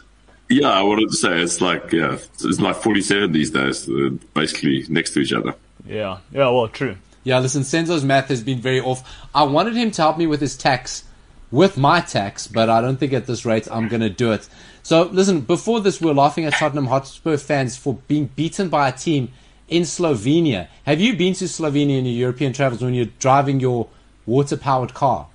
Yeah, 0.49 0.69
I 0.69 0.83
wanted 0.83 1.09
to 1.09 1.15
say 1.15 1.41
it's 1.41 1.59
like 1.59 1.91
yeah, 1.91 2.13
it's 2.13 2.59
like 2.59 2.75
47 2.75 3.31
these 3.31 3.49
days, 3.49 3.89
uh, 3.89 4.11
basically 4.33 4.85
next 4.89 5.13
to 5.13 5.19
each 5.19 5.33
other. 5.33 5.55
Yeah. 5.85 6.19
Yeah, 6.31 6.49
well, 6.49 6.67
true. 6.67 6.97
Yeah, 7.23 7.39
listen, 7.39 7.63
Senzo's 7.63 8.03
math 8.03 8.27
has 8.27 8.43
been 8.43 8.59
very 8.61 8.79
off. 8.79 9.03
I 9.33 9.43
wanted 9.43 9.75
him 9.75 9.89
to 9.91 10.01
help 10.01 10.17
me 10.17 10.27
with 10.27 10.41
his 10.41 10.55
tax, 10.55 11.05
with 11.51 11.75
my 11.75 11.99
tax, 11.99 12.45
but 12.45 12.69
I 12.69 12.81
don't 12.81 12.97
think 12.97 13.13
at 13.13 13.25
this 13.25 13.45
rate 13.45 13.67
I'm 13.71 13.87
going 13.87 14.01
to 14.01 14.09
do 14.09 14.31
it. 14.31 14.47
So, 14.83 15.03
listen, 15.03 15.41
before 15.41 15.79
this, 15.81 15.99
we 15.99 16.11
are 16.11 16.13
laughing 16.13 16.45
at 16.45 16.53
Tottenham 16.53 16.85
Hotspur 16.85 17.37
fans 17.37 17.75
for 17.75 17.95
being 18.07 18.27
beaten 18.35 18.69
by 18.69 18.89
a 18.89 18.91
team 18.91 19.31
in 19.67 19.81
Slovenia. 19.81 20.67
Have 20.85 21.01
you 21.01 21.15
been 21.15 21.33
to 21.35 21.45
Slovenia 21.45 21.97
in 21.97 22.05
your 22.05 22.13
European 22.13 22.53
travels 22.53 22.83
when 22.83 22.93
you're 22.93 23.07
driving 23.17 23.59
your 23.59 23.87
water 24.27 24.57
powered 24.57 24.93
car? 24.93 25.27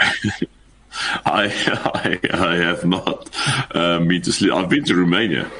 I 1.24 2.18
I, 2.32 2.36
I 2.36 2.56
have 2.56 2.84
not 2.84 3.28
um, 3.74 4.08
been 4.08 4.22
to 4.22 4.32
sleep. 4.32 4.52
I've 4.52 4.68
been 4.68 4.84
to 4.84 4.94
Romania. 4.94 5.50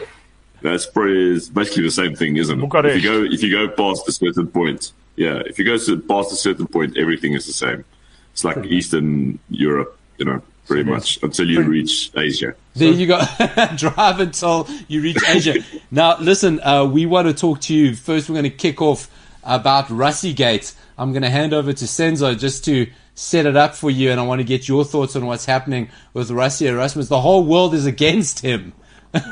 That's 0.61 0.87
probably 0.87 1.37
it's 1.37 1.49
basically 1.49 1.85
the 1.85 1.91
same 1.91 2.17
thing, 2.17 2.37
isn't 2.37 2.59
it? 2.59 2.63
Bucharest. 2.63 2.97
If 2.97 3.05
you 3.05 3.11
go 3.11 3.25
if 3.25 3.43
you 3.43 3.51
go 3.51 3.69
past 3.69 4.09
a 4.09 4.13
certain 4.13 4.49
point, 4.49 4.93
yeah, 5.17 5.43
if 5.47 5.59
you 5.59 5.65
go 5.65 5.79
to- 5.79 6.01
past 6.01 6.33
a 6.33 6.37
certain 6.37 6.67
point, 6.67 6.97
everything 6.97 7.35
is 7.35 7.47
the 7.47 7.53
same. 7.53 7.85
It's 8.33 8.45
like 8.45 8.65
Eastern 8.67 9.39
Europe, 9.51 9.99
you 10.17 10.25
know, 10.25 10.43
pretty 10.67 10.85
So 10.85 10.91
much 10.91 11.19
until 11.23 11.49
you 11.49 11.63
reach 11.63 12.13
Asia. 12.17 12.55
There 12.75 12.93
you 12.93 13.07
go. 13.07 13.21
Drive 13.77 14.21
until 14.21 14.69
you 14.87 15.03
reach 15.03 15.19
Asia. 15.27 15.55
now, 15.91 16.19
listen, 16.21 16.61
uh, 16.61 16.85
we 16.85 17.07
want 17.07 17.27
to 17.27 17.35
talk 17.35 17.61
to 17.63 17.75
you. 17.75 17.97
First, 17.97 18.29
we're 18.29 18.35
going 18.35 18.45
to 18.45 18.51
kick 18.51 18.81
off 18.81 19.11
about 19.43 19.87
Rassiegate. 19.87 20.75
I'm 20.97 21.13
going 21.13 21.23
to 21.23 21.31
hand 21.31 21.53
over 21.53 21.73
to 21.73 21.85
Senzo 21.85 22.39
just 22.39 22.65
to 22.67 22.87
set 23.19 23.47
it 23.47 23.57
up 23.57 23.75
for 23.75 23.91
you, 23.91 24.11
and 24.13 24.21
I 24.21 24.23
want 24.23 24.39
to 24.39 24.45
get 24.45 24.69
your 24.69 24.85
thoughts 24.85 25.17
on 25.17 25.27
what's 25.27 25.45
happening 25.45 25.89
with 26.15 26.31
Rassie 26.31 26.67
Erasmus. 26.69 27.09
The 27.09 27.21
whole 27.21 27.45
world 27.45 27.75
is 27.75 27.85
against 27.85 28.41
him. 28.41 28.73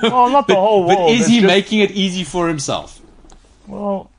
Well, 0.03 0.29
not 0.31 0.49
the 0.49 0.55
whole 0.67 0.85
world. 0.87 0.99
But 0.99 1.11
is 1.11 1.27
he 1.29 1.37
just- 1.41 1.47
making 1.47 1.81
it 1.81 1.93
easy 1.93 2.25
for 2.25 2.49
himself? 2.49 3.01
Well, 3.67 4.11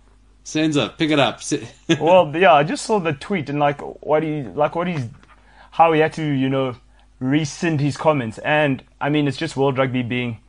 Senzo, 0.46 0.98
pick 0.98 1.12
it 1.12 1.20
up. 1.20 1.42
Well, 2.00 2.32
yeah, 2.36 2.54
I 2.54 2.64
just 2.64 2.86
saw 2.86 3.00
the 3.00 3.14
tweet 3.14 3.50
and 3.50 3.60
like 3.60 3.82
what 3.82 4.24
he 4.24 4.44
like 4.44 4.76
what 4.76 4.88
he's 4.88 5.06
how 5.72 5.92
he 5.94 6.00
had 6.00 6.14
to 6.14 6.24
you 6.24 6.50
know 6.50 6.76
rescind 7.20 7.80
his 7.82 7.98
comments, 7.98 8.38
and 8.40 8.84
I 9.02 9.10
mean 9.10 9.28
it's 9.28 9.38
just 9.38 9.58
World 9.58 9.78
Rugby 9.78 10.02
being 10.04 10.40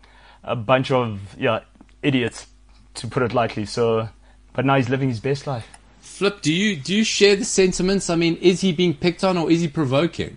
a 0.44 0.54
bunch 0.56 0.90
of 0.90 1.20
yeah 1.38 1.60
idiots 2.02 2.46
to 2.94 3.06
put 3.08 3.22
it 3.22 3.34
lightly. 3.34 3.64
So, 3.66 4.08
but 4.52 4.64
now 4.64 4.76
he's 4.76 4.88
living 4.88 5.08
his 5.08 5.20
best 5.20 5.46
life. 5.46 5.68
Flip, 6.08 6.40
do 6.42 6.52
you 6.52 6.74
do 6.74 6.96
you 6.96 7.04
share 7.04 7.36
the 7.36 7.44
sentiments? 7.44 8.10
I 8.10 8.16
mean, 8.16 8.36
is 8.38 8.60
he 8.60 8.72
being 8.72 8.92
picked 8.92 9.22
on 9.22 9.38
or 9.38 9.50
is 9.52 9.60
he 9.60 9.68
provoking? 9.68 10.36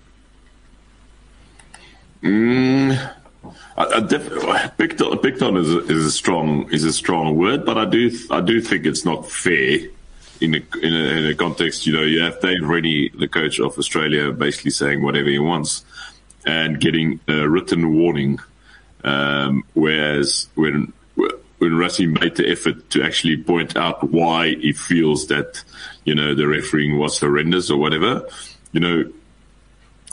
Mm, 2.21 3.13
I, 3.77 3.83
I 3.83 3.99
def- 4.01 4.77
picked 4.77 5.01
on, 5.01 5.17
picked 5.17 5.41
on 5.41 5.57
is 5.57 5.73
a, 5.73 5.79
is 5.87 6.05
a 6.05 6.11
strong 6.11 6.71
is 6.71 6.83
a 6.83 6.93
strong 6.93 7.35
word, 7.35 7.65
but 7.65 7.79
I 7.79 7.85
do 7.85 8.11
I 8.29 8.41
do 8.41 8.61
think 8.61 8.85
it's 8.85 9.05
not 9.05 9.27
fair 9.27 9.79
in 10.39 10.53
a, 10.53 10.61
in 10.83 10.93
a 10.93 11.17
in 11.17 11.25
a 11.25 11.33
context. 11.33 11.87
You 11.87 11.93
know, 11.93 12.03
you 12.03 12.21
have 12.21 12.39
Dave 12.41 12.67
Rennie, 12.67 13.09
the 13.09 13.27
coach 13.27 13.59
of 13.59 13.75
Australia, 13.79 14.31
basically 14.31 14.71
saying 14.71 15.01
whatever 15.01 15.29
he 15.29 15.39
wants 15.39 15.83
and 16.45 16.79
getting 16.79 17.19
a 17.27 17.49
written 17.49 17.95
warning. 17.97 18.37
Um, 19.03 19.63
whereas 19.73 20.47
when 20.53 20.93
when 21.61 21.73
Rassie 21.73 22.07
made 22.19 22.35
the 22.37 22.49
effort 22.49 22.89
to 22.89 23.03
actually 23.03 23.37
point 23.37 23.77
out 23.77 24.03
why 24.11 24.55
he 24.55 24.73
feels 24.73 25.27
that 25.27 25.63
you 26.05 26.15
know 26.15 26.33
the 26.33 26.47
refereeing 26.47 26.97
was 26.97 27.19
horrendous 27.19 27.69
or 27.69 27.77
whatever, 27.77 28.27
you 28.71 28.79
know 28.79 29.05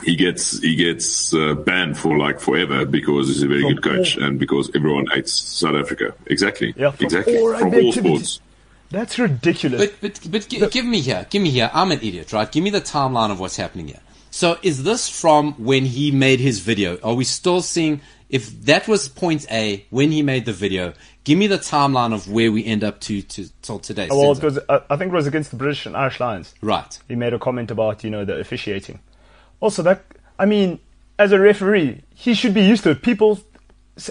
he 0.04 0.14
gets 0.14 0.60
he 0.60 0.76
gets 0.76 1.34
uh, 1.34 1.54
banned 1.54 1.96
for 1.96 2.18
like 2.18 2.38
forever 2.38 2.84
because 2.84 3.28
he's 3.28 3.42
a 3.42 3.48
very 3.48 3.62
From 3.62 3.74
good 3.74 3.82
coach 3.82 4.16
and 4.18 4.38
because 4.38 4.70
everyone 4.74 5.06
hates 5.06 5.32
South 5.32 5.74
Africa. 5.74 6.14
Exactly. 6.26 6.74
Yeah, 6.76 6.90
from 6.90 7.06
exactly. 7.06 7.38
all 7.38 7.56
From 7.56 7.74
all 7.74 7.92
sports. 7.92 8.40
That's 8.90 9.18
ridiculous. 9.18 9.80
But 9.80 9.94
but 10.02 10.30
but 10.30 10.48
gi- 10.48 10.66
give 10.68 10.84
me 10.84 11.00
here, 11.00 11.26
give 11.30 11.40
me 11.40 11.50
here. 11.50 11.70
I'm 11.72 11.90
an 11.92 11.98
idiot, 11.98 12.32
right? 12.34 12.50
Give 12.50 12.62
me 12.62 12.70
the 12.70 12.82
timeline 12.82 13.30
of 13.30 13.40
what's 13.40 13.56
happening 13.56 13.88
here. 13.88 14.00
So 14.30 14.58
is 14.62 14.84
this 14.84 15.08
from 15.08 15.54
when 15.54 15.86
he 15.86 16.10
made 16.10 16.40
his 16.40 16.60
video? 16.60 16.98
Are 17.02 17.14
we 17.14 17.24
still 17.24 17.62
seeing 17.62 18.02
if 18.28 18.50
that 18.66 18.86
was 18.86 19.08
point 19.08 19.46
A 19.50 19.86
when 19.88 20.12
he 20.12 20.22
made 20.22 20.44
the 20.44 20.52
video? 20.52 20.92
Give 21.28 21.36
me 21.38 21.46
the 21.46 21.58
timeline 21.58 22.14
of 22.14 22.22
where 22.30 22.50
we 22.50 22.64
end 22.64 22.82
up 22.82 23.00
to 23.00 23.20
to 23.20 23.40
till 23.60 23.78
today. 23.78 24.08
well, 24.10 24.32
it 24.32 24.42
was 24.42 24.58
uh, 24.68 24.80
I 24.88 24.96
think 24.96 25.12
it 25.12 25.16
was 25.16 25.26
against 25.26 25.50
the 25.50 25.58
British 25.58 25.84
and 25.86 25.94
Irish 25.94 26.18
Lions. 26.20 26.54
right. 26.62 26.98
He 27.06 27.16
made 27.16 27.34
a 27.34 27.38
comment 27.38 27.70
about 27.70 28.02
you 28.04 28.08
know 28.10 28.24
the 28.24 28.36
officiating. 28.40 28.98
Also, 29.60 29.82
that 29.82 29.98
I 30.38 30.46
mean, 30.46 30.78
as 31.18 31.30
a 31.32 31.38
referee, 31.38 32.00
he 32.14 32.32
should 32.32 32.54
be 32.54 32.62
used 32.62 32.82
to 32.84 32.90
it. 32.90 33.02
People 33.02 33.40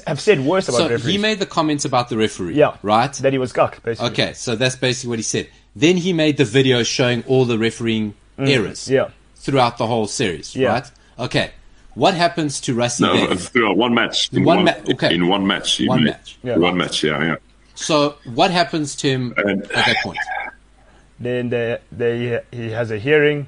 have 0.06 0.20
said 0.20 0.42
worse 0.42 0.68
about 0.70 0.78
So 0.78 0.90
referees. 0.90 1.16
he 1.16 1.18
made 1.18 1.40
the 1.40 1.46
comments 1.48 1.86
about 1.86 2.10
the 2.10 2.18
referee. 2.18 2.54
yeah, 2.56 2.76
Right. 2.84 3.14
That 3.14 3.32
he 3.34 3.40
was 3.40 3.52
guck, 3.54 3.82
basically. 3.84 4.12
Okay, 4.12 4.34
so 4.34 4.56
that's 4.56 4.76
basically 4.76 5.10
what 5.12 5.20
he 5.20 5.24
said. 5.24 5.48
Then 5.76 5.96
he 5.98 6.12
made 6.14 6.36
the 6.38 6.46
video 6.60 6.84
showing 6.84 7.24
all 7.26 7.46
the 7.46 7.58
refereeing 7.58 8.14
errors 8.38 8.82
Mm, 8.88 8.92
yeah. 8.92 9.10
throughout 9.38 9.78
the 9.78 9.88
whole 9.88 10.06
series, 10.08 10.56
Yeah. 10.56 10.68
right? 10.74 10.92
Okay. 11.18 11.52
What 11.98 12.14
happens 12.14 12.62
to 12.62 12.76
Rassie 12.76 13.02
No, 13.02 13.14
then? 13.14 13.32
Uh, 13.32 13.36
throughout 13.36 13.76
one 13.76 13.94
match. 13.96 14.32
In 14.32 14.44
One 14.44 14.58
one, 14.58 14.66
ma- 14.66 14.94
okay. 14.94 15.16
In 15.16 15.28
one 15.28 15.48
match. 15.48 15.78
he 15.78 15.88
One 15.88 16.04
match. 16.04 16.38
Yeah. 16.44 16.58
One 16.58 16.78
match. 16.78 17.04
Yeah, 17.04 17.24
yeah. 17.24 17.36
So 17.74 18.18
what 18.40 18.52
happens 18.52 18.96
to 18.98 19.08
him 19.10 19.34
And- 19.38 19.64
at 19.64 19.86
that 19.86 19.98
point? 20.04 20.20
Then 21.20 21.50
they, 21.50 21.80
they 21.92 22.42
he 22.52 22.70
has 22.70 22.92
a 22.92 23.00
hearing, 23.00 23.48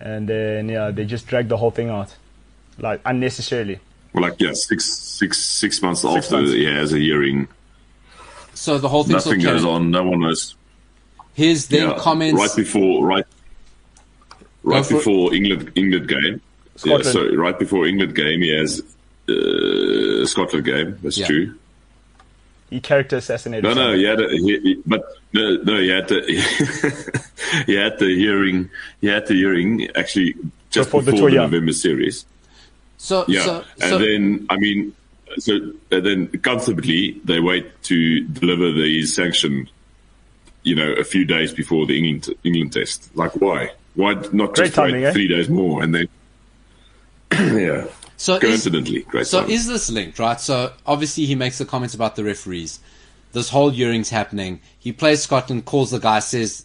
and 0.00 0.28
then 0.28 0.68
yeah, 0.68 0.90
they 0.90 1.04
just 1.04 1.28
drag 1.28 1.48
the 1.48 1.56
whole 1.56 1.70
thing 1.70 1.88
out, 1.88 2.16
like 2.78 3.00
unnecessarily. 3.06 3.78
Well, 4.12 4.22
like 4.24 4.40
yeah, 4.40 4.54
six 4.54 4.84
six 4.86 5.38
six 5.38 5.80
months 5.82 6.04
after 6.04 6.38
months. 6.38 6.50
he 6.52 6.64
has 6.64 6.92
a 6.92 6.98
hearing, 6.98 7.46
So 8.54 8.78
the 8.78 8.88
whole 8.88 9.04
thing's 9.04 9.24
nothing 9.24 9.40
goes 9.40 9.60
carrying. 9.62 9.66
on. 9.66 9.90
No 9.92 10.02
one 10.02 10.18
knows. 10.18 10.56
His 11.34 11.68
then 11.68 11.90
Yeah, 11.90 11.98
comments. 12.00 12.40
right 12.40 12.56
before 12.56 13.06
right 13.06 13.24
right 14.64 14.84
for 14.84 14.94
it. 14.94 14.96
before 14.98 15.32
England 15.34 15.70
England 15.76 16.08
game. 16.08 16.40
Scotland. 16.78 17.04
Yeah, 17.04 17.12
so 17.12 17.34
right 17.36 17.58
before 17.58 17.86
England 17.86 18.14
game, 18.14 18.40
he 18.40 18.56
has 18.56 18.80
uh, 19.28 20.24
Scotland 20.26 20.64
game. 20.64 20.98
That's 21.02 21.18
Yeah. 21.18 21.26
true. 21.26 21.54
He 22.70 22.80
character 22.80 23.16
assassinated. 23.16 23.64
No, 23.64 23.70
no, 23.70 23.76
someone. 23.76 23.98
he 23.98 24.04
had 24.04 24.20
a, 24.20 24.28
he, 24.28 24.58
he- 24.60 24.82
but 24.84 25.02
no, 25.32 25.56
no, 25.64 25.80
he 25.80 25.88
had 25.88 26.08
the 26.08 26.20
he 27.66 27.74
had 27.74 27.98
the 27.98 28.14
hearing. 28.14 28.68
He 29.00 29.06
had 29.06 29.26
the 29.26 29.34
hearing 29.34 29.88
actually 29.96 30.34
just 30.70 30.88
Before 30.88 31.00
before, 31.02 31.12
the 31.12 31.16
tour, 31.18 31.30
the 31.30 31.36
yeah. 31.36 31.42
November 31.42 31.72
series. 31.72 32.26
so 32.98 33.24
Yeah, 33.26 33.44
so 33.44 33.64
and 33.80 33.90
so 33.90 33.98
then 33.98 34.46
I 34.50 34.56
mean, 34.58 34.94
so 35.38 35.52
and 35.90 36.04
then 36.06 36.26
comfortably 36.42 37.18
they 37.24 37.40
wait 37.40 37.66
to 37.84 38.20
deliver 38.24 38.70
the 38.72 39.02
sanction. 39.06 39.68
You 40.64 40.74
know, 40.74 40.92
a 40.92 41.04
few 41.04 41.24
days 41.24 41.54
before 41.54 41.86
the 41.86 41.96
England 41.96 42.28
England 42.44 42.74
test. 42.74 43.08
Like, 43.16 43.32
why? 43.36 43.70
Why 43.94 44.12
not 44.32 44.54
just 44.54 44.74
timing, 44.74 45.00
wait 45.00 45.04
eh? 45.08 45.12
three 45.12 45.28
days 45.28 45.48
more 45.48 45.82
and 45.82 45.94
then? 45.94 46.08
yeah, 47.32 47.86
so 48.16 48.34
is, 48.34 48.40
coincidentally, 48.40 49.02
great. 49.02 49.26
so 49.26 49.40
timing. 49.40 49.54
is 49.54 49.66
this 49.66 49.90
linked, 49.90 50.18
right? 50.18 50.40
So 50.40 50.72
obviously 50.86 51.26
he 51.26 51.34
makes 51.34 51.58
the 51.58 51.64
comments 51.64 51.94
about 51.94 52.16
the 52.16 52.24
referees. 52.24 52.80
This 53.32 53.50
whole 53.50 53.70
hearing's 53.70 54.10
happening. 54.10 54.60
He 54.78 54.92
plays 54.92 55.22
Scotland, 55.22 55.64
calls 55.66 55.90
the 55.90 55.98
guy, 55.98 56.20
says, 56.20 56.64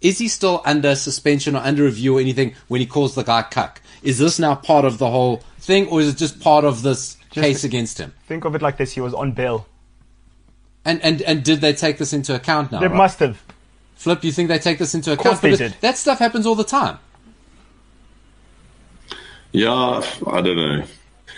"Is 0.00 0.18
he 0.18 0.28
still 0.28 0.62
under 0.64 0.94
suspension 0.94 1.56
or 1.56 1.60
under 1.60 1.84
review 1.84 2.18
or 2.18 2.20
anything?" 2.20 2.54
When 2.68 2.80
he 2.80 2.86
calls 2.86 3.14
the 3.14 3.24
guy 3.24 3.42
cuck, 3.42 3.80
is 4.02 4.18
this 4.18 4.38
now 4.38 4.54
part 4.54 4.84
of 4.84 4.98
the 4.98 5.10
whole 5.10 5.42
thing, 5.58 5.88
or 5.88 6.00
is 6.00 6.08
it 6.08 6.16
just 6.16 6.40
part 6.40 6.64
of 6.64 6.82
this 6.82 7.16
case 7.30 7.64
against 7.64 7.98
him? 7.98 8.14
Think 8.26 8.44
of 8.44 8.54
it 8.54 8.62
like 8.62 8.76
this: 8.76 8.92
he 8.92 9.00
was 9.00 9.14
on 9.14 9.32
bail. 9.32 9.66
And 10.84 11.02
and 11.02 11.22
and 11.22 11.42
did 11.42 11.60
they 11.60 11.72
take 11.72 11.98
this 11.98 12.12
into 12.12 12.34
account 12.34 12.70
now? 12.70 12.80
They 12.80 12.88
right? 12.88 12.96
must 12.96 13.18
have. 13.18 13.42
Flip, 13.96 14.20
do 14.20 14.26
you 14.26 14.32
think 14.32 14.48
they 14.48 14.58
take 14.58 14.78
this 14.78 14.94
into 14.94 15.12
account? 15.12 15.26
Of 15.36 15.40
course 15.40 15.54
account? 15.54 15.58
they 15.58 15.68
did. 15.68 15.80
That 15.80 15.96
stuff 15.96 16.18
happens 16.18 16.46
all 16.46 16.54
the 16.54 16.64
time. 16.64 16.98
Yeah, 19.54 20.02
I 20.26 20.40
don't 20.40 20.56
know. 20.56 20.84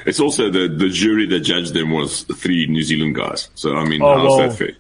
It's 0.07 0.21
also 0.21 0.51
the 0.51 0.69
the 0.69 0.89
jury 0.89 1.27
that 1.27 1.41
judged 1.41 1.75
them 1.75 1.91
was 1.91 2.23
three 2.23 2.67
New 2.67 2.83
Zealand 2.83 3.15
guys. 3.15 3.51
So 3.55 3.77
I 3.77 3.85
mean, 3.85 4.01
Oh, 4.03 4.15
how's 4.17 4.25
well. 4.25 4.49
that 4.49 4.57
fair? 4.57 4.73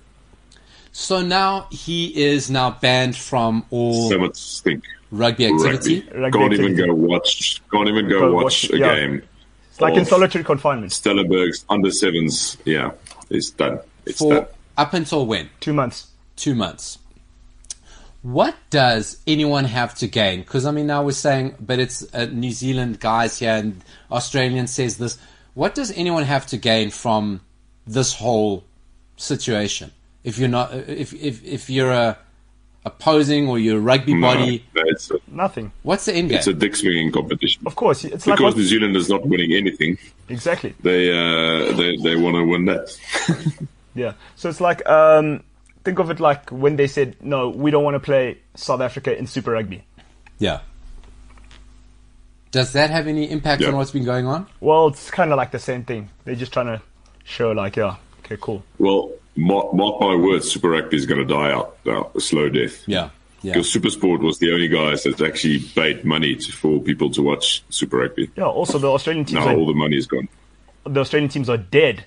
So 0.93 1.21
now 1.21 1.67
he 1.71 2.07
is 2.25 2.49
now 2.51 2.71
banned 2.71 3.15
from 3.17 3.65
all 3.71 4.09
So 4.09 4.19
much 4.19 4.37
stink. 4.37 4.85
rugby 5.11 5.47
activity. 5.47 6.01
Rugby. 6.01 6.19
Rugby 6.21 6.39
Can't 6.39 6.53
even 6.55 6.65
activity. 6.73 6.87
go 6.89 6.95
watch. 6.95 7.63
Can't 7.71 7.89
even 7.89 8.09
go 8.09 8.21
Go 8.21 8.33
watch, 8.33 8.43
watch- 8.43 8.71
a 8.73 8.79
yeah. 8.79 8.95
game. 8.97 9.23
It's 9.71 9.81
like 9.83 9.95
in 9.95 10.07
solitary 10.07 10.43
confinement. 10.45 10.93
Stellenberg's 10.93 11.67
under 11.69 11.91
sevens. 11.91 12.57
Yeah, 12.65 12.93
it's 13.29 13.51
done. 13.51 13.81
It's 14.07 14.19
For 14.19 14.33
done. 14.33 14.47
up 14.79 14.95
until 14.95 15.27
when? 15.27 15.51
Two 15.61 15.75
months. 15.75 16.07
Two 16.37 16.55
months. 16.55 16.99
What 18.27 18.57
does 18.71 19.19
anyone 19.25 19.67
have 19.67 19.95
to 19.97 20.09
gain? 20.09 20.41
Because 20.41 20.67
I 20.67 20.73
mean, 20.73 20.89
now 20.89 21.05
we're 21.05 21.13
saying, 21.13 21.55
but 21.61 21.79
it's 21.79 22.13
uh, 22.13 22.27
New 22.33 22.51
Zealand 22.51 22.99
guys 22.99 23.39
here, 23.39 23.53
and 23.55 23.85
Australian 24.11 24.67
says 24.67 24.97
this. 24.99 25.17
What 25.55 25.77
does 25.77 25.93
anyone 25.93 26.25
have 26.25 26.45
to 26.49 26.57
gain 26.57 26.91
from 26.91 27.41
this 27.87 28.15
whole 28.15 28.65
situation? 29.17 29.93
If 30.25 30.39
you're 30.39 30.49
not, 30.49 30.75
if 30.75 31.13
if 31.15 31.45
if 31.45 31.71
you're 31.71 31.93
a 31.93 32.19
opposing 32.85 33.49
or 33.49 33.61
you're 33.61 33.79
a 33.79 33.81
rugby 33.81 34.15
No, 34.15 34.27
body, 34.35 34.65
no, 34.75 34.83
a, 34.83 35.19
Nothing. 35.29 35.71
what's 35.85 36.05
the 36.07 36.15
end 36.15 36.29
game? 36.31 36.39
it's 36.39 36.47
a 36.49 36.53
dick 36.53 36.75
swinging 36.75 37.13
competition. 37.13 37.63
Of 37.65 37.77
course, 37.77 38.05
it's 38.05 38.27
like 38.27 38.39
Because 38.39 38.55
what, 38.55 38.59
New 38.59 38.65
Zealand 38.65 38.97
is 38.97 39.09
not 39.09 39.25
winning 39.27 39.53
anything, 39.53 39.99
exactly. 40.29 40.75
they 40.83 41.11
uh, 41.13 41.73
they 41.77 41.97
they 41.97 42.17
want 42.17 42.35
to 42.35 42.45
win 42.45 42.65
that. 42.67 42.87
Yeah. 43.95 44.13
So 44.35 44.51
it's 44.51 44.61
like 44.61 44.87
um, 44.87 45.43
think 45.87 45.99
of 46.01 46.11
it 46.11 46.21
like 46.21 46.51
when 46.51 46.77
they 46.77 46.87
said 46.89 47.17
no, 47.23 47.49
we 47.49 47.71
don't 47.71 47.85
want 47.85 47.95
to 47.95 48.01
play 48.01 48.39
South 48.55 48.83
Africa 48.83 49.17
in 49.17 49.27
Super 49.27 49.53
Rugby. 49.53 49.83
yeah. 50.39 50.61
Does 52.53 52.73
that 52.73 52.91
have 52.91 53.07
any 53.07 53.31
impact 53.31 53.61
Yeah. 53.63 53.69
on 53.69 53.77
what's 53.77 53.91
been 53.91 54.05
going 54.05 54.27
on? 54.27 54.47
Well, 54.61 54.89
it's 54.89 55.11
kind 55.11 55.31
of 55.33 55.37
like 55.37 55.51
the 55.51 55.59
same 55.59 55.85
thing. 55.85 56.09
They're 56.25 56.35
just 56.37 56.53
trying 56.53 56.67
to 56.67 56.81
show 57.25 57.51
like, 57.53 57.77
yeah, 57.77 57.97
okay, 58.21 58.39
cool. 58.41 58.63
Well, 58.79 59.11
mark, 59.37 59.75
mark 59.75 60.01
my 60.01 60.15
words, 60.15 60.51
Super 60.51 60.71
Rugby 60.71 60.97
is 60.97 61.05
going 61.07 61.21
to 61.27 61.27
die 61.27 61.53
out 61.53 61.77
now, 61.85 62.11
a 62.15 62.21
slow 62.21 62.49
death. 62.49 62.83
Yeah. 62.87 63.11
Yeah. 63.43 63.53
Because 63.53 63.73
Supersport 63.73 64.21
was 64.21 64.39
the 64.39 64.53
only 64.53 64.69
guys 64.69 65.03
that 65.03 65.21
actually 65.21 65.59
paid 65.61 66.05
money 66.05 66.35
to, 66.37 66.53
for 66.53 66.81
people 66.81 67.11
to 67.11 67.23
watch 67.23 67.63
Super 67.69 67.99
Rugby. 67.99 68.31
Yeah. 68.37 68.45
Also, 68.47 68.79
the 68.79 68.91
Australian 68.91 69.27
teams 69.27 69.45
Now 69.45 69.53
are 69.53 69.57
all 69.57 69.67
the 69.67 69.75
money 69.75 69.97
is 69.97 70.07
gone. 70.07 70.29
the 70.85 71.01
Australian 71.01 71.29
teams 71.29 71.51
are 71.51 71.59
dead. 71.59 72.07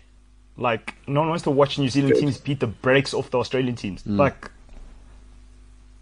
Like 0.60 0.96
no 1.08 1.22
one 1.22 1.30
wants 1.30 1.44
to 1.46 1.52
watch 1.52 1.80
New 1.80 1.90
Zealand 1.90 2.14
Dead. 2.16 2.20
teams 2.20 2.38
beat 2.38 2.60
the 2.60 2.68
brakes 2.68 3.14
off 3.14 3.32
the 3.32 3.40
Australian 3.40 3.76
teams. 3.76 4.06
Like, 4.06 4.52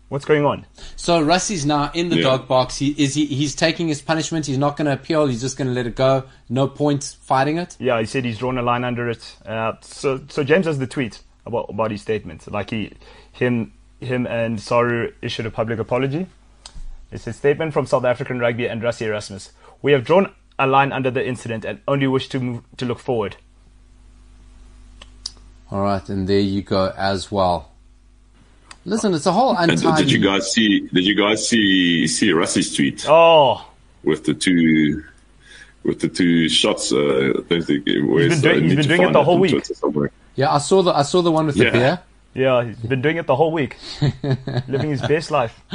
what's 0.09 0.25
going 0.25 0.45
on? 0.45 0.65
So 0.95 1.23
Rassie's 1.23 1.65
now 1.65 1.91
in 1.93 2.09
the 2.09 2.17
Yeah. 2.17 2.23
dog 2.23 2.47
box. 2.47 2.77
He 2.77 2.89
is 2.97 3.13
he 3.13 3.25
he's 3.27 3.53
taking 3.55 3.87
his 3.87 4.01
punishment. 4.01 4.45
He's 4.47 4.57
not 4.57 4.75
going 4.77 4.87
to 4.87 4.93
appeal. 4.93 5.27
He's 5.27 5.41
just 5.41 5.57
going 5.57 5.67
to 5.67 5.73
let 5.73 5.85
it 5.85 5.95
go. 5.95 6.23
No 6.49 6.67
point 6.67 7.17
fighting 7.21 7.57
it. 7.57 7.75
Yeah, 7.79 7.99
he 7.99 8.05
said 8.05 8.25
he's 8.25 8.39
drawn 8.39 8.57
a 8.57 8.61
line 8.63 8.83
under 8.83 9.09
it. 9.09 9.35
Uh, 9.45 9.73
so, 9.81 10.21
so 10.29 10.43
James 10.43 10.65
has 10.65 10.79
the 10.79 10.87
tweet 10.87 11.21
about 11.45 11.67
about 11.69 11.91
his 11.91 12.01
statement. 12.01 12.51
Like 12.51 12.71
he, 12.71 12.93
him, 13.31 13.73
him, 13.99 14.25
and 14.25 14.59
SARU 14.59 15.13
issued 15.21 15.45
a 15.45 15.51
public 15.51 15.77
apology. 15.79 16.25
It's 17.11 17.27
a 17.27 17.33
statement 17.33 17.73
from 17.73 17.85
South 17.85 18.03
African 18.05 18.39
Rugby 18.39 18.65
and 18.67 18.81
Rassie 18.81 19.05
Erasmus. 19.05 19.51
We 19.81 19.91
have 19.91 20.03
drawn 20.03 20.33
a 20.59 20.65
line 20.67 20.91
under 20.91 21.11
the 21.11 21.25
incident 21.25 21.63
and 21.63 21.79
only 21.87 22.07
wish 22.07 22.27
to 22.29 22.39
move 22.39 22.63
to 22.77 22.85
look 22.85 22.99
forward. 22.99 23.37
All 25.71 25.81
right, 25.81 26.07
and 26.09 26.27
there 26.27 26.39
you 26.39 26.61
go 26.61 26.93
as 26.97 27.31
well. 27.31 27.71
Listen, 28.85 29.13
it's 29.13 29.25
a 29.25 29.31
whole 29.33 29.55
And 29.57 29.71
untidy. 29.71 30.03
did 30.03 30.11
you 30.11 30.19
guys 30.19 30.51
see? 30.51 30.87
Did 30.93 31.05
you 31.05 31.15
guys 31.15 31.47
see 31.47 32.07
see 32.07 32.29
Rassie's 32.29 32.73
tweet 32.75 33.05
Oh, 33.07 33.65
with 34.03 34.23
the 34.25 34.33
two 34.33 35.03
with 35.83 35.99
the 35.99 36.07
two 36.07 36.47
shots? 36.49 36.91
Uh, 36.93 36.97
I 37.37 37.41
don't 37.49 37.63
think 37.65 37.85
it 37.87 38.01
was, 38.01 38.29
been 38.29 38.41
doing- 38.41 38.55
I 38.55 38.59
he's 38.61 38.69
need 38.69 38.77
been 38.87 38.97
doing 38.97 39.09
it 39.09 39.13
the 39.13 39.23
whole 39.23 39.39
week. 39.39 39.63
Yeah, 40.35 40.53
I 40.53 40.59
saw 40.59 40.81
the 40.83 40.93
I 40.95 41.01
saw 41.01 41.21
the 41.21 41.31
one 41.31 41.47
with 41.47 41.55
the 41.57 41.65
Yeah. 41.65 41.71
beer. 41.71 41.99
yeah, 42.33 42.63
he's 42.63 42.77
been 42.77 43.01
doing 43.01 43.17
it 43.17 43.27
the 43.27 43.35
whole 43.35 43.51
week, 43.51 43.75
living 44.67 44.91
his 44.91 45.01
best 45.01 45.31
life. 45.31 45.59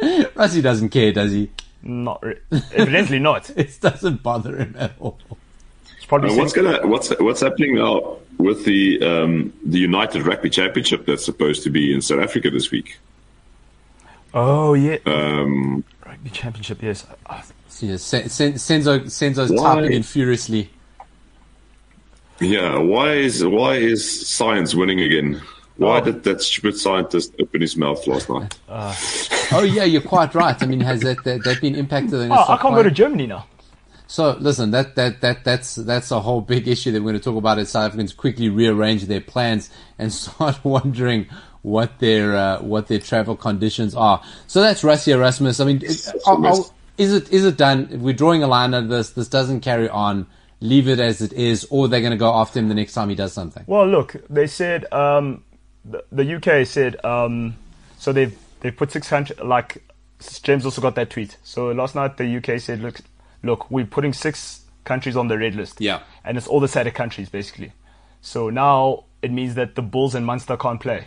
Rassie 0.00 0.62
doesn't 0.62 0.90
care, 0.90 1.12
does 1.12 1.32
he? 1.32 1.50
Not 1.82 2.22
re- 2.24 2.38
evidently 2.72 3.18
not. 3.18 3.50
It 3.50 3.78
doesn't 3.80 4.22
bother 4.22 4.56
him 4.56 4.74
at 4.78 4.92
all. 5.00 5.18
It's 5.96 6.06
probably 6.06 6.30
Uh, 6.30 6.36
what's 6.36 6.52
gonna 6.52 6.86
what's 6.86 7.10
what's 7.20 7.40
happening 7.40 7.74
now 7.76 8.16
with 8.38 8.64
the 8.64 9.02
um, 9.02 9.52
the 9.64 9.78
United 9.78 10.22
Rugby 10.26 10.50
Championship 10.50 11.04
that's 11.06 11.24
supposed 11.24 11.62
to 11.64 11.70
be 11.70 11.92
in 11.92 12.00
South 12.00 12.20
Africa 12.20 12.50
this 12.50 12.70
week? 12.70 12.98
Oh 14.34 14.74
yeah, 14.74 14.98
Um, 15.06 15.84
rugby 16.06 16.30
championship. 16.30 16.82
Yes, 16.82 17.06
yes. 17.30 17.52
So, 17.68 17.86
yeah, 17.86 17.96
Sen- 17.96 18.28
Sen- 18.28 18.52
Senzo 18.54 19.00
Senzo's 19.06 19.50
Why? 19.50 19.74
typing 19.76 19.92
in 19.92 20.02
furiously. 20.02 20.70
yeah, 22.40 22.78
why 22.78 23.14
is 23.14 23.44
why 23.44 23.74
is 23.76 24.28
science 24.28 24.74
winning 24.74 25.00
again? 25.00 25.40
Why 25.76 25.98
Oh. 26.00 26.04
did 26.04 26.24
that 26.24 26.42
stupid 26.42 26.76
scientist 26.76 27.34
open 27.40 27.60
his 27.60 27.76
mouth 27.76 28.04
last 28.06 28.28
night? 28.28 28.58
Oh 28.68 29.62
yeah, 29.62 29.84
you're 29.84 30.02
quite 30.02 30.34
right. 30.34 30.60
I 30.60 30.66
mean, 30.66 30.80
has 30.80 31.00
that 31.02 31.22
that, 31.24 31.44
that 31.44 31.60
been 31.60 31.74
impacted? 31.76 32.30
oh, 32.30 32.44
I 32.48 32.56
can't 32.58 32.74
go 32.74 32.82
to? 32.82 32.90
Germany 32.90 33.26
now. 33.26 33.46
So 34.10 34.36
listen, 34.40 34.70
that 34.70 34.96
that 34.96 35.20
that 35.20 35.44
that's 35.44 35.74
that's 35.76 36.10
a 36.10 36.18
whole 36.20 36.40
big 36.40 36.66
issue 36.66 36.90
that 36.92 37.00
we're 37.02 37.10
going 37.12 37.20
to 37.20 37.24
talk 37.24 37.36
about. 37.36 37.58
As 37.58 37.68
South 37.68 37.88
Africans 37.88 38.14
quickly 38.14 38.48
rearrange 38.48 39.04
their 39.04 39.20
plans 39.20 39.68
and 39.98 40.10
start 40.22 40.64
wondering 40.64 41.26
what 41.62 41.98
their 41.98 42.34
uh, 42.34 42.62
what 42.62 42.88
their 42.88 42.98
travel 43.00 43.36
conditions 43.36 43.94
are. 43.94 44.22
So 44.46 44.62
that's 44.62 44.82
Rassie 44.82 45.12
Erasmus. 45.12 45.60
I 45.60 45.64
mean, 45.66 45.86
Such 45.88 46.14
a 46.26 46.30
are- 46.30 46.38
mess. 46.38 46.72
is 46.96 47.12
it 47.12 47.30
is 47.30 47.44
it 47.44 47.58
done? 47.58 48.00
We're 48.00 48.14
drawing 48.14 48.42
a 48.42 48.46
line 48.46 48.72
under 48.72 48.96
this. 48.96 49.10
This 49.10 49.28
doesn't 49.28 49.60
carry 49.60 49.88
on. 49.90 50.26
Leave 50.60 50.88
it 50.88 50.98
as 50.98 51.20
it 51.22 51.32
is, 51.34 51.66
or 51.70 51.86
they're 51.86 52.00
going 52.00 52.10
to 52.10 52.16
go 52.16 52.34
after 52.34 52.58
him 52.58 52.68
the 52.68 52.74
next 52.74 52.92
time 52.94 53.10
he 53.10 53.14
does 53.14 53.32
something. 53.32 53.62
Well, 53.68 53.86
look, 53.86 54.16
they 54.28 54.48
said 54.48 54.92
um, 54.92 55.44
the, 55.84 56.02
the 56.10 56.34
UK 56.34 56.66
said 56.66 57.04
um, 57.04 57.56
so 57.98 58.12
they've 58.12 58.36
they 58.60 58.70
put 58.70 58.90
six 58.90 59.08
hundred. 59.10 59.38
Like 59.40 59.84
James 60.42 60.64
also 60.64 60.80
got 60.80 60.94
that 60.94 61.10
tweet. 61.10 61.36
So 61.44 61.70
last 61.72 61.94
night 61.94 62.16
the 62.16 62.38
UK 62.38 62.58
said, 62.58 62.80
look, 62.80 62.98
look, 63.42 63.70
we're 63.70 63.86
putting 63.86 64.12
six 64.12 64.62
countries 64.84 65.16
on 65.16 65.28
the 65.28 65.38
red 65.38 65.54
list. 65.54 65.80
Yeah. 65.80 66.00
and 66.24 66.36
it's 66.38 66.46
all 66.46 66.60
the 66.60 66.66
SADC 66.66 66.94
countries 66.94 67.28
basically. 67.28 67.72
So 68.20 68.50
now 68.50 69.04
it 69.22 69.30
means 69.32 69.54
that 69.54 69.74
the 69.74 69.82
Bulls 69.82 70.14
and 70.14 70.24
Munster 70.26 70.56
can't 70.56 70.80
play 70.80 71.06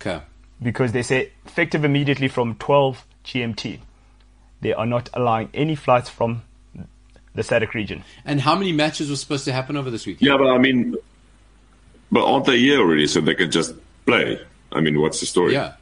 Okay. 0.00 0.20
because 0.62 0.92
they 0.92 1.02
say 1.02 1.32
effective 1.46 1.84
immediately 1.84 2.28
from 2.28 2.54
12 2.56 3.04
GMT, 3.24 3.78
they 4.60 4.72
are 4.72 4.86
not 4.86 5.08
allowing 5.14 5.48
any 5.54 5.74
flights 5.74 6.08
from 6.08 6.42
the 7.34 7.42
SADC 7.42 7.72
region. 7.74 8.04
And 8.24 8.40
how 8.40 8.54
many 8.56 8.72
matches 8.72 9.08
were 9.10 9.16
supposed 9.16 9.44
to 9.46 9.52
happen 9.52 9.76
over 9.76 9.90
this 9.90 10.06
weekend? 10.06 10.26
Yeah, 10.28 10.36
but 10.36 10.48
I 10.48 10.58
mean, 10.58 10.96
but 12.10 12.24
aren't 12.24 12.46
they 12.46 12.58
here 12.58 12.80
already? 12.80 13.06
So 13.06 13.20
they 13.20 13.34
can 13.34 13.50
just 13.50 13.74
play. 14.06 14.40
I 14.72 14.80
mean, 14.80 15.00
what's 15.00 15.20
the 15.20 15.26
story? 15.26 15.52
Yeah. 15.52 15.74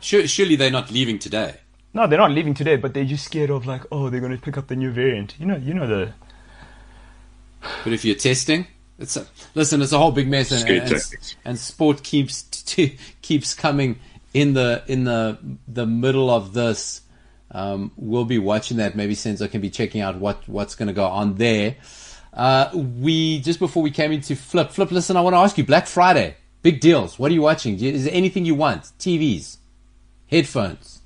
Surely 0.00 0.56
they're 0.56 0.70
not 0.70 0.90
leaving 0.90 1.18
today. 1.18 1.56
No, 1.94 2.08
they're 2.08 2.18
not 2.18 2.32
leaving 2.32 2.54
today, 2.54 2.76
but 2.76 2.92
they're 2.92 3.04
just 3.04 3.24
scared 3.24 3.50
of 3.50 3.66
like, 3.66 3.82
oh, 3.92 4.10
they're 4.10 4.20
going 4.20 4.36
to 4.36 4.42
pick 4.42 4.58
up 4.58 4.66
the 4.66 4.74
new 4.76 4.90
variant. 4.90 5.36
You 5.38 5.46
know, 5.46 5.56
you 5.56 5.72
know 5.72 5.86
the 5.86 6.12
But 7.84 7.92
if 7.92 8.04
you're 8.04 8.16
testing, 8.16 8.66
it's 8.98 9.16
a, 9.16 9.26
listen. 9.54 9.80
It's 9.80 9.92
a 9.92 9.98
whole 9.98 10.12
big 10.12 10.28
mess, 10.28 10.50
and, 10.50 10.60
Scare 10.60 10.82
and, 10.82 11.36
and 11.44 11.58
sport 11.58 12.02
keeps 12.02 12.42
t- 12.42 12.98
keeps 13.22 13.54
coming 13.54 13.98
in 14.32 14.54
the 14.54 14.82
in 14.86 15.04
the 15.04 15.38
the 15.66 15.86
middle 15.86 16.30
of 16.30 16.52
this. 16.52 17.00
Um, 17.50 17.92
we'll 17.96 18.24
be 18.24 18.38
watching 18.38 18.78
that. 18.78 18.96
Maybe 18.96 19.14
Senzo 19.14 19.50
can 19.50 19.60
be 19.60 19.70
checking 19.70 20.00
out 20.00 20.18
what 20.18 20.48
what's 20.48 20.74
going 20.74 20.88
to 20.88 20.92
go 20.92 21.06
on 21.06 21.36
there. 21.36 21.76
Uh, 22.32 22.70
we 22.74 23.40
just 23.40 23.60
before 23.60 23.82
we 23.82 23.90
came 23.90 24.10
into 24.12 24.34
Flip 24.36 24.70
Flip. 24.70 24.90
Listen, 24.90 25.16
I 25.16 25.20
want 25.20 25.34
to 25.34 25.38
ask 25.38 25.56
you. 25.56 25.64
Black 25.64 25.86
Friday, 25.86 26.36
big 26.62 26.80
deals. 26.80 27.18
What 27.18 27.30
are 27.30 27.34
you 27.34 27.42
watching? 27.42 27.78
Is 27.80 28.04
there 28.04 28.14
anything 28.14 28.44
you 28.44 28.56
want? 28.56 28.82
TVs, 28.98 29.58
headphones, 30.28 31.00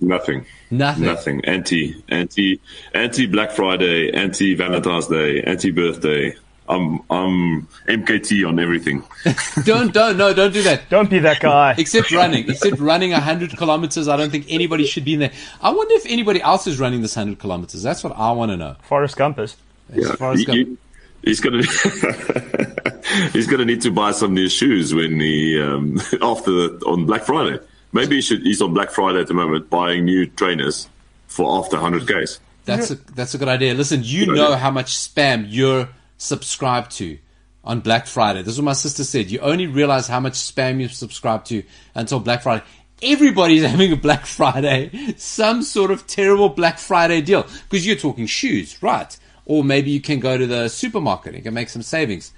Nothing. 0.00 0.44
nothing. 0.70 1.04
Nothing. 1.04 1.44
Anti, 1.44 2.02
anti, 2.08 2.60
anti 2.94 3.26
Black 3.26 3.50
Friday, 3.52 4.10
anti 4.12 4.54
Valentine's 4.54 5.06
Day, 5.08 5.42
anti 5.42 5.70
birthday. 5.70 6.34
I'm, 6.68 6.98
I'm 7.10 7.68
MKT 7.88 8.46
on 8.46 8.58
everything. 8.58 9.04
Don't 9.64 9.94
don't 9.94 10.16
no 10.16 10.34
don't 10.34 10.52
do 10.52 10.62
that. 10.64 10.90
don't 10.90 11.08
be 11.08 11.20
that 11.20 11.38
guy. 11.38 11.74
Except 11.78 12.10
running. 12.10 12.50
Except 12.50 12.80
running 12.80 13.12
100 13.12 13.56
kilometers. 13.56 14.08
I 14.08 14.16
don't 14.16 14.30
think 14.30 14.46
anybody 14.48 14.84
should 14.84 15.04
be 15.04 15.14
in 15.14 15.20
there. 15.20 15.32
I 15.62 15.70
wonder 15.70 15.94
if 15.94 16.04
anybody 16.06 16.42
else 16.42 16.66
is 16.66 16.80
running 16.80 17.02
this 17.02 17.14
100 17.14 17.38
kilometers. 17.38 17.84
That's 17.84 18.02
what 18.02 18.14
I 18.18 18.32
want 18.32 18.50
to 18.50 18.56
know. 18.56 18.74
Forrest 18.82 19.16
Gumpus. 19.16 19.54
As 19.94 20.10
far 20.16 20.32
as 20.32 20.40
He- 20.40 20.44
go- 20.44 20.52
he- 20.54 20.76
he's 21.22 21.38
gonna, 21.38 21.62
he's 23.32 23.46
gonna 23.46 23.64
need 23.64 23.82
to 23.82 23.90
buy 23.92 24.10
some 24.10 24.34
new 24.34 24.48
shoes 24.48 24.92
when 24.92 25.20
he 25.20 25.60
um, 25.60 25.98
after 26.20 26.50
the, 26.50 26.82
on 26.86 27.06
Black 27.06 27.22
Friday. 27.22 27.60
Maybe 27.96 28.16
he 28.16 28.22
should. 28.22 28.42
He's 28.42 28.62
on 28.62 28.72
Black 28.74 28.90
Friday 28.90 29.20
at 29.20 29.26
the 29.26 29.34
moment, 29.34 29.68
buying 29.70 30.04
new 30.04 30.26
trainers 30.26 30.88
for 31.26 31.58
after 31.58 31.76
100 31.76 32.06
k's. 32.06 32.38
that's 32.64 32.90
a, 32.90 32.94
that's 32.94 33.34
a 33.34 33.38
good 33.38 33.48
idea. 33.48 33.74
Listen, 33.74 34.00
you 34.04 34.26
Good 34.26 34.36
know 34.36 34.46
idea. 34.46 34.56
how 34.58 34.70
much 34.70 34.94
spam 34.96 35.46
you're 35.48 35.88
subscribed 36.18 36.92
to 36.92 37.18
on 37.64 37.80
Black 37.80 38.06
Friday. 38.06 38.42
This 38.42 38.54
is 38.54 38.60
what 38.60 38.66
my 38.66 38.72
sister 38.74 39.02
said. 39.04 39.30
You 39.30 39.40
only 39.40 39.66
realize 39.66 40.06
how 40.06 40.20
much 40.20 40.34
spam 40.34 40.80
you 40.80 40.88
subscribe 40.88 41.44
to 41.46 41.62
until 41.94 42.20
Black 42.20 42.42
Friday. 42.42 42.64
Everybody's 43.02 43.64
having 43.66 43.92
a 43.92 43.96
Black 43.96 44.24
Friday, 44.24 44.90
some 45.16 45.62
sort 45.62 45.90
of 45.90 46.06
terrible 46.06 46.48
Black 46.48 46.78
Friday 46.78 47.20
deal. 47.20 47.42
Because 47.68 47.86
you're 47.86 47.96
talking 47.96 48.26
shoes, 48.26 48.82
right? 48.82 49.16
Or 49.44 49.62
maybe 49.64 49.90
you 49.90 50.00
can 50.00 50.18
go 50.20 50.36
to 50.38 50.46
the 50.46 50.68
supermarket 50.68 51.34
and 51.34 51.42
can 51.44 51.54
make 51.54 51.68
some 51.68 51.82
savings. 51.82 52.32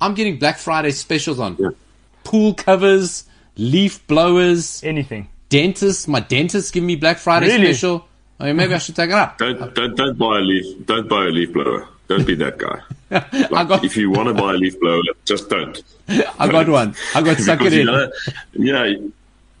I'm 0.00 0.14
getting 0.14 0.38
Black 0.38 0.58
Friday 0.58 0.92
specials 0.92 1.38
on 1.40 1.56
Yeah. 1.58 1.70
pool 2.24 2.54
covers, 2.54 3.24
leaf 3.58 4.06
blowers, 4.06 4.82
Anything. 4.84 5.28
dentists. 5.50 6.08
My 6.08 6.20
dentist 6.20 6.72
give 6.72 6.82
me 6.84 6.96
Black 6.96 7.18
Friday 7.18 7.46
Really? 7.46 7.66
special. 7.74 8.06
I 8.40 8.46
mean, 8.46 8.56
maybe 8.56 8.74
I 8.74 8.78
should 8.78 8.96
take 8.96 9.10
it 9.10 9.14
up. 9.16 9.36
Don't 9.38 9.74
don't 9.74 9.96
don't 9.96 10.16
buy 10.16 10.38
a 10.38 10.40
leaf. 10.40 10.86
Don't 10.86 11.08
buy 11.08 11.24
a 11.24 11.28
leaf 11.28 11.52
blower. 11.52 11.88
Don't 12.08 12.26
be 12.26 12.34
that 12.36 12.56
guy. 12.58 12.80
Like, 13.50 13.68
got- 13.68 13.84
if 13.84 13.96
you 13.96 14.10
want 14.10 14.28
to 14.28 14.34
buy 14.34 14.50
a 14.52 14.56
leaf 14.56 14.78
blower, 14.80 15.00
just 15.24 15.48
don't. 15.48 15.82
I 16.38 16.46
got 16.48 16.68
one. 16.68 16.94
I 17.14 17.22
got 17.22 17.38
suck 17.48 17.58
Because 17.58 17.72
it 17.74 17.76
you 17.76 17.80
in. 17.82 17.86
gotta, 17.86 18.12
yeah, 18.52 18.84
you, 18.84 19.12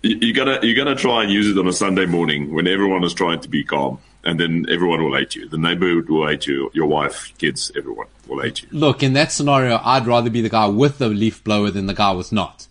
you 0.02 0.32
gotta 0.32 0.64
you 0.66 0.74
gotta 0.76 0.94
try 0.94 1.24
and 1.24 1.32
use 1.32 1.48
it 1.48 1.58
on 1.58 1.66
a 1.66 1.72
Sunday 1.72 2.06
morning 2.06 2.54
when 2.54 2.66
everyone 2.68 3.02
is 3.04 3.12
trying 3.14 3.40
to 3.40 3.48
be 3.48 3.64
calm, 3.64 3.98
and 4.22 4.38
then 4.38 4.64
everyone 4.70 5.02
will 5.02 5.16
hate 5.16 5.34
you. 5.34 5.48
The 5.48 5.58
neighborhood 5.58 6.08
will 6.08 6.28
hate 6.28 6.46
you. 6.46 6.70
Your 6.72 6.86
wife, 6.86 7.32
kids, 7.38 7.72
everyone 7.76 8.06
will 8.28 8.40
hate 8.42 8.62
you. 8.62 8.68
Look, 8.70 9.02
in 9.02 9.14
that 9.14 9.32
scenario, 9.32 9.80
I'd 9.82 10.06
rather 10.06 10.30
be 10.30 10.40
the 10.42 10.48
guy 10.50 10.68
with 10.68 10.98
the 10.98 11.08
leaf 11.08 11.42
blower 11.42 11.70
than 11.70 11.86
the 11.86 11.94
guy 11.94 12.12
with 12.12 12.30
not. 12.32 12.67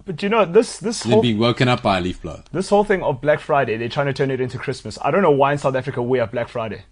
Yeah, 0.00 0.04
but 0.06 0.22
you 0.22 0.28
know 0.28 0.44
this 0.44 0.78
this 0.78 1.02
Than 1.02 1.12
whole 1.12 1.22
being 1.22 1.38
woken 1.38 1.68
up 1.68 1.82
by 1.82 1.98
a 1.98 2.00
leaf 2.00 2.22
blower. 2.22 2.42
this 2.52 2.68
whole 2.68 2.84
thing 2.84 3.02
of 3.02 3.20
Black 3.20 3.40
Friday, 3.40 3.76
they're 3.76 3.88
trying 3.88 4.06
to 4.06 4.12
turn 4.12 4.30
it 4.30 4.40
into 4.40 4.58
Christmas. 4.58 4.98
I 5.02 5.10
don't 5.10 5.22
know 5.22 5.30
why 5.30 5.52
in 5.52 5.58
South 5.58 5.74
Africa 5.74 6.02
we 6.02 6.18
have 6.18 6.30
Black 6.32 6.48
Friday. 6.48 6.82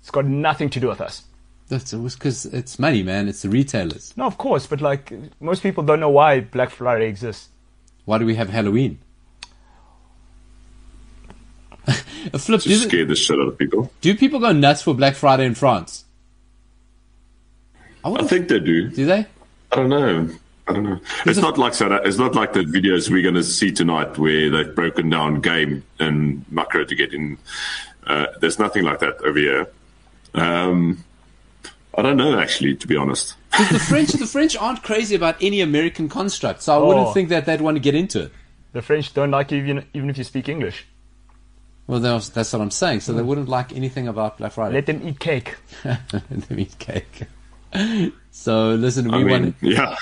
It's 0.00 0.10
got 0.10 0.24
nothing 0.24 0.70
to 0.70 0.80
do 0.80 0.88
with 0.88 1.00
us. 1.00 1.24
That's 1.68 1.92
it 1.92 1.98
was 1.98 2.14
because 2.16 2.46
it's 2.46 2.78
money, 2.78 3.02
man. 3.02 3.28
It's 3.28 3.42
the 3.42 3.48
retailers. 3.48 4.12
No, 4.16 4.24
of 4.24 4.38
course, 4.38 4.66
but 4.66 4.80
like 4.80 5.12
most 5.40 5.62
people 5.62 5.84
don't 5.84 6.00
know 6.00 6.10
why 6.10 6.40
Black 6.40 6.70
Friday 6.70 7.06
exists. 7.06 7.48
Why 8.06 8.18
do 8.18 8.24
we 8.26 8.34
have 8.34 8.48
Halloween? 8.50 8.98
a 11.86 12.38
flip. 12.38 12.60
To 12.62 12.68
Do, 12.68 12.74
scare 12.76 13.04
the 13.04 13.14
shit 13.14 13.38
out 13.38 13.48
of 13.48 13.58
people. 13.58 13.90
do 14.00 14.14
people 14.16 14.40
go 14.40 14.52
nuts 14.52 14.82
for 14.82 14.94
Black 14.94 15.14
Friday 15.14 15.44
in 15.46 15.54
France? 15.54 16.04
I 18.02 18.08
I 18.08 18.10
wonder. 18.10 18.26
think 18.26 18.48
they 18.48 18.58
do. 18.60 18.88
do 18.90 19.06
they? 19.06 19.26
I 19.72 19.76
don't 19.76 19.88
know. 19.90 20.28
I 20.70 20.72
don't 20.72 20.84
know. 20.84 21.00
It's 21.26 21.38
not 21.38 21.58
like 21.58 21.74
South, 21.74 22.00
It's 22.04 22.16
not 22.18 22.34
like 22.34 22.52
the 22.52 22.60
videos 22.60 23.10
we're 23.10 23.22
going 23.22 23.34
to 23.34 23.42
see 23.42 23.72
tonight 23.72 24.16
where 24.18 24.50
they've 24.50 24.74
broken 24.74 25.10
down 25.10 25.40
Game 25.40 25.82
and 25.98 26.44
Makro 26.52 26.86
to 26.86 26.94
get 26.94 27.12
in. 27.12 27.38
Uh, 28.06 28.26
there's 28.40 28.58
nothing 28.58 28.84
like 28.84 29.00
that 29.00 29.20
over 29.22 29.38
here. 29.38 29.68
Um, 30.34 31.04
I 31.96 32.02
don't 32.02 32.16
know 32.16 32.38
actually, 32.38 32.76
to 32.76 32.86
be 32.86 32.96
honest. 32.96 33.34
The 33.70 33.78
French, 33.88 34.10
the 34.12 34.26
French 34.26 34.56
aren't 34.56 34.82
crazy 34.82 35.14
about 35.14 35.36
any 35.40 35.60
American 35.60 36.08
construct, 36.08 36.62
so 36.62 36.74
I 36.74 36.78
wouldn't 36.86 37.08
Oh. 37.08 37.12
think 37.12 37.28
that 37.30 37.46
they'd 37.46 37.60
want 37.60 37.76
to 37.76 37.80
get 37.80 37.94
into 37.94 38.22
it. 38.24 38.32
The 38.72 38.82
French 38.82 39.12
don't 39.12 39.32
like 39.32 39.50
you 39.50 39.58
even 39.58 39.84
even 39.94 40.08
if 40.08 40.16
you 40.16 40.22
speak 40.24 40.48
English. 40.48 40.86
Well, 41.88 41.98
that's, 41.98 42.28
that's 42.28 42.52
what 42.52 42.62
I'm 42.62 42.70
saying. 42.70 43.00
So 43.00 43.12
they 43.12 43.22
wouldn't 43.22 43.48
like 43.48 43.74
anything 43.74 44.06
about 44.06 44.38
Black 44.38 44.52
Friday. 44.52 44.76
Let 44.76 44.86
them 44.86 45.02
eat 45.08 45.18
cake. 45.18 45.56
the 45.82 46.22
meat 46.50 46.78
cake. 46.78 47.22
So 48.32 48.70
listen, 48.74 49.08
we 49.10 49.18
I 49.18 49.24
mean, 49.24 49.28
want. 49.42 49.56
yeah. 49.60 49.96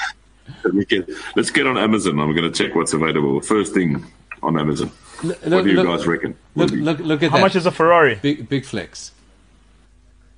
We 0.72 0.84
get, 0.84 1.08
let's 1.36 1.50
get 1.50 1.66
on 1.66 1.76
Amazon. 1.78 2.18
I'm 2.18 2.34
going 2.34 2.50
to 2.50 2.64
check 2.64 2.74
what's 2.74 2.92
available. 2.92 3.40
First 3.40 3.74
thing 3.74 4.04
on 4.42 4.58
Amazon. 4.58 4.90
Look, 5.22 5.42
what 5.44 5.64
do 5.64 5.70
you 5.70 5.76
look, 5.76 5.86
guys 5.86 6.06
reckon? 6.06 6.36
look, 6.54 6.70
look, 6.70 6.98
look 7.00 7.22
at 7.22 7.30
How 7.30 7.38
that. 7.38 7.42
much 7.42 7.56
is 7.56 7.66
a 7.66 7.70
Ferrari? 7.72 8.16
big, 8.16 8.48
big 8.48 8.64
flex. 8.64 9.12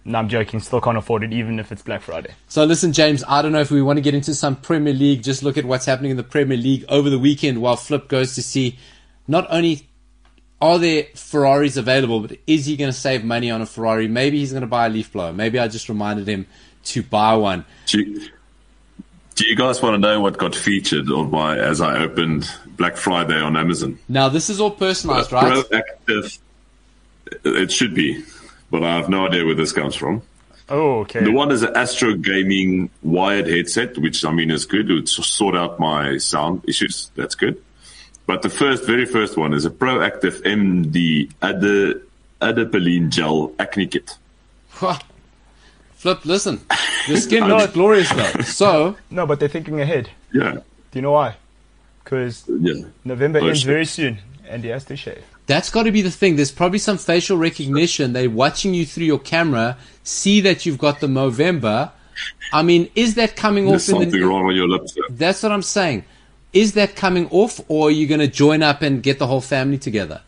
No, 0.05 0.19
I'm 0.19 0.29
joking. 0.31 0.61
Still 0.61 0.81
can't 0.81 0.97
afford 0.97 1.23
it, 1.25 1.33
even 1.33 1.59
if 1.59 1.71
it's 1.71 1.83
Black 1.83 2.01
Friday. 2.01 2.33
So 2.49 2.65
listen, 2.65 2.93
James, 2.93 3.23
I 3.29 3.43
don't 3.43 3.53
know 3.53 3.61
if 3.61 3.71
we 3.71 3.83
want 3.83 3.99
to 3.99 4.01
get 4.01 4.15
into 4.15 4.35
some 4.35 4.57
Premier 4.57 4.95
League. 4.95 5.23
Just 5.23 5.43
look 5.43 5.59
at 5.59 5.67
what's 5.67 5.85
happening 5.85 6.11
in 6.11 6.17
the 6.17 6.23
Premier 6.23 6.57
League 6.57 6.85
over 6.89 7.11
the 7.11 7.19
weekend 7.19 7.61
while 7.61 7.77
Flip 7.77 8.09
goes 8.09 8.35
to 8.37 8.43
see 8.43 8.79
not 9.29 9.47
only 9.51 9.87
are 10.63 10.79
there 10.79 11.05
Ferraris 11.15 11.77
available, 11.77 12.21
but 12.21 12.39
is 12.47 12.67
he 12.67 12.77
going 12.77 12.91
to 12.91 12.99
save 12.99 13.25
money 13.25 13.51
on 13.51 13.61
a 13.61 13.67
Ferrari? 13.67 14.09
Maybe 14.09 14.39
he's 14.39 14.53
going 14.53 14.63
to 14.63 14.67
buy 14.67 14.87
a 14.87 14.89
leaf 14.89 15.13
blower. 15.13 15.33
Maybe 15.33 15.59
I 15.59 15.69
just 15.69 15.89
reminded 15.89 16.27
him 16.27 16.47
to 16.85 17.03
buy 17.03 17.35
one. 17.35 17.65
Do 17.87 18.01
you, 18.01 18.29
do 19.41 19.47
you 19.47 19.57
guys 19.57 19.81
want 19.81 19.95
to 19.95 19.99
know 19.99 20.21
what 20.21 20.37
got 20.37 20.55
featured 20.55 21.09
on 21.09 21.31
my 21.31 21.57
as 21.57 21.81
I 21.81 22.03
opened 22.03 22.47
Black 22.77 22.99
Friday 22.99 23.41
on 23.41 23.57
Amazon? 23.57 23.99
Now 24.07 24.29
this 24.29 24.51
is 24.51 24.61
all 24.61 24.71
personalized, 24.71 25.33
right? 25.33 25.65
Proactive. 25.65 26.39
It 27.45 27.73
should 27.73 27.95
be, 27.95 28.23
but 28.71 28.85
I 28.85 28.97
have 28.97 29.09
no 29.09 29.27
idea 29.27 29.47
where 29.47 29.55
this 29.55 29.73
comes 29.73 29.95
from. 29.95 30.21
Oh, 30.69 31.01
okay. 31.01 31.25
The 31.25 31.33
one 31.33 31.51
is 31.53 31.63
an 31.63 31.75
Astro 31.75 32.17
Gaming 32.17 32.91
wired 33.03 33.47
headset, 33.47 33.97
which 33.97 34.27
I 34.27 34.31
mean 34.31 34.51
is 34.51 34.67
good. 34.67 34.91
It 34.91 34.95
would 34.95 35.09
sort 35.09 35.57
out 35.57 35.81
my 35.81 36.19
sound 36.19 36.63
issues. 36.69 37.11
That's 37.15 37.35
good. 37.35 37.63
But 38.27 38.43
the 38.43 38.51
first, 38.51 38.85
very 38.85 39.07
first 39.07 39.39
one 39.39 39.55
is 39.55 39.65
a 39.65 39.71
Proactiv 39.71 40.43
MD 40.43 41.31
Ade, 41.43 42.03
Adapalene 42.43 43.09
Gel 43.09 43.55
Acne 43.59 43.87
Kit. 43.87 44.19
Flip, 46.01 46.25
listen, 46.25 46.61
your 47.09 47.19
skin 47.27 47.45
looks 47.47 47.73
glorious 47.75 48.09
though. 48.11 48.41
So 48.43 48.97
No, 49.11 49.27
but 49.27 49.39
they're 49.39 49.51
thinking 49.51 49.81
ahead. 49.83 50.09
Yeah, 50.33 50.53
Do 50.55 50.63
you 50.95 51.03
know 51.03 51.13
why? 51.13 51.37
Because 52.03 52.45
yeah. 52.49 52.85
November 53.05 53.41
Oh, 53.43 53.47
ends 53.49 53.61
shit. 53.61 53.67
very 53.67 53.85
soon, 53.85 54.19
and 54.49 54.65
he 54.65 54.71
has 54.71 54.85
to 54.87 54.97
shave. 54.97 55.23
That's 55.47 55.69
got 55.69 55.83
to 55.83 55.93
be 55.93 56.01
the 56.01 56.11
thing. 56.11 56.37
There's 56.37 56.53
probably 56.53 56.79
some 56.79 56.97
facial 56.97 57.37
recognition. 57.37 58.15
They're 58.15 58.31
watching 58.31 58.73
you 58.73 58.87
through 58.87 59.05
your 59.07 59.19
camera, 59.19 59.77
see 60.03 60.41
that 60.41 60.65
you've 60.65 60.79
got 60.79 61.01
the 61.01 61.07
Movember. 61.07 61.91
I 62.53 62.63
mean, 62.63 62.89
is 62.95 63.15
that 63.17 63.37
coming 63.37 63.67
There's 63.67 63.89
off 63.91 63.97
in 63.97 64.03
something 64.05 64.21
the? 64.21 64.27
wrong 64.27 64.47
on 64.47 64.55
your 64.57 64.69
lips. 64.69 64.95
there. 64.95 65.05
That's 65.11 65.43
what 65.43 65.53
I'm 65.53 65.63
saying. 65.63 66.05
Is 66.55 66.73
that 66.75 66.97
coming 66.97 67.29
off, 67.31 67.61
or 67.69 67.89
are 67.89 67.91
you 67.91 68.07
going 68.07 68.21
to 68.21 68.27
join 68.29 68.63
up 68.63 68.81
and 68.81 69.03
get 69.03 69.19
the 69.19 69.27
whole 69.27 69.41
family 69.43 69.77
together? 69.79 70.23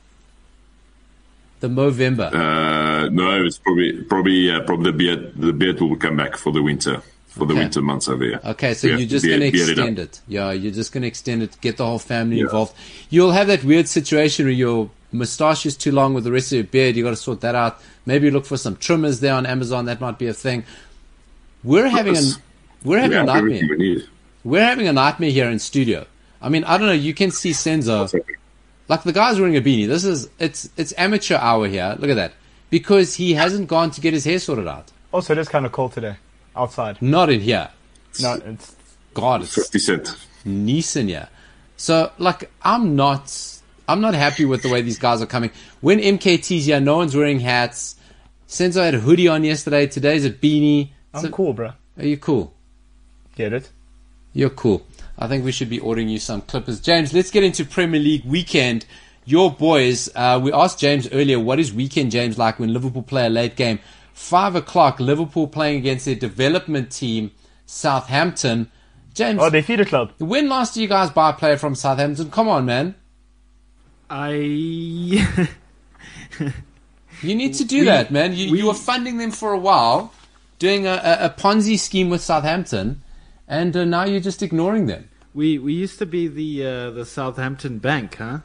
The 1.62 1.68
Movember. 1.68 2.28
Uh, 2.34 3.08
no, 3.10 3.44
it's 3.44 3.58
probably 3.58 4.02
probably 4.02 4.50
uh, 4.50 4.60
probably 4.68 4.90
the 4.90 4.98
beard. 4.98 5.32
The 5.36 5.52
beard 5.52 5.80
will 5.80 5.94
come 5.96 6.16
back 6.16 6.36
for 6.36 6.52
the 6.52 6.60
winter 6.60 7.00
for 7.28 7.46
the 7.46 7.54
Okay. 7.54 7.62
winter 7.62 7.80
months 7.80 8.08
over 8.08 8.24
here. 8.24 8.40
Okay, 8.44 8.74
so 8.74 8.88
Yeah, 8.88 8.96
you're 8.98 9.08
just 9.08 9.24
going 9.24 9.40
to 9.40 9.50
beard 9.52 9.68
it 9.68 9.78
extend 9.78 9.98
it. 10.00 10.20
Yeah, 10.28 10.50
you're 10.50 10.72
just 10.72 10.92
going 10.92 11.02
to 11.02 11.08
extend 11.08 11.42
it, 11.44 11.56
get 11.62 11.76
the 11.78 11.86
whole 11.86 11.98
family 12.00 12.38
Yeah. 12.38 12.42
involved. 12.44 12.74
You'll 13.10 13.30
have 13.32 13.46
that 13.46 13.62
weird 13.64 13.86
situation 13.88 14.44
where 14.46 14.52
your 14.52 14.90
moustache 15.12 15.64
is 15.64 15.76
too 15.76 15.92
long 15.92 16.12
with 16.14 16.24
the 16.24 16.32
rest 16.32 16.48
of 16.52 16.56
your 16.56 16.64
beard. 16.64 16.96
you 16.96 17.04
got 17.04 17.10
to 17.10 17.16
sort 17.16 17.40
that 17.42 17.54
out. 17.54 17.80
Maybe 18.06 18.28
look 18.30 18.44
for 18.44 18.56
some 18.58 18.74
trimmers 18.76 19.20
there 19.20 19.34
on 19.34 19.46
Amazon. 19.46 19.84
That 19.86 20.00
might 20.00 20.18
be 20.18 20.26
a 20.26 20.34
thing. 20.34 20.64
We're 21.64 21.88
having 21.88 22.16
a 22.16 22.22
we're 22.84 22.98
having 22.98 23.16
We 23.18 23.22
a 23.22 23.24
nightmare. 23.24 23.76
We 23.78 24.04
we're 24.44 24.64
having 24.64 24.88
a 24.88 24.92
nightmare 24.92 25.30
here 25.30 25.48
in 25.48 25.58
studio. 25.60 26.06
I 26.42 26.48
mean, 26.48 26.64
I 26.64 26.76
don't 26.76 26.88
know. 26.88 26.92
You 27.08 27.14
can 27.14 27.30
see 27.30 27.52
Senzo. 27.52 28.12
Like 28.88 29.02
the 29.04 29.12
guy's 29.12 29.38
wearing 29.38 29.56
a 29.56 29.60
beanie. 29.60 29.86
This 29.86 30.04
is 30.04 30.28
it's 30.38 30.68
it's 30.76 30.92
amateur 30.98 31.36
hour 31.36 31.66
here. 31.68 31.96
Look 31.98 32.10
at 32.10 32.14
that. 32.16 32.32
Because 32.70 33.14
he 33.14 33.34
hasn't 33.34 33.68
gone 33.68 33.90
to 33.92 34.00
get 34.00 34.12
his 34.14 34.24
hair 34.24 34.38
sorted 34.38 34.66
out. 34.66 34.90
Also, 35.12 35.32
it 35.34 35.38
is 35.38 35.48
kind 35.48 35.66
of 35.66 35.72
cold 35.72 35.92
today 35.92 36.16
outside. 36.56 37.00
Not 37.02 37.30
in 37.30 37.40
here. 37.40 37.68
No, 38.20 38.34
it's 38.34 38.74
God, 39.14 39.42
it's 39.42 39.54
Fifty 39.54 39.78
cent. 39.78 40.14
Nice 40.44 40.96
in 40.96 41.08
here. 41.08 41.28
So 41.76 42.12
like 42.18 42.50
I'm 42.62 42.96
not 42.96 43.60
I'm 43.88 44.00
not 44.00 44.14
happy 44.14 44.44
with 44.44 44.62
the 44.62 44.68
way 44.70 44.82
these 44.82 44.98
guys 44.98 45.20
are 45.22 45.26
coming. 45.26 45.50
When 45.80 45.98
MKT's 45.98 46.66
here, 46.66 46.80
no 46.80 46.96
one's 46.96 47.14
wearing 47.16 47.40
hats. 47.40 47.96
Senzo 48.48 48.82
had 48.84 48.94
a 48.94 49.00
hoodie 49.00 49.28
on 49.28 49.44
yesterday. 49.44 49.86
Today's 49.86 50.24
a 50.24 50.30
beanie. 50.30 50.90
I'm 51.14 51.22
So- 51.22 51.30
cool, 51.30 51.52
bro. 51.52 51.72
Are 51.98 52.04
you 52.06 52.16
cool? 52.16 52.52
Get 53.36 53.52
it? 53.52 53.70
You're 54.34 54.50
cool. 54.50 54.86
I 55.22 55.28
think 55.28 55.44
we 55.44 55.52
should 55.52 55.70
be 55.70 55.78
ordering 55.78 56.08
you 56.08 56.18
some 56.18 56.40
clippers. 56.42 56.80
James, 56.80 57.12
let's 57.14 57.30
get 57.30 57.44
into 57.44 57.64
Premier 57.64 58.00
League 58.00 58.24
weekend. 58.24 58.84
Your 59.24 59.52
boys, 59.52 60.08
uh, 60.16 60.40
we 60.42 60.52
asked 60.52 60.80
James 60.80 61.08
earlier, 61.12 61.38
what 61.38 61.60
is 61.60 61.72
weekend 61.72 62.10
James 62.10 62.38
like 62.38 62.58
when 62.58 62.72
Liverpool 62.72 63.02
play 63.02 63.26
a 63.26 63.30
late 63.30 63.54
game? 63.54 63.78
Five 64.12 64.56
o'clock, 64.56 64.98
Liverpool 64.98 65.46
playing 65.46 65.78
against 65.78 66.06
their 66.06 66.16
development 66.16 66.90
team, 66.90 67.30
Southampton. 67.66 68.70
James, 69.14 69.38
Oh, 69.40 69.48
they 69.48 69.62
feed 69.62 69.78
a 69.80 69.84
club. 69.84 70.10
when 70.18 70.48
last 70.48 70.74
did 70.74 70.80
you 70.80 70.88
guys 70.88 71.10
buy 71.10 71.30
a 71.30 71.32
player 71.34 71.56
from 71.56 71.74
Southampton? 71.76 72.30
Come 72.30 72.48
on, 72.48 72.64
man. 72.66 72.94
I 74.10 74.32
You 77.22 77.34
need 77.36 77.54
to 77.54 77.64
do 77.64 77.80
We- 77.80 77.84
that, 77.86 78.10
man. 78.10 78.34
You, 78.34 78.50
we- 78.52 78.58
you 78.58 78.66
were 78.66 78.74
funding 78.74 79.18
them 79.18 79.30
for 79.30 79.52
a 79.52 79.58
while, 79.58 80.12
doing 80.58 80.86
a, 80.86 80.94
a, 80.94 81.26
a 81.26 81.30
Ponzi 81.30 81.78
scheme 81.78 82.10
with 82.10 82.20
Southampton, 82.22 83.02
and 83.46 83.76
uh, 83.76 83.84
now 83.84 84.04
you're 84.04 84.20
just 84.20 84.42
ignoring 84.42 84.86
them. 84.86 85.08
We 85.34 85.58
we 85.58 85.72
used 85.72 85.98
to 85.98 86.06
be 86.06 86.28
the 86.28 86.66
uh, 86.66 86.90
the 86.90 87.04
Southampton 87.04 87.78
Bank, 87.78 88.16
huh? 88.16 88.38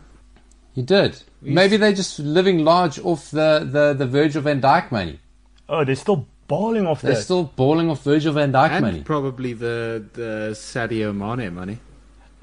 You 0.73 0.83
did. 0.83 1.23
Maybe 1.41 1.77
they're 1.77 1.93
just 1.93 2.19
living 2.19 2.63
large 2.63 2.99
off 2.99 3.31
the, 3.31 3.67
the, 3.71 3.95
the 3.97 4.05
Virgil 4.05 4.43
van 4.43 4.61
Dijk 4.61 4.91
money. 4.91 5.19
Oh, 5.67 5.83
they're 5.83 5.95
still 5.95 6.27
balling 6.47 6.85
off 6.85 7.01
They're 7.01 7.15
that. 7.15 7.21
still 7.23 7.45
balling 7.55 7.89
off 7.89 8.03
Virgil 8.03 8.33
van 8.33 8.51
Dijk 8.51 8.69
And 8.69 8.81
money. 8.85 9.01
probably 9.01 9.53
the 9.53 10.05
the 10.13 10.51
Sadio 10.53 11.15
Mane 11.15 11.53
money, 11.53 11.79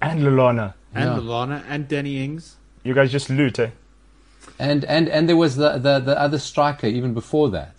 and 0.02 0.20
Lallana. 0.22 0.74
and 0.94 1.04
Yeah. 1.10 1.16
Lallana 1.18 1.62
and 1.68 1.86
Danny 1.86 2.22
Ings. 2.24 2.56
You 2.82 2.92
guys 2.92 3.12
just 3.12 3.30
loot, 3.30 3.58
eh? 3.60 3.70
And, 4.58 4.84
and, 4.84 5.08
and 5.08 5.28
there 5.28 5.36
was 5.36 5.56
the, 5.56 5.78
the, 5.78 6.00
the 6.00 6.20
other 6.20 6.38
striker 6.38 6.86
even 6.86 7.14
before 7.14 7.48
that. 7.50 7.74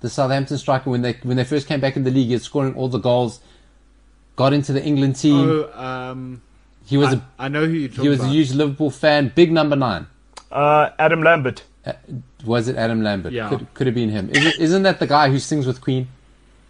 The 0.00 0.08
Southampton 0.08 0.56
striker, 0.58 0.88
when 0.90 1.02
they, 1.02 1.14
when 1.22 1.36
they 1.36 1.44
first 1.44 1.66
came 1.66 1.80
back 1.80 1.96
in 1.96 2.04
the 2.04 2.10
league, 2.12 2.28
he 2.28 2.34
was 2.34 2.44
scoring 2.44 2.74
all 2.74 2.88
the 2.88 2.98
goals, 3.00 3.40
got 4.38 4.52
into 4.52 4.72
the 4.72 4.82
England 4.82 5.16
team. 5.16 5.50
Oh, 5.50 5.82
um, 5.82 6.40
he 6.86 6.96
was, 6.96 7.12
I, 7.12 7.16
a, 7.16 7.20
I 7.40 7.48
know 7.48 7.66
who 7.66 7.72
you're 7.72 7.88
talking 7.88 8.04
he 8.04 8.08
was 8.08 8.20
a 8.20 8.28
huge 8.28 8.52
Liverpool 8.52 8.90
fan, 8.90 9.32
big 9.34 9.50
number 9.50 9.76
nine. 9.76 10.06
Uh, 10.50 10.90
Adam 10.98 11.22
Lambert. 11.22 11.64
Uh, 11.84 11.94
was 12.44 12.68
it 12.68 12.76
Adam 12.76 13.02
Lambert? 13.02 13.32
Yeah. 13.32 13.48
Could, 13.48 13.74
could 13.74 13.86
have 13.88 13.94
been 13.94 14.10
him. 14.10 14.30
Is 14.30 14.46
it, 14.46 14.58
isn't 14.60 14.84
that 14.84 15.00
the 15.00 15.08
guy 15.08 15.28
who 15.28 15.40
sings 15.40 15.66
with 15.66 15.80
Queen? 15.80 16.06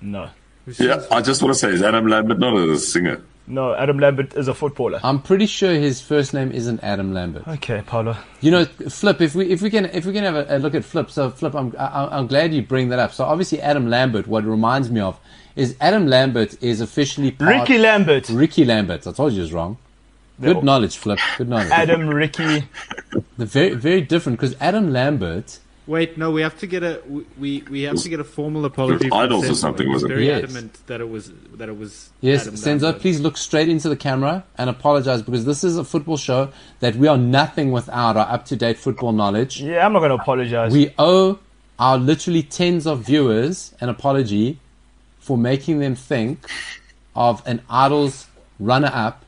No. 0.01 0.31
Yeah, 0.78 1.05
I 1.11 1.20
just 1.20 1.43
want 1.43 1.55
to 1.55 1.59
say, 1.59 1.69
is 1.69 1.82
Adam 1.82 2.07
Lambert 2.07 2.39
not 2.39 2.57
a 2.57 2.78
singer? 2.78 3.23
No, 3.47 3.74
Adam 3.74 3.99
Lambert 3.99 4.35
is 4.35 4.49
a 4.49 4.55
footballer. 4.55 5.01
I'm 5.03 5.20
pretty 5.23 5.47
sure 5.47 5.73
his 5.73 6.01
first 6.01 6.35
name 6.35 6.53
isn't 6.53 6.82
Adam 6.82 7.15
Lambert. 7.15 7.49
Okay, 7.49 7.82
Paulo. 7.86 8.16
You 8.43 8.51
know, 8.51 8.65
Flip. 8.66 9.23
If 9.23 9.35
we 9.35 9.51
if 9.51 9.62
we 9.62 9.70
can 9.70 9.86
if 9.86 10.05
we 10.05 10.12
can 10.12 10.24
have 10.24 10.35
a, 10.35 10.57
a 10.57 10.59
look 10.59 10.74
at 10.74 10.85
Flip. 10.85 11.11
So 11.11 11.31
Flip, 11.31 11.55
I'm 11.55 11.74
I, 11.78 12.09
I'm 12.19 12.27
glad 12.27 12.53
you 12.53 12.61
bring 12.61 12.90
that 12.90 12.99
up. 12.99 13.15
So 13.15 13.24
obviously 13.24 13.62
Adam 13.62 13.89
Lambert. 13.89 14.27
What 14.27 14.45
it 14.45 14.49
reminds 14.49 14.90
me 14.90 15.01
of 15.01 15.19
is 15.59 15.77
Adam 15.81 16.07
Lambert 16.07 16.51
is 16.63 16.81
officially 16.81 17.31
part, 17.33 17.51
Ricky 17.55 17.79
Lambert. 17.79 18.29
Ricky 18.31 18.65
Lambert. 18.65 19.07
I 19.07 19.13
told 19.13 19.33
you 19.35 19.41
it 19.41 19.43
was 19.43 19.53
wrong. 19.53 19.77
Good 20.41 20.57
No. 20.59 20.63
knowledge, 20.63 20.97
Flip. 20.97 21.19
Good 21.37 21.49
knowledge. 21.49 21.71
Adam 21.73 22.09
Ricky. 22.09 22.65
The 23.37 23.47
very 23.47 23.75
very 23.75 24.01
different 24.01 24.39
because 24.39 24.55
Adam 24.61 24.93
Lambert. 24.93 25.59
Wait, 25.89 26.19
no, 26.19 26.31
we 26.31 26.43
have 26.43 26.57
to 26.59 26.67
get 26.67 26.83
a 26.83 27.01
we 27.09 27.25
we, 27.43 27.51
we 27.71 27.83
have 27.89 27.97
to 28.05 28.09
get 28.09 28.21
a 28.21 28.25
formal 28.25 28.65
apology. 28.67 29.09
from 29.09 29.19
Idols 29.19 29.49
or 29.51 29.55
something, 29.55 29.89
was 29.89 30.03
was 30.03 30.05
it? 30.05 30.09
very 30.15 30.27
Yes. 30.27 30.45
adamant 30.45 30.73
that 30.87 31.01
it 31.01 31.09
was 31.11 31.33
that 31.57 31.69
it 31.69 31.77
was. 31.79 32.11
Yes, 32.21 32.43
Adam 32.47 32.55
Senzo, 32.55 32.83
Lambert. 32.83 33.01
please 33.03 33.19
look 33.21 33.37
straight 33.37 33.69
into 33.69 33.89
the 33.89 33.97
camera 33.97 34.45
and 34.59 34.71
apologize 34.71 35.23
because 35.23 35.45
this 35.45 35.65
is 35.65 35.77
a 35.79 35.85
football 35.93 36.19
show 36.19 36.51
that 36.81 36.95
we 36.97 37.09
are 37.09 37.19
nothing 37.19 37.73
without 37.73 38.17
our 38.17 38.29
up 38.35 38.45
to 38.51 38.55
date 38.55 38.79
football 38.79 39.13
knowledge. 39.13 39.61
Yeah, 39.63 39.85
I'm 39.85 39.93
not 39.95 40.01
going 40.01 40.11
to 40.17 40.23
apologize. 40.23 40.73
We 40.73 40.95
owe 40.99 41.39
our 41.81 41.97
literally 41.99 42.43
tens 42.45 42.87
of 42.87 43.01
viewers 43.01 43.75
an 43.81 43.89
apology 43.89 44.59
for 45.29 45.37
making 45.37 45.79
them 45.79 45.95
think 45.95 46.39
of 47.15 47.43
an 47.47 47.61
Idols 47.69 48.27
runner 48.59 48.91
up 48.93 49.25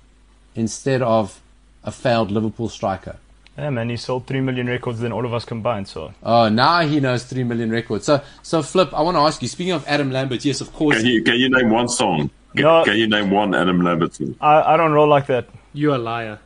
instead 0.55 1.03
of 1.03 1.41
a 1.85 1.93
failed 1.93 2.31
Liverpool 2.31 2.71
striker. 2.71 3.17
yeah, 3.59 3.69
man, 3.69 3.91
he 3.91 3.97
sold 3.99 4.27
3 4.27 4.41
million 4.41 4.67
records 4.67 5.01
than 5.01 5.13
all 5.13 5.27
of 5.27 5.35
us 5.35 5.45
combined, 5.45 5.87
so. 5.89 6.15
Oh, 6.23 6.49
now 6.49 6.81
he 6.81 7.01
knows 7.01 7.25
3 7.25 7.45
million 7.45 7.71
records. 7.71 8.07
So, 8.07 8.23
so 8.43 8.63
Flip, 8.63 8.95
I 8.95 9.03
want 9.03 9.17
to 9.17 9.21
ask 9.21 9.43
you, 9.43 9.49
speaking 9.49 9.73
of 9.75 9.87
Adam 9.87 10.11
Lambert, 10.11 10.43
yes, 10.45 10.63
of 10.63 10.73
course. 10.73 10.97
Can 10.97 11.07
you 11.07 11.23
can 11.23 11.35
you 11.37 11.51
name 11.51 11.69
one 11.69 11.89
song? 11.89 12.31
Can, 12.57 12.65
No. 12.65 12.83
can 12.85 12.97
you 12.97 13.07
name 13.07 13.31
one 13.31 13.55
Adam 13.55 13.83
Lambert 13.83 14.15
song? 14.15 14.35
I, 14.41 14.63
I 14.73 14.77
don't 14.79 14.93
roll 14.93 15.07
like 15.09 15.27
that. 15.27 15.49
You're 15.75 15.97
a 15.97 15.99
liar. 15.99 16.39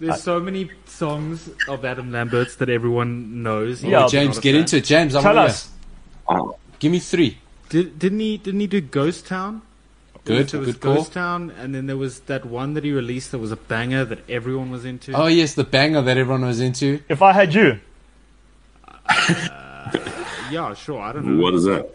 There's 0.00 0.22
so 0.22 0.40
many 0.40 0.70
songs 0.86 1.48
of 1.68 1.84
Adam 1.84 2.10
Lambert's 2.12 2.56
that 2.56 2.70
everyone 2.70 3.42
knows. 3.42 3.84
Yeah, 3.84 4.06
Oh, 4.06 4.08
James, 4.08 4.38
get 4.40 4.52
fan. 4.52 4.60
into 4.62 4.76
it. 4.78 4.84
James, 4.84 5.14
I 5.14 5.20
Tell 5.22 5.38
us. 5.38 5.68
Oh, 6.28 6.56
Give 6.80 6.90
me 6.90 6.98
three. 6.98 7.38
Did, 7.72 7.98
didn't 7.98 8.20
he? 8.20 8.36
Didn't 8.36 8.60
he 8.60 8.66
do 8.66 8.82
Ghost 8.82 9.26
Town? 9.26 9.62
Good, 10.26 10.48
There 10.48 10.60
was 10.60 10.72
good 10.74 10.80
call. 10.82 10.94
Ghost 10.96 11.14
Town, 11.14 11.50
and 11.58 11.74
then 11.74 11.86
there 11.86 11.96
was 11.96 12.20
that 12.20 12.44
one 12.44 12.74
that 12.74 12.84
he 12.84 12.92
released 12.92 13.30
that 13.30 13.38
was 13.38 13.50
a 13.50 13.56
banger 13.56 14.04
that 14.04 14.18
everyone 14.28 14.70
was 14.70 14.84
into. 14.84 15.12
Oh, 15.14 15.26
yes, 15.26 15.54
the 15.54 15.64
banger 15.64 16.02
that 16.02 16.18
everyone 16.18 16.44
was 16.44 16.60
into. 16.60 17.00
If 17.08 17.22
I 17.22 17.32
had 17.32 17.54
you, 17.54 17.80
uh, 19.08 19.90
yeah, 20.50 20.74
sure. 20.74 21.00
I 21.00 21.12
don't 21.14 21.24
know. 21.24 21.42
what 21.42 21.54
is 21.54 21.64
that? 21.64 21.88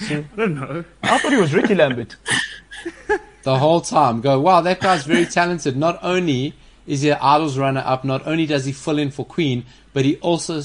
I 0.00 0.24
don't 0.36 0.54
know. 0.54 0.84
I 1.02 1.18
thought 1.18 1.32
he 1.32 1.38
was 1.38 1.52
Ricky 1.52 1.74
Lambert. 1.74 2.14
the 3.42 3.58
whole 3.58 3.80
time. 3.80 4.20
Go, 4.20 4.38
wow, 4.40 4.60
that 4.60 4.78
guy's 4.78 5.04
very 5.04 5.26
talented. 5.26 5.76
Not 5.76 5.98
only 6.02 6.54
is 6.86 7.02
he 7.02 7.10
an 7.10 7.18
Idols 7.20 7.58
runner 7.58 7.82
up, 7.84 8.04
not 8.04 8.24
only 8.28 8.46
does 8.46 8.64
he 8.64 8.70
fill 8.72 8.98
in 8.98 9.10
for 9.10 9.26
Queen, 9.26 9.64
but 9.92 10.04
he 10.04 10.16
also 10.18 10.62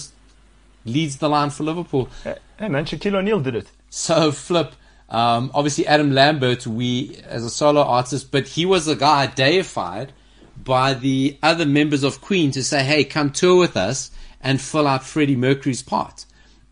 leads 0.85 1.17
the 1.17 1.29
line 1.29 1.49
for 1.49 1.63
Liverpool. 1.63 2.09
Uh, 2.23 2.35
Hey 2.59 2.67
man, 2.67 2.83
Shaquille 2.83 3.15
O'Neal 3.15 3.39
did 3.39 3.55
it. 3.55 3.71
So 3.89 4.33
flip. 4.33 4.73
Um, 5.07 5.49
obviously, 5.53 5.87
Adam 5.87 6.11
Lambert, 6.11 6.67
we 6.67 7.15
as 7.25 7.45
a 7.45 7.49
solo 7.49 7.81
artist, 7.81 8.33
but 8.33 8.49
he 8.49 8.65
was 8.65 8.85
a 8.85 8.97
guy 8.97 9.27
deified 9.27 10.11
by 10.61 10.93
the 10.93 11.37
other 11.41 11.65
members 11.65 12.03
of 12.03 12.19
Queen 12.19 12.51
to 12.51 12.61
say, 12.61 12.83
"Hey, 12.83 13.05
come 13.05 13.31
tour 13.31 13.57
with 13.57 13.77
us 13.77 14.11
and 14.41 14.59
fill 14.59 14.87
out 14.87 15.05
Freddie 15.05 15.37
Mercury's 15.37 15.81
part." 15.81 16.25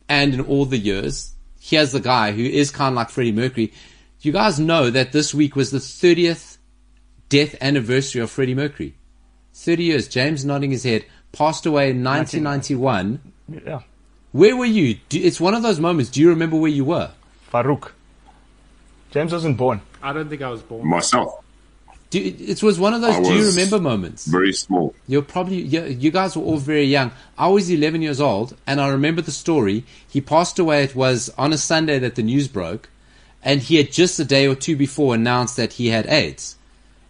And 0.10 0.34
in 0.34 0.42
all 0.42 0.66
the 0.66 0.78
years, 0.78 1.32
here's 1.58 1.94
the 1.94 2.02
guy 2.02 2.34
who 2.34 2.44
is 2.44 2.70
kind 2.70 2.92
of 2.92 2.98
like 2.98 3.10
Freddie 3.10 3.32
Mercury. 3.32 3.72
You 4.20 4.34
guys 4.34 4.60
know 4.60 4.90
that 4.90 5.14
this 5.14 5.34
week 5.34 5.56
was 5.56 5.72
the 5.72 5.80
30th 5.80 6.58
death 7.30 7.56
anniversary 7.62 8.22
of 8.22 8.30
Freddie 8.30 8.56
Mercury. 8.56 8.96
30 9.54 9.84
years. 9.84 10.08
James 10.10 10.44
nodding 10.44 10.72
his 10.72 10.84
head. 10.84 11.06
Passed 11.32 11.66
away 11.66 11.92
in 11.92 12.04
1991. 12.04 13.22
Yeah. 13.66 13.82
Where 14.32 14.56
were 14.56 14.66
you? 14.66 14.98
Do, 15.10 15.20
it's 15.20 15.40
one 15.40 15.54
of 15.54 15.64
those 15.64 15.80
moments. 15.80 16.12
Do 16.12 16.22
you 16.22 16.30
remember 16.30 16.58
where 16.58 16.72
you 16.72 16.86
were? 16.86 17.12
Farouk. 17.52 17.92
James 19.12 19.32
wasn't 19.32 19.58
born. 19.58 19.82
I 20.04 20.14
don't 20.14 20.30
think 20.30 20.42
I 20.42 20.50
was 20.50 20.62
born. 20.62 20.88
Myself, 20.88 21.44
Do, 22.10 22.20
it 22.22 22.62
was 22.62 22.78
one 22.80 22.94
of 22.94 23.02
those 23.02 23.16
I 23.16 23.24
do 23.24 23.34
you 23.34 23.48
remember 23.48 23.80
moments. 23.80 24.26
very 24.26 24.54
small. 24.54 24.94
You're 25.08 25.22
probably 25.22 25.62
you, 25.62 25.84
you 25.86 26.12
guys 26.12 26.36
were 26.36 26.44
all 26.44 26.58
very 26.58 26.84
young. 26.84 27.12
I 27.38 27.48
was 27.48 27.70
11 27.70 28.02
years 28.02 28.20
old, 28.22 28.56
and 28.68 28.80
I 28.82 28.90
remember 28.90 29.22
the 29.22 29.32
story. 29.32 29.86
He 30.08 30.22
passed 30.22 30.60
away. 30.60 30.84
It 30.84 30.96
was 30.96 31.30
on 31.38 31.54
a 31.54 31.58
Sunday 31.58 32.00
that 32.00 32.16
the 32.16 32.24
news 32.24 32.48
broke, 32.48 32.90
and 33.44 33.62
he 33.62 33.78
had 33.78 33.92
just 33.92 34.20
a 34.20 34.26
day 34.26 34.46
or 34.48 34.56
two 34.56 34.76
before 34.76 35.16
announced 35.16 35.56
that 35.56 35.74
he 35.74 35.88
had 35.88 36.06
AIDS, 36.08 36.58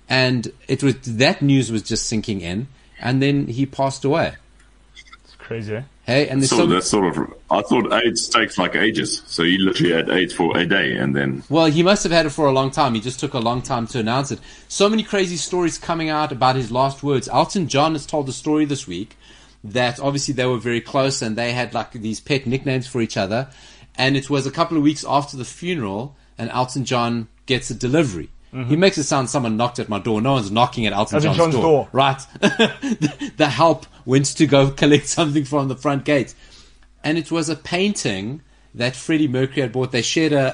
and 0.07 0.52
it 0.68 0.84
was 0.84 0.95
that 1.02 1.41
news 1.41 1.72
was 1.72 1.81
just 1.81 2.06
sinking 2.06 2.41
in, 2.41 2.68
and 2.99 3.22
then 3.22 3.48
he 3.48 3.65
passed 3.65 4.06
away. 4.06 4.35
It's 5.48 5.68
crazy, 5.68 5.76
eh? 5.78 5.82
Hey, 6.06 6.28
and 6.28 6.41
there's 6.41 6.49
So 6.49 6.57
some, 6.57 6.69
that's 6.69 6.90
sort 6.90 7.18
of. 7.18 7.34
I 7.49 7.61
thought 7.61 7.94
AIDS 7.94 8.28
takes 8.28 8.57
like 8.57 8.76
ages. 8.76 9.24
So 9.28 9.44
he 9.44 9.57
literally 9.57 9.94
had 9.94 10.10
AIDS 10.10 10.34
for 10.34 10.57
a 10.57 10.65
day, 10.65 10.98
and 10.98 11.15
then 11.15 11.44
Well, 11.49 11.68
he 11.68 11.84
must 11.84 12.03
have 12.03 12.11
had 12.11 12.26
it 12.26 12.32
for 12.32 12.48
a 12.48 12.52
long 12.52 12.69
time. 12.69 12.94
He 12.95 12.99
just 12.99 13.19
took 13.19 13.34
a 13.34 13.40
long 13.40 13.61
time 13.61 13.88
to 13.88 13.99
announce 13.99 14.32
it. 14.32 14.40
So 14.68 14.90
many 14.90 15.03
crazy 15.03 15.38
stories 15.38 15.78
coming 15.78 16.10
out 16.10 16.34
about 16.34 16.57
his 16.57 16.69
last 16.69 17.02
words. 17.02 17.30
Elton 17.30 17.69
John 17.69 17.94
has 17.94 18.06
told 18.06 18.26
the 18.26 18.34
story 18.34 18.65
this 18.65 18.88
week 18.88 19.18
that 19.64 19.99
obviously 20.02 20.34
they 20.34 20.45
were 20.45 20.57
very 20.57 20.82
close 20.82 21.22
and 21.22 21.36
they 21.38 21.53
had 21.53 21.74
like 21.74 21.91
these 21.94 22.19
pet 22.19 22.45
nicknames 22.45 22.88
for 22.88 23.02
each 23.02 23.15
other. 23.15 23.48
And 23.95 24.18
it 24.18 24.30
was 24.30 24.45
a 24.45 24.52
couple 24.52 24.76
of 24.78 24.84
weeks 24.84 25.06
after 25.07 25.38
the 25.38 25.45
funeral, 25.45 26.15
and 26.38 26.49
Elton 26.49 26.84
John 26.86 27.30
gets 27.45 27.69
a 27.69 27.74
delivery. 27.74 28.30
He 28.65 28.76
makes 28.76 28.98
it 28.98 29.03
sound 29.03 29.30
someone 29.30 29.56
knocked 29.56 29.78
at 29.78 29.88
my 29.88 29.99
door. 29.99 30.19
No 30.19 30.34
one's 30.34 30.49
knocking 30.49 30.88
at 30.88 30.94
Elton, 30.94 31.18
Elton 31.18 31.28
John's, 31.28 31.38
John's 31.38 31.53
door. 31.53 31.61
door. 31.61 31.90
Right. 31.91 32.19
the, 32.41 33.34
the 33.38 33.48
help 33.48 33.86
went 34.08 34.26
to 34.26 34.48
go 34.48 34.72
collect 34.82 35.08
something 35.08 35.46
from 35.46 35.68
the 35.68 35.76
front 35.76 36.04
gate 36.04 36.34
and 37.04 37.18
it 37.18 37.32
was 37.32 37.48
a 37.48 37.56
painting 37.56 38.42
that 38.76 38.96
Freddie 38.96 39.28
Mercury 39.28 39.62
had 39.62 39.72
bought. 39.72 39.92
They 39.92 40.02
shared 40.02 40.34
a, 40.34 40.48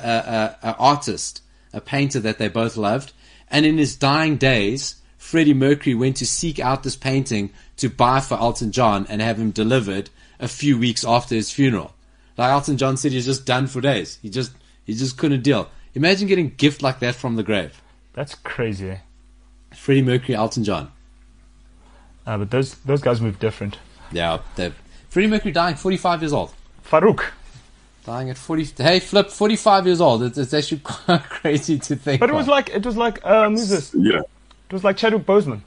a, 0.63 0.67
a, 0.67 0.71
a 0.71 0.77
artist, 0.77 1.41
a 1.73 1.81
painter 1.81 2.19
that 2.19 2.37
they 2.37 2.47
both 2.47 2.77
loved, 2.77 3.11
and 3.49 3.65
in 3.65 3.77
his 3.77 3.95
dying 3.95 4.37
days, 4.37 5.01
Freddie 5.17 5.53
Mercury 5.53 5.95
went 5.95 6.17
to 6.17 6.27
seek 6.27 6.59
out 6.59 6.83
this 6.83 6.95
painting 6.95 7.51
to 7.77 7.89
buy 7.89 8.19
for 8.19 8.35
Elton 8.35 8.71
John 8.71 9.05
and 9.09 9.21
have 9.21 9.39
him 9.39 9.51
delivered 9.51 10.09
a 10.39 10.47
few 10.47 10.77
weeks 10.77 11.03
after 11.03 11.35
his 11.35 11.51
funeral. 11.51 11.93
Like 12.37 12.51
Elton 12.51 12.77
John 12.77 12.97
said, 12.97 13.11
he's 13.13 13.25
just 13.25 13.45
done 13.45 13.67
for 13.67 13.81
days. 13.81 14.19
He 14.21 14.29
just 14.29 14.51
he 14.85 14.93
just 14.93 15.17
couldn't 15.17 15.43
deal. 15.43 15.69
Imagine 15.95 16.27
getting 16.27 16.47
a 16.47 16.49
gift 16.49 16.81
like 16.81 16.99
that 16.99 17.15
from 17.15 17.35
the 17.35 17.43
grave. 17.43 17.81
That's 18.13 18.35
crazy, 18.35 18.91
eh? 18.91 18.97
Freddie 19.73 20.01
Mercury, 20.01 20.35
Elton 20.35 20.63
John. 20.63 20.91
Ah, 22.25 22.37
but 22.37 22.49
those 22.51 22.75
those 22.85 23.01
guys 23.01 23.19
move 23.21 23.39
different. 23.39 23.77
Yeah, 24.11 24.39
Freddie 25.09 25.27
Mercury 25.27 25.51
dying 25.51 25.75
45 25.75 26.21
years 26.21 26.33
old. 26.33 26.53
Farouk. 26.85 27.23
Dying 28.05 28.29
at 28.29 28.37
40. 28.37 28.65
Hey, 28.83 28.99
Flip, 28.99 29.29
45 29.29 29.85
years 29.87 30.01
old. 30.01 30.23
It's, 30.23 30.37
it's 30.37 30.53
actually 30.53 30.79
quite 30.83 31.23
crazy 31.23 31.79
to 31.79 31.95
think. 31.95 32.19
But 32.19 32.29
it 32.29 32.33
was 32.33 32.45
of. 32.45 32.49
like 32.49 32.69
it 32.69 32.85
was 32.85 32.97
like 32.97 33.25
um 33.25 33.53
who's 33.53 33.69
this? 33.69 33.93
yeah, 33.95 34.19
It 34.19 34.73
was 34.73 34.83
like 34.83 34.97
Chadwick 34.97 35.25
Boseman. 35.25 35.61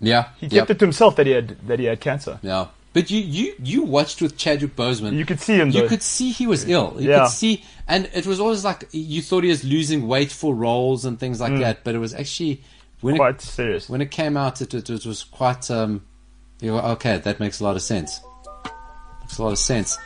Yeah. 0.00 0.28
He 0.38 0.46
yep, 0.46 0.62
kept 0.62 0.70
it 0.72 0.78
to 0.80 0.84
himself 0.84 1.16
that 1.16 1.26
he 1.26 1.32
had 1.32 1.56
that 1.68 1.78
he 1.78 1.86
had 1.86 2.00
cancer. 2.00 2.38
Yeah. 2.42 2.66
But 2.94 3.10
you, 3.10 3.20
you, 3.20 3.54
you 3.62 3.82
watched 3.84 4.20
with 4.20 4.36
Chadwick 4.36 4.76
Boseman. 4.76 5.14
You 5.16 5.24
could 5.24 5.40
see 5.40 5.54
him 5.54 5.70
You 5.70 5.88
could 5.88 6.02
see 6.02 6.30
he 6.30 6.46
was 6.46 6.68
ill. 6.68 6.94
You 6.98 7.08
Yeah. 7.08 7.20
could 7.20 7.28
see, 7.30 7.64
and 7.88 8.10
it 8.12 8.26
was 8.26 8.38
always 8.38 8.64
like 8.66 8.86
you 8.92 9.22
thought 9.22 9.44
he 9.44 9.48
was 9.50 9.64
losing 9.64 10.06
weight 10.06 10.30
for 10.30 10.54
roles 10.54 11.06
and 11.06 11.18
things 11.18 11.38
Mm. 11.38 11.40
like 11.40 11.58
that. 11.60 11.84
But 11.84 11.94
it 11.94 11.98
was 11.98 12.12
actually 12.12 12.60
when 13.02 13.14
it, 13.16 13.18
quite 13.18 13.40
serious. 13.40 13.88
when 13.88 14.00
it 14.00 14.10
came 14.10 14.36
out, 14.36 14.60
it, 14.60 14.74
it, 14.74 14.88
it 14.88 15.06
was 15.06 15.24
quite. 15.24 15.70
Um, 15.70 16.04
you 16.60 16.72
were, 16.72 16.80
okay, 16.80 17.18
that 17.18 17.40
makes 17.40 17.60
a 17.60 17.64
lot 17.64 17.76
of 17.76 17.82
sense. 17.82 18.20
Makes 19.20 19.38
a 19.38 19.42
lot 19.42 19.52
of 19.52 19.58
sense. 19.58 19.98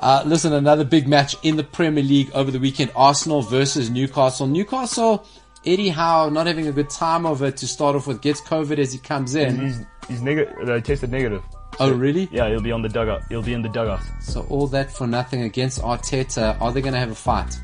Uh, 0.00 0.22
listen, 0.26 0.52
another 0.52 0.84
big 0.84 1.08
match 1.08 1.36
in 1.42 1.56
the 1.56 1.64
Premier 1.64 2.02
League 2.02 2.30
over 2.34 2.50
the 2.50 2.58
weekend: 2.58 2.90
Arsenal 2.96 3.42
versus 3.42 3.90
Newcastle. 3.90 4.46
Newcastle, 4.46 5.26
Eddie 5.64 5.90
Howe 5.90 6.28
not 6.28 6.46
having 6.46 6.66
a 6.66 6.72
good 6.72 6.90
time 6.90 7.26
of 7.26 7.42
it 7.42 7.56
to 7.58 7.68
start 7.68 7.96
off 7.96 8.06
with. 8.06 8.22
Gets 8.22 8.40
COVID 8.40 8.78
as 8.78 8.92
he 8.92 8.98
comes 8.98 9.34
in. 9.34 9.60
He's 9.60 9.80
he's 10.08 10.22
negative. 10.22 10.68
Uh, 10.68 10.80
tested 10.80 11.10
negative. 11.10 11.42
Oh, 11.80 11.92
really? 11.92 12.28
Yeah, 12.32 12.48
he'll 12.48 12.60
be 12.60 12.72
on 12.72 12.82
the 12.82 12.88
dugout. 12.88 13.22
He'll 13.28 13.42
be 13.42 13.52
in 13.52 13.62
the 13.62 13.68
dugout. 13.68 14.00
So 14.20 14.44
all 14.48 14.66
that 14.68 14.90
for 14.90 15.06
nothing 15.06 15.42
against 15.42 15.80
Arteta. 15.80 16.60
Are 16.60 16.72
they 16.72 16.80
going 16.80 16.94
to 16.94 16.98
have 16.98 17.12
a 17.12 17.14
fight? 17.14 17.60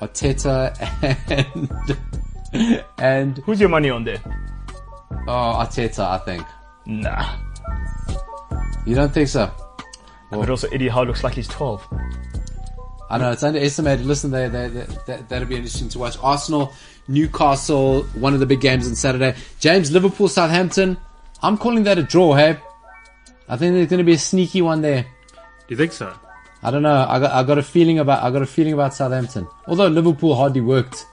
Arteta 0.00 0.74
and 1.56 1.70
and 2.98 3.38
Who's 3.38 3.60
your 3.60 3.68
money 3.68 3.90
on 3.90 4.04
there? 4.04 4.20
oh 5.26 5.64
Arteta, 5.64 6.00
I 6.00 6.18
think. 6.18 6.46
Nah. 6.86 7.36
You 8.84 8.94
don't 8.94 9.12
think 9.12 9.28
so? 9.28 9.50
But 10.30 10.48
also 10.48 10.68
Eddie 10.68 10.88
Howe 10.88 11.04
looks 11.04 11.22
like 11.22 11.34
he's 11.34 11.48
12. 11.48 11.86
I 13.10 13.18
know 13.18 13.30
it's 13.30 13.42
underestimated. 13.42 14.06
Listen, 14.06 14.30
they, 14.30 14.48
they, 14.48 14.68
they, 14.68 14.86
that, 15.06 15.28
that'll 15.28 15.46
be 15.46 15.56
interesting 15.56 15.88
to 15.90 15.98
watch. 15.98 16.16
Arsenal, 16.22 16.72
Newcastle, 17.08 18.04
one 18.14 18.32
of 18.32 18.40
the 18.40 18.46
big 18.46 18.60
games 18.62 18.88
on 18.88 18.94
Saturday. 18.94 19.34
James, 19.60 19.92
Liverpool, 19.92 20.28
Southampton. 20.28 20.96
I'm 21.42 21.58
calling 21.58 21.84
that 21.84 21.98
a 21.98 22.02
draw. 22.02 22.34
Hey, 22.34 22.56
I 23.48 23.56
think 23.58 23.74
there's 23.74 23.88
going 23.88 23.98
to 23.98 24.04
be 24.04 24.14
a 24.14 24.18
sneaky 24.18 24.62
one 24.62 24.80
there. 24.80 25.02
Do 25.02 25.08
you 25.68 25.76
think 25.76 25.92
so? 25.92 26.14
I 26.62 26.70
don't 26.70 26.82
know. 26.82 27.06
I 27.08 27.18
got 27.18 27.32
I 27.32 27.42
got 27.42 27.58
a 27.58 27.62
feeling 27.62 27.98
about 27.98 28.22
I 28.22 28.30
got 28.30 28.40
a 28.40 28.46
feeling 28.46 28.72
about 28.72 28.94
Southampton. 28.94 29.48
Although 29.66 29.88
Liverpool 29.88 30.34
hardly 30.34 30.60
worked 30.60 31.04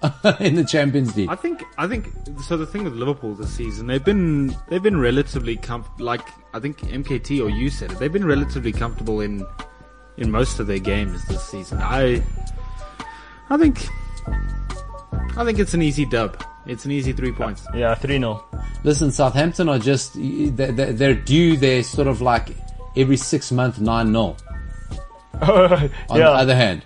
in 0.40 0.54
the 0.54 0.64
Champions 0.64 1.16
League. 1.16 1.28
I 1.28 1.34
think 1.34 1.64
I 1.76 1.88
think 1.88 2.12
so. 2.44 2.56
The 2.56 2.66
thing 2.66 2.84
with 2.84 2.94
Liverpool 2.94 3.34
this 3.34 3.50
season, 3.50 3.88
they've 3.88 4.04
been 4.04 4.54
they've 4.68 4.82
been 4.82 5.00
relatively 5.00 5.56
com- 5.56 5.84
like 5.98 6.22
I 6.54 6.60
think 6.60 6.78
MKT 6.78 7.42
or 7.44 7.50
you 7.50 7.68
said 7.68 7.92
it. 7.92 7.98
They've 7.98 8.12
been 8.12 8.26
relatively 8.26 8.72
comfortable 8.72 9.20
in 9.20 9.44
in 10.16 10.30
most 10.30 10.60
of 10.60 10.68
their 10.68 10.78
games 10.78 11.24
this 11.26 11.42
season. 11.42 11.78
I 11.82 12.22
I 13.50 13.56
think 13.56 13.88
I 15.36 15.44
think 15.44 15.58
it's 15.58 15.74
an 15.74 15.82
easy 15.82 16.04
dub. 16.04 16.44
It's 16.66 16.84
an 16.84 16.92
easy 16.92 17.12
three 17.12 17.32
points. 17.32 17.66
Yeah, 17.74 17.94
3 17.94 18.18
0. 18.18 18.44
Listen, 18.84 19.10
Southampton 19.10 19.68
are 19.68 19.78
just 19.78 20.12
they're, 20.14 20.70
they're 20.70 20.92
they're 20.92 21.14
due. 21.14 21.56
They're 21.56 21.82
sort 21.82 22.06
of 22.06 22.20
like 22.20 22.50
every 22.96 23.16
six 23.16 23.50
month 23.50 23.80
nine 23.80 24.08
0 24.12 24.36
On 25.42 25.90
the 26.18 26.24
other 26.24 26.54
hand, 26.54 26.84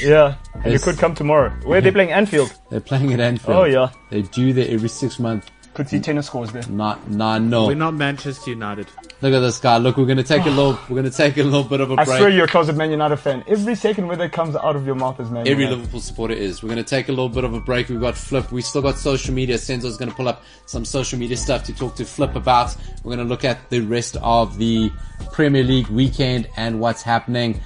yeah. 0.00 0.36
And 0.54 0.66
it 0.66 0.72
Yes. 0.72 0.84
could 0.84 0.98
come 0.98 1.14
tomorrow. 1.14 1.50
Where 1.64 1.78
are 1.78 1.80
they 1.80 1.90
playing? 1.98 2.12
Anfield. 2.12 2.52
they're 2.70 2.80
playing 2.80 3.12
at 3.12 3.20
Anfield. 3.20 3.56
Oh, 3.56 3.64
yeah. 3.64 3.90
They 4.10 4.22
do 4.22 4.52
that 4.54 4.70
every 4.70 4.88
six 4.88 5.18
months. 5.18 5.48
Could 5.74 5.88
see 5.88 5.98
tennis 5.98 6.26
scores 6.28 6.52
there. 6.52 6.62
nine 6.68 6.98
nine 7.08 7.50
0 7.50 7.66
We're 7.66 7.74
not 7.74 7.94
Manchester 7.94 8.50
United. 8.50 8.86
Look 9.22 9.34
at 9.34 9.40
this 9.40 9.58
guy. 9.58 9.78
Look, 9.78 9.96
we're 9.96 10.06
gonna 10.06 10.22
take 10.22 10.46
a 10.46 10.50
little. 10.50 10.78
We're 10.88 10.94
gonna 10.94 11.10
take 11.10 11.36
a 11.36 11.42
little 11.42 11.64
bit 11.64 11.80
of 11.80 11.90
a 11.90 11.94
I 11.94 12.04
break. 12.04 12.18
swear 12.18 12.28
you're 12.28 12.44
a 12.44 12.48
closet 12.48 12.76
Man 12.76 12.92
United 12.92 13.16
fan. 13.16 13.42
Every 13.48 13.74
second 13.74 14.06
word 14.06 14.18
that 14.20 14.30
comes 14.30 14.54
out 14.54 14.76
of 14.76 14.86
your 14.86 14.94
mouth 14.94 15.18
is 15.18 15.30
Man 15.32 15.48
Every 15.48 15.64
United. 15.64 15.78
Liverpool 15.80 15.98
supporter 16.00 16.34
is. 16.34 16.62
We're 16.62 16.68
going 16.68 16.84
to 16.84 16.88
take 16.88 17.08
a 17.08 17.10
little 17.10 17.28
bit 17.28 17.42
of 17.42 17.54
a 17.54 17.60
break. 17.60 17.88
We've 17.88 18.00
got 18.00 18.16
Flip. 18.16 18.52
We 18.52 18.62
still 18.62 18.82
got 18.82 18.98
social 18.98 19.34
media. 19.34 19.56
Senzo's 19.56 19.96
going 19.96 20.10
to 20.10 20.14
pull 20.16 20.28
up 20.28 20.44
some 20.66 20.84
social 20.84 21.18
media 21.18 21.36
stuff 21.36 21.64
to 21.64 21.74
talk 21.74 21.96
to 21.96 22.04
Flip 22.04 22.36
about. 22.36 22.76
We're 23.02 23.16
going 23.16 23.26
to 23.26 23.28
look 23.28 23.44
at 23.44 23.68
the 23.70 23.80
rest 23.80 24.16
of 24.22 24.56
the 24.58 24.92
Premier 25.32 25.64
League 25.64 25.88
weekend 25.88 26.46
and 26.56 26.78
what's 26.78 27.02
happening. 27.02 27.60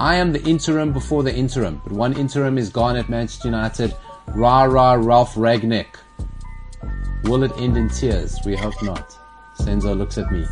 I 0.00 0.14
am 0.16 0.32
the 0.32 0.42
interim 0.44 0.92
before 0.92 1.24
the 1.24 1.34
interim, 1.34 1.80
but 1.82 1.92
one 1.92 2.16
interim 2.16 2.56
is 2.56 2.70
gone 2.70 2.96
at 2.96 3.08
Manchester 3.08 3.48
United. 3.48 3.94
Rah 4.28 4.62
rah 4.62 4.92
Ralf 4.92 5.34
Rangnick. 5.34 5.96
Will 7.24 7.42
it 7.42 7.52
end 7.58 7.76
in 7.76 7.88
tears? 7.88 8.38
We 8.44 8.54
hope 8.54 8.80
not. 8.82 9.16
Senzo 9.58 9.98
looks 9.98 10.16
at 10.16 10.30
me. 10.30 10.46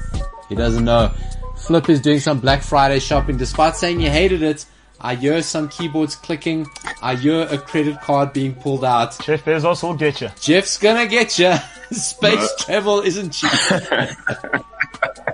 He 0.48 0.56
doesn't 0.56 0.85
know. 0.85 1.12
Flip 1.56 1.89
is 1.89 2.01
doing 2.01 2.18
some 2.18 2.40
Black 2.40 2.62
Friday 2.62 2.98
shopping. 2.98 3.36
Despite 3.36 3.77
saying 3.77 4.01
you 4.01 4.10
hated 4.10 4.43
it, 4.43 4.66
I 5.01 5.14
hear 5.14 5.40
some 5.43 5.68
keyboards 5.68 6.16
clicking. 6.16 6.66
I 7.01 7.14
hear 7.14 7.43
a 7.43 7.56
credit 7.56 8.01
card 8.01 8.32
being 8.32 8.55
pulled 8.55 8.85
out. 8.85 9.16
Jeff 9.20 9.44
Bezos 9.44 9.82
will 9.82 9.94
get 9.94 10.20
you. 10.20 10.31
Jeff's 10.40 10.77
gonna 10.77 11.06
get 11.06 11.39
you. 11.39 11.55
Space 11.93 12.52
travel 12.59 13.01
isn't 13.01 13.31
cheap. 13.31 13.52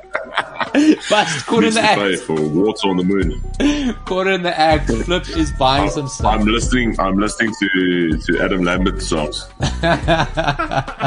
Bust 1.10 1.46
caught 1.46 1.64
in 1.64 1.74
the 1.74 1.80
to 1.80 1.86
act. 1.86 2.20
for 2.22 2.34
water 2.40 2.88
on 2.88 2.96
the 2.96 3.04
moon. 3.04 3.94
Caught 4.06 4.26
in 4.28 4.42
the 4.42 4.58
act. 4.58 4.86
Flip 4.90 5.28
is 5.36 5.52
buying 5.52 5.90
some 5.90 6.08
stuff. 6.08 6.34
I'm 6.40 6.46
listening. 6.46 6.98
I'm 6.98 7.18
listening 7.18 7.52
to 7.60 8.18
to 8.18 8.40
Adam 8.42 8.62
Lambert 8.64 9.02
songs. 9.02 9.46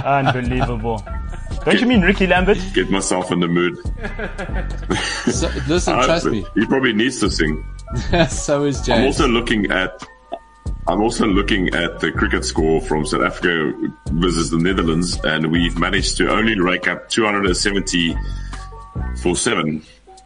Unbelievable. 0.05 1.03
Don't 1.65 1.79
you 1.81 1.87
mean 1.87 2.01
Ricky 2.01 2.27
Lambert? 2.27 2.57
Get 2.73 2.89
myself 2.91 3.31
in 3.31 3.39
the 3.39 3.47
mood. 3.47 3.77
So, 5.33 5.49
listen, 5.67 5.95
Uh, 5.95 6.05
trust 6.05 6.25
me. 6.27 6.45
He 6.55 6.65
probably 6.67 6.93
needs 6.93 7.19
to 7.21 7.31
sing. 7.31 7.63
so 8.29 8.65
is 8.65 8.87
I'm 8.89 9.05
also 9.05 9.27
looking 9.27 9.71
at. 9.71 10.03
I'm 10.87 11.01
also 11.01 11.25
looking 11.25 11.73
at 11.73 11.99
the 11.99 12.11
cricket 12.11 12.45
score 12.45 12.79
from 12.79 13.07
South 13.07 13.23
Africa 13.23 13.73
versus 14.11 14.51
the 14.51 14.57
Netherlands, 14.59 15.19
and 15.23 15.51
we've 15.51 15.79
managed 15.79 16.17
to 16.17 16.29
only 16.31 16.59
rake 16.59 16.87
up 16.87 17.09
270 17.09 18.15
for 19.21 19.35
seven 19.35 19.81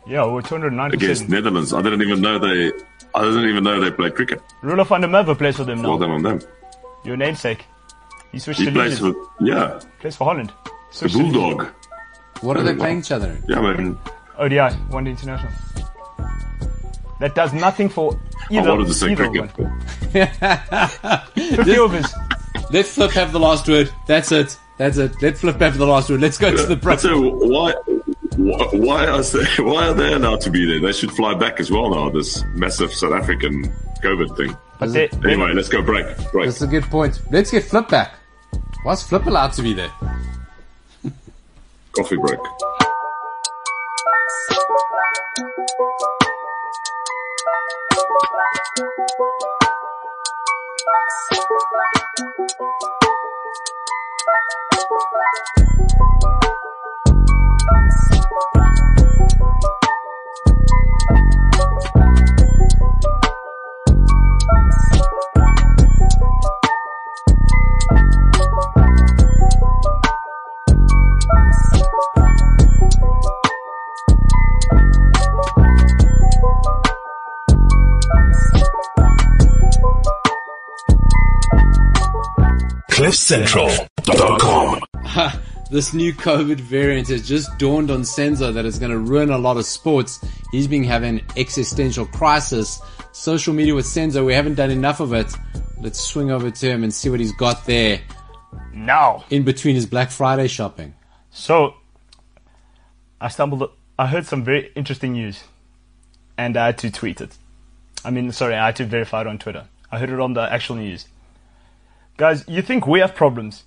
Yeah, 0.07 0.25
we're 0.25 0.41
297. 0.41 0.93
against 0.93 1.29
Netherlands. 1.29 1.73
I 1.73 1.81
didn't 1.81 2.01
even 2.01 2.21
know 2.21 2.39
they. 2.39 2.71
I 3.15 3.23
didn't 3.23 3.49
even 3.49 3.63
know 3.63 3.79
they 3.81 3.91
played 3.91 4.15
cricket. 4.15 4.41
Roelof 4.63 4.87
van 4.87 5.01
der 5.01 5.07
Merwe 5.07 5.37
plays 5.37 5.57
for 5.57 5.63
them 5.63 5.81
now. 5.81 5.89
Well 5.89 5.97
done 5.99 6.11
on 6.11 6.23
them. 6.23 6.39
Your 7.05 7.17
namesake. 7.17 7.65
He 8.31 8.39
switched 8.39 8.59
He 8.59 8.65
to 8.65 8.71
plays 8.71 9.01
Legion. 9.01 9.13
for 9.39 9.45
yeah, 9.45 9.79
plays 9.99 10.15
for 10.15 10.25
Holland. 10.25 10.51
the 10.65 10.71
Switched 10.91 11.15
to 11.15 11.23
Legion. 11.23 11.33
Bulldog. 11.41 11.67
what 12.41 12.57
are 12.57 12.63
they 12.63 12.75
playing 12.75 12.99
each 12.99 13.11
other 13.11 13.31
in? 13.31 13.43
Yeah, 13.47 13.61
man. 13.61 13.97
ODI, 14.37 14.69
one 14.89 15.03
day 15.05 15.11
international. 15.11 15.51
That 17.19 17.35
does 17.35 17.51
nothing 17.53 17.89
for 17.89 18.17
I 18.49 18.53
either, 18.55 18.69
wanted 18.69 18.87
to 18.87 18.93
say 18.93 19.11
either 19.11 19.27
cricket. 19.29 19.57
one. 19.57 19.83
but 20.13 21.23
50 21.35 21.77
overs. 21.77 22.13
Let 22.71 22.85
Flip 22.85 23.11
have 23.11 23.31
the 23.33 23.39
last 23.39 23.67
word. 23.67 23.91
That's 24.07 24.31
it. 24.31 24.57
That's 24.77 24.97
it. 24.97 25.21
Let 25.21 25.37
Flip 25.37 25.59
have 25.59 25.77
the 25.77 25.85
last 25.85 26.09
word. 26.09 26.21
Let's 26.21 26.37
go 26.37 26.55
to 26.55 26.63
the 26.65 26.75
break. 26.77 26.99
So 26.99 27.19
why, 27.31 27.73
why, 28.40 28.68
why 28.72 29.07
are 29.07 29.22
they, 29.22 29.45
why 29.64 29.88
are 29.90 29.94
they 29.94 30.14
allowed 30.14 30.41
to 30.41 30.49
be 30.49 30.66
there? 30.66 30.80
They 30.80 30.94
should 30.94 31.11
fly 31.11 31.34
back 31.34 31.60
as 31.60 31.70
well 31.70 31.90
now. 31.90 32.10
This 32.10 32.44
massive 32.56 32.94
South 32.94 33.14
African 33.14 33.64
COVID 34.02 34.38
thing. 34.38 34.57
But 34.80 34.94
they, 34.94 35.07
they, 35.07 35.34
Anyway, 35.34 35.52
let's 35.53 35.68
go 35.68 35.82
break. 35.82 36.06
Break. 36.32 36.45
That's 36.45 36.61
a 36.61 36.68
good 36.68 36.86
point. 36.86 37.22
Let's 37.32 37.52
get 37.52 37.66
Flip 37.66 37.90
back. 37.90 38.14
Why's 38.84 39.03
Flip 39.03 39.26
allowed 39.26 39.52
to 39.53 39.61
be 39.61 39.74
there? 39.74 39.91
Coffee 41.91 42.16
break. 42.16 42.40
CliffCentral.com. 83.30 84.81
This 85.69 85.93
new 85.93 86.14
COVID 86.14 86.60
variant 86.61 87.10
has 87.10 87.27
just 87.27 87.56
dawned 87.60 87.91
on 87.91 88.01
Senzo 88.01 88.51
that 88.51 88.65
it's 88.65 88.80
going 88.80 88.91
to 88.91 88.97
ruin 88.97 89.30
a 89.30 89.38
lot 89.38 89.57
of 89.57 89.68
sports. 89.68 90.19
He's 90.51 90.65
been 90.65 90.84
having 90.84 91.22
existential 91.38 92.07
crisis. 92.07 92.81
Social 93.11 93.53
media 93.53 93.76
with 93.76 93.85
Senzo, 93.85 94.26
we 94.26 94.34
haven't 94.34 94.56
done 94.56 94.72
enough 94.72 94.99
of 94.99 95.14
it. 95.14 95.31
Let's 95.80 96.01
swing 96.01 96.31
over 96.31 96.49
to 96.49 96.68
him 96.68 96.84
and 96.84 96.91
see 96.91 97.11
what 97.11 97.19
he's 97.19 97.34
got 97.34 97.68
there 97.68 98.01
now. 98.73 99.26
in 99.30 99.43
between 99.43 99.76
his 99.76 99.85
Black 99.85 100.10
Friday 100.10 100.47
shopping. 100.47 100.95
So, 101.30 101.76
I 103.22 103.27
stumbled, 103.27 103.69
I 103.99 104.07
heard 104.07 104.26
some 104.26 104.43
very 104.43 104.72
interesting 104.76 105.14
news, 105.14 105.43
and 106.35 106.57
I 106.57 106.65
had 106.65 106.80
to 106.80 106.89
tweet 106.89 107.22
it. 107.22 107.38
I 108.03 108.10
mean, 108.10 108.31
sorry, 108.31 108.56
I 108.56 108.65
had 108.65 108.77
to 108.77 108.85
verify 108.85 109.22
it 109.22 109.27
on 109.27 109.38
Twitter. 109.38 109.68
I 109.91 109.99
heard 109.99 110.10
it 110.10 110.19
on 110.19 110.34
the 110.34 110.51
actual 110.51 110.77
news. 110.77 111.06
Guys, 112.19 112.43
you 112.49 112.61
think 112.61 112.85
we 112.85 112.99
have 112.99 113.15
problems? 113.15 113.63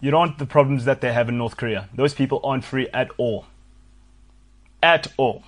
You 0.00 0.10
don't 0.10 0.20
want 0.20 0.38
the 0.38 0.46
problems 0.46 0.86
that 0.86 1.02
they 1.02 1.12
have 1.12 1.28
in 1.28 1.36
North 1.36 1.58
Korea. 1.58 1.90
Those 1.94 2.14
people 2.14 2.40
aren't 2.42 2.64
free 2.64 2.88
at 2.94 3.10
all. 3.18 3.44
At 4.82 5.06
all. 5.18 5.42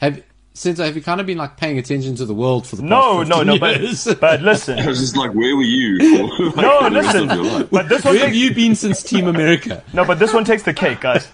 Have 0.00 0.22
Senzo, 0.54 0.84
have 0.84 0.94
you 0.94 1.02
kind 1.02 1.20
of 1.20 1.26
been 1.26 1.38
like 1.38 1.56
paying 1.56 1.76
attention 1.76 2.14
to 2.16 2.24
the 2.24 2.34
world 2.34 2.68
for 2.68 2.76
the 2.76 2.82
No, 2.82 3.24
past 3.24 3.30
no, 3.30 3.36
15 3.38 3.46
no, 3.46 3.58
but, 3.58 3.80
years? 3.80 4.14
but 4.20 4.42
listen. 4.42 4.78
I 4.78 4.86
was 4.86 5.00
just 5.00 5.16
like, 5.16 5.32
where 5.32 5.56
were 5.56 5.62
you 5.64 5.98
like, 6.50 6.56
No, 6.56 6.84
the 6.84 6.90
listen. 6.90 7.28
of 7.28 7.36
your 7.38 7.44
life? 7.44 7.70
But 7.72 7.88
this 7.88 8.04
one 8.04 8.14
Where 8.14 8.24
have 8.26 8.34
you 8.34 8.54
been 8.54 8.76
since 8.76 9.02
Team 9.02 9.26
America? 9.26 9.82
no, 9.92 10.04
but 10.04 10.20
this 10.20 10.32
one 10.32 10.44
takes 10.44 10.62
the 10.62 10.72
cake, 10.72 11.00
guys. 11.00 11.26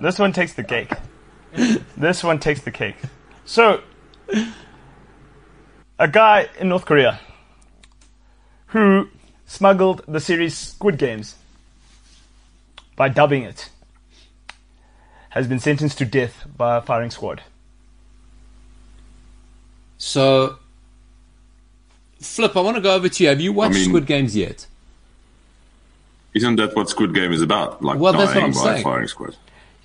This 0.00 0.18
one 0.18 0.32
takes 0.32 0.54
the 0.54 0.64
cake. 0.64 0.90
This 1.98 2.24
one 2.24 2.38
takes 2.38 2.62
the 2.62 2.70
cake. 2.70 2.96
So, 3.44 3.82
a 5.98 6.08
guy 6.08 6.48
in 6.58 6.70
North 6.70 6.86
Korea 6.86 7.20
who 8.72 9.08
smuggled 9.46 10.02
the 10.08 10.20
series 10.20 10.56
Squid 10.56 10.98
Games 10.98 11.36
by 12.96 13.08
dubbing 13.08 13.42
it 13.42 13.68
has 15.30 15.46
been 15.46 15.58
sentenced 15.58 15.96
to 15.98 16.04
death 16.04 16.46
by 16.56 16.76
a 16.76 16.82
firing 16.82 17.10
squad. 17.10 17.42
So, 19.98 20.58
Flip, 22.20 22.56
I 22.56 22.60
want 22.60 22.76
to 22.76 22.82
go 22.82 22.94
over 22.94 23.08
to 23.08 23.22
you. 23.22 23.28
Have 23.28 23.40
you 23.40 23.52
watched 23.52 23.74
mean- 23.74 23.88
Squid 23.88 24.06
Games 24.06 24.36
yet? 24.36 24.66
Isn't 26.34 26.56
that 26.56 26.74
what 26.74 26.88
Squid 26.88 27.14
Game 27.14 27.30
is 27.32 27.42
about? 27.42 27.82
Like 27.82 27.98
Well, 27.98 28.14
that's 28.14 28.28
what 28.28 28.34
dying 28.34 28.44
I'm 28.46 28.52
by 28.52 28.60
saying. 28.60 28.80
a 28.80 28.82
firing 28.82 29.08
squad. 29.08 29.36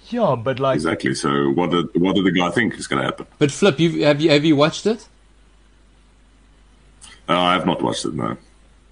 Yeah, 0.09 0.35
but 0.41 0.59
like, 0.61 0.75
Exactly. 0.75 1.13
So 1.13 1.49
what 1.49 1.71
did 1.71 1.87
what 2.01 2.15
did 2.15 2.23
the 2.23 2.31
guy 2.31 2.49
think 2.51 2.75
is 2.75 2.87
going 2.87 3.01
to 3.01 3.05
happen? 3.05 3.27
But 3.37 3.51
Flip, 3.51 3.77
you've, 3.81 3.95
have 3.95 4.21
you 4.21 4.29
have 4.29 4.45
you 4.45 4.55
watched 4.55 4.85
it? 4.85 5.09
Uh, 7.27 7.37
I 7.37 7.53
have 7.53 7.65
not 7.65 7.81
watched 7.81 8.05
it. 8.05 8.13
No, 8.13 8.37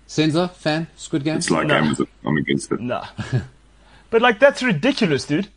Senzo, 0.08 0.52
fan, 0.52 0.88
Squid 0.96 1.24
Game? 1.24 1.38
it's 1.38 1.50
like 1.50 1.68
No. 1.68 1.76
I'm, 1.76 1.96
I'm 2.26 2.38
against 2.38 2.72
it. 2.72 2.80
nah. 2.80 3.08
but 4.10 4.22
like, 4.22 4.40
that's 4.40 4.62
ridiculous, 4.62 5.26
dude. 5.26 5.48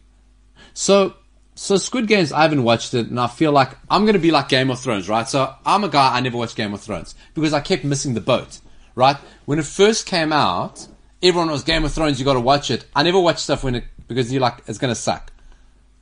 So, 0.74 1.14
so 1.54 1.76
Squid 1.76 2.06
Games, 2.06 2.32
I 2.32 2.42
haven't 2.42 2.62
watched 2.62 2.94
it, 2.94 3.08
and 3.08 3.18
I 3.20 3.26
feel 3.26 3.52
like 3.52 3.70
I'm 3.90 4.02
going 4.02 4.14
to 4.14 4.20
be 4.20 4.30
like 4.30 4.48
Game 4.48 4.70
of 4.70 4.78
Thrones, 4.80 5.08
right? 5.08 5.28
So 5.28 5.54
I'm 5.66 5.84
a 5.84 5.88
guy 5.88 6.16
I 6.16 6.20
never 6.20 6.38
watched 6.38 6.56
Game 6.56 6.72
of 6.72 6.80
Thrones 6.80 7.14
because 7.34 7.52
I 7.52 7.60
kept 7.60 7.84
missing 7.84 8.14
the 8.14 8.20
boat, 8.20 8.60
right? 8.94 9.16
When 9.44 9.58
it 9.58 9.64
first 9.66 10.06
came 10.06 10.32
out, 10.32 10.86
everyone 11.22 11.50
was 11.50 11.62
Game 11.64 11.84
of 11.84 11.92
Thrones. 11.92 12.18
You 12.18 12.24
got 12.24 12.34
to 12.34 12.40
watch 12.40 12.70
it. 12.70 12.84
I 12.94 13.02
never 13.02 13.18
watch 13.20 13.38
stuff 13.38 13.64
when 13.64 13.74
it 13.74 13.84
because 14.06 14.32
you're 14.32 14.40
like 14.40 14.62
it's 14.66 14.78
going 14.78 14.92
to 14.92 15.00
suck, 15.00 15.32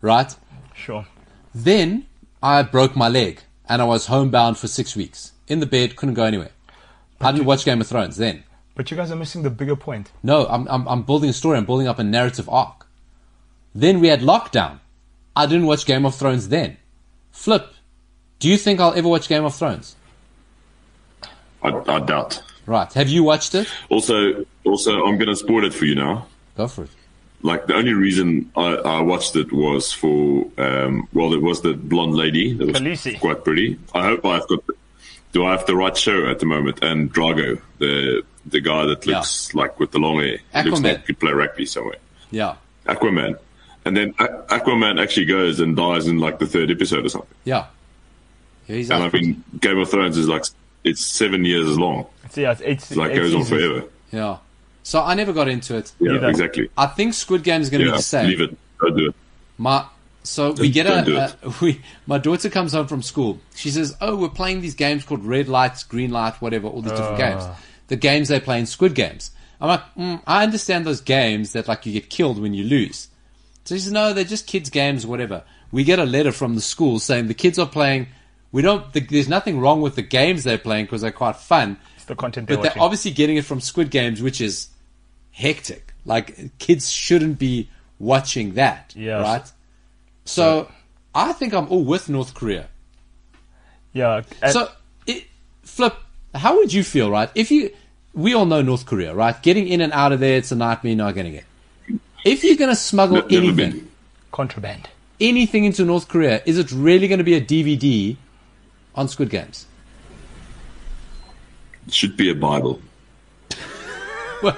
right? 0.00 0.34
Sure. 0.74 1.06
Then 1.54 2.06
I 2.42 2.62
broke 2.62 2.94
my 2.94 3.08
leg 3.08 3.40
and 3.68 3.82
I 3.82 3.86
was 3.86 4.06
homebound 4.06 4.58
for 4.58 4.68
six 4.68 4.94
weeks 4.94 5.32
in 5.48 5.60
the 5.60 5.66
bed, 5.66 5.96
couldn't 5.96 6.14
go 6.14 6.24
anywhere. 6.24 6.50
I 7.20 7.32
didn't 7.32 7.46
watch 7.46 7.64
Game 7.64 7.80
of 7.80 7.86
Thrones 7.86 8.16
then. 8.16 8.44
But 8.74 8.90
you 8.90 8.96
guys 8.96 9.10
are 9.10 9.16
missing 9.16 9.42
the 9.42 9.50
bigger 9.50 9.76
point. 9.76 10.12
No, 10.22 10.46
I'm, 10.46 10.68
I'm, 10.68 10.86
I'm 10.86 11.02
building 11.02 11.30
a 11.30 11.32
story. 11.32 11.56
I'm 11.56 11.64
building 11.64 11.88
up 11.88 11.98
a 11.98 12.04
narrative 12.04 12.48
arc. 12.48 12.86
Then 13.74 14.00
we 14.00 14.08
had 14.08 14.20
lockdown. 14.20 14.80
I 15.34 15.46
didn't 15.46 15.66
watch 15.66 15.86
Game 15.86 16.04
of 16.04 16.14
Thrones 16.14 16.48
then. 16.48 16.76
Flip, 17.32 17.72
do 18.38 18.48
you 18.48 18.56
think 18.56 18.80
I'll 18.80 18.94
ever 18.94 19.08
watch 19.08 19.28
Game 19.28 19.44
of 19.44 19.54
Thrones? 19.54 19.96
I, 21.62 21.68
I 21.88 22.00
doubt. 22.00 22.42
Right. 22.66 22.92
Have 22.92 23.08
you 23.08 23.22
watched 23.24 23.54
it? 23.54 23.68
Also, 23.90 24.44
also, 24.64 25.04
I'm 25.04 25.16
going 25.16 25.28
to 25.28 25.36
spoil 25.36 25.64
it 25.64 25.72
for 25.72 25.84
you 25.84 25.94
now. 25.94 26.26
Go 26.56 26.68
for 26.68 26.84
it. 26.84 26.90
Like 27.42 27.66
the 27.66 27.74
only 27.74 27.92
reason 27.92 28.50
I, 28.56 28.74
I 28.76 29.00
watched 29.02 29.36
it 29.36 29.52
was 29.52 29.92
for 29.92 30.46
um, 30.58 31.06
well, 31.12 31.32
it 31.34 31.42
was 31.42 31.60
the 31.60 31.74
blonde 31.74 32.14
lady 32.14 32.54
that 32.54 32.66
was 32.66 32.76
Khaleesi. 32.76 33.20
quite 33.20 33.44
pretty. 33.44 33.78
I 33.94 34.02
hope 34.02 34.24
I've 34.24 34.48
got. 34.48 34.66
The, 34.66 34.74
do 35.36 35.44
I 35.44 35.50
have 35.52 35.66
the 35.66 35.76
right 35.76 35.94
show 35.96 36.26
at 36.30 36.38
the 36.38 36.46
moment? 36.46 36.82
And 36.82 37.12
Drogo, 37.12 37.60
the 37.78 38.22
the 38.46 38.60
guy 38.60 38.86
that 38.86 39.04
Yeah. 39.06 39.16
looks 39.18 39.54
like 39.54 39.78
with 39.78 39.90
the 39.90 39.98
long 39.98 40.18
hair, 40.20 40.38
looks 40.64 40.80
like 40.80 41.00
he 41.00 41.06
could 41.08 41.18
play 41.20 41.32
rugby 41.32 41.66
somewhere. 41.66 41.96
Yeah. 42.30 42.54
Aquaman, 42.86 43.36
and 43.84 43.96
then 43.96 44.14
A- 44.18 44.28
Aquaman 44.58 45.02
actually 45.02 45.26
goes 45.26 45.60
and 45.60 45.76
dies 45.76 46.06
in 46.06 46.18
like 46.26 46.38
the 46.38 46.46
third 46.46 46.70
episode 46.70 47.04
or 47.04 47.08
something. 47.10 47.34
Yeah. 47.44 47.66
yeah 48.66 48.76
he's 48.76 48.90
And 48.90 49.02
I 49.04 49.10
mean, 49.10 49.42
Game 49.60 49.78
of 49.78 49.90
Thrones 49.90 50.16
is 50.16 50.26
like 50.28 50.44
it's 50.84 51.04
seven 51.04 51.44
years 51.44 51.76
long. 51.78 52.06
So 52.30 52.40
yeah, 52.40 52.52
it's 52.52 52.62
eight, 52.64 52.90
It 52.92 52.96
like 52.96 53.10
eight 53.12 53.16
goes 53.16 53.34
on 53.34 53.44
forever. 53.44 53.84
yeah. 54.12 54.38
So 54.84 55.02
I 55.02 55.14
never 55.14 55.32
got 55.34 55.48
into 55.48 55.76
it. 55.76 55.92
Yeah, 56.00 56.12
Either. 56.14 56.28
exactly. 56.28 56.70
I 56.78 56.86
think 56.86 57.12
Squid 57.12 57.42
Game 57.42 57.60
is 57.60 57.68
going 57.70 57.80
to 57.80 57.86
Yeah, 57.88 57.92
be 57.92 57.96
the 57.98 58.02
same. 58.02 58.28
leave 58.28 58.40
it. 58.40 58.56
Don't 58.80 58.96
do 58.96 59.08
it. 59.08 59.14
My 59.58 59.84
so 60.26 60.52
we 60.52 60.70
get 60.70 60.84
don't 60.84 61.08
a, 61.08 61.24
it. 61.24 61.36
a 61.42 61.54
we 61.64 61.80
my 62.06 62.18
daughter 62.18 62.48
comes 62.50 62.72
home 62.72 62.86
from 62.86 63.02
school. 63.02 63.38
She 63.54 63.70
says, 63.70 63.96
"Oh, 64.00 64.16
we're 64.16 64.28
playing 64.28 64.60
these 64.60 64.74
games 64.74 65.04
called 65.04 65.24
red 65.24 65.48
lights, 65.48 65.82
green 65.84 66.10
light, 66.10 66.34
whatever, 66.42 66.68
all 66.68 66.82
these 66.82 66.92
different 66.92 67.18
games. 67.18 67.44
The 67.88 67.96
games 67.96 68.28
they 68.28 68.40
play 68.40 68.58
in 68.58 68.66
Squid 68.66 68.94
Games." 68.94 69.30
I'm 69.60 69.68
like, 69.68 69.94
mm, 69.96 70.22
I 70.26 70.42
understand 70.42 70.84
those 70.86 71.00
games 71.00 71.52
that 71.52 71.66
like 71.66 71.86
you 71.86 71.92
get 71.94 72.10
killed 72.10 72.38
when 72.38 72.52
you 72.52 72.64
lose, 72.64 73.08
So 73.64 73.74
he 73.74 73.80
says, 73.80 73.90
no, 73.90 74.12
they're 74.12 74.22
just 74.24 74.46
kids' 74.46 74.68
games, 74.68 75.06
whatever. 75.06 75.44
We 75.72 75.82
get 75.82 75.98
a 75.98 76.04
letter 76.04 76.30
from 76.30 76.56
the 76.56 76.60
school 76.60 76.98
saying 76.98 77.28
the 77.28 77.32
kids 77.34 77.58
are 77.58 77.66
playing. 77.66 78.08
We 78.52 78.60
don't. 78.60 78.92
The, 78.92 79.00
there's 79.00 79.30
nothing 79.30 79.58
wrong 79.58 79.80
with 79.80 79.94
the 79.94 80.02
games 80.02 80.44
they're 80.44 80.58
playing 80.58 80.84
because 80.84 81.00
they're 81.00 81.10
quite 81.10 81.36
fun. 81.36 81.78
It's 81.96 82.04
the 82.04 82.14
content 82.14 82.48
they're 82.48 82.58
But 82.58 82.62
they're 82.64 82.70
watching. 82.72 82.82
obviously 82.82 83.10
getting 83.12 83.36
it 83.38 83.46
from 83.46 83.60
Squid 83.62 83.90
Games, 83.90 84.20
which 84.20 84.42
is 84.42 84.68
hectic. 85.30 85.94
Like 86.04 86.58
kids 86.58 86.90
shouldn't 86.90 87.38
be 87.38 87.68
watching 87.98 88.54
that, 88.54 88.92
Yeah. 88.96 89.22
right? 89.22 89.50
So 90.26 90.70
I 91.14 91.32
think 91.32 91.54
I'm 91.54 91.66
all 91.68 91.82
with 91.84 92.08
North 92.10 92.34
Korea. 92.34 92.68
yeah. 93.94 94.22
and- 94.42 94.52
So, 94.52 94.68
it, 95.06 95.24
Flip, 95.62 95.94
how 96.34 96.56
would 96.56 96.72
you 96.72 96.84
feel, 96.84 97.10
right? 97.10 97.30
If 97.34 97.50
you, 97.50 97.70
we 98.12 98.34
all 98.34 98.44
know 98.44 98.60
North 98.60 98.84
Korea, 98.86 99.14
right? 99.14 99.40
Getting 99.42 99.66
in 99.68 99.80
and 99.80 99.92
out 99.92 100.12
of 100.12 100.20
there, 100.20 100.36
it's 100.36 100.52
a 100.52 100.56
nightmare. 100.56 100.94
Not 100.96 101.14
getting 101.14 101.34
it. 101.34 101.44
If 102.24 102.42
you're 102.44 102.56
going 102.56 102.70
to 102.70 102.76
smuggle 102.76 103.16
Never 103.18 103.28
anything, 103.34 103.88
contraband. 104.32 104.88
anything 105.20 105.64
into 105.64 105.84
North 105.84 106.08
Korea, 106.08 106.42
is 106.44 106.58
it 106.58 106.70
really 106.72 107.08
going 107.08 107.18
to 107.18 107.24
be 107.24 107.34
a 107.34 107.40
DVD 107.40 108.16
on 108.94 109.08
Squid 109.08 109.30
Games? 109.30 109.66
It 111.86 111.94
should 111.94 112.16
be 112.16 112.30
a 112.30 112.34
Bible. 112.34 112.80
Well, 114.42 114.56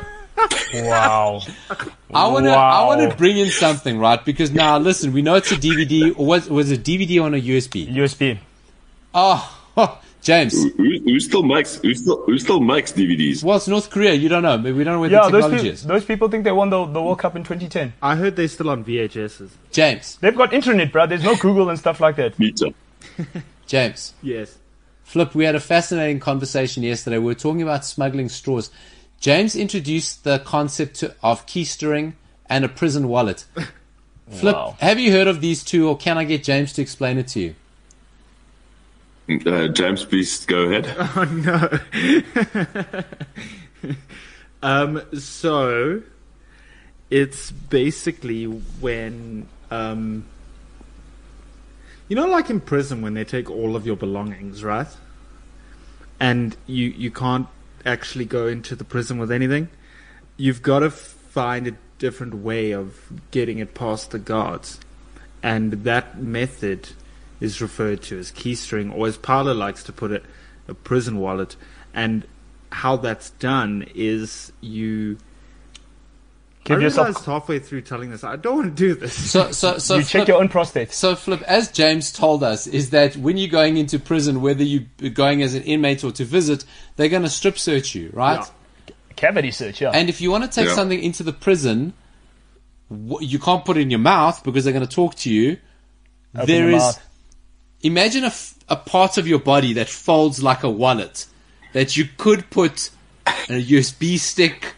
Wow. 0.75 1.41
I 2.15 2.29
want 2.29 2.47
to, 2.47 2.51
I 2.53 2.85
wanna 2.87 3.15
bring 3.15 3.39
in 3.39 3.51
something, 3.51 3.99
right? 3.99 4.23
Because 4.25 4.51
now, 4.51 4.79
listen, 4.79 5.13
we 5.13 5.23
know 5.23 5.35
it's 5.37 5.51
a 5.53 5.57
DVD, 5.57 6.13
or 6.19 6.27
was 6.27 6.49
was 6.49 6.71
it 6.71 6.81
a 6.81 6.83
DVD 6.83 7.23
on 7.23 7.35
a 7.35 7.41
USB? 7.41 7.93
USB. 7.95 8.39
Oh, 9.15 9.59
James. 10.23 10.53
Who, 10.77 10.99
who 11.05 11.21
still 11.21 11.43
makes 11.43 11.77
who 11.77 11.95
still 11.95 12.23
who 12.25 12.39
still 12.39 12.61
makes 12.61 12.93
DVDs? 12.93 13.43
Well, 13.43 13.57
it's 13.57 13.69
North 13.69 13.91
Korea. 13.91 14.15
You 14.15 14.29
don't 14.29 14.43
know. 14.43 14.57
We 14.59 14.85
don't 14.85 14.95
know 14.95 15.01
where 15.01 15.11
Yeah, 15.11 15.25
the 15.27 15.31
those, 15.31 15.43
technology 15.45 15.57
people, 15.65 15.75
is. 15.75 15.85
those 15.85 16.05
people 16.05 16.29
think 16.29 16.45
they 16.45 16.53
won 16.53 16.71
the, 16.71 16.85
the 16.87 17.03
World 17.03 17.19
Cup 17.19 17.37
in 17.37 17.43
2010. 17.43 17.95
I 18.03 18.17
heard 18.17 18.37
they're 18.37 18.49
still 18.49 18.71
on 18.71 18.85
VHSs. 18.85 19.51
James, 19.73 20.19
They've 20.21 20.37
got 20.37 20.53
internet, 20.53 20.93
bro. 20.93 21.07
There's 21.07 21.25
no 21.25 21.37
Google 21.37 21.69
and 21.71 21.79
stuff 21.79 22.01
like 22.01 22.17
that. 22.17 22.39
Me 22.39 22.53
too. 22.53 22.75
James. 23.67 24.15
Yes. 24.23 24.59
Flip, 25.05 25.35
we 25.35 25.45
had 25.45 25.55
a 25.55 25.61
fascinating 25.61 26.21
conversation 26.21 26.83
yesterday. 26.83 27.17
We 27.19 27.25
were 27.27 27.35
talking 27.35 27.63
about 27.63 27.85
smuggling 27.85 28.29
straws. 28.29 28.71
James 29.21 29.57
introduced 29.57 30.25
the 30.25 30.39
concept 30.39 30.97
to, 30.97 31.15
of 31.23 31.47
keistering 31.47 32.13
and 32.47 32.65
a 32.65 32.69
prison 32.69 33.09
wallet. 33.09 33.45
Flip, 34.31 34.55
Wow. 34.55 34.77
have 34.81 34.99
you 35.01 35.11
heard 35.11 35.27
of 35.27 35.41
these 35.41 35.65
two, 35.65 35.89
or 35.89 35.97
can 35.97 36.19
I 36.19 36.25
get 36.25 36.45
James 36.45 36.73
to 36.75 36.83
explain 36.83 37.17
it 37.19 37.29
to 37.29 37.41
you? 37.41 37.55
Uh, 39.47 39.69
James, 39.69 40.05
please 40.05 40.45
go 40.47 40.63
ahead. 40.71 40.87
Oh 43.81 43.85
Um, 44.63 45.03
so 45.17 46.03
it's 47.11 47.53
basically 47.53 48.45
when 48.45 49.47
um, 49.71 50.25
you 52.09 52.17
know, 52.17 52.27
like 52.27 52.51
in 52.51 52.61
prison 52.61 53.01
when 53.03 53.15
they 53.15 53.25
take 53.25 53.51
all 53.51 53.77
of 53.77 53.87
your 53.87 53.95
belongings, 53.97 54.65
right? 54.65 54.89
And 56.19 56.57
you 56.67 56.87
you 56.89 57.11
can't 57.13 57.47
actually 57.85 58.25
go 58.25 58.47
into 58.47 58.75
the 58.77 58.85
prison 58.85 59.19
with 59.19 59.31
anything. 59.31 59.69
You've 60.37 60.63
got 60.63 60.81
to 60.81 60.91
find 60.91 61.67
a 61.67 61.77
different 61.99 62.35
way 62.35 62.73
of 62.73 63.13
getting 63.31 63.59
it 63.59 63.75
past 63.75 64.11
the 64.11 64.19
guards, 64.19 64.81
and 65.43 65.73
that 65.85 66.21
method 66.21 66.91
is 67.41 67.61
referred 67.61 68.03
to 68.03 68.19
as 68.19 68.33
keistering, 68.33 68.93
or 68.95 69.07
as 69.07 69.17
Paolo 69.17 69.53
likes 69.53 69.83
to 69.85 69.93
put 69.93 70.11
it, 70.11 70.25
a 70.67 70.75
prison 70.75 71.19
wallet. 71.19 71.57
And 71.95 72.27
how 72.71 72.97
that's 72.97 73.31
done 73.31 73.87
is 73.95 74.53
you. 74.61 75.19
Give 76.69 76.79
I 76.79 76.83
yourself. 76.83 77.07
realized 77.09 77.25
halfway 77.27 77.59
through 77.59 77.81
telling 77.83 78.11
this, 78.11 78.23
I 78.25 78.37
don't 78.37 78.57
want 78.57 78.77
to 78.77 78.83
do 78.83 78.95
this. 78.95 79.13
So, 79.31 79.51
so, 79.53 79.79
so 79.79 79.97
you 79.97 80.03
Flip, 80.03 80.21
check 80.23 80.29
your 80.29 80.39
own 80.41 80.49
prostate. 80.49 80.93
So, 80.93 81.15
Flip, 81.17 81.43
as 81.43 81.71
James 81.73 82.13
told 82.13 82.43
us, 82.43 82.67
is 82.67 82.91
that 82.91 83.17
when 83.17 83.37
you're 83.37 83.49
going 83.49 83.77
into 83.79 83.99
prison, 83.99 84.41
whether 84.43 84.63
you're 84.63 84.85
going 85.13 85.43
as 85.43 85.55
an 85.55 85.63
inmate 85.63 86.05
or 86.05 86.13
to 86.13 86.25
visit, 86.25 86.65
they're 86.97 87.09
going 87.09 87.23
to 87.23 87.29
strip 87.29 87.59
search 87.59 87.95
you, 87.95 88.11
right? 88.13 88.41
Yeah. 88.87 88.95
Cavity 89.17 89.51
search, 89.51 89.81
yeah. 89.81 89.91
And 89.93 90.09
if 90.09 90.21
you 90.21 90.31
want 90.31 90.45
to 90.45 90.51
take 90.51 90.69
Yeah. 90.69 90.75
something 90.75 91.03
into 91.03 91.23
the 91.23 91.33
prison, 91.33 91.93
you 93.21 93.39
can't 93.39 93.65
put 93.65 93.77
it 93.77 93.81
in 93.81 93.91
your 93.91 93.99
mouth 93.99 94.43
because 94.45 94.65
they're 94.65 94.73
going 94.73 94.87
to 94.87 94.95
talk 94.95 95.15
to 95.17 95.31
you. 95.33 95.57
Open 96.35 96.47
there 96.47 96.69
your 96.69 96.77
is. 96.77 96.83
mouth. 96.83 97.05
Imagine 97.83 98.25
a, 98.25 98.29
f- 98.29 98.55
a 98.69 98.77
part 98.77 99.19
of 99.19 99.27
your 99.27 99.39
body 99.39 99.73
that 99.75 99.89
folds 99.89 100.43
like 100.43 100.63
a 100.63 100.71
wallet 100.71 101.27
that 101.73 101.97
you 101.97 102.07
could 102.17 102.49
put 102.51 102.91
a 103.27 103.63
USB 103.63 104.19
stick, 104.19 104.75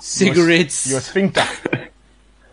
cigarettes, 0.00 0.90
Your 0.90 1.00
sphincter. 1.00 1.44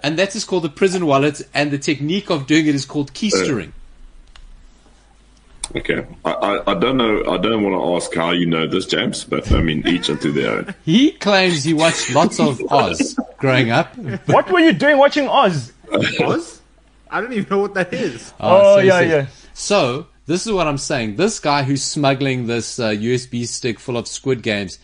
and 0.03 0.17
that 0.19 0.35
is 0.35 0.43
called 0.45 0.63
the 0.63 0.69
prison 0.69 1.05
wallet. 1.05 1.41
And 1.53 1.71
the 1.71 1.77
technique 1.77 2.29
of 2.29 2.47
doing 2.47 2.67
it 2.67 2.75
is 2.75 2.85
called 2.85 3.13
keistering. 3.13 3.71
Okay, 5.75 6.05
I, 6.23 6.31
I, 6.31 6.71
I 6.71 6.73
don't 6.75 6.97
know. 6.97 7.23
I 7.27 7.37
don't 7.37 7.63
want 7.63 7.75
to 7.75 7.95
ask 7.95 8.13
how 8.15 8.31
you 8.31 8.45
know 8.45 8.67
this, 8.67 8.85
James, 8.85 9.23
but 9.23 9.51
I 9.51 9.61
mean 9.61 9.85
each 9.87 10.09
unto 10.09 10.31
their 10.31 10.51
own. 10.59 10.75
He 10.85 11.11
claims 11.11 11.63
he 11.63 11.73
watched 11.73 12.11
lots 12.13 12.39
of 12.39 12.61
Oz 12.71 13.17
growing 13.37 13.71
up. 13.71 13.97
what 14.27 14.49
were 14.51 14.59
you 14.59 14.73
doing 14.73 14.97
watching 14.99 15.27
Oz? 15.27 15.73
Oz? 15.91 16.61
I 17.09 17.19
don't 17.19 17.33
even 17.33 17.49
know 17.49 17.59
what 17.59 17.73
that 17.73 17.93
is. 17.93 18.31
Oh, 18.39 18.75
so 18.75 18.81
yeah, 18.81 18.99
says- 18.99 19.09
yeah. 19.09 19.27
So 19.53 20.07
this 20.27 20.45
is 20.45 20.53
what 20.53 20.67
I'm 20.67 20.77
saying. 20.77 21.15
This 21.15 21.39
guy 21.39 21.63
who's 21.63 21.83
smuggling 21.83 22.45
this 22.45 22.79
uh, 22.79 22.89
USB 22.89 23.47
stick 23.47 23.79
full 23.79 23.97
of 23.97 24.07
Squid 24.07 24.43
Games 24.43 24.77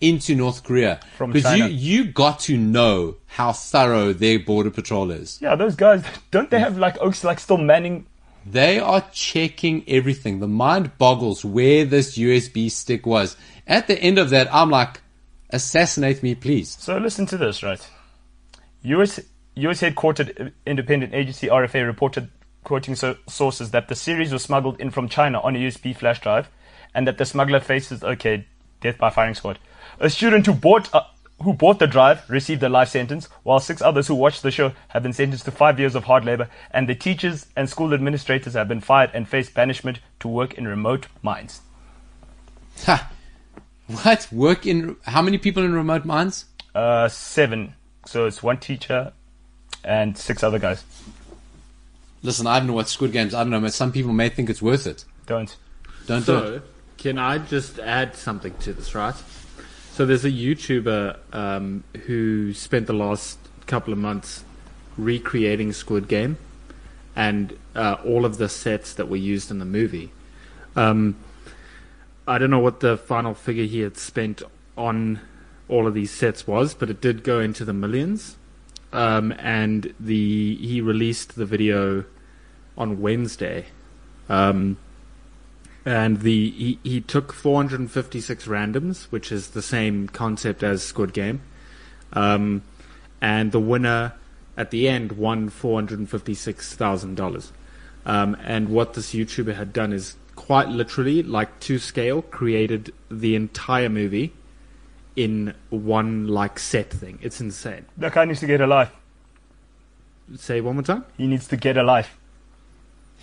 into 0.00 0.34
North 0.34 0.62
Korea 0.64 1.00
From 1.16 1.32
because 1.32 1.52
you 1.56 1.64
China. 1.64 1.74
you 1.74 2.04
got 2.04 2.40
to 2.40 2.56
know 2.56 3.16
how 3.26 3.52
thorough 3.52 4.12
their 4.12 4.38
border 4.38 4.70
patrol 4.70 5.10
is. 5.10 5.38
Yeah, 5.40 5.56
those 5.56 5.74
guys, 5.76 6.04
don't 6.30 6.50
they 6.50 6.60
have 6.60 6.78
like 6.78 6.96
Oaks 7.00 7.24
like 7.24 7.40
still 7.40 7.58
manning? 7.58 8.06
They 8.46 8.78
are 8.78 9.04
checking 9.12 9.84
everything. 9.88 10.40
The 10.40 10.48
mind 10.48 10.96
boggles 10.96 11.44
where 11.44 11.84
this 11.84 12.16
USB 12.16 12.70
stick 12.70 13.04
was. 13.04 13.36
At 13.66 13.88
the 13.88 13.98
end 14.00 14.18
of 14.18 14.30
that, 14.30 14.52
I'm 14.54 14.70
like, 14.70 15.00
assassinate 15.50 16.22
me, 16.22 16.34
please. 16.34 16.76
So 16.80 16.96
listen 16.96 17.26
to 17.26 17.36
this, 17.36 17.62
right? 17.62 17.86
US 18.82 19.20
US 19.56 19.80
headquartered 19.82 20.52
independent 20.64 21.12
agency 21.14 21.48
RFA 21.48 21.84
reported, 21.84 22.30
quoting 22.64 22.94
so- 22.94 23.16
sources, 23.26 23.72
that 23.72 23.88
the 23.88 23.94
series 23.94 24.32
was 24.32 24.42
smuggled 24.42 24.80
in 24.80 24.90
from 24.90 25.08
China 25.08 25.40
on 25.40 25.56
a 25.56 25.58
USB 25.58 25.94
flash 25.94 26.20
drive, 26.20 26.48
and 26.94 27.06
that 27.06 27.18
the 27.18 27.26
smuggler 27.26 27.60
faces 27.60 28.04
okay 28.04 28.46
death 28.80 28.96
by 28.98 29.10
firing 29.10 29.34
squad. 29.34 29.58
A 30.00 30.10
student 30.10 30.46
who 30.46 30.52
bought 30.54 30.92
uh, 30.94 31.02
who 31.42 31.52
bought 31.52 31.78
the 31.78 31.86
drive 31.86 32.28
received 32.28 32.62
a 32.62 32.68
life 32.68 32.88
sentence, 32.88 33.28
while 33.44 33.60
six 33.60 33.80
others 33.80 34.08
who 34.08 34.14
watched 34.14 34.42
the 34.42 34.50
show 34.50 34.72
have 34.88 35.02
been 35.02 35.12
sentenced 35.12 35.44
to 35.44 35.50
five 35.50 35.78
years 35.78 35.94
of 35.94 36.04
hard 36.04 36.24
labor, 36.24 36.48
and 36.72 36.88
the 36.88 36.94
teachers 36.94 37.46
and 37.54 37.68
school 37.68 37.94
administrators 37.94 38.54
have 38.54 38.68
been 38.68 38.80
fired 38.80 39.10
and 39.14 39.28
face 39.28 39.48
banishment 39.48 40.00
to 40.20 40.28
work 40.28 40.54
in 40.54 40.66
remote 40.66 41.06
mines. 41.22 41.60
Ha. 42.84 43.10
What? 43.86 44.28
Work 44.32 44.66
in. 44.66 44.96
How 45.02 45.22
many 45.22 45.38
people 45.38 45.62
in 45.62 45.72
remote 45.72 46.04
mines? 46.04 46.44
Uh, 46.74 47.08
seven. 47.08 47.74
So 48.06 48.26
it's 48.26 48.42
one 48.42 48.58
teacher 48.58 49.12
and 49.84 50.16
six 50.16 50.42
other 50.42 50.58
guys. 50.58 50.84
Listen, 52.22 52.46
I 52.46 52.54
haven't 52.54 52.72
watched 52.72 52.88
Squid 52.90 53.12
Games. 53.12 53.32
I 53.32 53.42
don't 53.42 53.50
know. 53.50 53.60
but 53.60 53.72
Some 53.72 53.92
people 53.92 54.12
may 54.12 54.28
think 54.28 54.50
it's 54.50 54.60
worth 54.60 54.86
it. 54.86 55.04
Don't. 55.26 55.54
Don't 56.06 56.26
do 56.26 56.36
it. 56.38 56.58
So, 56.58 56.62
can 56.96 57.18
I 57.18 57.38
just 57.38 57.78
add 57.78 58.16
something 58.16 58.54
to 58.60 58.72
this, 58.72 58.94
right? 58.94 59.14
So, 59.98 60.06
there's 60.06 60.24
a 60.24 60.30
YouTuber 60.30 61.16
um, 61.32 61.82
who 62.06 62.54
spent 62.54 62.86
the 62.86 62.92
last 62.92 63.36
couple 63.66 63.92
of 63.92 63.98
months 63.98 64.44
recreating 64.96 65.72
Squid 65.72 66.06
Game 66.06 66.36
and 67.16 67.58
uh, 67.74 67.96
all 68.04 68.24
of 68.24 68.38
the 68.38 68.48
sets 68.48 68.94
that 68.94 69.08
were 69.08 69.16
used 69.16 69.50
in 69.50 69.58
the 69.58 69.64
movie. 69.64 70.12
Um, 70.76 71.16
I 72.28 72.38
don't 72.38 72.48
know 72.48 72.60
what 72.60 72.78
the 72.78 72.96
final 72.96 73.34
figure 73.34 73.64
he 73.64 73.80
had 73.80 73.96
spent 73.96 74.40
on 74.76 75.18
all 75.68 75.88
of 75.88 75.94
these 75.94 76.12
sets 76.12 76.46
was, 76.46 76.74
but 76.74 76.90
it 76.90 77.00
did 77.00 77.24
go 77.24 77.40
into 77.40 77.64
the 77.64 77.72
millions. 77.72 78.36
Um, 78.92 79.32
and 79.32 79.92
the 79.98 80.54
he 80.58 80.80
released 80.80 81.34
the 81.34 81.44
video 81.44 82.04
on 82.76 83.00
Wednesday. 83.00 83.66
Um, 84.28 84.76
and 85.88 86.20
the 86.20 86.50
he, 86.50 86.78
he 86.82 87.00
took 87.00 87.32
456 87.32 88.46
randoms, 88.46 89.04
which 89.04 89.32
is 89.32 89.48
the 89.48 89.62
same 89.62 90.06
concept 90.06 90.62
as 90.62 90.82
Squid 90.82 91.14
Game. 91.14 91.40
Um, 92.12 92.62
and 93.22 93.52
the 93.52 93.60
winner 93.60 94.12
at 94.54 94.70
the 94.70 94.86
end 94.86 95.12
won 95.12 95.48
$456,000. 95.48 97.50
Um, 98.04 98.36
and 98.44 98.68
what 98.68 98.92
this 98.92 99.14
YouTuber 99.14 99.54
had 99.54 99.72
done 99.72 99.94
is 99.94 100.16
quite 100.36 100.68
literally, 100.68 101.22
like 101.22 101.58
to 101.60 101.78
scale, 101.78 102.20
created 102.20 102.92
the 103.10 103.34
entire 103.34 103.88
movie 103.88 104.34
in 105.16 105.54
one 105.70 106.28
like 106.28 106.58
set 106.58 106.90
thing. 106.90 107.18
It's 107.22 107.40
insane. 107.40 107.86
That 107.96 108.12
guy 108.12 108.26
needs 108.26 108.40
to 108.40 108.46
get 108.46 108.60
a 108.60 108.66
life. 108.66 108.92
Say 110.36 110.60
one 110.60 110.74
more 110.74 110.82
time. 110.82 111.06
He 111.16 111.26
needs 111.26 111.48
to 111.48 111.56
get 111.56 111.78
a 111.78 111.82
life. 111.82 112.18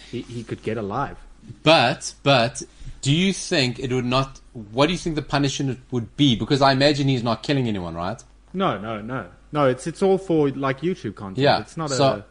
He, 0.10 0.22
he 0.22 0.44
could 0.44 0.64
get 0.64 0.78
alive. 0.78 1.18
But, 1.64 2.14
but, 2.24 2.64
do 3.02 3.12
you 3.12 3.34
think 3.34 3.80
it 3.80 3.92
would 3.92 4.06
not? 4.06 4.40
What 4.72 4.88
do 4.88 4.94
you 4.94 4.98
think 4.98 5.16
the 5.16 5.22
punishment 5.22 5.80
would 5.92 6.16
be? 6.18 6.36
Because 6.36 6.62
I 6.62 6.72
imagine 6.72 7.08
he's 7.08 7.24
not 7.24 7.44
killing 7.44 7.68
anyone, 7.68 7.96
right? 7.96 8.24
No, 8.54 8.80
no, 8.80 9.02
no, 9.02 9.28
no. 9.52 9.68
It's 9.68 9.86
it's 9.86 10.02
all 10.02 10.18
for 10.18 10.50
like 10.50 10.82
YouTube 10.82 11.16
content. 11.16 11.44
Yeah. 11.44 11.60
It's 11.60 11.78
not 11.78 11.92
so, 11.92 12.24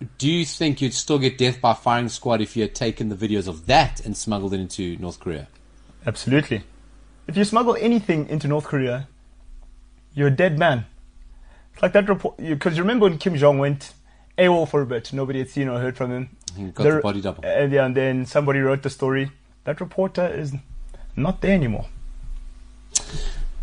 a. 0.00 0.04
do 0.18 0.30
you 0.30 0.44
think 0.44 0.80
you'd 0.80 0.94
still 0.94 1.18
get 1.18 1.36
death 1.36 1.60
by 1.60 1.74
firing 1.74 2.08
squad 2.08 2.40
if 2.40 2.56
you 2.56 2.62
had 2.62 2.74
taken 2.74 3.08
the 3.08 3.16
videos 3.16 3.48
of 3.48 3.66
that 3.66 4.04
and 4.04 4.16
smuggled 4.16 4.54
it 4.54 4.60
into 4.60 4.96
North 4.98 5.20
Korea? 5.20 5.48
Absolutely. 6.06 6.62
If 7.26 7.36
you 7.36 7.44
smuggle 7.44 7.76
anything 7.80 8.28
into 8.28 8.48
North 8.48 8.64
Korea, 8.64 9.08
you're 10.14 10.28
a 10.28 10.36
dead 10.36 10.58
man. 10.58 10.86
It's 11.72 11.82
like 11.82 11.92
that 11.92 12.08
report. 12.08 12.36
Because 12.36 12.76
you, 12.76 12.82
remember 12.82 13.04
when 13.04 13.18
Kim 13.18 13.36
Jong 13.36 13.58
went 13.58 13.92
AWOL 14.38 14.68
for 14.68 14.82
a 14.82 14.86
bit, 14.86 15.12
nobody 15.12 15.38
had 15.38 15.48
seen 15.48 15.68
or 15.68 15.78
heard 15.78 15.96
from 15.96 16.10
him. 16.10 16.36
He 16.56 16.64
got 16.64 16.84
the 16.84 17.00
body 17.00 17.20
double. 17.20 17.44
And, 17.44 17.72
yeah, 17.72 17.86
and 17.86 17.96
then 17.96 18.26
somebody 18.26 18.60
wrote 18.60 18.82
the 18.82 18.90
story. 18.90 19.30
That 19.64 19.80
reporter 19.80 20.26
is 20.26 20.54
not 21.16 21.40
there 21.40 21.54
anymore. 21.54 21.86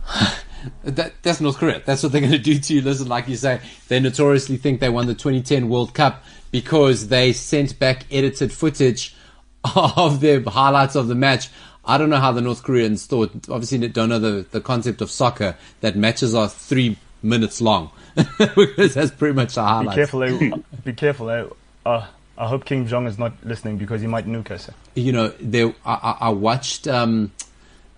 That, 0.84 1.14
that's 1.24 1.42
North 1.42 1.58
Korea. 1.58 1.82
That's 1.84 2.04
what 2.04 2.12
they're 2.12 2.22
going 2.22 2.34
to 2.34 2.38
do 2.38 2.60
to 2.60 2.74
you. 2.76 2.82
Listen, 2.84 3.08
like 3.08 3.28
you 3.28 3.36
say, 3.36 3.62
they 3.88 4.00
notoriously 4.00 4.58
think 4.58 4.80
they 4.80 4.90
won 4.90 5.08
the 5.08 5.16
2010 5.16 5.70
World 5.70 5.96
Cup 5.96 6.24
because 6.52 7.08
they 7.08 7.34
sent 7.34 7.80
back 7.80 8.06
edited 8.12 8.54
footage 8.54 9.16
of 9.76 10.20
the 10.20 10.40
highlights 10.48 10.96
of 10.96 11.08
the 11.08 11.16
match. 11.16 11.50
I 11.84 11.98
don't 11.98 12.12
know 12.12 12.18
how 12.18 12.32
the 12.32 12.42
North 12.42 12.62
Koreans 12.62 13.08
thought. 13.08 13.32
Obviously, 13.50 13.80
they 13.80 13.88
don't 13.88 14.10
know 14.10 14.20
the, 14.20 14.46
the 14.52 14.62
concept 14.62 15.02
of 15.02 15.10
soccer 15.10 15.58
that 15.80 15.96
matches 15.96 16.36
are 16.36 16.48
three 16.48 16.98
minutes 17.24 17.62
long 17.62 17.92
because 18.38 18.94
that's 18.94 19.12
pretty 19.12 19.36
much 19.36 19.56
the 19.56 19.86
Be 19.90 19.96
careful. 19.96 20.24
eh? 20.24 20.52
Be 20.84 20.94
careful. 20.94 21.30
eh? 21.30 21.46
Uh, 21.86 22.06
I 22.38 22.48
hope 22.48 22.66
Kim 22.66 22.88
Jong 22.88 23.08
is 23.08 23.18
not 23.20 23.34
listening 23.44 23.78
because 23.78 24.02
he 24.02 24.08
might 24.08 24.26
nuke 24.26 24.52
us. 24.52 24.70
you 24.96 25.12
know, 25.12 25.30
there 25.40 25.74
I, 25.86 26.18
I 26.22 26.30
watched 26.30 26.88
um, 26.88 27.32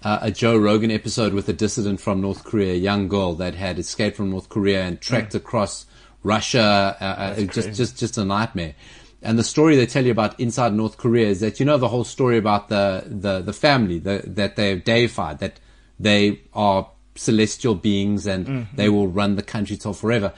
uh, 0.03 0.19
a 0.21 0.31
Joe 0.31 0.57
Rogan 0.57 0.91
episode 0.91 1.33
with 1.33 1.47
a 1.49 1.53
dissident 1.53 2.01
from 2.01 2.19
North 2.21 2.43
Korea, 2.43 2.73
a 2.73 2.77
young 2.77 3.07
girl 3.07 3.35
that 3.35 3.55
had 3.55 3.79
escaped 3.79 4.17
from 4.17 4.29
North 4.31 4.49
Korea 4.49 4.83
and 4.83 4.99
trekked 4.99 5.33
across 5.35 5.85
Russia. 6.23 6.97
Uh, 6.99 7.03
uh, 7.03 7.35
just, 7.35 7.51
crazy. 7.53 7.71
just, 7.71 7.97
just 7.97 8.17
a 8.17 8.25
nightmare. 8.25 8.75
And 9.21 9.39
the 9.39 9.43
story 9.43 9.77
they 9.77 9.85
tell 9.85 10.03
you 10.05 10.11
about 10.11 10.37
inside 10.37 10.73
North 10.73 10.97
Korea 10.97 11.27
is 11.27 11.39
that 11.39 11.59
you 11.61 11.65
know 11.65 11.77
the 11.77 11.87
whole 11.87 12.03
story 12.03 12.37
about 12.37 12.67
the 12.67 13.03
the, 13.05 13.39
the 13.39 13.53
family 13.53 13.99
the, 13.99 14.21
that 14.25 14.57
they're 14.57 14.75
deified, 14.75 15.39
that 15.39 15.59
they 15.99 16.41
are 16.53 16.89
celestial 17.15 17.75
beings 17.75 18.25
and 18.25 18.67
they 18.75 18.89
will 18.89 19.07
run 19.07 19.35
the 19.35 19.43
country 19.43 19.77
till 19.77 19.93
forever. 19.93 20.33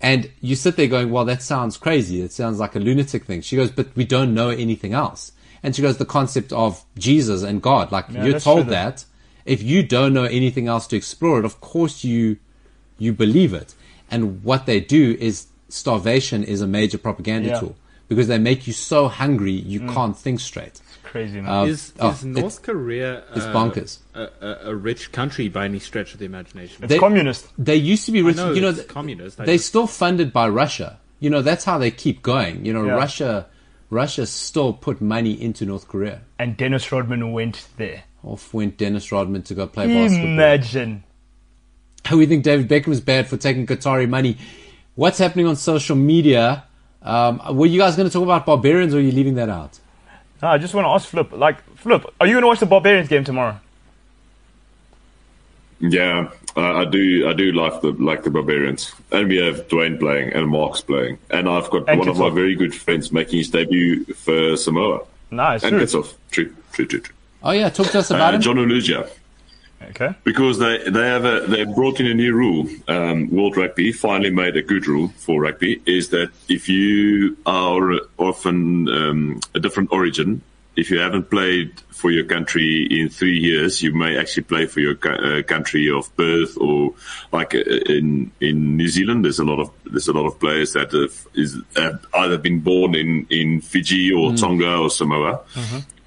And 0.00 0.30
you 0.40 0.54
sit 0.54 0.76
there 0.76 0.86
going, 0.86 1.10
well, 1.10 1.24
that 1.24 1.42
sounds 1.42 1.76
crazy. 1.76 2.20
It 2.22 2.32
sounds 2.32 2.60
like 2.60 2.76
a 2.76 2.78
lunatic 2.78 3.24
thing. 3.24 3.40
She 3.40 3.56
goes, 3.56 3.70
but 3.70 3.88
we 3.96 4.04
don't 4.04 4.32
know 4.32 4.50
anything 4.50 4.92
else. 4.92 5.32
And 5.62 5.74
she 5.74 5.82
goes, 5.82 5.96
the 5.96 6.04
concept 6.04 6.52
of 6.52 6.84
Jesus 6.96 7.42
and 7.42 7.60
God, 7.60 7.90
like 7.90 8.06
Yeah, 8.10 8.24
you're 8.24 8.40
told 8.40 8.64
true, 8.66 8.70
that. 8.70 9.04
If 9.44 9.62
you 9.62 9.82
don't 9.82 10.12
know 10.14 10.24
anything 10.24 10.68
else 10.68 10.86
to 10.88 10.96
explore 10.96 11.40
it, 11.40 11.44
of 11.44 11.60
course 11.60 12.04
you, 12.04 12.36
you 12.96 13.12
believe 13.12 13.52
it. 13.54 13.74
And 14.10 14.44
what 14.44 14.66
they 14.66 14.78
do 14.78 15.16
is 15.18 15.48
starvation 15.68 16.44
is 16.44 16.60
a 16.60 16.66
major 16.66 16.98
propaganda 16.98 17.48
Yeah. 17.48 17.56
Mm. 17.56 17.60
tool 17.60 17.76
because 18.08 18.28
they 18.28 18.38
make 18.38 18.66
you 18.66 18.72
so 18.72 19.08
hungry 19.08 19.52
you 19.52 19.80
can't 19.80 20.16
think 20.16 20.40
straight. 20.40 20.80
Crazy 21.10 21.40
man. 21.40 21.50
Um, 21.50 21.68
Is, 21.68 21.92
oh, 22.00 22.10
is 22.10 22.24
North 22.24 22.62
Korea 22.62 23.24
it's 23.34 23.46
uh, 23.46 23.52
bonkers. 23.54 23.98
A, 24.14 24.28
a, 24.40 24.70
a 24.70 24.74
rich 24.76 25.10
country 25.10 25.48
by 25.48 25.64
any 25.64 25.78
stretch 25.78 26.12
of 26.12 26.18
the 26.18 26.26
imagination? 26.26 26.84
it's 26.84 26.92
they- 26.92 26.98
communist. 26.98 27.48
They 27.56 27.76
used 27.76 28.04
to 28.06 28.12
be 28.12 28.20
rich. 28.20 28.36
know 28.36 28.52
you 28.52 28.60
know, 28.60 28.68
it's 28.68 28.78
th- 28.78 28.88
communist. 28.88 29.40
I 29.40 29.46
They're 29.46 29.54
just- 29.56 29.68
still 29.68 29.86
funded 29.86 30.32
by 30.34 30.48
Russia. 30.48 30.98
You 31.18 31.30
know, 31.30 31.40
that's 31.40 31.64
how 31.64 31.78
they 31.78 31.90
keep 31.90 32.22
going. 32.22 32.64
You 32.64 32.74
know, 32.74 32.84
Yeah. 32.84 32.92
Russia, 32.92 33.46
Russia 33.88 34.26
still 34.26 34.72
put 34.74 35.00
money 35.00 35.32
into 35.40 35.64
North 35.64 35.88
Korea. 35.88 36.20
And 36.38 36.56
Dennis 36.56 36.92
Rodman 36.92 37.32
went 37.32 37.66
there. 37.78 38.04
Off 38.22 38.52
went 38.52 38.76
Dennis 38.76 39.10
Rodman 39.10 39.42
to 39.44 39.54
go 39.54 39.66
play 39.66 39.86
basketball. 39.86 40.28
Imagine. 40.28 41.04
we 42.12 42.26
think 42.26 42.44
David 42.44 42.68
Beckham 42.68 42.92
is 42.92 43.00
bad 43.00 43.28
for 43.28 43.36
taking 43.38 43.66
Qatari 43.66 44.08
money. 44.08 44.36
What's 44.94 45.18
happening 45.18 45.46
on 45.46 45.56
social 45.56 45.96
media? 45.96 46.64
Um, 47.00 47.40
were 47.56 47.66
you 47.66 47.78
guys 47.78 47.96
going 47.96 48.08
to 48.08 48.12
talk 48.12 48.22
about 48.24 48.44
barbarians, 48.44 48.92
or 48.92 48.98
are 48.98 49.00
you 49.00 49.12
leaving 49.12 49.36
that 49.36 49.48
out? 49.48 49.78
No, 50.42 50.48
I 50.48 50.58
just 50.58 50.74
want 50.74 50.84
to 50.84 50.90
ask 50.90 51.08
Flip. 51.08 51.32
Like, 51.32 51.62
Flip, 51.76 52.04
are 52.20 52.26
you 52.26 52.34
going 52.34 52.42
to 52.42 52.46
watch 52.48 52.60
the 52.60 52.66
Barbarians 52.66 53.08
game 53.08 53.24
tomorrow? 53.24 53.58
Yeah, 55.80 56.30
I, 56.56 56.80
I 56.80 56.84
do. 56.86 57.28
I 57.28 57.32
do 57.34 57.52
like 57.52 57.80
the 57.82 57.92
like 57.92 58.24
the 58.24 58.30
barbarians, 58.30 58.92
and 59.12 59.28
we 59.28 59.36
have 59.36 59.68
Dwayne 59.68 59.98
playing 60.00 60.32
and 60.32 60.48
Mark's 60.48 60.80
playing, 60.80 61.18
and 61.30 61.48
I've 61.48 61.70
got 61.70 61.88
And 61.88 62.00
one 62.00 62.08
of 62.08 62.18
my 62.18 62.30
very 62.30 62.56
good 62.56 62.74
friends 62.74 63.12
making 63.12 63.38
his 63.38 63.50
debut 63.50 64.04
for 64.14 64.56
Samoa. 64.56 65.02
Nice. 65.30 65.62
And 65.62 65.70
true. 65.76 65.80
Kitsoff. 65.82 66.14
True, 66.32 66.52
true, 66.72 66.86
true, 66.86 67.00
true. 67.00 67.14
Oh 67.44 67.52
yeah, 67.52 67.68
talk 67.68 67.86
to 67.90 68.00
us 68.00 68.10
about 68.10 68.34
Uh, 68.34 68.36
him. 68.36 68.42
John 68.42 68.56
Oluja. 68.56 69.08
Okay. 69.80 70.14
because 70.24 70.58
they 70.58 70.78
they 70.90 71.06
have 71.06 71.24
a 71.24 71.46
they 71.46 71.64
brought 71.64 72.00
in 72.00 72.06
a 72.06 72.14
new 72.14 72.34
rule. 72.34 72.68
Um, 72.88 73.30
World 73.30 73.56
Rugby 73.56 73.92
finally 73.92 74.30
made 74.30 74.56
a 74.56 74.62
good 74.62 74.86
rule 74.86 75.08
for 75.16 75.40
rugby 75.40 75.80
is 75.86 76.08
that 76.10 76.30
if 76.48 76.68
you 76.68 77.36
are 77.46 77.92
often 78.18 78.88
um, 78.88 79.40
a 79.54 79.60
different 79.60 79.92
origin, 79.92 80.42
if 80.76 80.90
you 80.90 80.98
haven't 80.98 81.30
played 81.30 81.80
for 81.90 82.10
your 82.10 82.24
country 82.24 82.86
in 82.90 83.08
three 83.08 83.38
years, 83.38 83.82
you 83.82 83.92
may 83.94 84.16
actually 84.18 84.44
play 84.44 84.66
for 84.66 84.80
your 84.80 84.94
co- 84.94 85.10
uh, 85.10 85.42
country 85.42 85.90
of 85.90 86.14
birth 86.16 86.56
or 86.58 86.94
like 87.32 87.54
uh, 87.54 87.58
in 87.86 88.30
in 88.40 88.76
New 88.76 88.88
Zealand. 88.88 89.24
There's 89.24 89.38
a 89.40 89.44
lot 89.44 89.58
of 89.60 89.70
there's 89.84 90.08
a 90.08 90.12
lot 90.12 90.26
of 90.26 90.38
players 90.38 90.72
that 90.74 90.92
have, 90.92 91.26
is 91.34 91.56
have 91.76 92.04
either 92.14 92.38
been 92.38 92.60
born 92.60 92.94
in 92.94 93.26
in 93.30 93.60
Fiji 93.60 94.12
or 94.12 94.34
Tonga 94.34 94.76
or 94.76 94.90
Samoa 94.90 95.40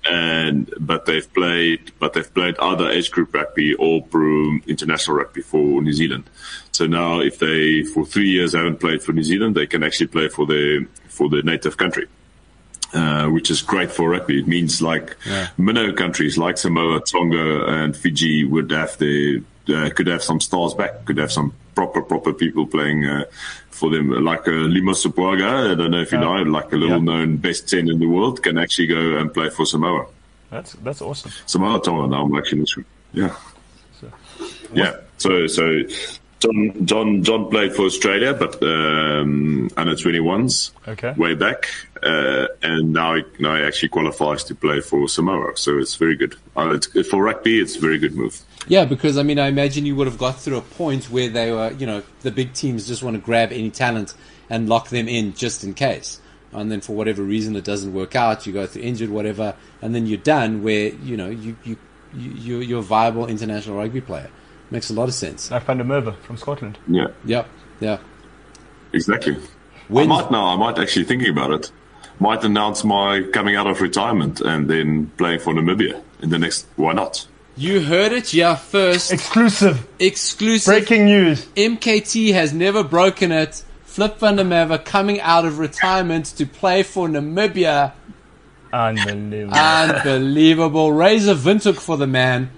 and 0.06 0.74
but 0.80 1.06
they've 1.06 1.32
played 1.34 1.92
but 2.00 2.14
they've 2.14 2.34
played 2.34 2.56
other 2.58 2.90
age 2.90 3.12
group 3.12 3.34
rugby 3.34 3.76
or 3.76 4.02
pro 4.02 4.58
international 4.68 5.18
rugby 5.18 5.42
for 5.42 5.82
New 5.82 5.94
Zealand. 5.94 6.30
So 6.72 6.88
now 6.88 7.20
if 7.20 7.40
they 7.40 7.84
for 7.84 8.06
three 8.06 8.30
years 8.30 8.54
haven't 8.54 8.80
played 8.80 9.04
for 9.04 9.14
New 9.14 9.24
Zealand, 9.24 9.56
they 9.56 9.68
can 9.68 9.84
actually 9.84 10.08
play 10.08 10.28
for 10.28 10.46
the 10.46 10.88
for 11.08 11.30
the 11.30 11.42
native 11.44 11.78
country. 11.78 12.08
Uh, 12.94 13.30
which 13.30 13.50
is 13.50 13.62
great 13.62 13.90
for 13.90 14.10
rugby. 14.10 14.40
It 14.40 14.50
means 14.50 14.82
like 14.82 15.16
minnow 15.58 15.94
countries 15.94 16.38
like 16.38 16.58
Samoa, 16.58 17.00
Tonga, 17.00 17.66
and 17.68 17.96
Fiji 17.96 18.44
would 18.44 18.70
have 18.72 18.98
the 18.98 19.42
uh, 19.70 19.90
could 19.96 20.08
have 20.08 20.22
some 20.22 20.42
stars 20.42 20.74
back. 20.74 21.06
Could 21.06 21.18
have 21.18 21.32
some 21.32 21.54
proper 21.76 22.02
proper 22.02 22.34
people 22.34 22.66
playing 22.68 23.06
uh, 23.06 23.24
for 23.70 23.90
them, 23.90 24.10
like 24.24 24.48
uh, 24.48 24.52
Lima 24.52 24.92
Sopoaga. 24.94 25.72
I 25.72 25.76
don't 25.76 25.92
know 25.92 26.02
if 26.02 26.12
you 26.12 26.20
know, 26.20 26.34
like 26.44 26.72
a 26.74 26.76
little 26.76 26.98
Yeah. 26.98 27.04
known 27.04 27.38
best 27.38 27.70
ten 27.70 27.90
in 27.90 28.00
the 28.00 28.08
world, 28.08 28.42
can 28.44 28.58
actually 28.58 28.88
go 28.88 29.18
and 29.18 29.34
play 29.34 29.50
for 29.50 29.66
Samoa. 29.66 30.06
That's 30.50 30.74
that's 30.84 31.02
awesome. 31.02 31.32
Samoa 31.46 31.82
Tonga 31.82 32.08
now. 32.08 32.24
I'm 32.26 32.36
actually. 32.36 32.66
Yeah. 33.14 33.36
Yeah. 34.74 34.96
So 35.18 35.48
so 35.48 35.84
John 36.40 36.86
John 36.86 37.24
John 37.24 37.50
played 37.50 37.74
for 37.74 37.84
Australia, 37.86 38.34
but 38.34 38.62
um, 38.64 39.70
under 39.78 39.94
21s 39.96 40.72
Okay. 40.88 41.14
way 41.18 41.36
back, 41.36 41.70
uh, 42.04 42.48
and 42.64 42.94
now 42.94 43.16
he, 43.16 43.24
now 43.40 43.56
he 43.56 43.62
actually 43.64 43.90
qualifies 43.90 44.44
to 44.46 44.56
play 44.56 44.82
for 44.82 45.08
Samoa. 45.08 45.56
So 45.56 45.78
it's 45.78 45.96
very 45.96 46.16
good. 46.16 46.36
Uh, 46.58 46.72
it's, 46.76 46.88
for 47.10 47.24
rugby, 47.24 47.60
it's 47.60 47.76
a 47.76 47.80
very 47.80 48.00
good 48.00 48.16
move. 48.16 48.40
Yeah, 48.68 48.86
because 48.86 49.18
I 49.18 49.24
mean, 49.24 49.40
I 49.40 49.48
imagine 49.48 49.86
you 49.86 49.96
would 49.96 50.08
have 50.08 50.18
got 50.18 50.40
through 50.40 50.58
a 50.58 50.62
point 50.62 51.06
where 51.06 51.30
they 51.30 51.52
were, 51.52 51.72
you 51.72 51.86
know, 51.86 52.04
the 52.22 52.32
big 52.32 52.54
teams 52.54 52.88
just 52.88 53.02
want 53.04 53.16
to 53.16 53.22
grab 53.22 53.52
any 53.52 53.72
talent 53.72 54.14
and 54.50 54.70
lock 54.70 54.90
them 54.90 55.08
in 55.08 55.34
just 55.34 55.64
in 55.64 55.74
case. 55.74 56.20
And 56.54 56.72
then 56.72 56.82
for 56.82 56.94
whatever 56.94 57.24
reason 57.24 57.56
it 57.56 57.64
doesn't 57.64 57.94
work 57.94 58.16
out, 58.16 58.46
you 58.46 58.54
go 58.54 58.68
through 58.68 58.84
injured, 58.84 59.10
whatever, 59.10 59.56
and 59.82 59.96
then 59.96 60.06
you're 60.06 60.18
done. 60.20 60.64
Where 60.64 60.90
you 60.90 61.16
know 61.18 61.30
you 61.30 61.56
you 61.64 61.78
you 62.16 62.32
you're- 62.32 62.66
you're 62.66 62.80
a 62.80 62.84
viable 62.84 63.26
international 63.28 63.78
rugby 63.78 64.02
player. 64.02 64.30
Makes 64.70 64.90
a 64.90 64.94
lot 64.94 65.08
of 65.08 65.14
sense. 65.16 65.50
Like 65.50 65.64
Van 65.66 65.78
der 65.78 65.84
Merwe 65.86 66.16
from 66.22 66.38
Scotland. 66.38 66.78
Yeah, 66.88 67.08
Yep. 67.26 67.48
Yeah. 67.80 67.98
exactly. 68.94 69.38
When- 69.88 70.12
I 70.12 70.22
might 70.22 70.32
now. 70.32 70.46
I 70.48 70.56
might 70.58 70.78
actually 70.78 71.06
thinking 71.06 71.30
about 71.30 71.52
it. 71.52 71.72
Might 72.20 72.44
announce 72.44 72.84
my 72.84 73.24
coming 73.34 73.56
out 73.56 73.68
of 73.68 73.82
retirement 73.82 74.42
and 74.42 74.70
then 74.70 75.12
playing 75.18 75.40
for 75.40 75.54
Namibia 75.54 76.02
in 76.22 76.30
the 76.30 76.38
next. 76.38 76.68
Why 76.76 76.94
not? 76.94 77.26
You 77.62 77.80
heard 77.82 78.12
it, 78.12 78.34
yeah. 78.34 78.56
First 78.56 79.12
Exclusive. 79.14 79.88
exclusive. 80.00 80.66
Breaking 80.72 81.06
news. 81.06 81.46
MKT 81.56 82.34
has 82.34 82.54
never 82.54 82.84
broken 82.84 83.32
it. 83.32 83.64
Flip 83.84 84.18
van 84.18 84.38
der 84.38 84.44
Merwe 84.46 84.84
coming 84.84 85.22
out 85.22 85.46
of 85.46 85.60
retirement 85.60 86.26
to 86.38 86.48
play 86.48 86.82
for 86.82 87.08
Namibia. 87.08 87.92
Unbelievable. 88.74 89.54
Unbelievable. 89.54 90.92
Razor 90.92 91.36
Windhoek 91.36 91.80
for 91.80 91.98
the 91.98 92.08
man. 92.08 92.50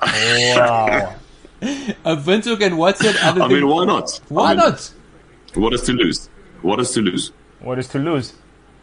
wow. 0.00 1.16
A 1.62 2.16
Windhoek 2.16 2.62
and 2.62 2.78
what's 2.78 3.04
it? 3.04 3.16
Other 3.22 3.42
I 3.42 3.48
thing- 3.48 3.56
mean, 3.60 3.68
why 3.68 3.84
not? 3.84 4.20
Why 4.28 4.44
I 4.52 4.54
mean, 4.54 4.56
not? 4.56 4.92
What 5.54 5.74
is 5.74 5.82
to 5.82 5.92
lose? 5.92 6.30
What 6.62 6.80
is 6.80 6.92
to 6.92 7.02
lose? 7.02 7.32
What 7.60 7.78
is 7.78 7.88
to 7.88 7.98
lose? 7.98 8.32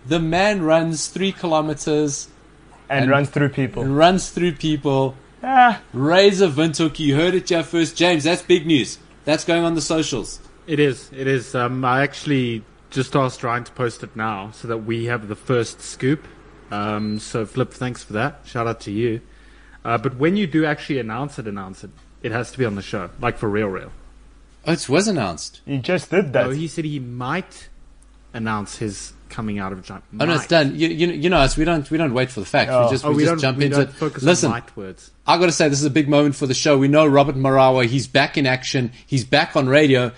The 0.05 0.19
man 0.19 0.61
runs 0.61 1.07
three 1.07 1.31
kilometers, 1.31 2.27
And, 2.93 3.03
And- 3.03 3.11
runs 3.11 3.29
through 3.29 3.49
people. 3.49 3.83
runs 3.85 4.29
through 4.29 4.53
people. 4.53 5.15
Ah, 5.43 5.81
Razor 5.93 6.47
Windhoek, 6.47 6.99
you 6.99 7.15
heard 7.15 7.33
it 7.33 7.49
here 7.49 7.63
first. 7.63 7.97
James, 7.97 8.23
that's 8.23 8.41
big 8.41 8.65
news. 8.65 8.97
That's 9.25 9.43
going 9.43 9.63
on 9.63 9.75
the 9.75 9.81
socials. 9.81 10.39
It 10.67 10.79
is. 10.79 11.09
It 11.15 11.27
is. 11.27 11.53
Um, 11.55 11.83
I 11.83 12.01
actually 12.01 12.63
just 12.89 13.15
asked 13.15 13.43
Ryan 13.43 13.63
to 13.65 13.71
post 13.73 14.03
it 14.03 14.15
now 14.15 14.51
so 14.51 14.67
that 14.67 14.77
we 14.79 15.05
have 15.05 15.27
the 15.27 15.35
first 15.35 15.81
scoop. 15.81 16.25
Um, 16.71 17.19
so, 17.19 17.45
Flip, 17.45 17.71
thanks 17.73 18.03
for 18.03 18.13
that. 18.13 18.39
Shout 18.45 18.67
out 18.67 18.79
to 18.81 18.91
you. 18.91 19.19
Uh, 19.83 19.97
but 19.97 20.15
when 20.15 20.37
you 20.37 20.47
do 20.47 20.65
actually 20.65 20.99
announce 20.99 21.37
it, 21.39 21.47
announce 21.47 21.83
it. 21.83 21.89
It 22.21 22.31
has 22.31 22.51
to 22.53 22.57
be 22.57 22.63
on 22.63 22.75
the 22.75 22.81
show, 22.81 23.09
like 23.19 23.37
for 23.37 23.49
real, 23.49 23.67
real. 23.67 23.91
Oh, 24.65 24.71
it 24.71 24.87
was 24.87 25.09
announced. 25.09 25.59
he 25.65 25.77
just 25.79 26.09
did 26.09 26.31
that. 26.33 26.45
Oh, 26.47 26.49
he 26.51 26.69
said 26.69 26.85
he 26.85 26.99
might 26.99 27.67
announce 28.33 28.77
his 28.77 29.11
coming 29.33 29.59
out 29.59 29.73
of 29.73 29.83
China. 29.83 30.01
Oh 30.19 30.25
no, 30.25 30.35
it's 30.35 30.47
done. 30.47 30.79
You, 30.79 30.87
you, 30.87 31.07
you 31.07 31.29
know 31.29 31.37
us. 31.39 31.57
We 31.57 31.65
don't 31.65 31.89
we 31.91 31.97
don't 31.97 32.13
wait 32.13 32.29
for 32.31 32.39
the 32.39 32.45
facts. 32.45 32.71
Oh. 32.71 32.85
We 32.85 32.91
just 32.91 33.03
Oh, 33.05 33.09
we, 33.09 33.17
we 33.17 33.25
just 33.25 33.41
jump 33.41 33.57
we 33.57 33.65
into 33.65 33.77
don't 33.77 33.89
it. 33.89 33.93
focus 33.93 34.23
Listen, 34.23 34.47
on 34.47 34.51
light 34.53 34.77
words. 34.77 35.11
I 35.27 35.37
got 35.37 35.47
to 35.47 35.51
say 35.51 35.67
this 35.69 35.79
is 35.79 35.85
a 35.85 35.89
big 35.89 36.07
moment 36.07 36.35
for 36.35 36.47
the 36.47 36.53
show. 36.53 36.77
We 36.77 36.87
know 36.87 37.05
Robert 37.05 37.35
Marawa. 37.35 37.85
He's 37.85 38.07
back 38.07 38.37
in 38.37 38.45
action. 38.45 38.91
He's 39.05 39.25
back 39.25 39.55
on 39.55 39.67
radio. 39.67 40.11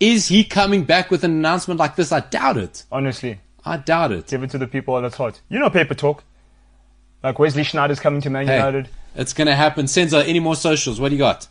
Is 0.00 0.28
he 0.28 0.44
coming 0.44 0.84
back 0.84 1.10
with 1.10 1.24
an 1.24 1.30
announcement 1.30 1.80
like 1.80 1.96
this? 1.96 2.12
I 2.12 2.20
doubt 2.20 2.58
it. 2.58 2.84
Honestly, 2.92 3.40
I 3.64 3.78
doubt 3.78 4.12
it. 4.12 4.26
give 4.26 4.42
it 4.42 4.50
to 4.50 4.58
the 4.58 4.66
people 4.66 5.00
that's 5.00 5.16
hot. 5.16 5.40
You 5.48 5.58
know 5.58 5.70
paper 5.70 5.94
talk. 5.94 6.22
Like 7.22 7.38
Wesley 7.38 7.62
Sneijder's 7.62 7.98
coming 8.00 8.20
to 8.20 8.30
Man 8.30 8.46
Hey, 8.46 8.56
United. 8.56 8.88
it's 9.14 9.32
going 9.32 9.46
to 9.48 9.54
happen. 9.56 9.86
Senzo, 9.86 10.22
any 10.26 10.38
more 10.38 10.54
socials? 10.54 11.00
What 11.00 11.08
do 11.08 11.14
you 11.14 11.18
got? 11.20 11.48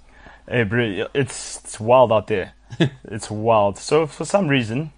Hey, 0.48 0.64
bro, 0.64 1.08
it's 1.14 1.58
it's 1.64 1.80
wild 1.80 2.12
out 2.12 2.28
there. 2.28 2.54
it's 3.06 3.32
wild. 3.32 3.78
So 3.80 4.06
for 4.06 4.26
some 4.26 4.48
reason, 4.48 4.92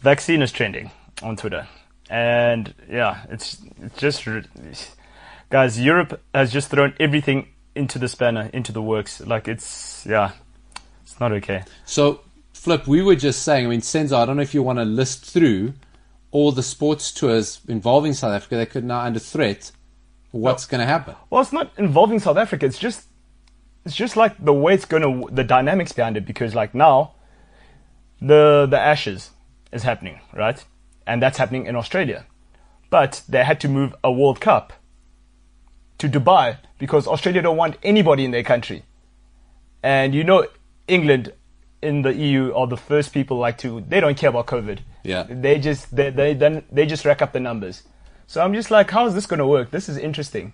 vaccine 0.00 0.42
is 0.42 0.52
trending 0.52 0.90
on 1.22 1.36
Twitter, 1.36 1.68
and 2.10 2.74
yeah, 2.90 3.24
it's 3.30 3.58
it's 3.82 3.98
just 3.98 4.26
guys. 5.50 5.80
Europe 5.80 6.20
has 6.34 6.52
just 6.52 6.70
thrown 6.70 6.94
everything 7.00 7.48
into 7.74 7.98
the 7.98 8.08
spanner, 8.08 8.50
into 8.52 8.72
the 8.72 8.82
works. 8.82 9.20
Like 9.20 9.48
it's 9.48 10.06
yeah, 10.06 10.32
it's 11.02 11.20
not 11.20 11.32
okay. 11.32 11.64
So, 11.84 12.20
Flip, 12.52 12.86
we 12.86 13.02
were 13.02 13.16
just 13.16 13.42
saying, 13.42 13.66
I 13.66 13.68
mean, 13.68 13.80
Senzo, 13.80 14.16
I 14.16 14.26
don't 14.26 14.36
know 14.36 14.42
if 14.42 14.54
you 14.54 14.62
want 14.62 14.78
to 14.78 14.84
list 14.84 15.24
through 15.24 15.74
all 16.30 16.52
the 16.52 16.62
sports 16.62 17.12
tours 17.12 17.60
involving 17.68 18.12
South 18.12 18.32
Africa 18.32 18.56
that 18.56 18.70
could 18.70 18.84
now 18.84 19.00
under 19.00 19.20
threat. 19.20 19.70
What's 20.32 20.66
oh. 20.66 20.70
going 20.70 20.80
to 20.80 20.86
happen? 20.86 21.14
Well, 21.30 21.40
it's 21.40 21.52
not 21.52 21.70
involving 21.78 22.18
South 22.18 22.36
Africa. 22.36 22.66
It's 22.66 22.78
just, 22.78 23.06
it's 23.84 23.94
just 23.94 24.16
like 24.16 24.44
the 24.44 24.52
way 24.52 24.74
it's 24.74 24.84
gonna, 24.84 25.22
the 25.30 25.44
dynamics 25.44 25.92
behind 25.92 26.16
it. 26.16 26.26
Because 26.26 26.54
like 26.54 26.74
now, 26.74 27.14
the 28.20 28.66
the 28.68 28.78
Ashes 28.78 29.30
is 29.72 29.82
happening, 29.82 30.20
right? 30.32 30.64
And 31.06 31.22
that's 31.22 31.38
happening 31.38 31.66
in 31.66 31.76
Australia, 31.76 32.26
but 32.90 33.22
they 33.28 33.44
had 33.44 33.60
to 33.60 33.68
move 33.68 33.94
a 34.02 34.10
World 34.10 34.40
Cup 34.40 34.72
to 35.98 36.08
Dubai 36.08 36.58
because 36.78 37.06
Australia 37.06 37.42
don't 37.42 37.56
want 37.56 37.76
anybody 37.82 38.24
in 38.24 38.30
their 38.30 38.42
country. 38.42 38.84
And 39.82 40.14
you 40.14 40.24
know, 40.24 40.46
England 40.88 41.32
in 41.82 42.02
the 42.02 42.12
EU 42.14 42.52
are 42.52 42.66
the 42.66 42.76
first 42.76 43.12
people 43.12 43.38
like 43.38 43.58
to. 43.58 43.80
They 43.80 44.00
don't 44.00 44.16
care 44.16 44.30
about 44.30 44.46
COVID. 44.46 44.80
Yeah. 45.04 45.24
They 45.28 45.58
just 45.58 45.94
they 45.94 46.10
they 46.10 46.34
then 46.34 46.64
they 46.70 46.86
just 46.86 47.04
rack 47.04 47.22
up 47.22 47.32
the 47.32 47.40
numbers. 47.40 47.82
So 48.26 48.42
I'm 48.42 48.54
just 48.54 48.70
like, 48.70 48.90
how 48.90 49.06
is 49.06 49.14
this 49.14 49.26
going 49.26 49.38
to 49.38 49.46
work? 49.46 49.70
This 49.70 49.88
is 49.88 49.96
interesting. 49.96 50.52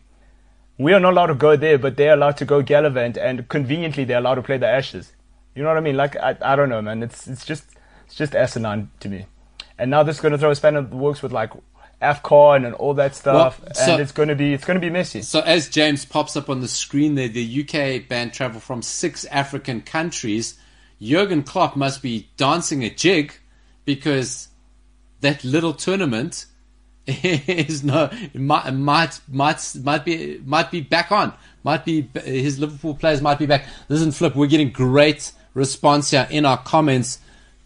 We 0.77 0.93
are 0.93 1.01
not 1.01 1.13
allowed 1.13 1.27
to 1.27 1.35
go 1.35 1.57
there, 1.57 1.79
but 1.79 1.97
they're 1.97 2.13
allowed 2.13 2.37
to 2.39 2.45
go 2.45 2.61
gallivant, 2.61 3.17
and 3.17 3.49
conveniently 3.49 4.05
they're 4.05 4.19
allowed 4.19 4.35
to 4.37 4.43
play 4.43 4.59
the 4.59 4.67
Ashes. 4.67 5.13
You 5.55 5.63
know 5.63 5.69
what 5.69 5.79
I 5.79 5.81
mean? 5.81 5.97
Like 5.97 6.17
I, 6.17 6.37
I 6.43 6.57
don't 6.57 6.69
know, 6.69 6.83
man. 6.83 7.03
It's 7.03 7.27
it's 7.27 7.45
just 7.45 7.65
it's 8.13 8.19
just 8.19 8.35
asinine 8.35 8.91
to 9.01 9.09
me. 9.09 9.25
And 9.79 9.91
now 9.91 10.03
this 10.03 10.17
is 10.17 10.21
going 10.21 10.33
to 10.33 10.39
throw 10.39 10.51
a 10.51 10.55
spanner 10.55 10.81
in 10.81 10.91
the 10.91 10.97
works 10.97 11.23
with 11.23 11.33
like 11.33 11.51
Afcon 12.03 12.67
and 12.67 12.75
all 12.75 12.93
that 12.95 13.15
stuff, 13.15 13.59
Well, 13.63 13.75
so- 13.75 13.93
and 13.93 14.03
it's 14.03 14.13
going 14.13 14.29
to 14.29 14.35
be 14.35 14.53
it's 14.53 14.67
going 14.67 14.75
to 14.75 14.81
be 14.87 14.91
messy. 14.91 15.23
So, 15.23 15.41
as 15.41 15.71
James 15.71 16.05
pops 16.05 16.37
up 16.37 16.51
on 16.51 16.61
the 16.61 16.69
screen 16.69 17.15
there, 17.15 17.29
the 17.29 17.63
UK 17.63 18.07
banned 18.07 18.35
travel 18.35 18.61
from 18.61 18.83
six 18.83 19.25
African 19.27 19.81
countries. 19.81 20.59
Jurgen 21.01 21.43
Klopp 21.43 21.75
must 21.75 22.03
be 22.03 22.29
dancing 22.37 22.85
a 22.85 22.91
jig 22.91 23.33
because 23.87 24.49
that 25.23 25.43
little 25.43 25.73
tournament 25.73 26.45
is 27.07 27.83
no 27.83 28.11
might 28.35 28.71
might 28.73 29.21
might 29.27 29.75
might 29.83 30.05
be 30.05 30.39
might 30.45 30.71
be 30.71 30.83
back 30.83 31.11
on. 31.13 31.33
Might 31.65 31.87
be 31.87 32.11
his 32.25 32.59
Liverpool 32.59 32.95
players 32.95 33.23
might 33.23 33.39
be 33.39 33.47
back. 33.47 33.65
Listen, 33.89 34.13
Flip, 34.13 34.37
we're 34.37 34.49
getting 34.49 34.71
great 34.71 35.33
response 35.55 36.11
here 36.11 36.27
in 36.31 36.45
our 36.45 36.59
comments. 36.59 37.19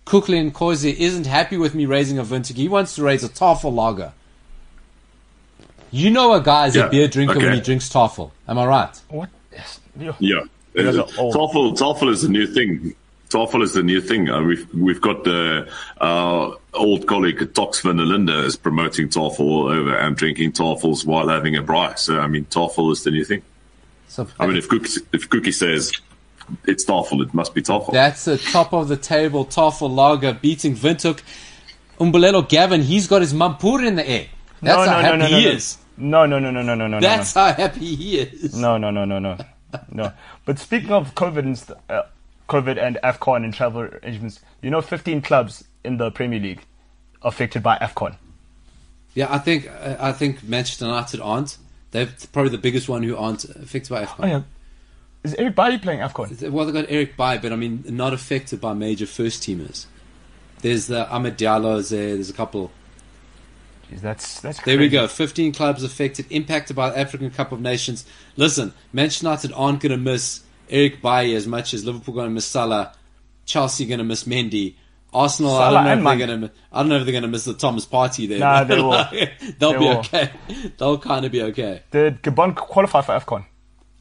Kuklin 0.06 0.52
Kozi 0.52 0.96
isn't 0.96 1.26
happy 1.26 1.56
with 1.56 1.74
me 1.74 1.84
raising 1.84 2.16
a 2.18 2.22
Vintage. 2.24 2.56
He 2.56 2.68
wants 2.68 2.94
to 2.94 3.02
raise 3.02 3.24
a 3.24 3.28
Tafel 3.28 3.74
lager. 3.74 4.12
You 5.90 6.10
know 6.10 6.32
a 6.34 6.40
guy 6.40 6.66
is 6.68 6.76
a 6.76 6.88
beer 6.88 7.08
drinker 7.08 7.38
when 7.38 7.54
he 7.54 7.60
drinks 7.60 7.88
Tafel. 7.88 8.30
Am 8.48 8.58
I 8.58 8.66
right? 8.66 9.02
What? 9.08 9.30
Yes. 9.52 9.80
Yeah, 10.18 10.42
guys 10.76 10.96
Uh, 10.96 11.02
are 11.02 11.08
old. 11.18 11.34
Tafel 11.34 11.76
Tafel 11.76 12.10
is 12.10 12.22
the 12.22 12.28
new 12.28 12.46
thing. 12.46 12.94
Tafel 13.30 13.62
is 13.62 13.72
the 13.72 13.82
new 13.82 14.00
thing. 14.00 14.30
Uh, 14.30 14.42
we've 14.42 14.72
we've 14.74 15.00
got 15.00 15.24
the 15.24 15.68
our 16.00 16.56
old 16.74 17.06
colleague 17.08 17.52
Tox 17.54 17.80
van 17.80 17.96
der 17.96 18.04
Linde 18.04 18.44
is 18.44 18.54
promoting 18.56 19.08
Tafel 19.08 19.40
all 19.40 19.68
over 19.68 19.96
and 19.96 20.16
drinking 20.16 20.52
Tafels 20.52 21.04
while 21.04 21.28
having 21.28 21.56
a 21.56 21.62
braai. 21.62 21.98
So 21.98 22.20
I 22.20 22.28
mean, 22.28 22.44
Tafel 22.44 22.92
is 22.92 23.02
the 23.02 23.10
new 23.10 23.24
thing. 23.24 23.42
So 24.08 24.28
I 24.38 24.46
mean, 24.46 24.56
if 24.56 24.68
Cookie 24.68 25.00
if 25.12 25.28
Cookie 25.30 25.50
says 25.52 25.92
it's 26.64 26.84
Tafel, 26.84 27.22
it 27.22 27.34
must 27.34 27.54
be 27.54 27.62
Tafel. 27.62 27.92
That's 27.92 28.26
a 28.26 28.38
top 28.38 28.72
of 28.72 28.88
the 28.88 28.96
table 28.96 29.44
Tafel 29.44 29.94
lager 29.94 30.34
beating 30.34 30.74
Windhoek. 30.74 31.20
Umbulelo 31.98 32.46
Gavin, 32.46 32.82
he's 32.82 33.06
got 33.06 33.22
his 33.22 33.32
mampoer 33.32 33.86
in 33.86 33.94
the 33.96 34.06
air. 34.06 34.26
That's 34.60 34.86
no, 34.86 34.92
how 34.92 35.00
no, 35.00 35.02
happy 35.02 35.18
no, 35.18 35.28
no, 35.28 35.36
he 35.36 35.44
no, 35.44 35.50
is. 35.50 35.78
No, 35.98 36.26
no, 36.26 36.38
no, 36.38 36.50
no, 36.50 36.62
no, 36.62 36.74
no, 36.74 36.86
no, 36.86 37.00
That's 37.00 37.34
no. 37.34 37.42
how 37.42 37.52
happy 37.54 37.94
he 37.94 38.18
is. 38.18 38.54
No, 38.54 38.76
no, 38.76 38.90
no, 38.90 39.04
no, 39.04 39.18
no, 39.18 39.38
no. 39.90 40.12
But 40.44 40.58
speaking 40.58 40.92
of 40.92 41.14
COVID 41.14 41.38
and 41.38 41.58
st- 41.58 41.78
uh, 41.88 42.02
COVID 42.48 42.82
and 42.82 42.98
Afcon 43.02 43.44
and 43.44 43.54
travel 43.54 43.82
arrangements, 43.82 44.40
you 44.60 44.70
know, 44.70 44.82
15 44.82 45.22
clubs 45.22 45.64
in 45.84 45.96
the 45.96 46.10
Premier 46.10 46.38
League 46.38 46.64
affected 47.22 47.62
by 47.62 47.78
Afcon. 47.78 48.16
Yeah, 49.14 49.32
I 49.32 49.38
think 49.38 49.66
I 49.68 50.12
think 50.12 50.44
Manchester 50.44 50.84
United 50.84 51.20
aren't. 51.20 51.56
They're 51.90 52.08
probably 52.32 52.50
the 52.50 52.58
biggest 52.58 52.86
one 52.86 53.02
who 53.02 53.16
aren't 53.16 53.44
affected 53.44 53.88
by 53.88 54.04
AFCON. 54.04 54.16
Oh 54.20 54.26
yeah, 54.26 54.42
is 55.26 55.34
Eric 55.34 55.54
Bailly 55.54 55.78
playing 55.78 56.00
Afcon? 56.00 56.50
Well, 56.50 56.64
they've 56.66 56.74
got 56.74 56.86
Eric 56.88 57.16
Bailly, 57.16 57.38
but 57.38 57.52
I 57.52 57.56
mean, 57.56 57.84
not 57.88 58.12
affected 58.12 58.60
by 58.60 58.72
major 58.74 59.06
first 59.06 59.42
teamers. 59.42 59.86
There's 60.62 60.86
the 60.86 61.04
Amad 61.06 61.36
Diallo's 61.36 61.90
there. 61.90 62.14
There's 62.14 62.30
a 62.30 62.32
couple. 62.34 62.70
Jeez, 63.90 64.00
that's 64.00 64.40
that's. 64.40 64.60
There 64.62 64.78
we 64.78 64.88
go. 64.88 65.06
15 65.06 65.52
clubs 65.52 65.82
affected, 65.84 66.26
impacted 66.30 66.74
by 66.74 66.90
the 66.90 66.98
African 66.98 67.30
Cup 67.30 67.52
of 67.52 67.60
Nations. 67.60 68.04
Listen, 68.36 68.72
Manchester 68.92 69.26
United 69.26 69.52
aren't 69.52 69.80
going 69.80 69.92
to 69.92 69.98
miss 69.98 70.40
Eric 70.70 71.00
Bailly 71.02 71.34
as 71.34 71.46
much 71.46 71.72
as 71.74 71.84
Liverpool 71.84 72.14
going 72.14 72.28
to 72.28 72.34
miss 72.34 72.46
Salah. 72.46 72.92
Chelsea 73.44 73.86
going 73.86 73.98
to 73.98 74.04
miss 74.04 74.24
Mendy. 74.24 74.74
Arsenal, 75.14 75.54
I 75.56 75.70
don't 75.70 75.84
know 75.84 76.10
if 76.10 76.18
they're 76.18 76.26
going 76.26 76.40
to. 76.42 76.50
I 76.72 76.80
don't 76.80 76.88
know 76.88 76.96
if 76.96 77.04
they're 77.04 77.12
going 77.12 77.22
to 77.22 77.28
miss 77.28 77.44
the 77.44 77.54
Thomas 77.54 77.86
Partey 77.86 78.28
there. 78.28 78.38
Nah, 78.40 78.64
they 78.64 78.76
will. 78.80 78.90
they'll 79.58 79.72
They 79.72 79.78
be 79.78 79.84
will. 79.84 79.98
okay. 79.98 80.30
They'll 80.78 80.98
kind 80.98 81.24
of 81.24 81.32
be 81.32 81.42
okay. 81.42 81.82
Did 81.90 82.22
Gabon 82.22 82.54
qualify 82.56 83.00
for 83.02 83.12
Afcon? 83.18 83.46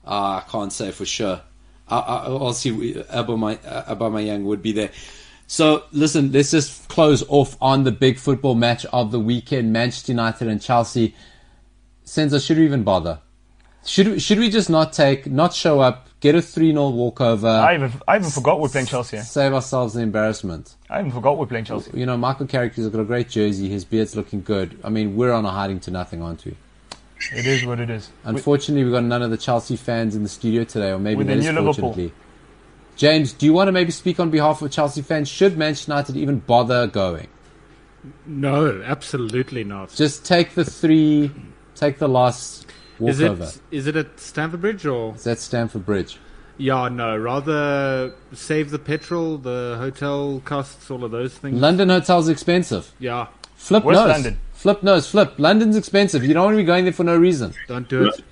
Ah, 0.06 0.46
I 0.46 0.50
can't 0.50 0.72
say 0.72 0.92
for 0.92 1.06
sure. 1.06 1.42
I, 1.88 1.98
I, 1.98 2.16
I'll 2.26 2.54
see. 2.54 2.94
Aubameyang 2.94 4.44
would 4.44 4.62
be 4.62 4.72
there. 4.72 4.92
So 5.48 5.84
listen, 5.92 6.32
let's 6.32 6.52
just 6.52 6.88
close 6.88 7.24
off 7.28 7.56
on 7.62 7.84
the 7.84 7.92
big 7.92 8.18
football 8.18 8.56
match 8.56 8.86
of 8.92 9.12
the 9.12 9.20
weekend: 9.20 9.72
Manchester 9.72 10.12
United 10.12 10.48
and 10.48 10.62
Chelsea. 10.62 11.16
Senzo, 12.06 12.46
should 12.46 12.58
we 12.58 12.66
even 12.66 12.84
bother? 12.84 13.20
Should 13.86 14.08
we, 14.08 14.20
should 14.20 14.40
we 14.40 14.50
just 14.50 14.70
not 14.70 14.94
take, 14.94 15.28
not 15.28 15.54
show 15.54 15.80
up, 15.80 16.08
get 16.20 16.34
a 16.34 16.42
three 16.42 16.72
0 16.72 16.90
walkover, 16.90 17.48
I 17.48 17.76
even 17.76 17.92
I 18.08 18.18
even 18.18 18.32
forgot 18.32 18.60
we're 18.60 18.70
playing 18.70 18.88
Chelsea. 18.88 19.20
save 19.20 19.54
ourselves 19.54 19.94
the 19.94 20.02
embarrassment? 20.02 20.76
I 20.90 21.00
even 21.00 21.12
forgot 21.12 21.38
we're 21.38 21.46
playing 21.46 21.66
Chelsea. 21.66 21.92
You 21.94 22.08
know, 22.08 22.18
Michael 22.18 22.48
Carrick's 22.48 22.80
got 22.80 23.00
a 23.00 23.04
great 23.04 23.30
jersey. 23.30 23.70
His 23.70 23.86
beard's 23.86 24.16
looking 24.16 24.42
good. 24.42 24.80
I 24.84 24.90
mean, 24.90 25.16
we're 25.16 25.32
on 25.32 25.46
a 25.46 25.52
hiding 25.52 25.80
to 25.82 25.92
nothing, 25.92 26.24
aren't 26.24 26.44
we? 26.46 26.56
It 27.34 27.46
is 27.46 27.66
what 27.66 27.80
it 27.80 27.90
is. 27.90 28.10
Unfortunately, 28.24 28.84
we've 28.84 28.94
got 28.94 29.04
none 29.04 29.22
of 29.22 29.32
the 29.32 29.38
Chelsea 29.38 29.76
fans 29.76 30.16
in 30.16 30.24
the 30.24 30.30
studio 30.30 30.64
today, 30.64 30.92
or 30.92 31.00
maybe 31.00 31.20
With 31.20 31.28
the 31.28 31.34
that 31.34 31.40
is 31.40 31.46
new 31.46 31.52
Liverpool. 31.52 31.74
fortunately. 31.74 32.14
James, 32.98 33.34
do 33.34 33.46
you 33.46 33.54
want 33.54 33.68
to 33.68 33.72
maybe 33.72 33.92
speak 33.92 34.20
on 34.20 34.30
behalf 34.30 34.62
of 34.62 34.72
Chelsea 34.72 35.02
fans? 35.02 35.28
Should 35.28 35.58
Manchester 35.58 35.92
United 35.92 36.18
even 36.18 36.40
bother 36.40 36.88
going? 36.88 37.28
No, 38.26 38.82
absolutely 38.86 39.64
not. 39.64 39.90
Just 39.94 40.24
take 40.26 40.52
the 40.54 40.64
three, 40.64 41.32
take 41.76 41.98
the 41.98 42.08
last 42.08 42.68
walk 43.00 43.10
Is 43.10 43.20
it 43.20 43.30
over. 43.32 43.52
is 43.72 43.88
it 43.88 43.96
at 43.96 44.20
Stamford 44.20 44.62
Bridge 44.62 44.86
or? 44.86 45.16
Is 45.16 45.24
that 45.24 45.40
Stamford 45.40 45.86
Bridge? 45.86 46.20
Yeah, 46.58 46.88
no. 46.88 47.18
Rather 47.18 48.14
save 48.34 48.70
the 48.72 48.80
petrol, 48.80 49.38
the 49.38 49.76
hotel 49.78 50.42
costs, 50.46 50.90
all 50.90 51.04
of 51.04 51.12
those 51.12 51.38
things. 51.38 51.60
London 51.60 51.90
hotels 51.90 52.30
expensive. 52.30 52.94
Yeah, 53.00 53.28
Flip 53.56 53.84
Where's 53.84 53.98
knows. 53.98 54.08
London? 54.10 54.40
Flip 54.66 54.82
knows. 54.82 55.08
Flip. 55.08 55.32
London's 55.38 55.78
expensive. 55.78 56.24
You 56.24 56.34
don't 56.34 56.46
want 56.46 56.54
to 56.56 56.58
be 56.58 56.64
going 56.64 56.86
there 56.86 56.92
for 56.92 57.04
no 57.04 57.16
reason. 57.16 57.54
don't 57.68 57.88
do 57.88 58.08
it. 58.08 58.24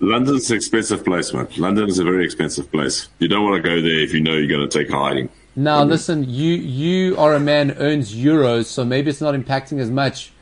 London's 0.00 0.50
an 0.50 0.56
expensive 0.56 1.04
place, 1.04 1.32
man. 1.32 1.46
London 1.56 1.88
is 1.88 2.00
a 2.00 2.02
very 2.02 2.24
expensive 2.24 2.72
place. 2.72 3.06
You 3.20 3.28
don't 3.28 3.44
want 3.44 3.62
to 3.62 3.68
go 3.68 3.80
there 3.80 4.00
if 4.00 4.12
you 4.12 4.20
know 4.20 4.32
you're 4.32 4.48
going 4.48 4.68
to 4.68 4.78
take 4.78 4.90
hiding. 4.90 5.28
Now, 5.54 5.84
listen, 5.84 6.28
you 6.28 6.54
you 6.54 7.16
are 7.18 7.34
a 7.34 7.38
man 7.38 7.70
earns 7.78 8.16
euros, 8.16 8.64
so 8.64 8.84
maybe 8.84 9.10
it's 9.10 9.20
not 9.20 9.36
impacting 9.36 9.78
as 9.78 9.92
much. 9.92 10.32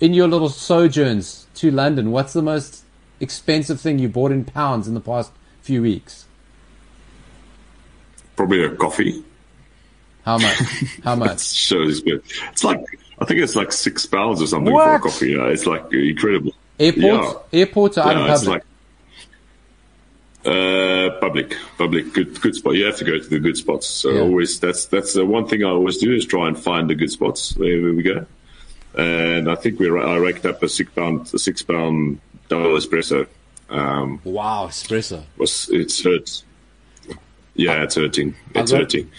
In 0.00 0.12
your 0.12 0.28
little 0.28 0.50
sojourns 0.50 1.46
to 1.54 1.70
London, 1.70 2.10
what's 2.10 2.34
the 2.34 2.42
most 2.42 2.84
expensive 3.20 3.80
thing 3.80 3.98
you 3.98 4.10
bought 4.10 4.32
in 4.32 4.44
pounds 4.44 4.86
in 4.86 4.92
the 4.92 5.00
past 5.00 5.32
few 5.62 5.80
weeks? 5.80 6.26
Probably 8.36 8.62
a 8.64 8.76
coffee. 8.76 9.24
How 10.26 10.36
much? 10.36 10.56
How 11.04 11.16
much? 11.16 11.28
much? 11.30 11.40
shows 11.54 12.00
good. 12.02 12.22
It's 12.50 12.64
like 12.64 12.84
I 13.22 13.24
think 13.24 13.40
it's 13.40 13.54
like 13.54 13.70
six 13.72 14.04
pounds 14.04 14.42
or 14.42 14.46
something 14.48 14.72
for 14.74 14.94
a 14.96 14.98
coffee. 14.98 15.30
Yeah, 15.32 15.46
it's 15.46 15.64
like 15.66 15.92
incredible. 15.92 16.52
Airport, 16.80 17.02
Yeah. 17.52 17.60
airport 17.60 17.96
or 17.98 18.00
out 18.02 18.12
in 18.12 18.18
Yeah, 18.18 18.32
it's 18.32 18.44
public? 18.44 18.62
like 18.64 18.66
Uh, 20.44 21.10
public, 21.20 21.56
public, 21.78 22.12
good, 22.12 22.40
good 22.40 22.54
spot. 22.56 22.74
You 22.74 22.86
have 22.86 22.96
to 22.96 23.04
go 23.04 23.16
to 23.16 23.28
the 23.28 23.38
good 23.38 23.56
spots. 23.56 23.86
So 23.86 24.10
Yeah. 24.10 24.20
always, 24.22 24.58
that's 24.58 24.86
that's 24.86 25.12
the 25.14 25.24
one 25.24 25.46
thing 25.46 25.62
I 25.62 25.68
always 25.68 25.98
do 25.98 26.12
is 26.12 26.26
try 26.26 26.48
and 26.48 26.58
find 26.58 26.90
the 26.90 26.96
good 26.96 27.12
spots 27.12 27.54
wherever 27.56 27.92
we 27.92 28.02
go. 28.02 28.26
And 28.98 29.48
I 29.48 29.54
think 29.54 29.78
we 29.78 29.86
ra- 29.88 30.12
I 30.12 30.16
raked 30.16 30.44
up 30.44 30.60
a 30.64 30.68
six 30.68 30.90
pound, 30.90 31.30
a 31.32 31.38
six 31.38 31.62
pound 31.62 32.18
double 32.48 32.72
espresso. 32.76 33.26
Um, 33.70 34.20
Wow, 34.24 34.66
espresso. 34.68 35.22
was 35.38 35.68
it's 35.72 36.02
hurt. 36.02 36.42
Yeah, 37.54 37.84
it's 37.84 37.94
hurting. 37.94 38.34
It's 38.56 38.72
got- 38.72 38.80
hurting. 38.80 39.10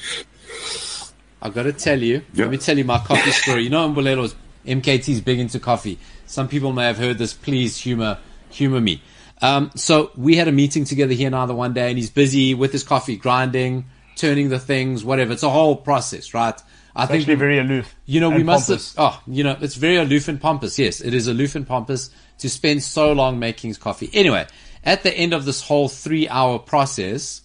I've 1.44 1.54
got 1.54 1.64
to 1.64 1.74
tell 1.74 2.02
you, 2.02 2.22
Yeah. 2.34 2.46
let 2.46 2.52
me 2.52 2.58
tell 2.58 2.78
you 2.78 2.86
my 2.86 3.00
coffee 3.00 3.32
story. 3.32 3.64
You 3.64 3.70
know, 3.70 3.88
Mbulelo's 3.90 4.34
MKT's 4.66 5.20
big 5.22 5.40
into 5.40 5.60
coffee. 5.60 6.00
Some 6.26 6.48
people 6.48 6.72
may 6.72 6.86
have 6.86 6.98
heard 6.98 7.18
this. 7.18 7.34
Please 7.34 7.78
humor, 7.78 8.18
humor 8.50 8.80
me. 8.80 9.02
Um, 9.42 9.70
so 9.76 10.12
we 10.16 10.38
had 10.38 10.48
a 10.48 10.54
meeting 10.54 10.86
together 10.86 11.14
here 11.14 11.30
now 11.30 11.46
the 11.46 11.54
one 11.54 11.74
day 11.74 11.90
and 11.90 11.98
he's 11.98 12.10
busy 12.10 12.54
with 12.54 12.72
his 12.72 12.84
coffee, 12.84 13.18
grinding, 13.18 13.86
turning 14.16 14.48
the 14.48 14.58
things, 14.60 15.04
whatever. 15.04 15.34
It's 15.34 15.44
a 15.44 15.50
whole 15.50 15.76
process, 15.76 16.34
right? 16.34 16.56
I 16.96 17.08
think 17.08 17.22
Actually, 17.24 17.36
very 17.36 17.60
aloof. 17.60 17.94
you 18.06 18.22
know, 18.22 18.30
we 18.30 18.38
and 18.38 18.46
must 18.46 18.70
have, 18.70 18.82
oh, 18.98 19.22
you 19.28 19.44
know, 19.44 19.58
it's 19.60 19.76
very 19.76 19.98
aloof 19.98 20.30
and 20.30 20.40
pompous. 20.40 20.80
Yes, 20.80 21.02
it 21.02 21.14
is 21.14 21.28
aloof 21.28 21.56
and 21.56 21.68
pompous 21.68 22.10
to 22.38 22.50
spend 22.50 22.84
so 22.84 23.12
long 23.12 23.38
making 23.40 23.70
his 23.70 23.78
coffee. 23.78 24.10
Anyway, 24.14 24.46
at 24.86 25.04
the 25.04 25.12
end 25.14 25.34
of 25.34 25.44
this 25.44 25.62
whole 25.62 25.90
three 25.90 26.30
hour 26.30 26.58
process, 26.60 27.42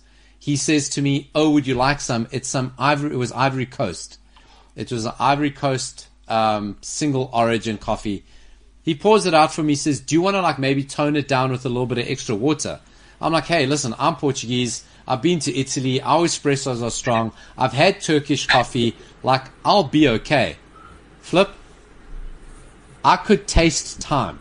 he 0.49 0.57
says 0.57 0.89
to 0.89 1.03
me, 1.03 1.29
Oh, 1.35 1.51
would 1.51 1.67
you 1.67 1.75
like 1.75 2.01
some? 2.01 2.27
It's 2.31 2.49
some 2.49 2.73
Ivory, 2.79 3.13
it 3.13 3.19
was 3.19 3.33
Ivory 3.33 3.67
Coast. 3.67 4.19
It 4.77 4.91
was 4.91 5.05
an 5.05 5.13
Ivory 5.19 5.51
Coast, 5.51 6.09
um, 6.27 6.79
single 6.81 7.29
origin 7.35 7.77
coffee. 7.77 8.25
He 8.83 8.95
pours 8.95 9.27
it 9.27 9.35
out 9.35 9.53
for 9.53 9.63
me, 9.63 9.75
says, 9.75 10.01
Do 10.01 10.15
you 10.15 10.23
want 10.23 10.37
to 10.37 10.41
like 10.41 10.59
maybe 10.59 10.85
tone 10.85 11.17
it 11.17 11.29
down 11.29 11.53
with 11.53 11.67
a 11.67 11.69
little 11.69 11.85
bit 11.85 11.99
of 11.99 12.09
extra 12.09 12.35
water? 12.35 12.81
I'm 13.21 13.31
like, 13.31 13.45
Hey, 13.45 13.67
listen, 13.67 13.95
I'm 13.99 14.17
Portuguese. 14.17 14.85
I've 15.07 15.21
been 15.21 15.39
to 15.41 15.55
Italy. 15.55 16.01
Our 16.01 16.25
espressos 16.25 16.83
are 16.83 16.91
strong. 16.91 17.33
I've 17.59 17.75
had 17.75 18.01
Turkish 18.01 18.47
coffee. 18.47 18.97
Like, 19.23 19.45
I'll 19.67 19.85
be 19.85 20.09
okay. 20.09 20.57
Flip, 21.21 21.51
I 23.05 23.17
could 23.17 23.47
taste 23.47 24.01
time. 24.01 24.39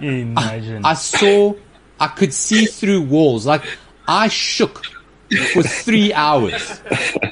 Imagine. 0.00 0.84
I 0.84 0.94
saw, 0.94 1.54
I 1.98 2.06
could 2.06 2.32
see 2.32 2.66
through 2.66 3.02
walls. 3.02 3.44
Like, 3.44 3.64
I 4.08 4.28
shook 4.28 4.84
for 5.52 5.62
three 5.62 6.12
hours. 6.12 6.80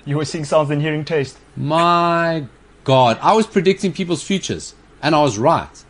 you 0.05 0.17
were 0.17 0.25
seeing 0.25 0.45
sounds 0.45 0.71
and 0.71 0.81
hearing 0.83 1.05
taste. 1.05 1.39
My 1.57 2.47
God. 2.85 3.19
I 3.23 3.35
was 3.35 3.47
predicting 3.47 3.93
people's 3.93 4.23
futures, 4.23 4.75
and 5.03 5.15
I 5.15 5.23
was 5.23 5.39
right. 5.39 5.85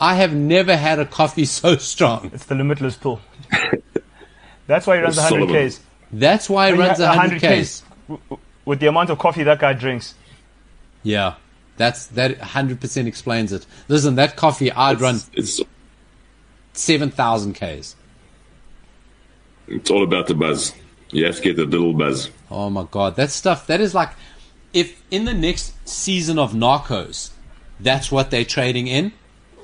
I 0.00 0.14
have 0.14 0.34
never 0.34 0.76
had 0.76 0.98
a 0.98 1.06
coffee 1.06 1.44
so 1.60 1.76
strong. 1.76 2.30
It's 2.34 2.46
the 2.46 2.54
limitless 2.54 2.96
pool. 2.96 3.20
That's 4.66 4.86
why 4.86 4.96
he 4.96 5.02
runs 5.02 5.16
Solomon. 5.16 5.48
100 5.48 5.68
Ks. 5.70 5.80
That's 6.12 6.48
why 6.50 6.68
he 6.72 6.78
When 6.78 6.86
runs 6.88 6.98
ha- 6.98 7.08
100 7.16 7.38
Ks. 7.40 7.82
w- 8.08 8.22
w- 8.28 8.40
With 8.64 8.80
the 8.80 8.86
amount 8.86 9.10
of 9.10 9.18
coffee 9.18 9.42
that 9.44 9.58
guy 9.58 9.72
drinks. 9.72 10.14
Yeah. 11.02 11.34
That's, 11.76 12.06
that 12.08 12.38
100% 12.38 13.06
explains 13.06 13.52
it. 13.52 13.66
Listen, 13.88 14.14
that 14.16 14.36
coffee, 14.36 14.70
I'd 14.70 15.00
run 15.00 15.20
It's 15.32 15.60
7,000 16.74 17.54
Ks. 17.54 17.96
It's 19.70 19.90
all 19.90 20.02
about 20.02 20.26
the 20.26 20.34
buzz. 20.34 20.74
You 21.10 21.24
have 21.26 21.36
to 21.36 21.42
get 21.42 21.56
the 21.56 21.64
little 21.64 21.94
buzz. 21.94 22.30
Oh 22.50 22.70
my 22.70 22.86
god, 22.90 23.16
that 23.16 23.30
stuff 23.30 23.66
that 23.66 23.80
is 23.80 23.94
like 23.94 24.10
if 24.72 25.02
in 25.10 25.24
the 25.24 25.34
next 25.34 25.74
season 25.88 26.38
of 26.38 26.52
Narcos, 26.52 27.30
that's 27.78 28.12
what 28.12 28.30
they're 28.30 28.44
trading 28.44 28.86
in, 28.86 29.12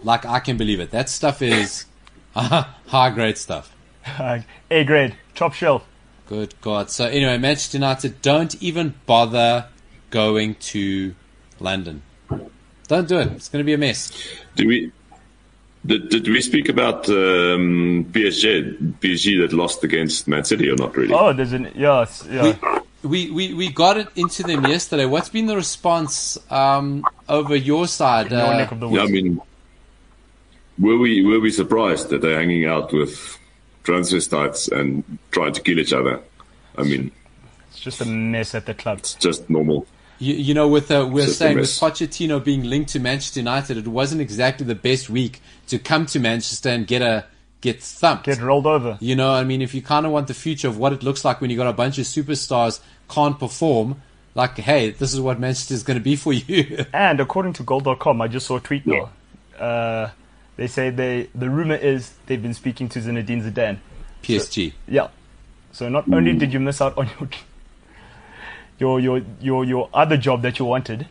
like 0.02 0.24
I 0.24 0.40
can 0.40 0.56
believe 0.56 0.80
it. 0.80 0.90
That 0.90 1.08
stuff 1.08 1.42
is 1.42 1.86
high 2.34 3.10
grade 3.10 3.38
stuff. 3.38 3.74
A 4.70 4.84
grade. 4.84 5.16
Top 5.34 5.52
shelf. 5.52 5.84
Good 6.26 6.54
God. 6.60 6.90
So 6.90 7.06
anyway, 7.06 7.38
Manchester 7.38 7.78
United 7.78 8.22
don't 8.22 8.60
even 8.60 8.94
bother 9.06 9.68
going 10.10 10.54
to 10.56 11.14
London. 11.60 12.02
Don't 12.88 13.08
do 13.08 13.18
it. 13.18 13.28
It's 13.32 13.48
going 13.48 13.60
to 13.60 13.66
be 13.66 13.74
a 13.74 13.78
mess. 13.78 14.12
Do 14.54 14.66
we? 14.66 14.92
Did, 15.86 16.08
did 16.08 16.28
we 16.28 16.40
speak 16.40 16.68
about 16.68 17.08
um, 17.08 18.04
PSG? 18.12 18.94
PSG 19.00 19.40
that 19.42 19.52
lost 19.56 19.84
against 19.84 20.26
Man 20.26 20.44
City 20.44 20.68
or 20.68 20.76
not 20.76 20.96
really? 20.96 21.14
Oh, 21.14 21.32
there's 21.32 21.52
an. 21.52 21.70
yes, 21.74 22.26
yeah. 22.30 22.56
We, 23.02 23.30
we, 23.30 23.54
we 23.54 23.70
got 23.70 23.96
it 23.98 24.08
into 24.16 24.42
them 24.42 24.64
yesterday. 24.66 25.04
What's 25.06 25.28
been 25.28 25.46
the 25.46 25.54
response 25.54 26.38
um, 26.50 27.04
over 27.28 27.54
your 27.54 27.86
side? 27.86 28.30
no 28.30 28.46
Uh, 28.46 28.56
neck 28.56 28.72
of 28.72 28.80
the 28.80 28.88
Yeah, 28.88 29.02
I 29.02 29.06
mean, 29.06 29.40
were 30.78 30.98
we 30.98 31.24
were 31.24 31.38
we 31.40 31.50
surprised 31.50 32.08
that 32.08 32.20
they're 32.22 32.38
hanging 32.38 32.64
out 32.66 32.92
with 32.92 33.38
transvestites 33.84 34.70
and 34.72 35.04
trying 35.30 35.52
to 35.52 35.60
kill 35.62 35.78
each 35.78 35.92
other? 35.92 36.20
I 36.76 36.82
mean, 36.82 37.12
It's 37.70 37.80
just 37.80 38.00
a 38.00 38.06
mess 38.06 38.54
at 38.54 38.66
the 38.66 38.74
club. 38.74 38.98
it's 38.98 39.14
just 39.14 39.48
normal. 39.48 39.86
You, 40.18 40.34
you 40.34 40.54
know, 40.54 40.68
with 40.68 40.90
uh, 40.90 41.08
we're 41.10 41.26
Just 41.26 41.38
saying 41.38 41.56
with 41.56 41.64
mess. 41.64 41.80
Pochettino 41.80 42.42
being 42.42 42.64
linked 42.64 42.90
to 42.90 43.00
Manchester 43.00 43.40
United, 43.40 43.76
it 43.76 43.88
wasn't 43.88 44.20
exactly 44.20 44.66
the 44.66 44.74
best 44.74 45.10
week 45.10 45.42
to 45.68 45.78
come 45.78 46.06
to 46.06 46.18
Manchester 46.18 46.70
and 46.70 46.86
get 46.86 47.02
a 47.02 47.26
get 47.60 47.82
thumped. 47.82 48.24
Get 48.24 48.40
rolled 48.40 48.66
over. 48.66 48.96
you 49.00 49.14
know, 49.16 49.32
I 49.32 49.44
mean, 49.44 49.62
if 49.62 49.74
you 49.74 49.82
kind 49.82 50.06
of 50.06 50.12
want 50.12 50.28
the 50.28 50.34
future 50.34 50.68
of 50.68 50.78
what 50.78 50.92
it 50.92 51.02
looks 51.02 51.24
like 51.24 51.40
when 51.40 51.50
you 51.50 51.56
got 51.56 51.66
a 51.66 51.72
bunch 51.72 51.98
of 51.98 52.06
superstars 52.06 52.80
can't 53.08 53.38
perform, 53.38 54.00
like, 54.34 54.56
hey, 54.58 54.90
this 54.90 55.12
is 55.12 55.20
what 55.20 55.40
Manchester 55.40 55.74
is 55.74 55.82
going 55.82 55.98
to 55.98 56.04
be 56.04 56.16
for 56.16 56.32
you. 56.32 56.84
And 56.92 57.20
according 57.20 57.54
to 57.54 57.62
Goal.com, 57.62 58.20
I 58.20 58.28
just 58.28 58.46
saw 58.46 58.56
a 58.56 58.60
tweet 58.60 58.86
now. 58.86 59.10
Uh, 59.58 60.10
they 60.56 60.66
say 60.66 60.90
they 60.90 61.28
the 61.34 61.50
rumor 61.50 61.74
is 61.74 62.14
they've 62.26 62.42
been 62.42 62.54
speaking 62.54 62.88
to 62.90 63.00
Zinedine 63.00 63.50
Zidane. 63.50 63.78
PSG. 64.22 64.72
Yeah. 64.88 65.08
So 65.72 65.88
not 65.88 66.10
only 66.12 66.32
did 66.34 66.52
you 66.52 66.60
miss 66.60 66.80
out 66.80 66.96
on 66.96 67.08
your 67.18 67.28
your 68.78 69.00
your 69.00 69.22
your 69.40 69.64
your 69.64 69.88
other 69.94 70.16
job 70.16 70.42
that 70.42 70.58
you 70.58 70.64
wanted, 70.64 71.06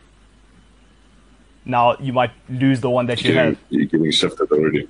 now 1.66 1.98
you 2.00 2.14
might 2.14 2.32
lose 2.50 2.82
the 2.82 2.90
one 2.90 3.08
that 3.08 3.24
you 3.24 3.34
Getting, 3.34 3.56
have. 3.56 3.64
you're 3.70 3.86
getting 3.86 4.12
shifted 4.12 4.52
already. 4.52 4.88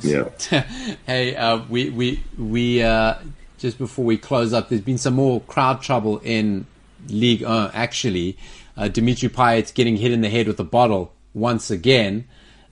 Yeah. 0.00 0.28
hey, 1.06 1.36
uh, 1.36 1.62
we 1.68 1.90
we 1.90 2.22
we 2.38 2.82
uh, 2.82 3.14
just 3.58 3.78
before 3.78 4.04
we 4.04 4.16
close 4.16 4.52
up, 4.52 4.68
there's 4.68 4.80
been 4.80 4.98
some 4.98 5.14
more 5.14 5.40
crowd 5.42 5.82
trouble 5.82 6.18
in 6.24 6.66
League. 7.08 7.42
Uh, 7.42 7.70
actually, 7.74 8.36
uh, 8.76 8.88
Dimitri 8.88 9.28
Payet 9.28 9.74
getting 9.74 9.96
hit 9.96 10.12
in 10.12 10.20
the 10.20 10.28
head 10.28 10.46
with 10.46 10.58
a 10.60 10.64
bottle 10.64 11.12
once 11.34 11.70
again. 11.70 12.26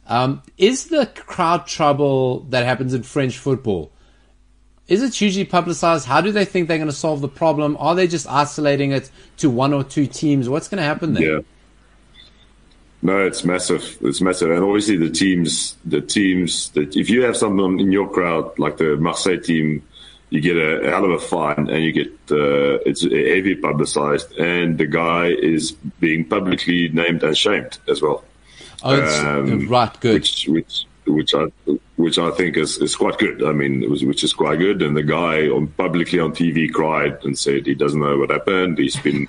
Um, 0.08 0.42
is 0.56 0.86
the 0.86 1.06
crowd 1.06 1.66
trouble 1.66 2.40
that 2.50 2.64
happens 2.64 2.94
in 2.94 3.02
French 3.02 3.36
football? 3.38 3.90
Is 4.88 5.02
it 5.02 5.14
hugely 5.14 5.44
publicized? 5.44 6.06
How 6.06 6.20
do 6.20 6.30
they 6.30 6.44
think 6.44 6.68
they're 6.68 6.78
going 6.78 6.88
to 6.88 6.94
solve 6.94 7.20
the 7.20 7.28
problem? 7.28 7.76
Are 7.80 7.94
they 7.94 8.06
just 8.06 8.28
isolating 8.28 8.92
it 8.92 9.10
to 9.38 9.50
one 9.50 9.72
or 9.74 9.82
two 9.82 10.06
teams? 10.06 10.48
What's 10.48 10.68
going 10.68 10.78
to 10.78 10.84
happen 10.84 11.14
there? 11.14 11.36
Yeah. 11.36 11.40
No, 13.02 13.24
it's 13.24 13.44
massive. 13.44 13.98
It's 14.00 14.20
massive, 14.20 14.50
and 14.50 14.64
obviously 14.64 14.96
the 14.96 15.10
teams, 15.10 15.76
the 15.84 16.00
teams 16.00 16.70
that 16.70 16.96
if 16.96 17.10
you 17.10 17.22
have 17.22 17.36
someone 17.36 17.78
in 17.78 17.92
your 17.92 18.08
crowd 18.08 18.58
like 18.58 18.78
the 18.78 18.96
Marseille 18.96 19.38
team, 19.38 19.82
you 20.30 20.40
get 20.40 20.56
a, 20.56 20.80
a 20.80 20.90
hell 20.90 21.04
of 21.04 21.10
a 21.10 21.18
fine, 21.18 21.68
and 21.68 21.84
you 21.84 21.92
get 21.92 22.08
uh, 22.30 22.78
it's 22.86 23.02
heavy 23.02 23.54
publicized, 23.54 24.32
and 24.38 24.78
the 24.78 24.86
guy 24.86 25.26
is 25.28 25.72
being 26.00 26.24
publicly 26.24 26.88
named 26.88 27.22
and 27.22 27.36
shamed 27.36 27.78
as 27.86 28.00
well. 28.02 28.24
Oh, 28.82 29.00
it's, 29.00 29.18
Um, 29.18 29.68
right, 29.68 30.00
good. 30.00 30.14
which 30.14 30.48
which 30.48 30.86
which 31.06 31.34
I 31.34 31.46
which 31.96 32.18
I 32.18 32.30
think 32.30 32.56
is, 32.56 32.78
is 32.78 32.94
quite 32.94 33.18
good. 33.18 33.42
I 33.42 33.52
mean, 33.52 33.82
it 33.82 33.90
was 33.90 34.04
which 34.04 34.22
is 34.22 34.32
quite 34.32 34.58
good. 34.58 34.82
And 34.82 34.96
the 34.96 35.02
guy 35.02 35.48
on 35.48 35.68
publicly 35.68 36.18
on 36.18 36.32
TV 36.32 36.72
cried 36.72 37.24
and 37.24 37.38
said 37.38 37.66
he 37.66 37.74
doesn't 37.74 38.00
know 38.00 38.18
what 38.18 38.30
happened. 38.30 38.78
He's 38.78 38.96
been, 38.96 39.28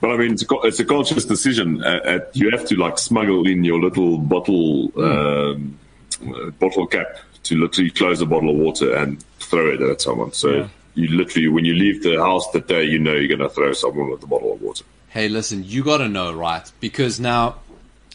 but 0.00 0.10
I 0.10 0.16
mean, 0.16 0.32
it's 0.32 0.42
a, 0.42 0.54
it's 0.64 0.80
a 0.80 0.84
conscious 0.84 1.24
decision. 1.24 1.82
At, 1.82 2.06
at, 2.06 2.36
you 2.36 2.50
have 2.50 2.66
to 2.66 2.76
like 2.76 2.98
smuggle 2.98 3.46
in 3.46 3.64
your 3.64 3.80
little 3.80 4.18
bottle 4.18 4.92
um, 4.96 5.78
uh, 6.22 6.50
bottle 6.50 6.86
cap 6.86 7.16
to 7.44 7.56
literally 7.56 7.90
close 7.90 8.20
a 8.20 8.26
bottle 8.26 8.50
of 8.50 8.56
water 8.56 8.94
and 8.94 9.22
throw 9.40 9.72
it 9.72 9.80
at 9.80 10.00
someone. 10.00 10.32
So. 10.32 10.50
Yeah. 10.50 10.68
You 10.94 11.08
literally, 11.08 11.48
when 11.48 11.64
you 11.64 11.72
leave 11.72 12.02
the 12.02 12.18
house 12.18 12.50
that 12.50 12.68
day, 12.68 12.84
you 12.84 12.98
know 12.98 13.14
you're 13.14 13.26
going 13.26 13.38
to 13.38 13.48
throw 13.48 13.72
someone 13.72 14.10
with 14.10 14.22
a 14.24 14.26
bottle 14.26 14.52
of 14.52 14.60
water. 14.60 14.84
Hey, 15.08 15.30
listen, 15.30 15.64
you 15.64 15.82
got 15.82 15.98
to 15.98 16.08
know, 16.10 16.34
right? 16.34 16.70
Because 16.80 17.18
now, 17.18 17.56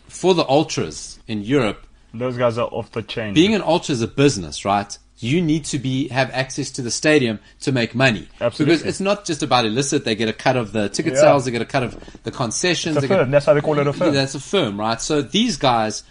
for 0.08 0.36
the 0.36 0.48
ultras 0.48 1.18
in 1.28 1.42
Europe, 1.42 1.87
Those 2.14 2.38
guys 2.38 2.58
are 2.58 2.68
off 2.68 2.92
the 2.92 3.04
chain. 3.04 3.34
being 3.34 3.54
an 3.54 3.62
ultra 3.62 3.94
is 3.94 4.02
a 4.02 4.08
business, 4.08 4.66
right? 4.66 4.98
You 5.20 5.42
need 5.42 5.66
to 5.66 5.80
be 5.80 6.08
have 6.10 6.30
access 6.32 6.70
to 6.72 6.82
the 6.84 6.92
stadium 6.92 7.40
to 7.62 7.72
make 7.72 7.96
money. 7.96 8.28
Absolutely. 8.40 8.76
Because 8.76 8.88
it's 8.88 9.00
not 9.00 9.26
just 9.26 9.42
about 9.42 9.66
illicit. 9.66 10.06
They 10.06 10.14
get 10.16 10.30
a 10.30 10.34
cut 10.34 10.56
of 10.58 10.72
the 10.74 10.90
ticket 10.90 11.14
Yeah. 11.14 11.22
sales. 11.22 11.46
They 11.46 11.52
get 11.52 11.62
a 11.64 11.66
cut 11.66 11.82
of 11.84 11.98
the 12.24 12.30
concessions. 12.32 12.98
it's 12.98 13.06
a 13.06 13.08
they 13.08 13.16
get- 13.16 13.32
That's 13.32 13.46
how 13.48 13.54
they 13.56 13.62
call 13.62 13.80
it 13.80 13.88
a 13.88 13.94
firm. 13.94 14.14
that's 14.14 14.36
a 14.36 14.40
firm, 14.40 14.80
right? 14.80 15.02
So 15.02 15.24
these 15.24 15.58
guys, 15.58 16.04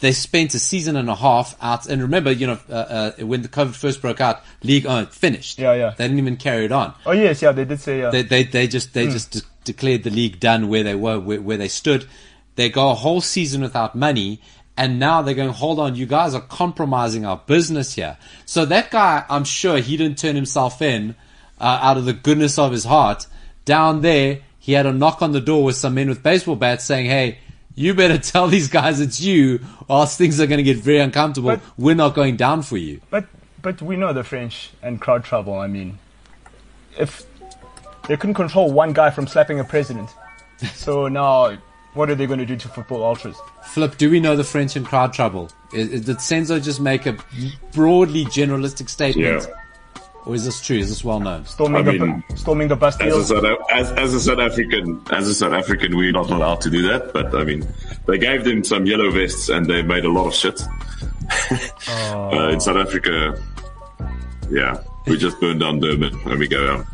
they 0.00 0.12
spent 0.12 0.54
a 0.54 0.58
season 0.60 0.96
and 0.96 1.08
a 1.10 1.14
half 1.16 1.56
out. 1.60 1.86
And 1.86 2.00
remember, 2.02 2.30
you 2.32 2.46
know, 2.46 2.58
uh, 2.70 2.72
uh, 2.72 3.12
when 3.26 3.42
the 3.42 3.48
COVID 3.48 3.74
first 3.74 4.00
broke 4.00 4.20
out, 4.20 4.40
League 4.62 4.86
uh, 4.86 5.06
finished. 5.06 5.58
Yeah, 5.58 5.74
yeah. 5.74 5.94
They 5.96 6.04
didn't 6.04 6.18
even 6.18 6.36
carry 6.36 6.64
it 6.64 6.72
on. 6.72 6.94
oh 7.06 7.12
yes, 7.12 7.42
yeah, 7.42 7.50
they 7.52 7.64
did 7.64 7.80
say. 7.80 8.00
Yeah. 8.00 8.10
They 8.10 8.22
they, 8.22 8.44
they 8.44 8.66
just 8.68 8.94
they 8.94 9.06
just 9.08 9.32
de- 9.32 9.42
declared 9.64 10.04
the 10.04 10.10
league 10.10 10.38
done 10.40 10.68
where 10.68 10.82
they 10.84 10.94
were 10.94 11.18
where, 11.18 11.40
where 11.40 11.56
they 11.56 11.68
stood. 11.68 12.06
They 12.54 12.68
go 12.68 12.90
a 12.90 12.94
whole 12.94 13.20
season 13.20 13.62
without 13.62 13.94
money, 13.96 14.40
And 14.76 14.98
now 14.98 15.20
they're 15.22 15.34
going, 15.34 15.50
hold 15.50 15.78
on, 15.78 15.94
you 15.96 16.06
guys 16.06 16.34
are 16.34 16.40
compromising 16.40 17.26
our 17.26 17.36
business 17.46 17.92
here. 17.94 18.16
So 18.46 18.64
that 18.66 18.90
guy, 18.90 19.24
I'm 19.28 19.44
sure 19.44 19.78
he 19.78 19.96
didn't 19.96 20.18
turn 20.18 20.34
himself 20.34 20.80
in 20.80 21.14
uh, 21.60 21.78
out 21.82 21.98
of 21.98 22.06
the 22.06 22.14
goodness 22.14 22.58
of 22.58 22.72
his 22.72 22.84
heart. 22.84 23.26
Down 23.66 24.00
there, 24.00 24.40
he 24.58 24.72
had 24.72 24.86
a 24.86 24.92
knock 24.92 25.20
on 25.20 25.32
the 25.32 25.40
door 25.40 25.62
with 25.62 25.76
some 25.76 25.94
men 25.94 26.08
with 26.08 26.22
baseball 26.22 26.56
bats 26.56 26.84
saying, 26.84 27.06
hey, 27.06 27.38
you 27.74 27.92
better 27.94 28.16
tell 28.32 28.48
these 28.48 28.68
guys 28.68 29.00
it's 29.00 29.20
you, 29.20 29.60
or 29.88 30.00
else 30.00 30.16
things 30.16 30.40
are 30.40 30.46
going 30.46 30.58
to 30.58 30.62
get 30.64 30.78
very 30.78 31.00
uncomfortable. 31.00 31.50
But- 31.50 31.60
We're 31.76 31.94
not 31.94 32.14
going 32.14 32.36
down 32.36 32.62
for 32.62 32.76
you. 32.78 33.00
But 33.10 33.26
but 33.60 33.80
we 33.80 33.94
know 33.94 34.12
the 34.12 34.24
French 34.24 34.70
and 34.82 35.00
crowd 35.00 35.22
trouble. 35.22 35.54
I 35.54 35.68
mean, 35.68 35.98
if 36.98 37.24
they 38.08 38.16
couldn't 38.16 38.34
control 38.34 38.72
one 38.72 38.92
guy 38.92 39.10
from 39.10 39.28
slapping 39.28 39.60
a 39.60 39.64
president, 39.64 40.10
so 40.74 41.06
now 41.06 41.56
what 41.94 42.08
are 42.10 42.14
they 42.14 42.26
going 42.26 42.38
to 42.38 42.46
do 42.46 42.56
to 42.56 42.68
football 42.68 43.02
ultras? 43.02 43.36
Flip, 43.64 43.96
do 43.96 44.10
we 44.10 44.20
know 44.20 44.36
the 44.36 44.44
French 44.44 44.76
in 44.76 44.84
crowd 44.84 45.12
trouble? 45.12 45.50
Is, 45.72 45.88
is, 45.88 46.00
did 46.02 46.16
Senzo 46.16 46.62
just 46.62 46.80
make 46.80 47.06
a 47.06 47.16
broadly 47.72 48.24
generalistic 48.26 48.88
statement? 48.88 49.46
Yeah. 49.46 49.54
Or 50.24 50.34
is 50.34 50.44
this 50.44 50.60
true? 50.60 50.78
Is 50.78 50.88
this 50.88 51.04
well 51.04 51.18
known? 51.18 51.44
Storming 51.46 51.88
I 51.88 51.92
the 51.92 51.98
mean, 51.98 52.24
storming 52.36 52.68
the 52.68 52.76
As 52.76 52.94
a, 52.94 52.98
Bastille. 52.98 53.24
South, 53.24 53.44
as, 53.72 53.90
as 53.92 54.14
a 54.14 54.20
South 54.20 54.38
African, 54.38 55.02
as 55.10 55.28
a 55.28 55.34
South 55.34 55.52
African, 55.52 55.96
we're 55.96 56.12
not 56.12 56.30
allowed 56.30 56.60
to 56.60 56.70
do 56.70 56.80
that. 56.88 57.12
But 57.12 57.34
I 57.34 57.42
mean, 57.42 57.66
they 58.06 58.18
gave 58.18 58.44
them 58.44 58.62
some 58.62 58.86
yellow 58.86 59.10
vests, 59.10 59.48
and 59.48 59.66
they 59.66 59.82
made 59.82 60.04
a 60.04 60.10
lot 60.10 60.28
of 60.28 60.34
shit. 60.34 60.62
uh, 61.88 62.50
in 62.52 62.60
South 62.60 62.76
Africa, 62.76 63.42
yeah, 64.48 64.80
we 65.06 65.18
just 65.18 65.40
burned 65.40 65.58
down 65.58 65.80
Durban 65.80 66.14
when 66.24 66.38
we 66.38 66.46
go 66.46 66.70
out. 66.70 66.86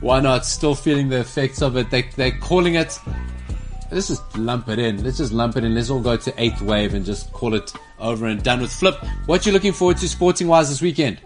Why 0.00 0.20
not? 0.20 0.46
Still 0.46 0.74
feeling 0.74 1.10
the 1.10 1.20
effects 1.20 1.60
of 1.60 1.76
it. 1.76 1.90
They, 1.90 2.02
they're 2.16 2.38
calling 2.38 2.76
it. 2.76 2.98
Let's 3.90 4.08
just 4.08 4.36
lump 4.36 4.68
it 4.68 4.78
in. 4.78 5.02
Let's 5.02 5.16
just 5.18 5.32
lump 5.32 5.56
it 5.56 5.64
in. 5.64 5.74
Let's 5.74 5.88
all 5.90 6.00
go 6.00 6.16
to 6.16 6.34
eighth 6.42 6.60
wave 6.60 6.94
and 6.94 7.04
just 7.04 7.32
call 7.32 7.54
it 7.54 7.72
over 7.98 8.26
and 8.26 8.42
done 8.42 8.60
with. 8.60 8.72
Flip, 8.72 8.96
what 9.26 9.44
are 9.46 9.48
you 9.48 9.52
looking 9.54 9.72
forward 9.72 9.96
to 9.98 10.08
sporting 10.08 10.46
wise 10.48 10.68
this 10.68 10.82
weekend? 10.82 11.20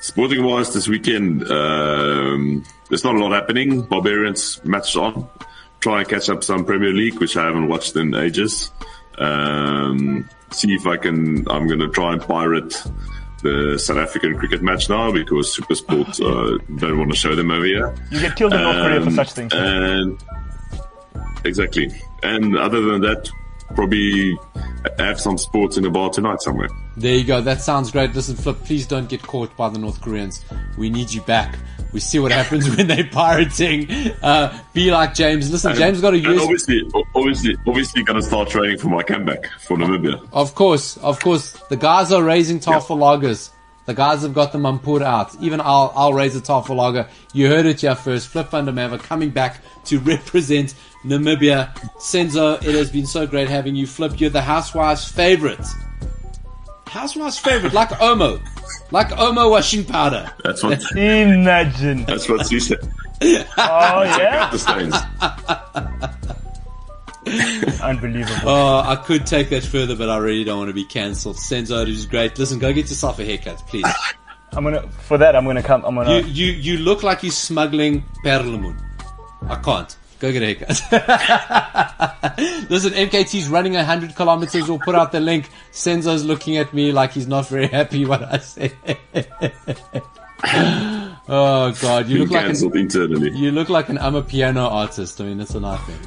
Sporting 0.00 0.44
wise, 0.44 0.74
this 0.74 0.88
weekend, 0.88 1.48
um, 1.50 2.64
there's 2.88 3.04
not 3.04 3.14
a 3.14 3.18
lot 3.18 3.32
happening. 3.32 3.82
Barbarians 3.82 4.64
match 4.64 4.96
on. 4.96 5.28
Try 5.80 6.00
and 6.00 6.08
catch 6.08 6.28
up 6.28 6.42
some 6.42 6.64
Premier 6.64 6.92
League, 6.92 7.18
which 7.20 7.36
I 7.36 7.44
haven't 7.44 7.68
watched 7.68 7.94
in 7.96 8.14
ages. 8.14 8.70
Um, 9.18 10.28
see 10.50 10.74
if 10.74 10.86
I 10.86 10.96
can. 10.96 11.48
I'm 11.48 11.66
going 11.68 11.78
to 11.80 11.88
try 11.88 12.12
and 12.12 12.20
pirate 12.22 12.82
the 13.42 13.78
South 13.78 13.96
African 13.98 14.36
cricket 14.38 14.62
match 14.62 14.88
now 14.88 15.10
because 15.12 15.56
Supersport 15.56 16.20
uh, 16.24 16.58
don't 16.76 16.98
want 16.98 17.10
to 17.10 17.16
show 17.16 17.34
them 17.34 17.50
over 17.50 17.64
here. 17.64 17.94
You 18.10 18.20
get 18.20 18.36
killed 18.36 18.54
in 18.54 18.62
North 18.62 18.76
Korea 18.76 19.00
for 19.00 19.08
Um, 19.08 19.14
such 19.14 19.32
things. 19.32 19.52
And 19.54 20.18
exactly. 21.44 21.90
And 22.22 22.56
other 22.56 22.80
than 22.80 23.00
that, 23.02 23.28
probably 23.74 24.38
have 24.98 25.18
some 25.20 25.38
sports 25.38 25.76
in 25.76 25.82
the 25.82 25.90
bar 25.90 26.10
tonight 26.10 26.40
somewhere. 26.42 26.68
There 26.96 27.14
you 27.14 27.24
go. 27.24 27.40
That 27.40 27.62
sounds 27.62 27.90
great. 27.90 28.14
Listen, 28.14 28.36
Flip, 28.36 28.56
please 28.64 28.86
don't 28.86 29.08
get 29.08 29.22
caught 29.22 29.56
by 29.56 29.70
the 29.70 29.78
North 29.78 30.00
Koreans. 30.02 30.44
We 30.76 30.90
need 30.90 31.10
you 31.10 31.22
back. 31.22 31.58
We 31.92 32.00
see 32.00 32.18
what 32.18 32.32
happens 32.32 32.68
when 32.76 32.86
they're 32.86 33.08
pirating. 33.10 33.90
Uh, 34.22 34.58
be 34.74 34.90
like 34.90 35.14
James. 35.14 35.50
Listen, 35.50 35.74
James 35.74 36.00
got 36.02 36.12
a 36.12 36.16
And 36.16 36.26
US. 36.26 36.42
obviously, 36.42 36.82
obviously, 37.14 37.56
obviously, 37.66 38.02
going 38.02 38.20
to 38.20 38.26
start 38.26 38.48
training 38.50 38.78
for 38.78 38.88
my 38.88 39.02
comeback 39.02 39.46
for 39.60 39.76
Namibia. 39.78 40.26
Of 40.32 40.54
course, 40.54 40.98
of 40.98 41.18
course. 41.20 41.52
The 41.70 41.76
guys 41.76 42.12
are 42.12 42.22
raising 42.22 42.60
Tafelagers. 42.60 43.50
The 43.86 43.94
guys 43.94 44.22
have 44.22 44.32
got 44.32 44.52
the 44.52 44.58
Mampoer 44.58 45.02
out. 45.02 45.34
Even 45.40 45.60
I'll, 45.60 45.92
I'll 45.96 46.14
raise 46.14 46.36
a 46.36 46.40
Tafelager. 46.40 47.08
You 47.32 47.48
heard 47.48 47.66
it 47.66 47.80
here 47.80 47.96
first. 47.96 48.28
Flip 48.28 48.48
van 48.50 48.66
der 48.66 48.72
Merwe 48.72 48.98
coming 49.00 49.30
back 49.30 49.60
to 49.86 49.98
represent 50.00 50.74
Namibia. 51.04 51.74
Senzo, 51.98 52.62
it 52.62 52.74
has 52.74 52.90
been 52.92 53.06
so 53.06 53.26
great 53.26 53.48
having 53.48 53.74
you. 53.74 53.86
Flip, 53.86 54.20
you're 54.20 54.30
the 54.30 54.40
housewife's 54.40 55.10
favorite. 55.10 55.66
Housewife's 56.86 57.38
favorite, 57.38 57.72
like 57.72 57.88
Omo. 57.88 58.40
Like 58.92 59.08
Omo 59.08 59.50
washing 59.50 59.84
powder. 59.84 60.30
That's 60.44 60.62
what. 60.62 60.80
Imagine. 60.96 62.04
that's 62.04 62.28
what 62.28 62.46
she 62.46 62.60
said. 62.60 62.78
Oh 63.22 64.02
yeah, 64.18 64.50
The 64.50 64.58
stains. 64.58 64.94
unbelievable. 67.82 68.48
Oh, 68.48 68.80
I 68.84 68.96
could 68.96 69.26
take 69.26 69.50
that 69.50 69.62
further, 69.64 69.94
but 69.96 70.08
I 70.10 70.16
really 70.18 70.44
don't 70.44 70.58
want 70.58 70.70
to 70.70 70.74
be 70.74 70.84
cancelled. 70.84 71.36
Senzo, 71.36 71.82
it 71.82 71.88
is 71.88 72.06
great. 72.06 72.38
Listen, 72.38 72.58
go 72.58 72.72
get 72.72 72.88
yourself 72.88 73.18
a 73.18 73.24
haircut, 73.24 73.58
please. 73.68 73.86
I'm 74.52 74.64
gonna 74.64 74.88
for 74.88 75.18
that. 75.18 75.36
I'm 75.36 75.44
gonna 75.44 75.62
come. 75.62 75.84
I'm 75.84 75.94
gonna. 75.94 76.20
You, 76.20 76.26
you, 76.26 76.52
you 76.52 76.78
look 76.78 77.02
like 77.02 77.22
you're 77.22 77.32
smuggling 77.32 78.04
Perlemoen. 78.24 78.78
I 79.48 79.56
can't. 79.56 79.96
Go 80.18 80.30
get 80.32 80.42
a 80.42 80.46
haircut. 80.46 80.68
Listen, 82.70 82.92
MKT's 82.92 83.48
running 83.48 83.74
100 83.74 84.14
kilometers. 84.14 84.68
We'll 84.68 84.78
put 84.78 84.94
out 84.94 85.10
the 85.10 85.20
link. 85.20 85.48
Senzo's 85.72 86.24
looking 86.24 86.58
at 86.58 86.72
me 86.74 86.92
like 86.92 87.12
he's 87.12 87.26
not 87.26 87.48
very 87.48 87.66
happy 87.66 88.04
what 88.04 88.22
I 88.22 88.38
said. 88.38 88.72
oh, 91.28 91.72
God. 91.80 92.08
You 92.08 92.18
look 92.18 92.30
like 92.30 92.46
an, 92.46 92.76
internally. 92.76 93.30
you 93.36 93.50
look 93.50 93.68
like 93.68 93.88
an 93.88 93.98
amapiano 93.98 94.70
artist. 94.70 95.20
I 95.20 95.24
mean, 95.24 95.40
it's 95.40 95.54
a 95.54 95.60
nightmare. 95.60 95.98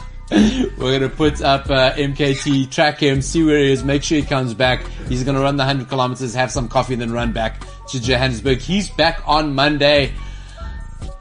We're 0.30 0.98
going 0.98 1.02
to 1.02 1.08
put 1.08 1.40
up 1.40 1.70
uh, 1.70 1.92
MKT, 1.92 2.70
track 2.70 2.98
him, 3.00 3.22
see 3.22 3.44
where 3.44 3.58
he 3.58 3.70
is, 3.70 3.84
make 3.84 4.02
sure 4.02 4.18
he 4.18 4.24
comes 4.24 4.54
back. 4.54 4.84
He's 5.08 5.22
going 5.24 5.36
to 5.36 5.40
run 5.40 5.56
the 5.56 5.64
100 5.64 5.88
kilometers, 5.88 6.34
have 6.34 6.50
some 6.50 6.68
coffee, 6.68 6.94
and 6.94 7.02
then 7.02 7.12
run 7.12 7.32
back 7.32 7.62
to 7.88 8.00
Johannesburg. 8.00 8.58
He's 8.58 8.90
back 8.90 9.22
on 9.26 9.54
Monday. 9.54 10.12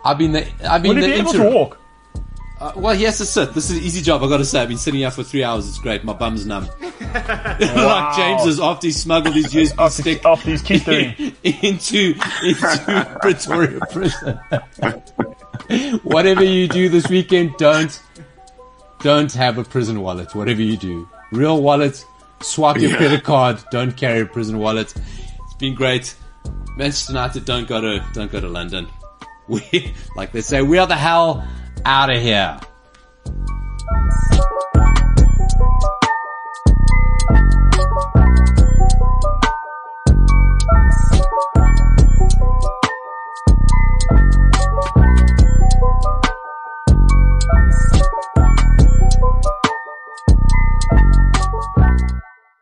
I've 0.03 0.17
been 0.17 0.31
the, 0.33 0.47
I've 0.69 0.81
been 0.81 0.95
Will 0.95 0.97
he 0.97 1.01
the 1.01 1.07
be 1.07 1.13
able 1.13 1.29
interim. 1.31 1.51
to 1.51 1.55
walk? 1.57 1.77
Uh, 2.59 2.71
well, 2.77 2.95
he 2.95 3.03
has 3.03 3.17
to 3.17 3.25
sit. 3.25 3.53
This 3.53 3.69
is 3.69 3.77
an 3.77 3.83
easy 3.83 4.01
job, 4.01 4.23
I've 4.23 4.29
got 4.29 4.37
to 4.37 4.45
say. 4.45 4.61
I've 4.61 4.69
been 4.69 4.77
sitting 4.77 5.01
here 5.01 5.11
for 5.11 5.23
three 5.23 5.43
hours. 5.43 5.67
It's 5.67 5.77
great. 5.77 6.05
My 6.05 6.13
bum's 6.13 6.45
numb. 6.45 6.69
like 6.81 8.15
James's 8.15 8.59
after 8.61 8.87
he 8.87 8.91
smuggled 8.93 9.35
his 9.35 9.47
USB 9.53 9.73
After, 9.77 10.01
stick 10.01 10.25
after 10.25 10.49
he's 10.51 10.63
keistering. 10.63 11.35
into 11.63 12.15
into 12.43 13.17
Pretoria 13.21 13.79
prison. 13.91 14.39
Whatever 16.03 16.43
you 16.43 16.67
do 16.67 16.87
this 16.89 17.09
weekend, 17.09 17.55
don't 17.57 17.99
don't 19.01 19.33
have 19.33 19.57
a 19.57 19.63
prison 19.63 20.01
wallet. 20.01 20.33
Whatever 20.33 20.61
you 20.61 20.77
do, 20.77 21.09
real 21.31 21.61
wallet, 21.61 22.05
swipe 22.41 22.77
your 22.77 22.91
Yeah. 22.91 22.97
credit 22.97 23.23
card. 23.25 23.59
Don't 23.71 23.95
carry 23.97 24.21
a 24.21 24.25
prison 24.25 24.59
wallet. 24.59 24.93
It's 24.95 25.53
been 25.59 25.75
great. 25.75 26.15
Manchester 26.77 27.13
United 27.13 27.43
don't 27.45 27.67
go 27.67 27.81
to 27.81 28.05
don't 28.13 28.31
go 28.31 28.39
to 28.39 28.47
London. 28.47 28.87
We 29.47 29.93
like 30.15 30.31
they 30.31 30.41
say 30.41 30.61
we 30.61 30.77
are 30.79 30.87
the 30.87 30.95
hell 30.95 31.45
out 31.85 32.09
of 32.09 32.21
here. 32.21 32.59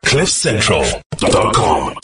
CliffCentral.com. 0.04 2.03